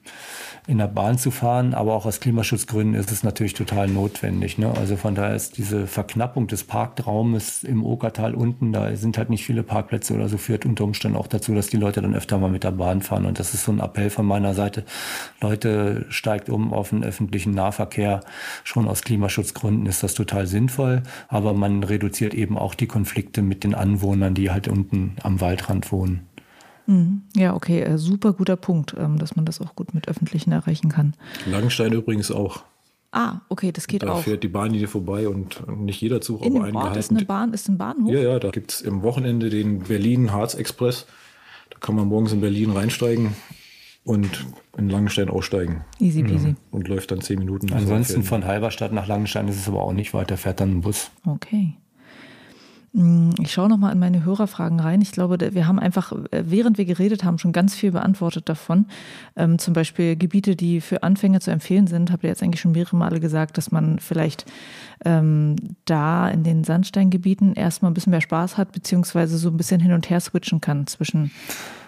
in 0.67 0.79
der 0.79 0.89
Bahn 0.89 1.19
zu 1.19 1.31
fahren, 1.31 1.75
aber 1.75 1.95
auch 1.95 2.07
aus 2.07 2.21
Klimaschutzgründen 2.21 2.95
ist 2.95 3.13
es 3.13 3.23
natürlich 3.23 3.55
total 3.55 3.89
notwendig. 3.89 4.59
Ne? 4.59 4.73
Also 4.77 4.97
von 4.97 5.15
daher 5.15 5.37
ist 5.37 5.59
diese 5.59 5.87
Verknappung 5.87 6.47
des 6.47 6.65
Parkraumes 6.65 7.65
im 7.65 7.85
Okertal 7.85 8.35
unten, 8.35 8.73
da 8.73 8.95
sind 8.97 9.19
halt 9.19 9.31
nicht 9.31 9.45
viele 9.45 9.63
Parkplätze 9.63 10.15
oder 10.15 10.29
so, 10.29 10.39
führt 10.39 10.67
unter 10.67 10.85
Umständen 10.85 11.17
auch 11.17 11.27
dazu, 11.27 11.55
dass 11.55 11.69
die 11.69 11.77
Leute 11.77 12.03
dann 12.03 12.15
öfter 12.15 12.39
mal 12.39 12.51
mit 12.51 12.65
der 12.65 12.73
Bahn 12.73 13.03
fahren. 13.03 13.27
Und 13.27 13.39
das 13.39 13.55
ist 13.55 13.65
so 13.65 13.73
ein 13.73 13.81
Appell 13.81 14.11
von 14.11 14.27
meiner 14.27 14.55
Seite. 14.55 14.85
Leute, 15.41 16.07
steigt 16.09 16.49
um 16.49 16.73
auf 16.73 16.91
den 16.91 17.05
öffentlichen 17.05 17.53
Nahverkehr. 17.53 18.21
Schon 18.65 18.89
aus 18.89 19.03
Klimaschutzgründen 19.03 19.87
ist 19.87 20.03
das 20.03 20.15
total 20.15 20.47
sinnvoll, 20.47 21.03
aber 21.29 21.53
man 21.53 21.83
reduziert 21.83 22.35
eben 22.35 22.57
auch 22.57 22.75
die 22.75 22.87
Konflikte 22.87 23.43
mit 23.43 23.65
den 23.65 23.75
Anwohnern, 23.75 24.24
die 24.33 24.51
halt 24.51 24.69
unten 24.69 25.17
am 25.23 25.43
Waldrand 25.43 25.93
wohnen. 25.93 26.27
Mhm. 26.87 27.23
Ja, 27.37 27.55
okay, 27.55 27.83
äh, 27.83 27.99
super 27.99 28.33
guter 28.33 28.57
Punkt, 28.57 28.95
ähm, 28.99 29.19
dass 29.19 29.37
man 29.37 29.45
das 29.45 29.61
auch 29.61 29.75
gut 29.75 29.93
mit 29.95 30.09
Öffentlichen 30.09 30.53
erreichen 30.53 30.89
kann. 30.89 31.15
Langenstein 31.45 31.93
übrigens 31.93 32.31
auch. 32.31 32.65
Ah, 33.13 33.41
okay, 33.49 33.71
das 33.71 33.87
geht 33.87 34.03
da 34.03 34.09
auch. 34.11 34.17
Da 34.17 34.23
fährt 34.23 34.43
die 34.43 34.49
Bahnlinie 34.49 34.89
vorbei 34.89 35.29
und 35.29 35.63
nicht 35.79 36.01
jeder 36.01 36.21
Zug, 36.21 36.45
In 36.45 36.57
aber 36.57 36.67
dem 36.67 36.77
Ort 36.77 36.87
eingehalten. 36.87 36.99
ist 36.99 37.11
eine 37.11 37.25
Bahn, 37.25 37.53
ist 37.53 37.69
ein 37.69 37.79
Bahnhof? 37.79 38.11
Ja, 38.13 38.21
ja, 38.21 38.39
da 38.41 38.51
gibt 38.51 38.73
es 38.73 38.81
im 38.81 39.03
Wochenende 39.03 39.51
den 39.51 39.81
Berlin-Harz-Express. 39.81 41.07
Da 41.71 41.79
kann 41.79 41.95
man 41.95 42.09
morgens 42.09 42.33
in 42.33 42.41
Berlin 42.41 42.71
reinsteigen 42.73 43.35
und 44.03 44.45
in 44.77 44.91
Langenstein 44.91 45.29
aussteigen. 45.31 45.85
Easy 46.01 46.23
peasy. 46.25 46.49
Ja. 46.49 46.55
Und 46.73 46.89
läuft 46.89 47.11
dann 47.13 47.21
zehn 47.21 47.39
Minuten. 47.39 47.73
Ansonsten 47.73 48.25
von 48.25 48.45
Halberstadt 48.45 48.93
nach 48.93 49.07
Langenstein 49.07 49.47
ist 49.49 49.59
es 49.59 49.69
aber 49.69 49.83
auch 49.83 49.93
nicht 49.93 50.13
weit, 50.13 50.31
da 50.31 50.37
fährt 50.37 50.61
dann 50.61 50.79
ein 50.79 50.81
Bus. 50.81 51.11
Okay. 51.25 51.75
Ich 53.41 53.53
schaue 53.53 53.69
nochmal 53.69 53.93
in 53.93 53.99
meine 53.99 54.25
Hörerfragen 54.25 54.79
rein. 54.79 55.01
Ich 55.01 55.11
glaube, 55.11 55.37
wir 55.53 55.67
haben 55.67 55.81
einfach, 55.81 56.13
äh, 56.31 56.45
während 56.47 56.79
wir 56.79 56.85
geredet 56.85 57.25
haben, 57.25 57.39
schon 57.39 57.51
ganz 57.51 57.75
viel 57.75 57.91
beantwortet 57.91 58.49
davon. 58.49 58.87
Ähm, 59.35 59.59
zum 59.59 59.75
Beispiel 59.75 60.15
Gebiete, 60.15 60.55
die 60.55 60.81
für 60.81 61.03
Anfänger 61.03 61.41
zu 61.41 61.51
empfehlen 61.51 61.89
sind, 61.89 62.13
habt 62.13 62.23
ihr 62.23 62.29
jetzt 62.29 62.45
eigentlich 62.45 62.61
schon 62.61 62.71
mehrere 62.71 62.97
Male 62.97 63.19
gesagt, 63.19 63.59
dass 63.59 63.73
man 63.73 63.99
vielleicht 63.99 64.47
ähm, 65.05 65.57
da 65.87 66.29
in 66.29 66.45
den 66.45 66.63
Sandsteingebieten 66.63 67.55
erstmal 67.55 67.91
ein 67.91 67.95
bisschen 67.95 68.13
mehr 68.13 68.21
Spaß 68.21 68.57
hat, 68.57 68.71
beziehungsweise 68.71 69.39
so 69.39 69.49
ein 69.49 69.57
bisschen 69.57 69.81
hin 69.81 69.93
und 69.93 70.09
her 70.09 70.21
switchen 70.21 70.61
kann 70.61 70.87
zwischen 70.87 71.33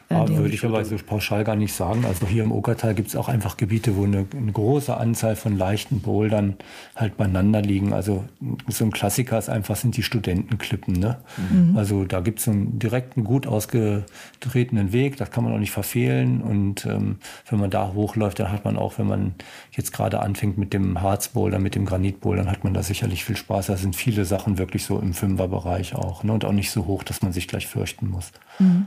ja, 0.08 0.28
würde 0.28 0.54
ich 0.54 0.64
aber 0.64 0.84
so 0.84 0.94
pauschal 1.04 1.42
gar 1.42 1.56
nicht 1.56 1.72
sagen. 1.72 2.04
Also 2.04 2.28
hier 2.28 2.44
im 2.44 2.52
Okertal 2.52 2.94
gibt 2.94 3.08
es 3.08 3.16
auch 3.16 3.28
einfach 3.28 3.56
Gebiete, 3.56 3.96
wo 3.96 4.04
eine, 4.04 4.24
eine, 4.36 4.52
große 4.52 4.96
Anzahl 4.96 5.34
von 5.34 5.58
leichten 5.58 6.00
Bouldern 6.00 6.54
halt 6.94 7.16
beieinander 7.16 7.60
liegen. 7.60 7.92
Also 7.92 8.24
so 8.68 8.84
ein 8.84 8.92
Klassiker 8.92 9.36
ist 9.36 9.48
einfach, 9.48 9.74
sind 9.74 9.96
die 9.96 10.04
Studentenklippen. 10.04 10.94
Ne? 10.94 11.18
Mhm. 11.50 11.76
Also 11.76 12.04
da 12.04 12.20
gibt 12.20 12.38
es 12.38 12.46
einen 12.46 12.78
direkten, 12.78 13.24
gut 13.24 13.48
ausgetretenen 13.48 14.92
Weg, 14.92 15.16
das 15.16 15.32
kann 15.32 15.42
man 15.42 15.52
auch 15.52 15.58
nicht 15.58 15.72
verfehlen. 15.72 16.40
Und 16.40 16.86
ähm, 16.86 17.16
wenn 17.50 17.58
man 17.58 17.70
da 17.70 17.92
hochläuft, 17.92 18.38
dann 18.38 18.52
hat 18.52 18.64
man 18.64 18.76
auch, 18.76 18.98
wenn 18.98 19.08
man 19.08 19.34
jetzt 19.72 19.92
gerade 19.92 20.20
anfängt 20.20 20.56
mit 20.56 20.72
dem 20.72 21.02
Harzboulder, 21.02 21.58
mit 21.58 21.74
dem 21.74 21.84
Granitboulder, 21.84 22.44
dann 22.44 22.52
hat 22.52 22.62
man 22.62 22.74
da 22.74 22.84
sicherlich 22.84 23.24
viel 23.24 23.36
Spaß. 23.36 23.66
Da 23.66 23.76
sind 23.76 23.96
viele 23.96 24.24
Sachen 24.24 24.56
wirklich 24.56 24.84
so 24.84 25.00
im 25.00 25.14
Fünferbereich 25.14 25.96
auch. 25.96 26.22
Ne? 26.22 26.32
Und 26.32 26.44
auch 26.44 26.52
nicht 26.52 26.70
so 26.70 26.86
hoch, 26.86 27.02
dass 27.02 27.22
man 27.22 27.32
sich 27.32 27.48
gleich 27.48 27.66
fürchten 27.66 28.08
muss. 28.08 28.30
Mhm. 28.60 28.86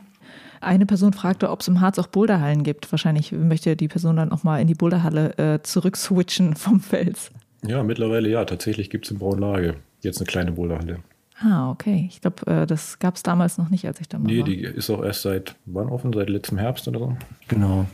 Eine 0.61 0.85
Person 0.85 1.13
fragte, 1.13 1.49
ob 1.49 1.61
es 1.61 1.67
im 1.67 1.81
Harz 1.81 1.99
auch 1.99 2.07
Boulderhallen 2.07 2.63
gibt. 2.63 2.91
Wahrscheinlich 2.91 3.31
möchte 3.31 3.75
die 3.75 3.87
Person 3.87 4.17
dann 4.17 4.31
auch 4.31 4.43
mal 4.43 4.61
in 4.61 4.67
die 4.67 4.75
Boulderhalle 4.75 5.37
äh, 5.37 5.63
zurückswitchen 5.63 6.55
vom 6.55 6.79
Fels. 6.79 7.31
Ja, 7.65 7.83
mittlerweile 7.83 8.29
ja. 8.29 8.45
Tatsächlich 8.45 8.89
gibt 8.89 9.05
es 9.05 9.11
in 9.11 9.19
Braunlage 9.19 9.75
jetzt 10.01 10.19
eine 10.19 10.27
kleine 10.27 10.51
Boulderhalle. 10.53 10.99
Ah, 11.41 11.71
okay. 11.71 12.07
Ich 12.09 12.21
glaube, 12.21 12.45
äh, 12.47 12.67
das 12.67 12.99
gab 12.99 13.15
es 13.15 13.23
damals 13.23 13.57
noch 13.57 13.69
nicht, 13.69 13.85
als 13.85 14.01
ich 14.01 14.09
da 14.09 14.19
mal 14.19 14.27
nee, 14.27 14.39
war. 14.39 14.47
Nee, 14.47 14.55
die 14.57 14.63
ist 14.63 14.89
auch 14.89 15.03
erst 15.03 15.21
seit 15.21 15.55
wann 15.65 15.87
offen? 15.87 16.11
Seit 16.13 16.29
letztem 16.29 16.57
Herbst 16.57 16.87
oder 16.87 16.99
so? 16.99 17.17
Genau. 17.47 17.85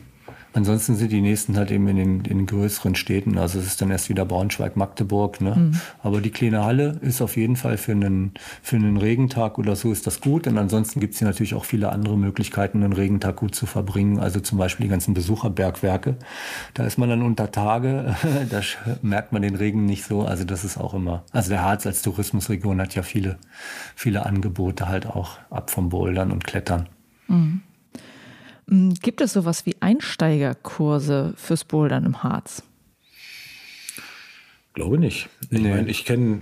Ansonsten 0.56 0.96
sind 0.96 1.12
die 1.12 1.20
nächsten 1.20 1.58
halt 1.58 1.70
eben 1.70 1.86
in 1.90 1.98
den, 1.98 2.16
in 2.22 2.38
den 2.38 2.46
größeren 2.46 2.96
Städten. 2.96 3.38
Also 3.38 3.60
es 3.60 3.66
ist 3.66 3.82
dann 3.82 3.92
erst 3.92 4.08
wieder 4.08 4.24
Braunschweig, 4.24 4.78
Magdeburg. 4.78 5.42
Ne? 5.42 5.54
Mhm. 5.54 5.82
Aber 6.02 6.22
die 6.22 6.32
kleine 6.32 6.64
Halle 6.64 6.98
ist 7.02 7.22
auf 7.22 7.36
jeden 7.36 7.58
Fall 7.58 7.78
für 7.78 7.92
einen, 7.92 8.32
für 8.64 8.78
einen 8.78 8.96
Regentag 8.96 9.58
oder 9.58 9.76
so 9.76 9.92
ist 9.92 10.08
das 10.08 10.22
gut. 10.22 10.48
Und 10.48 10.58
ansonsten 10.58 11.02
gibt 11.02 11.14
es 11.14 11.20
hier 11.20 11.28
natürlich 11.28 11.56
auch 11.56 11.66
viele 11.66 11.92
andere 11.92 12.18
Möglichkeiten, 12.18 12.84
einen 12.84 12.94
Regentag 12.94 13.36
gut 13.36 13.54
zu 13.54 13.66
verbringen. 13.66 14.18
Also 14.18 14.40
zum 14.40 14.58
Beispiel 14.58 14.86
die 14.86 14.90
ganzen 14.90 15.14
Besucherbergwerke. 15.14 16.16
Da 16.74 16.86
ist 16.86 16.98
man 16.98 17.10
dann 17.10 17.22
unter 17.22 17.52
Tage, 17.52 18.16
da 18.50 18.62
merkt 19.02 19.34
man 19.34 19.42
den 19.42 19.56
Regen 19.56 19.86
nicht 19.86 20.06
so. 20.06 20.22
Also 20.22 20.46
das 20.46 20.64
ist 20.64 20.78
auch 20.78 20.94
immer, 20.94 21.24
also 21.34 21.50
der 21.50 21.64
Harz 21.64 21.86
als 21.86 22.02
Tourismusregion 22.02 22.80
hat 22.80 22.96
ja 22.96 23.04
viele, 23.04 23.40
viele 23.94 24.26
Angebote 24.26 24.88
halt 24.88 25.06
auch 25.06 25.38
ab 25.50 25.70
vom 25.70 25.90
Bouldern 25.90 26.32
und 26.32 26.46
Klettern. 26.46 26.88
Mhm. 27.28 27.62
Gibt 28.68 29.22
es 29.22 29.34
sowas 29.34 29.66
wie 29.66 29.76
Einsteigerkurse 29.80 31.34
fürs 31.38 31.64
Bouldern 31.64 32.06
im 32.06 32.24
Harz? 32.24 32.64
Glaube 34.74 34.98
nicht. 34.98 35.30
Ich 35.50 35.62
nee. 35.62 35.70
meine, 35.70 35.90
ich 35.90 36.04
kenne 36.04 36.42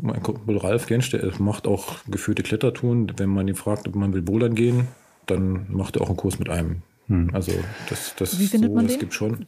meinen 0.00 0.22
Kumpel 0.22 0.56
Ralf 0.56 0.86
Gensch, 0.86 1.10
der 1.10 1.30
macht 1.38 1.66
auch 1.66 1.96
geführte 2.08 2.42
Klettertouren. 2.42 3.12
Wenn 3.18 3.28
man 3.28 3.46
ihn 3.46 3.56
fragt, 3.56 3.86
ob 3.86 3.94
man 3.94 4.14
will 4.14 4.22
bouldern 4.22 4.54
gehen, 4.54 4.88
dann 5.26 5.66
macht 5.70 5.96
er 5.96 6.02
auch 6.02 6.08
einen 6.08 6.16
Kurs 6.16 6.38
mit 6.38 6.48
einem. 6.48 6.82
Hm. 7.08 7.30
Also 7.34 7.52
das, 7.90 8.14
das, 8.16 8.38
Wie 8.38 8.46
findet 8.46 8.70
so, 8.70 8.74
man 8.74 8.86
das 8.86 8.94
den? 8.94 9.00
gibt 9.00 9.12
schon 9.12 9.46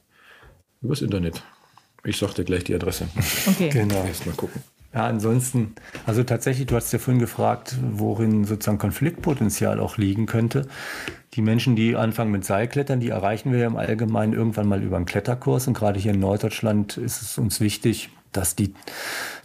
übers 0.83 1.01
Internet. 1.01 1.43
Ich 2.05 2.19
sag 2.19 2.35
dir 2.35 2.45
gleich 2.45 2.65
die 2.65 2.75
Adresse. 2.75 3.09
Okay. 3.47 3.71
Genau. 3.71 4.05
Erst 4.05 4.27
mal 4.27 4.35
gucken. 4.35 4.63
Ja, 4.97 5.09
ansonsten, 5.09 5.75
also 6.07 6.23
tatsächlich, 6.23 6.69
du 6.69 6.75
hast 6.75 6.91
ja 6.91 6.99
vorhin 6.99 7.21
gefragt, 7.21 7.77
worin 7.83 8.47
sozusagen 8.47 8.79
Konfliktpotenzial 8.79 9.79
auch 9.79 9.99
liegen 9.99 10.25
könnte. 10.25 10.69
Die 11.35 11.43
Menschen, 11.43 11.77
die 11.77 11.97
anfangen 11.97 12.31
mit 12.31 12.47
Seilklettern, 12.47 12.99
die 12.99 13.11
erreichen 13.11 13.53
wir 13.53 13.59
ja 13.59 13.67
im 13.67 13.77
Allgemeinen 13.77 14.33
irgendwann 14.33 14.67
mal 14.67 14.83
über 14.83 14.97
einen 14.97 15.05
Kletterkurs. 15.05 15.69
Und 15.69 15.75
gerade 15.75 16.01
hier 16.01 16.15
in 16.15 16.21
Norddeutschland 16.21 16.97
ist 16.97 17.21
es 17.21 17.37
uns 17.37 17.61
wichtig, 17.61 18.09
dass 18.33 18.57
die, 18.57 18.73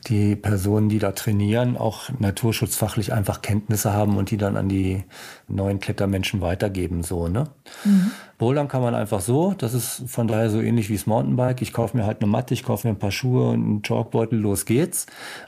die 0.08 0.36
Personen, 0.36 0.90
die 0.90 1.00
da 1.00 1.12
trainieren, 1.12 1.78
auch 1.78 2.10
naturschutzfachlich 2.20 3.14
einfach 3.14 3.42
Kenntnisse 3.42 3.94
haben 3.94 4.18
und 4.18 4.32
die 4.32 4.38
dann 4.38 4.58
an 4.58 4.68
die 4.68 5.04
neuen 5.48 5.80
Klettermenschen 5.80 6.42
weitergeben. 6.42 7.04
So, 7.04 7.28
ne? 7.28 7.46
Mhm. 7.84 8.12
Bouldern 8.42 8.68
kann 8.68 8.82
man 8.82 8.96
einfach 8.96 9.22
so. 9.22 9.54
Das 9.56 9.76
ist 9.76 10.06
von 10.08 10.28
daher 10.28 10.50
so 10.50 10.60
ähnlich 10.60 10.90
wie 10.90 10.96
das 10.96 11.06
Mountainbike. 11.06 11.62
Ich 11.62 11.74
kaufe 11.74 11.96
mir 11.96 12.08
halt 12.08 12.22
eine 12.22 12.32
Matte, 12.32 12.56
ich 12.56 12.64
kaufe 12.64 12.88
mir 12.88 12.96
ein 12.96 12.98
paar 12.98 13.12
Schuhe 13.12 13.52
und 13.52 13.64
einen 13.64 13.82
Chalkbeutel, 13.84 14.40
los 14.40 14.66
geht's. 14.66 15.06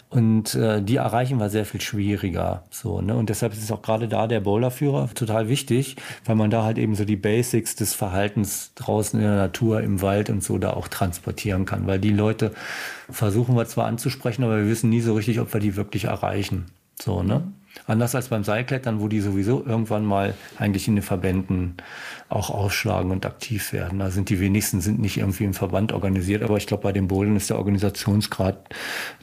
Und 0.09 0.53
äh, 0.53 0.79
die 0.79 0.97
erreichen 0.97 1.39
wir 1.39 1.49
sehr 1.49 1.65
viel 1.65 1.81
schwieriger. 1.81 2.65
So, 2.69 3.01
ne? 3.01 3.15
Und 3.15 3.29
deshalb 3.29 3.53
ist 3.53 3.71
auch 3.71 3.81
gerade 3.81 4.07
da 4.07 4.27
der 4.27 4.41
Boulderführer 4.41 5.09
total 5.15 5.49
wichtig, 5.49 5.95
weil 6.25 6.35
man 6.35 6.51
da 6.51 6.63
halt 6.63 6.77
eben 6.77 6.93
so 6.93 7.03
die 7.03 7.15
Basics 7.15 7.75
des 7.75 7.95
Verhaltens 7.95 8.73
draußen 8.75 9.19
in 9.19 9.25
der 9.25 9.37
Natur, 9.37 9.81
im 9.81 10.03
Wald 10.03 10.29
und 10.29 10.43
so 10.43 10.59
da 10.59 10.73
auch 10.73 10.87
transportieren 10.87 11.65
kann. 11.65 11.87
Weil 11.87 11.97
die 11.97 12.11
Leute 12.11 12.51
versuchen 13.09 13.55
wir 13.55 13.65
zwar 13.65 13.87
anzusprechen, 13.87 14.42
aber 14.43 14.57
wir 14.57 14.67
wissen 14.67 14.89
nie 14.89 15.01
so 15.01 15.13
richtig, 15.13 15.39
ob 15.39 15.53
wir 15.53 15.59
die 15.59 15.75
wirklich 15.75 16.05
erreichen. 16.05 16.65
So, 17.01 17.23
ne? 17.23 17.43
Anders 17.87 18.13
als 18.13 18.29
beim 18.29 18.43
Seilklettern, 18.43 19.01
wo 19.01 19.07
die 19.07 19.19
sowieso 19.19 19.63
irgendwann 19.65 20.05
mal 20.05 20.35
eigentlich 20.57 20.87
in 20.87 20.95
den 20.95 21.03
Verbänden 21.03 21.77
auch 22.29 22.49
aufschlagen 22.49 23.11
und 23.11 23.25
aktiv 23.25 23.73
werden. 23.73 23.99
Da 23.99 24.11
sind 24.11 24.29
die 24.29 24.39
wenigsten 24.39 24.79
sind 24.79 24.99
nicht 24.99 25.17
irgendwie 25.17 25.43
im 25.43 25.53
Verband 25.53 25.91
organisiert, 25.91 26.43
aber 26.43 26.57
ich 26.57 26.67
glaube, 26.67 26.83
bei 26.83 26.91
den 26.91 27.07
Bouldern 27.07 27.35
ist 27.35 27.49
der 27.49 27.57
Organisationsgrad 27.57 28.69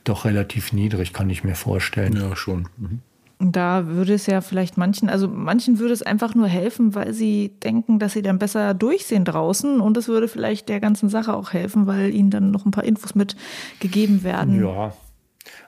doch 0.05 0.25
relativ 0.25 0.73
niedrig, 0.73 1.13
kann 1.13 1.31
ich 1.31 1.45
mir 1.45 1.55
vorstellen. 1.55 2.17
Ja, 2.17 2.35
schon. 2.35 2.69
Mhm. 2.77 3.01
Da 3.43 3.87
würde 3.87 4.13
es 4.13 4.27
ja 4.27 4.43
vielleicht 4.43 4.77
manchen, 4.77 5.09
also 5.09 5.27
manchen 5.27 5.79
würde 5.79 5.95
es 5.95 6.03
einfach 6.03 6.35
nur 6.35 6.47
helfen, 6.47 6.95
weil 6.95 7.15
sie 7.15 7.53
denken, 7.63 7.99
dass 7.99 8.13
sie 8.13 8.21
dann 8.21 8.39
besser 8.39 8.75
durchsehen 8.75 9.25
draußen 9.25 9.81
und 9.81 9.97
es 9.97 10.09
würde 10.09 10.29
vielleicht 10.29 10.69
der 10.69 10.79
ganzen 10.79 11.09
Sache 11.09 11.33
auch 11.33 11.55
helfen, 11.55 11.87
weil 11.87 12.15
ihnen 12.15 12.29
dann 12.29 12.51
noch 12.51 12.67
ein 12.67 12.71
paar 12.71 12.85
Infos 12.85 13.15
mitgegeben 13.15 14.25
werden. 14.25 14.61
Ja, 14.61 14.93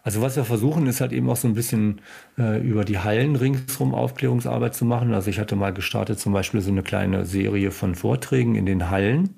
also 0.05 0.21
was 0.21 0.37
wir 0.37 0.45
versuchen, 0.45 0.87
ist 0.87 1.01
halt 1.01 1.13
eben 1.13 1.31
auch 1.31 1.37
so 1.37 1.47
ein 1.47 1.55
bisschen 1.55 2.01
äh, 2.37 2.61
über 2.61 2.85
die 2.85 2.99
Hallen 2.99 3.37
ringsrum 3.37 3.95
Aufklärungsarbeit 3.95 4.75
zu 4.75 4.85
machen. 4.85 5.15
Also 5.15 5.31
ich 5.31 5.39
hatte 5.39 5.55
mal 5.55 5.73
gestartet 5.73 6.19
zum 6.19 6.33
Beispiel 6.33 6.61
so 6.61 6.71
eine 6.71 6.83
kleine 6.83 7.25
Serie 7.25 7.71
von 7.71 7.95
Vorträgen 7.95 8.57
in 8.57 8.67
den 8.67 8.91
Hallen. 8.91 9.37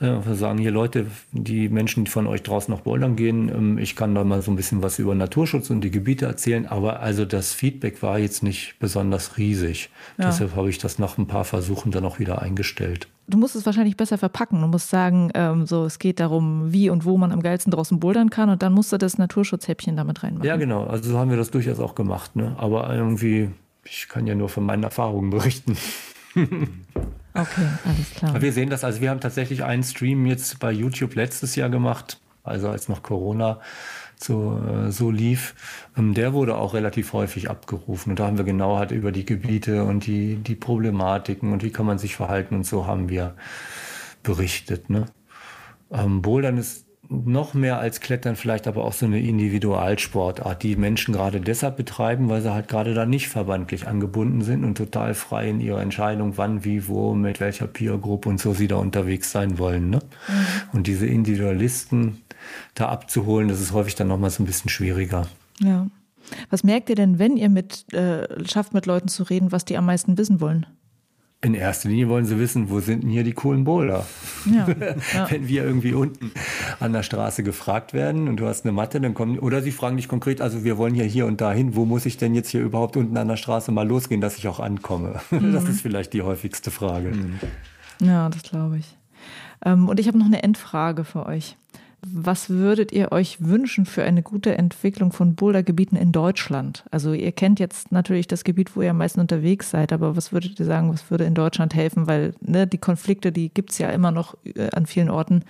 Äh, 0.00 0.24
wir 0.24 0.34
sagen 0.34 0.58
hier 0.58 0.70
Leute, 0.70 1.06
die 1.32 1.68
Menschen, 1.68 2.04
die 2.04 2.10
von 2.10 2.28
euch 2.28 2.44
draußen 2.44 2.72
noch 2.72 2.82
bouldern 2.82 3.16
gehen, 3.16 3.48
ähm, 3.48 3.78
ich 3.78 3.96
kann 3.96 4.14
da 4.14 4.22
mal 4.22 4.40
so 4.40 4.52
ein 4.52 4.56
bisschen 4.56 4.82
was 4.82 5.00
über 5.00 5.16
Naturschutz 5.16 5.68
und 5.70 5.80
die 5.80 5.90
Gebiete 5.90 6.26
erzählen, 6.26 6.66
aber 6.66 7.00
also 7.00 7.24
das 7.24 7.52
Feedback 7.52 8.00
war 8.02 8.20
jetzt 8.20 8.44
nicht 8.44 8.76
besonders 8.78 9.36
riesig. 9.36 9.90
Ja. 10.16 10.26
Deshalb 10.26 10.54
habe 10.54 10.70
ich 10.70 10.78
das 10.78 11.00
nach 11.00 11.18
ein 11.18 11.26
paar 11.26 11.44
Versuchen 11.44 11.90
dann 11.90 12.04
auch 12.04 12.20
wieder 12.20 12.40
eingestellt 12.40 13.08
du 13.28 13.38
musst 13.38 13.54
es 13.54 13.66
wahrscheinlich 13.66 13.96
besser 13.96 14.18
verpacken. 14.18 14.60
Du 14.60 14.66
musst 14.66 14.90
sagen, 14.90 15.30
ähm, 15.34 15.66
so 15.66 15.84
es 15.84 15.98
geht 15.98 16.18
darum, 16.18 16.72
wie 16.72 16.90
und 16.90 17.04
wo 17.04 17.16
man 17.18 17.30
am 17.30 17.42
geilsten 17.42 17.70
draußen 17.70 18.00
bouldern 18.00 18.30
kann 18.30 18.48
und 18.48 18.62
dann 18.62 18.72
musst 18.72 18.92
du 18.92 18.98
das 18.98 19.18
Naturschutzhäppchen 19.18 19.96
damit 19.96 20.22
reinmachen. 20.22 20.46
Ja, 20.46 20.56
genau. 20.56 20.84
Also 20.84 21.10
so 21.10 21.18
haben 21.18 21.30
wir 21.30 21.36
das 21.36 21.50
durchaus 21.50 21.78
auch 21.78 21.94
gemacht. 21.94 22.34
Ne? 22.36 22.56
Aber 22.58 22.92
irgendwie, 22.92 23.50
Ich 23.84 24.08
kann 24.08 24.26
ja 24.26 24.34
nur 24.34 24.48
von 24.48 24.64
meinen 24.64 24.82
Erfahrungen 24.82 25.30
berichten. 25.30 25.76
okay, 26.34 27.68
alles 27.84 28.10
klar. 28.16 28.40
Wir 28.40 28.52
sehen 28.52 28.70
das, 28.70 28.84
also 28.84 29.00
wir 29.00 29.10
haben 29.10 29.20
tatsächlich 29.20 29.64
einen 29.64 29.82
Stream 29.82 30.26
jetzt 30.26 30.58
bei 30.58 30.72
YouTube 30.72 31.14
letztes 31.14 31.56
Jahr 31.56 31.70
gemacht, 31.70 32.20
also 32.44 32.68
als 32.68 32.88
noch 32.88 33.02
Corona 33.02 33.60
so, 34.22 34.58
äh, 34.58 34.90
so 34.90 35.10
lief. 35.10 35.54
Ähm, 35.96 36.14
der 36.14 36.32
wurde 36.32 36.56
auch 36.56 36.74
relativ 36.74 37.12
häufig 37.12 37.50
abgerufen. 37.50 38.10
Und 38.10 38.18
da 38.18 38.26
haben 38.26 38.38
wir 38.38 38.44
genau 38.44 38.78
halt 38.78 38.90
über 38.90 39.12
die 39.12 39.24
Gebiete 39.24 39.84
und 39.84 40.06
die, 40.06 40.36
die 40.36 40.54
Problematiken 40.54 41.52
und 41.52 41.62
wie 41.62 41.70
kann 41.70 41.86
man 41.86 41.98
sich 41.98 42.16
verhalten 42.16 42.54
und 42.54 42.66
so 42.66 42.86
haben 42.86 43.08
wir 43.08 43.34
berichtet. 44.22 44.90
Ne? 44.90 45.06
Ähm, 45.90 46.22
Bouldern 46.22 46.58
ist 46.58 46.88
noch 47.10 47.54
mehr 47.54 47.78
als 47.78 48.00
Klettern 48.00 48.36
vielleicht 48.36 48.66
aber 48.66 48.84
auch 48.84 48.92
so 48.92 49.06
eine 49.06 49.18
Individualsportart, 49.20 50.62
die 50.62 50.76
Menschen 50.76 51.14
gerade 51.14 51.40
deshalb 51.40 51.76
betreiben, 51.76 52.28
weil 52.28 52.42
sie 52.42 52.52
halt 52.52 52.68
gerade 52.68 52.92
da 52.92 53.06
nicht 53.06 53.28
verbandlich 53.28 53.86
angebunden 53.86 54.42
sind 54.42 54.62
und 54.64 54.76
total 54.76 55.14
frei 55.14 55.48
in 55.48 55.60
ihrer 55.60 55.80
Entscheidung, 55.80 56.36
wann, 56.36 56.64
wie, 56.64 56.86
wo, 56.86 57.14
mit 57.14 57.40
welcher 57.40 57.66
Peer-Gruppe 57.66 58.28
und 58.28 58.38
so 58.38 58.52
sie 58.52 58.68
da 58.68 58.76
unterwegs 58.76 59.32
sein 59.32 59.58
wollen. 59.58 59.88
Ne? 59.88 60.00
Mhm. 60.28 60.32
Und 60.74 60.86
diese 60.86 61.06
Individualisten 61.06 62.22
da 62.74 62.88
abzuholen, 62.88 63.48
das 63.48 63.60
ist 63.60 63.72
häufig 63.72 63.94
dann 63.94 64.08
nochmal 64.08 64.30
so 64.30 64.42
ein 64.42 64.46
bisschen 64.46 64.70
schwieriger. 64.70 65.26
Ja. 65.60 65.86
Was 66.50 66.62
merkt 66.62 66.90
ihr 66.90 66.96
denn, 66.96 67.18
wenn 67.18 67.36
ihr 67.36 67.48
mit 67.48 67.92
äh, 67.92 68.44
schafft, 68.46 68.74
mit 68.74 68.86
Leuten 68.86 69.08
zu 69.08 69.22
reden, 69.22 69.52
was 69.52 69.64
die 69.64 69.76
am 69.76 69.86
meisten 69.86 70.18
wissen 70.18 70.40
wollen? 70.40 70.66
In 71.40 71.54
erster 71.54 71.88
Linie 71.88 72.08
wollen 72.08 72.24
sie 72.24 72.36
wissen, 72.36 72.68
wo 72.68 72.80
sind 72.80 73.04
denn 73.04 73.10
hier 73.10 73.22
die 73.22 73.32
coolen 73.32 73.62
Boulder? 73.62 74.04
Ja, 74.44 74.66
ja. 75.14 75.30
Wenn 75.30 75.46
wir 75.46 75.62
irgendwie 75.62 75.92
unten 75.92 76.32
an 76.80 76.92
der 76.92 77.04
Straße 77.04 77.44
gefragt 77.44 77.94
werden 77.94 78.26
und 78.26 78.38
du 78.38 78.46
hast 78.46 78.64
eine 78.64 78.72
Matte, 78.72 79.00
dann 79.00 79.14
kommen, 79.14 79.38
oder 79.38 79.62
sie 79.62 79.70
fragen 79.70 79.96
dich 79.96 80.08
konkret, 80.08 80.40
also 80.40 80.64
wir 80.64 80.78
wollen 80.78 80.96
ja 80.96 81.04
hier 81.04 81.26
und 81.26 81.40
dahin, 81.40 81.76
wo 81.76 81.84
muss 81.84 82.06
ich 82.06 82.16
denn 82.16 82.34
jetzt 82.34 82.48
hier 82.48 82.60
überhaupt 82.60 82.96
unten 82.96 83.16
an 83.16 83.28
der 83.28 83.36
Straße 83.36 83.70
mal 83.70 83.86
losgehen, 83.86 84.20
dass 84.20 84.36
ich 84.36 84.48
auch 84.48 84.58
ankomme? 84.60 85.20
Mhm. 85.30 85.52
Das 85.52 85.68
ist 85.68 85.82
vielleicht 85.82 86.14
die 86.14 86.22
häufigste 86.22 86.70
Frage. 86.70 87.10
Mhm. 87.10 87.38
Ja, 88.00 88.28
das 88.30 88.42
glaube 88.42 88.78
ich. 88.78 88.96
Ähm, 89.64 89.88
und 89.88 90.00
ich 90.00 90.08
habe 90.08 90.18
noch 90.18 90.26
eine 90.26 90.42
Endfrage 90.42 91.04
für 91.04 91.26
euch. 91.26 91.56
Was 92.06 92.48
würdet 92.48 92.92
ihr 92.92 93.10
euch 93.10 93.38
wünschen 93.40 93.84
für 93.84 94.04
eine 94.04 94.22
gute 94.22 94.56
Entwicklung 94.56 95.12
von 95.12 95.34
Bouldergebieten 95.34 95.98
in 95.98 96.12
Deutschland? 96.12 96.84
Also 96.92 97.12
ihr 97.12 97.32
kennt 97.32 97.58
jetzt 97.58 97.90
natürlich 97.90 98.28
das 98.28 98.44
Gebiet, 98.44 98.76
wo 98.76 98.82
ihr 98.82 98.90
am 98.90 98.98
meisten 98.98 99.20
unterwegs 99.20 99.70
seid, 99.70 99.92
aber 99.92 100.16
was 100.16 100.32
würdet 100.32 100.60
ihr 100.60 100.66
sagen, 100.66 100.92
was 100.92 101.10
würde 101.10 101.24
in 101.24 101.34
Deutschland 101.34 101.74
helfen? 101.74 102.06
Weil 102.06 102.34
ne, 102.40 102.68
die 102.68 102.78
Konflikte, 102.78 103.32
die 103.32 103.48
gibt 103.48 103.72
es 103.72 103.78
ja 103.78 103.90
immer 103.90 104.12
noch 104.12 104.36
äh, 104.44 104.70
an 104.70 104.86
vielen 104.86 105.10
Orten. 105.10 105.42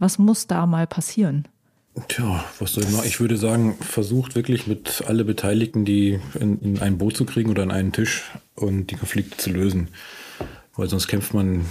Was 0.00 0.18
muss 0.18 0.48
da 0.48 0.66
mal 0.66 0.88
passieren? 0.88 1.46
Tja, 2.08 2.44
was 2.58 2.72
soll 2.72 2.82
ich 2.82 2.90
machen? 2.90 3.06
Ich 3.06 3.20
würde 3.20 3.36
sagen, 3.36 3.76
versucht 3.80 4.34
wirklich 4.34 4.66
mit 4.66 5.04
alle 5.06 5.24
Beteiligten, 5.24 5.84
die 5.84 6.18
in, 6.40 6.58
in 6.60 6.78
ein 6.80 6.98
Boot 6.98 7.16
zu 7.16 7.24
kriegen 7.24 7.50
oder 7.50 7.62
an 7.62 7.70
einen 7.70 7.92
Tisch 7.92 8.24
und 8.56 8.90
die 8.90 8.96
Konflikte 8.96 9.36
zu 9.36 9.50
lösen. 9.50 9.88
Weil 10.74 10.88
sonst 10.88 11.06
kämpft 11.06 11.34
man 11.34 11.66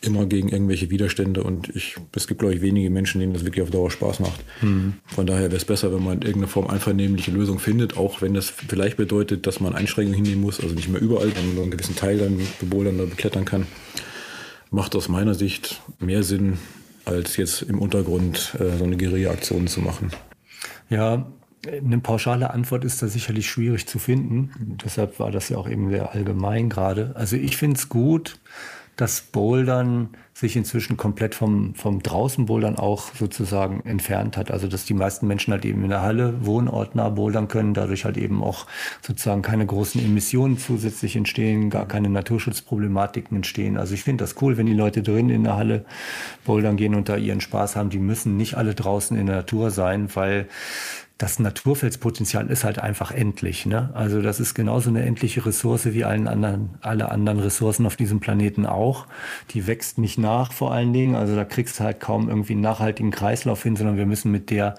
immer 0.00 0.26
gegen 0.26 0.48
irgendwelche 0.48 0.90
Widerstände 0.90 1.42
und 1.42 1.74
ich, 1.74 1.96
es 2.14 2.26
gibt, 2.26 2.40
glaube 2.40 2.54
ich, 2.54 2.60
wenige 2.60 2.90
Menschen, 2.90 3.20
denen 3.20 3.32
das 3.32 3.44
wirklich 3.44 3.62
auf 3.62 3.70
Dauer 3.70 3.90
Spaß 3.90 4.20
macht. 4.20 4.44
Mhm. 4.62 4.94
Von 5.06 5.26
daher 5.26 5.44
wäre 5.44 5.56
es 5.56 5.64
besser, 5.64 5.92
wenn 5.92 6.02
man 6.02 6.18
in 6.18 6.22
irgendeiner 6.22 6.48
Form 6.48 6.68
einvernehmliche 6.68 7.30
Lösung 7.30 7.58
findet, 7.58 7.96
auch 7.96 8.22
wenn 8.22 8.34
das 8.34 8.50
vielleicht 8.50 8.96
bedeutet, 8.96 9.46
dass 9.46 9.60
man 9.60 9.74
Einschränkungen 9.74 10.22
hinnehmen 10.22 10.42
muss, 10.42 10.60
also 10.60 10.74
nicht 10.74 10.88
mehr 10.88 11.00
überall, 11.00 11.28
sondern 11.28 11.54
nur 11.54 11.62
einen 11.64 11.72
gewissen 11.72 11.96
Teil 11.96 12.18
dann 12.18 12.40
bebouldern 12.60 12.96
oder 12.96 13.06
beklettern 13.06 13.44
kann. 13.44 13.66
Macht 14.70 14.96
aus 14.96 15.08
meiner 15.08 15.34
Sicht 15.34 15.82
mehr 15.98 16.22
Sinn, 16.22 16.58
als 17.04 17.36
jetzt 17.36 17.62
im 17.62 17.78
Untergrund 17.78 18.56
äh, 18.58 18.78
so 18.78 18.84
eine 18.84 18.96
Guerilla-Aktion 18.96 19.66
zu 19.66 19.80
machen. 19.80 20.10
Ja, 20.88 21.26
eine 21.66 21.98
pauschale 21.98 22.50
Antwort 22.50 22.84
ist 22.84 23.02
da 23.02 23.08
sicherlich 23.08 23.48
schwierig 23.48 23.86
zu 23.86 23.98
finden. 23.98 24.78
Deshalb 24.84 25.20
war 25.20 25.30
das 25.30 25.48
ja 25.48 25.58
auch 25.58 25.68
eben 25.68 25.90
sehr 25.90 26.12
allgemein 26.12 26.68
gerade. 26.68 27.12
Also 27.14 27.36
ich 27.36 27.56
finde 27.56 27.76
es 27.76 27.88
gut, 27.88 28.38
dass 28.96 29.22
Bouldern 29.22 30.10
sich 30.34 30.56
inzwischen 30.56 30.96
komplett 30.96 31.34
vom, 31.34 31.74
vom 31.74 32.02
Draußenbouldern 32.02 32.76
auch 32.76 33.14
sozusagen 33.14 33.80
entfernt 33.86 34.36
hat. 34.36 34.50
Also 34.50 34.66
dass 34.66 34.84
die 34.84 34.94
meisten 34.94 35.26
Menschen 35.26 35.52
halt 35.52 35.64
eben 35.64 35.82
in 35.82 35.90
der 35.90 36.02
Halle 36.02 36.44
wohnortnah 36.44 37.08
bouldern 37.10 37.48
können, 37.48 37.74
dadurch 37.74 38.04
halt 38.04 38.16
eben 38.16 38.42
auch 38.42 38.66
sozusagen 39.00 39.42
keine 39.42 39.66
großen 39.66 40.02
Emissionen 40.04 40.58
zusätzlich 40.58 41.16
entstehen, 41.16 41.70
gar 41.70 41.86
keine 41.86 42.08
Naturschutzproblematiken 42.08 43.36
entstehen. 43.36 43.76
Also 43.76 43.94
ich 43.94 44.04
finde 44.04 44.24
das 44.24 44.40
cool, 44.42 44.56
wenn 44.56 44.66
die 44.66 44.74
Leute 44.74 45.02
drin 45.02 45.30
in 45.30 45.44
der 45.44 45.56
Halle 45.56 45.84
bouldern 46.44 46.76
gehen 46.76 46.94
und 46.94 47.08
da 47.08 47.16
ihren 47.16 47.40
Spaß 47.40 47.76
haben. 47.76 47.90
Die 47.90 47.98
müssen 47.98 48.36
nicht 48.36 48.56
alle 48.56 48.74
draußen 48.74 49.16
in 49.16 49.26
der 49.26 49.36
Natur 49.36 49.70
sein, 49.70 50.08
weil 50.14 50.48
das 51.22 51.38
Naturfelspotenzial 51.38 52.48
ist 52.50 52.64
halt 52.64 52.80
einfach 52.80 53.12
endlich. 53.12 53.64
Ne? 53.64 53.90
Also 53.94 54.20
das 54.20 54.40
ist 54.40 54.54
genauso 54.54 54.90
eine 54.90 55.04
endliche 55.04 55.46
Ressource 55.46 55.84
wie 55.92 56.02
allen 56.02 56.26
anderen, 56.26 56.70
alle 56.80 57.12
anderen 57.12 57.38
Ressourcen 57.38 57.86
auf 57.86 57.94
diesem 57.94 58.18
Planeten 58.18 58.66
auch. 58.66 59.06
Die 59.50 59.68
wächst 59.68 59.98
nicht 59.98 60.18
nach 60.18 60.52
vor 60.52 60.72
allen 60.72 60.92
Dingen. 60.92 61.14
Also 61.14 61.36
da 61.36 61.44
kriegst 61.44 61.78
du 61.78 61.84
halt 61.84 62.00
kaum 62.00 62.28
irgendwie 62.28 62.54
einen 62.54 62.62
nachhaltigen 62.62 63.12
Kreislauf 63.12 63.62
hin, 63.62 63.76
sondern 63.76 63.98
wir 63.98 64.06
müssen 64.06 64.32
mit 64.32 64.50
der 64.50 64.74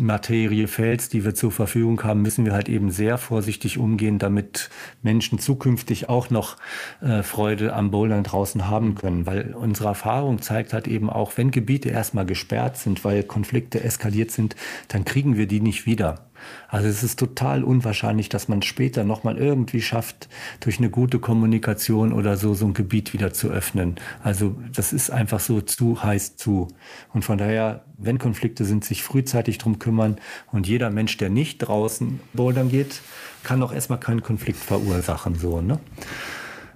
Materie 0.00 0.66
Fels, 0.66 1.08
die 1.08 1.24
wir 1.24 1.34
zur 1.34 1.52
Verfügung 1.52 2.02
haben, 2.02 2.22
müssen 2.22 2.44
wir 2.44 2.52
halt 2.52 2.68
eben 2.68 2.90
sehr 2.90 3.18
vorsichtig 3.18 3.78
umgehen, 3.78 4.18
damit 4.18 4.70
Menschen 5.02 5.38
zukünftig 5.38 6.08
auch 6.08 6.30
noch 6.30 6.56
äh, 7.00 7.22
Freude 7.22 7.74
am 7.74 7.90
Bouldern 7.90 8.24
draußen 8.24 8.66
haben 8.68 8.94
können. 8.94 9.26
Weil 9.26 9.54
unsere 9.54 9.88
Erfahrung 9.88 10.42
zeigt 10.42 10.72
halt 10.72 10.88
eben 10.88 11.10
auch, 11.10 11.32
wenn 11.36 11.50
Gebiete 11.50 11.90
erstmal 11.90 12.26
gesperrt 12.26 12.76
sind, 12.76 13.04
weil 13.04 13.22
Konflikte 13.22 13.84
eskaliert 13.84 14.30
sind, 14.30 14.56
dann 14.88 15.04
kriegen 15.04 15.36
wir 15.36 15.46
die 15.46 15.59
nicht 15.62 15.86
wieder. 15.86 16.26
Also 16.68 16.88
es 16.88 17.02
ist 17.02 17.18
total 17.18 17.64
unwahrscheinlich, 17.64 18.28
dass 18.28 18.48
man 18.48 18.62
später 18.62 19.04
nochmal 19.04 19.36
irgendwie 19.36 19.82
schafft, 19.82 20.28
durch 20.60 20.78
eine 20.78 20.90
gute 20.90 21.18
Kommunikation 21.18 22.12
oder 22.12 22.36
so 22.36 22.54
so 22.54 22.66
ein 22.66 22.74
Gebiet 22.74 23.12
wieder 23.12 23.32
zu 23.32 23.48
öffnen. 23.48 23.96
Also 24.22 24.56
das 24.74 24.92
ist 24.92 25.10
einfach 25.10 25.40
so 25.40 25.60
zu 25.60 26.02
heiß 26.02 26.36
zu. 26.36 26.68
Und 27.12 27.24
von 27.24 27.38
daher, 27.38 27.84
wenn 27.98 28.18
Konflikte 28.18 28.64
sind, 28.64 28.84
sich 28.84 29.02
frühzeitig 29.02 29.58
drum 29.58 29.78
kümmern 29.78 30.16
und 30.52 30.66
jeder 30.66 30.90
Mensch, 30.90 31.16
der 31.16 31.30
nicht 31.30 31.58
draußen 31.58 32.20
bouldern 32.32 32.70
geht, 32.70 33.00
kann 33.42 33.62
auch 33.62 33.72
erstmal 33.72 34.00
keinen 34.00 34.22
Konflikt 34.22 34.58
verursachen. 34.58 35.34
So, 35.34 35.60
ne? 35.60 35.80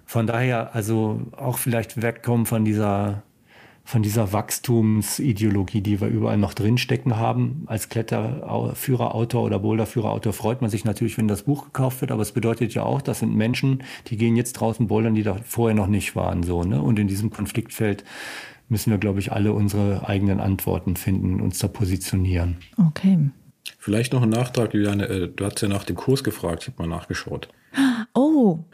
Von 0.06 0.27
daher, 0.27 0.74
also 0.74 1.23
auch 1.32 1.59
vielleicht 1.59 2.01
wegkommen 2.01 2.47
von 2.47 2.65
dieser 2.65 3.23
von 3.85 4.02
dieser 4.02 4.32
Wachstumsideologie, 4.32 5.82
die 5.82 6.01
wir 6.01 6.09
überall 6.09 6.39
noch 6.39 6.55
drinstecken 6.55 7.16
haben. 7.16 7.65
Als 7.66 7.90
Kletterführerautor 7.90 9.43
oder 9.43 9.59
Boulderführerautor 9.59 10.32
freut 10.32 10.62
man 10.62 10.70
sich 10.70 10.86
natürlich, 10.86 11.19
wenn 11.19 11.28
das 11.28 11.43
Buch 11.43 11.66
gekauft 11.66 12.01
wird, 12.01 12.11
aber 12.11 12.23
es 12.23 12.32
bedeutet 12.32 12.73
ja 12.73 12.82
auch, 12.82 13.02
das 13.02 13.19
sind 13.19 13.36
Menschen, 13.36 13.85
die 14.06 14.16
gehen 14.16 14.36
jetzt 14.36 14.55
draußen 14.55 14.89
bouldern, 14.89 15.15
die 15.15 15.23
da 15.23 15.36
vorher 15.44 15.77
noch 15.77 15.86
nicht 15.86 16.16
waren. 16.16 16.43
So, 16.43 16.65
ne? 16.65 16.81
Und 16.81 16.98
in 16.98 17.09
diesem 17.09 17.31
Konfliktfeld 17.31 18.05
müssen 18.70 18.90
wir, 18.90 18.98
glaube 18.98 19.20
ich, 19.20 19.32
alle 19.32 19.52
unsere 19.52 20.09
eigenen 20.09 20.40
Antworten 20.40 20.97
finden, 20.97 21.43
uns 21.43 21.59
da 21.59 21.69
positionieren. 21.69 22.56
Okay. 22.89 23.19
Vielleicht 23.78 24.15
noch 24.15 24.23
ein 24.23 24.31
Nachtrag, 24.31 24.73
Juliane. 24.73 25.06
Äh, 25.06 25.28
du 25.28 25.44
hast 25.44 25.61
ja 25.61 25.69
nach 25.69 25.85
dem 25.85 25.97
Kurs 25.97 26.24
gefragt, 26.24 26.62
ich 26.62 26.69
habe 26.69 26.82
mal 26.89 26.97
nachgeschaut. 26.97 27.48
Oh. 28.15 28.65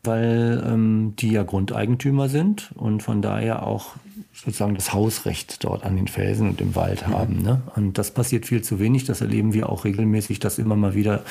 weil 0.04 0.64
ähm, 0.66 1.14
die 1.18 1.32
ja 1.32 1.44
Grundeigentümer 1.44 2.30
sind 2.30 2.72
und 2.76 3.04
von 3.04 3.22
daher 3.22 3.66
auch 3.66 3.92
sozusagen 4.34 4.76
das 4.76 4.94
Hausrecht 4.94 5.64
dort 5.64 5.84
an 5.84 5.96
den 5.96 6.08
Felsen 6.08 6.50
und 6.50 6.60
im 6.60 6.76
Wald 6.76 7.08
mhm. 7.08 7.14
haben. 7.14 7.42
Ne? 7.42 7.62
Und 7.76 7.98
das 7.98 8.12
passiert 8.12 8.46
viel 8.46 8.62
zu 8.62 8.80
wenig. 8.80 9.06
Das 9.06 9.22
erleben 9.22 9.54
wir 9.54 9.70
auch 9.70 9.86
regelmäßig, 9.86 10.40
dass 10.40 10.58
immer 10.58 10.76
mal 10.76 10.96
wieder 10.96 11.24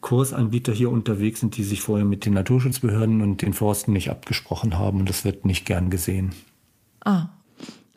Kursanbieter 0.00 0.72
hier 0.72 0.90
unterwegs 0.90 1.40
sind, 1.40 1.56
die 1.56 1.64
sich 1.64 1.80
vorher 1.80 2.04
mit 2.04 2.26
den 2.26 2.34
Naturschutzbehörden 2.34 3.22
und 3.22 3.42
den 3.42 3.52
Forsten 3.52 3.92
nicht 3.92 4.10
abgesprochen 4.10 4.78
haben. 4.78 5.00
Und 5.00 5.08
das 5.08 5.24
wird 5.24 5.44
nicht 5.44 5.64
gern 5.66 5.90
gesehen. 5.90 6.32
Ah, 7.04 7.28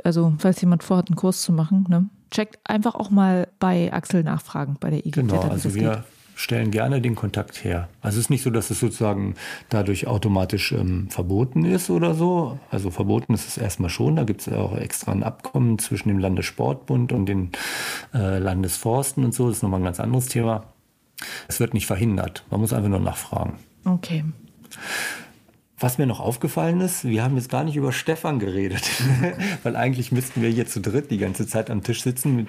also 0.03 0.33
falls 0.39 0.61
jemand 0.61 0.83
vorhat, 0.83 1.09
einen 1.09 1.15
Kurs 1.15 1.41
zu 1.41 1.51
machen, 1.51 1.85
ne? 1.89 2.09
checkt 2.31 2.59
einfach 2.63 2.95
auch 2.95 3.09
mal 3.09 3.47
bei 3.59 3.93
Axel 3.93 4.23
nachfragen, 4.23 4.77
bei 4.79 4.89
der 4.89 5.05
IG. 5.05 5.11
Genau, 5.21 5.41
also 5.41 5.73
wir 5.75 6.03
stellen 6.35 6.69
gerne 6.69 7.01
den 7.01 7.15
Kontakt 7.15 7.63
her. 7.63 7.87
Also 8.01 8.17
es 8.17 8.25
ist 8.25 8.29
nicht 8.29 8.43
so, 8.43 8.49
dass 8.49 8.69
es 8.69 8.79
sozusagen 8.79 9.35
dadurch 9.69 10.05
automatisch 10.07 10.73
ähm, 10.73 11.09
verboten 11.09 11.65
ist 11.65 11.89
oder 11.89 12.13
so. 12.13 12.59
Also 12.69 12.91
verboten 12.91 13.33
ist 13.33 13.47
es 13.47 13.57
erstmal 13.57 13.89
schon. 13.89 14.17
Da 14.17 14.23
gibt 14.23 14.41
es 14.41 14.53
auch 14.53 14.77
extra 14.77 15.13
ein 15.13 15.23
Abkommen 15.23 15.79
zwischen 15.79 16.09
dem 16.09 16.19
Landessportbund 16.19 17.13
und 17.13 17.25
den 17.25 17.51
äh, 18.13 18.37
Landesforsten 18.37 19.23
und 19.23 19.33
so. 19.33 19.47
Das 19.47 19.57
ist 19.57 19.63
nochmal 19.63 19.79
ein 19.79 19.85
ganz 19.85 19.99
anderes 19.99 20.27
Thema. 20.27 20.65
Es 21.47 21.59
wird 21.59 21.73
nicht 21.73 21.87
verhindert. 21.87 22.43
Man 22.51 22.59
muss 22.59 22.73
einfach 22.73 22.89
nur 22.89 22.99
nachfragen. 22.99 23.53
Okay. 23.85 24.25
Was 25.77 25.97
mir 25.97 26.05
noch 26.05 26.21
aufgefallen 26.21 26.79
ist, 26.79 27.03
wir 27.03 27.21
haben 27.21 27.35
jetzt 27.35 27.49
gar 27.49 27.65
nicht 27.65 27.75
über 27.75 27.91
Stefan 27.91 28.39
geredet, 28.39 28.89
weil 29.63 29.75
eigentlich 29.75 30.09
müssten 30.13 30.41
wir 30.41 30.47
hier 30.47 30.65
zu 30.65 30.79
dritt 30.79 31.11
die 31.11 31.17
ganze 31.17 31.45
Zeit 31.47 31.69
am 31.69 31.83
Tisch 31.83 32.01
sitzen 32.01 32.33
mit, 32.33 32.47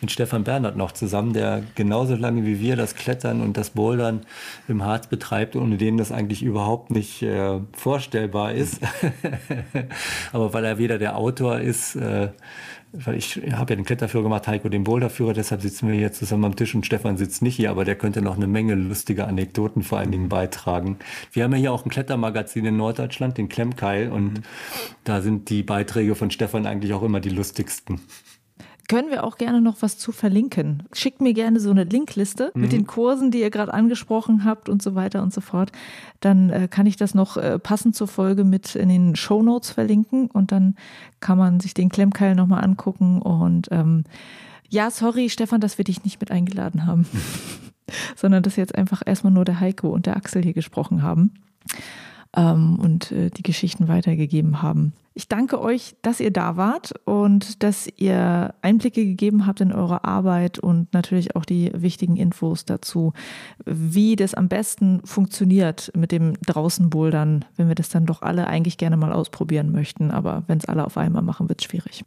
mit 0.00 0.12
Stefan 0.12 0.44
Bernhard 0.44 0.76
noch 0.76 0.92
zusammen, 0.92 1.32
der 1.32 1.64
genauso 1.74 2.14
lange 2.14 2.44
wie 2.44 2.60
wir 2.60 2.76
das 2.76 2.94
Klettern 2.94 3.40
und 3.40 3.56
das 3.56 3.70
Bouldern 3.70 4.20
im 4.68 4.84
Harz 4.84 5.08
betreibt, 5.08 5.56
ohne 5.56 5.78
den 5.78 5.96
das 5.96 6.12
eigentlich 6.12 6.44
überhaupt 6.44 6.92
nicht 6.92 7.22
äh, 7.22 7.58
vorstellbar 7.72 8.52
ist. 8.52 8.78
Aber 10.32 10.52
weil 10.54 10.64
er 10.64 10.78
weder 10.78 10.98
der 10.98 11.16
Autor 11.16 11.58
ist, 11.58 11.96
äh, 11.96 12.28
weil 12.92 13.16
ich 13.16 13.36
habe 13.52 13.72
ja 13.72 13.76
den 13.76 13.84
Kletterführer 13.84 14.24
gemacht, 14.24 14.48
Heiko 14.48 14.68
den 14.68 14.84
Boulderführer, 14.84 15.32
deshalb 15.32 15.62
sitzen 15.62 15.88
wir 15.88 15.94
hier 15.94 16.12
zusammen 16.12 16.44
am 16.44 16.56
Tisch 16.56 16.74
und 16.74 16.84
Stefan 16.84 17.16
sitzt 17.16 17.42
nicht 17.42 17.56
hier, 17.56 17.70
aber 17.70 17.84
der 17.84 17.96
könnte 17.96 18.22
noch 18.22 18.36
eine 18.36 18.46
Menge 18.46 18.74
lustige 18.74 19.26
Anekdoten 19.26 19.82
vor 19.82 19.98
allen 19.98 20.10
Dingen 20.10 20.28
beitragen. 20.28 20.98
Wir 21.32 21.44
haben 21.44 21.52
ja 21.52 21.58
hier 21.58 21.72
auch 21.72 21.84
ein 21.84 21.90
Klettermagazin 21.90 22.64
in 22.64 22.76
Norddeutschland, 22.76 23.38
den 23.38 23.48
Klemmkeil, 23.48 24.10
und 24.10 24.34
mhm. 24.34 24.42
da 25.04 25.20
sind 25.22 25.50
die 25.50 25.62
Beiträge 25.62 26.14
von 26.14 26.30
Stefan 26.30 26.66
eigentlich 26.66 26.92
auch 26.92 27.02
immer 27.02 27.20
die 27.20 27.30
lustigsten 27.30 28.00
können 28.90 29.12
wir 29.12 29.22
auch 29.22 29.38
gerne 29.38 29.60
noch 29.60 29.82
was 29.82 29.98
zu 29.98 30.10
verlinken. 30.10 30.82
Schickt 30.92 31.20
mir 31.20 31.32
gerne 31.32 31.60
so 31.60 31.70
eine 31.70 31.84
Linkliste 31.84 32.50
mhm. 32.54 32.60
mit 32.60 32.72
den 32.72 32.88
Kursen, 32.88 33.30
die 33.30 33.38
ihr 33.38 33.50
gerade 33.50 33.72
angesprochen 33.72 34.44
habt 34.44 34.68
und 34.68 34.82
so 34.82 34.96
weiter 34.96 35.22
und 35.22 35.32
so 35.32 35.40
fort. 35.40 35.70
Dann 36.18 36.50
äh, 36.50 36.66
kann 36.68 36.86
ich 36.86 36.96
das 36.96 37.14
noch 37.14 37.36
äh, 37.36 37.60
passend 37.60 37.94
zur 37.94 38.08
Folge 38.08 38.42
mit 38.42 38.74
in 38.74 38.88
den 38.88 39.14
Show 39.14 39.44
Notes 39.44 39.70
verlinken 39.70 40.26
und 40.26 40.50
dann 40.50 40.74
kann 41.20 41.38
man 41.38 41.60
sich 41.60 41.72
den 41.72 41.88
Klemmkeil 41.88 42.34
nochmal 42.34 42.64
angucken. 42.64 43.22
Und 43.22 43.68
ähm, 43.70 44.02
ja, 44.68 44.90
sorry, 44.90 45.30
Stefan, 45.30 45.60
dass 45.60 45.78
wir 45.78 45.84
dich 45.84 46.02
nicht 46.02 46.18
mit 46.18 46.32
eingeladen 46.32 46.84
haben, 46.84 47.06
sondern 48.16 48.42
dass 48.42 48.56
jetzt 48.56 48.74
einfach 48.74 49.02
erstmal 49.06 49.32
nur 49.32 49.44
der 49.44 49.60
Heiko 49.60 49.90
und 49.90 50.06
der 50.06 50.16
Axel 50.16 50.42
hier 50.42 50.52
gesprochen 50.52 51.04
haben 51.04 51.34
ähm, 52.36 52.76
und 52.80 53.12
äh, 53.12 53.30
die 53.30 53.44
Geschichten 53.44 53.86
weitergegeben 53.86 54.62
haben. 54.62 54.94
Ich 55.12 55.26
danke 55.26 55.60
euch, 55.60 55.96
dass 56.02 56.20
ihr 56.20 56.30
da 56.30 56.56
wart 56.56 56.92
und 57.04 57.64
dass 57.64 57.88
ihr 57.96 58.54
Einblicke 58.62 59.04
gegeben 59.04 59.44
habt 59.46 59.60
in 59.60 59.72
eure 59.72 60.04
Arbeit 60.04 60.60
und 60.60 60.92
natürlich 60.92 61.34
auch 61.34 61.44
die 61.44 61.72
wichtigen 61.74 62.16
Infos 62.16 62.64
dazu, 62.64 63.12
wie 63.66 64.14
das 64.14 64.34
am 64.34 64.48
besten 64.48 65.00
funktioniert 65.04 65.90
mit 65.96 66.12
dem 66.12 66.34
Draußenbouldern, 66.46 67.44
wenn 67.56 67.68
wir 67.68 67.74
das 67.74 67.88
dann 67.88 68.06
doch 68.06 68.22
alle 68.22 68.46
eigentlich 68.46 68.78
gerne 68.78 68.96
mal 68.96 69.12
ausprobieren 69.12 69.72
möchten. 69.72 70.12
Aber 70.12 70.44
wenn 70.46 70.58
es 70.58 70.66
alle 70.66 70.84
auf 70.84 70.96
einmal 70.96 71.22
machen, 71.22 71.48
wird 71.48 71.60
es 71.60 71.66
schwierig. 71.66 72.04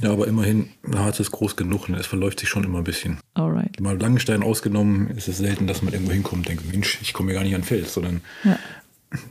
Ja, 0.00 0.10
aber 0.10 0.26
immerhin, 0.26 0.68
Harz 0.96 1.20
ist 1.20 1.30
groß 1.30 1.54
genug 1.54 1.88
und 1.88 1.94
es 1.94 2.06
verläuft 2.06 2.40
sich 2.40 2.48
schon 2.48 2.64
immer 2.64 2.78
ein 2.78 2.84
bisschen. 2.84 3.20
Alright. 3.34 3.80
Mal 3.80 4.00
Langenstein 4.00 4.42
ausgenommen, 4.42 5.10
ist 5.10 5.28
es 5.28 5.38
selten, 5.38 5.68
dass 5.68 5.82
man 5.82 5.92
irgendwo 5.92 6.12
hinkommt 6.12 6.40
und 6.40 6.48
denkt, 6.48 6.72
Mensch, 6.72 6.98
ich 7.02 7.12
komme 7.12 7.30
ja 7.32 7.38
gar 7.38 7.44
nicht 7.44 7.54
an 7.54 7.62
Fels, 7.62 7.94
sondern 7.94 8.20
ja. 8.42 8.58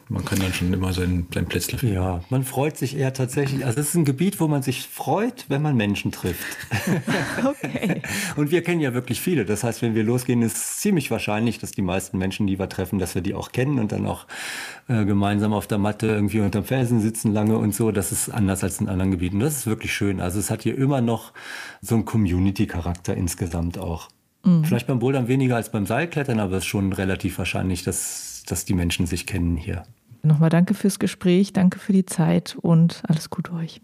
Man 0.09 0.25
kann 0.25 0.39
dann 0.39 0.53
schon 0.53 0.73
immer 0.73 0.93
sein, 0.93 1.27
sein 1.33 1.45
Plätzchen 1.45 1.79
finden. 1.79 1.95
Ja, 1.95 2.21
man 2.29 2.43
freut 2.43 2.77
sich 2.77 2.97
eher 2.97 3.13
tatsächlich. 3.13 3.65
Also 3.65 3.79
es 3.79 3.89
ist 3.89 3.95
ein 3.95 4.05
Gebiet, 4.05 4.39
wo 4.39 4.47
man 4.47 4.61
sich 4.61 4.87
freut, 4.87 5.45
wenn 5.47 5.61
man 5.61 5.75
Menschen 5.75 6.11
trifft. 6.11 6.57
okay. 7.45 8.01
Und 8.35 8.51
wir 8.51 8.61
kennen 8.63 8.81
ja 8.81 8.93
wirklich 8.93 9.21
viele. 9.21 9.45
Das 9.45 9.63
heißt, 9.63 9.81
wenn 9.81 9.95
wir 9.95 10.03
losgehen, 10.03 10.41
ist 10.41 10.57
es 10.57 10.77
ziemlich 10.77 11.09
wahrscheinlich, 11.11 11.59
dass 11.59 11.71
die 11.71 11.81
meisten 11.81 12.17
Menschen, 12.17 12.47
die 12.47 12.59
wir 12.59 12.69
treffen, 12.69 12.99
dass 12.99 13.15
wir 13.15 13.21
die 13.21 13.33
auch 13.33 13.51
kennen 13.51 13.79
und 13.79 13.91
dann 13.91 14.05
auch 14.05 14.27
äh, 14.87 15.05
gemeinsam 15.05 15.53
auf 15.53 15.67
der 15.67 15.77
Matte 15.77 16.07
irgendwie 16.07 16.39
unterm 16.41 16.65
Felsen 16.65 16.99
sitzen 17.01 17.33
lange 17.33 17.57
und 17.57 17.73
so. 17.73 17.91
Das 17.91 18.11
ist 18.11 18.29
anders 18.29 18.63
als 18.63 18.79
in 18.81 18.89
anderen 18.89 19.11
Gebieten. 19.11 19.39
Das 19.39 19.57
ist 19.57 19.67
wirklich 19.67 19.93
schön. 19.93 20.21
Also 20.21 20.39
es 20.39 20.51
hat 20.51 20.63
hier 20.63 20.77
immer 20.77 21.01
noch 21.01 21.31
so 21.81 21.95
einen 21.95 22.05
Community-Charakter 22.05 23.15
insgesamt 23.15 23.77
auch. 23.77 24.09
Mhm. 24.43 24.63
Vielleicht 24.63 24.87
beim 24.87 24.99
Bouldern 24.99 25.27
weniger 25.27 25.55
als 25.55 25.71
beim 25.71 25.85
Seilklettern, 25.85 26.39
aber 26.39 26.57
es 26.57 26.63
ist 26.63 26.69
schon 26.69 26.93
relativ 26.93 27.37
wahrscheinlich, 27.37 27.83
dass, 27.83 28.30
dass 28.45 28.65
die 28.65 28.73
Menschen 28.73 29.05
sich 29.05 29.25
kennen 29.25 29.57
hier. 29.57 29.83
Nochmal 30.23 30.49
danke 30.49 30.73
fürs 30.73 30.99
Gespräch, 30.99 31.53
danke 31.53 31.79
für 31.79 31.93
die 31.93 32.05
Zeit 32.05 32.57
und 32.61 33.01
alles 33.07 33.29
Gute 33.29 33.53
euch. 33.53 33.81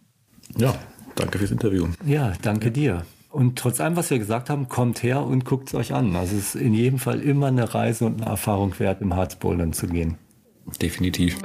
Ja, 0.55 0.75
danke 1.15 1.39
fürs 1.39 1.51
Interview. 1.51 1.88
Ja, 2.05 2.34
danke 2.41 2.71
dir. 2.71 3.05
Und 3.29 3.57
trotz 3.59 3.81
allem, 3.81 3.95
was 3.95 4.09
wir 4.09 4.19
gesagt 4.19 4.49
haben, 4.49 4.69
kommt 4.69 5.03
her 5.03 5.23
und 5.23 5.45
guckt 5.45 5.67
es 5.69 5.75
euch 5.75 5.93
an. 5.93 6.15
Also 6.15 6.35
es 6.35 6.55
ist 6.55 6.61
in 6.61 6.73
jedem 6.73 6.99
Fall 6.99 7.19
immer 7.19 7.47
eine 7.47 7.73
Reise 7.73 8.05
und 8.05 8.21
eine 8.21 8.31
Erfahrung 8.31 8.77
wert, 8.79 9.01
im 9.01 9.15
Harzbouldern 9.15 9.73
zu 9.73 9.88
gehen. 9.88 10.17
Definitiv. 10.81 11.38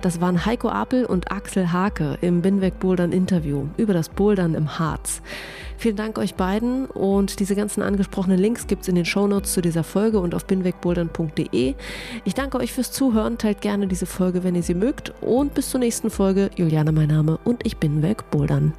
Das 0.00 0.20
waren 0.20 0.46
Heiko 0.46 0.70
Apel 0.70 1.04
und 1.04 1.30
Axel 1.30 1.72
Hake 1.72 2.16
im 2.22 2.40
Binweg 2.40 2.80
Bouldern 2.80 3.12
Interview 3.12 3.66
über 3.76 3.92
das 3.92 4.08
Bouldern 4.08 4.54
im 4.54 4.78
Harz. 4.78 5.20
Vielen 5.80 5.96
Dank 5.96 6.18
euch 6.18 6.34
beiden 6.34 6.84
und 6.84 7.40
diese 7.40 7.56
ganzen 7.56 7.80
angesprochenen 7.80 8.38
Links 8.38 8.66
gibt 8.66 8.82
es 8.82 8.88
in 8.88 8.96
den 8.96 9.06
Shownotes 9.06 9.54
zu 9.54 9.62
dieser 9.62 9.82
Folge 9.82 10.20
und 10.20 10.34
auf 10.34 10.44
binwegbouldern.de. 10.44 11.74
Ich 12.26 12.34
danke 12.34 12.58
euch 12.58 12.70
fürs 12.70 12.92
Zuhören, 12.92 13.38
teilt 13.38 13.62
gerne 13.62 13.86
diese 13.86 14.04
Folge, 14.04 14.44
wenn 14.44 14.54
ihr 14.54 14.62
sie 14.62 14.74
mögt 14.74 15.14
und 15.22 15.54
bis 15.54 15.70
zur 15.70 15.80
nächsten 15.80 16.10
Folge. 16.10 16.50
Juliane 16.54 16.92
mein 16.92 17.08
Name 17.08 17.38
und 17.44 17.64
ich 17.64 17.78
bin 17.78 18.02
weg 18.02 18.30
Bouldern. 18.30 18.74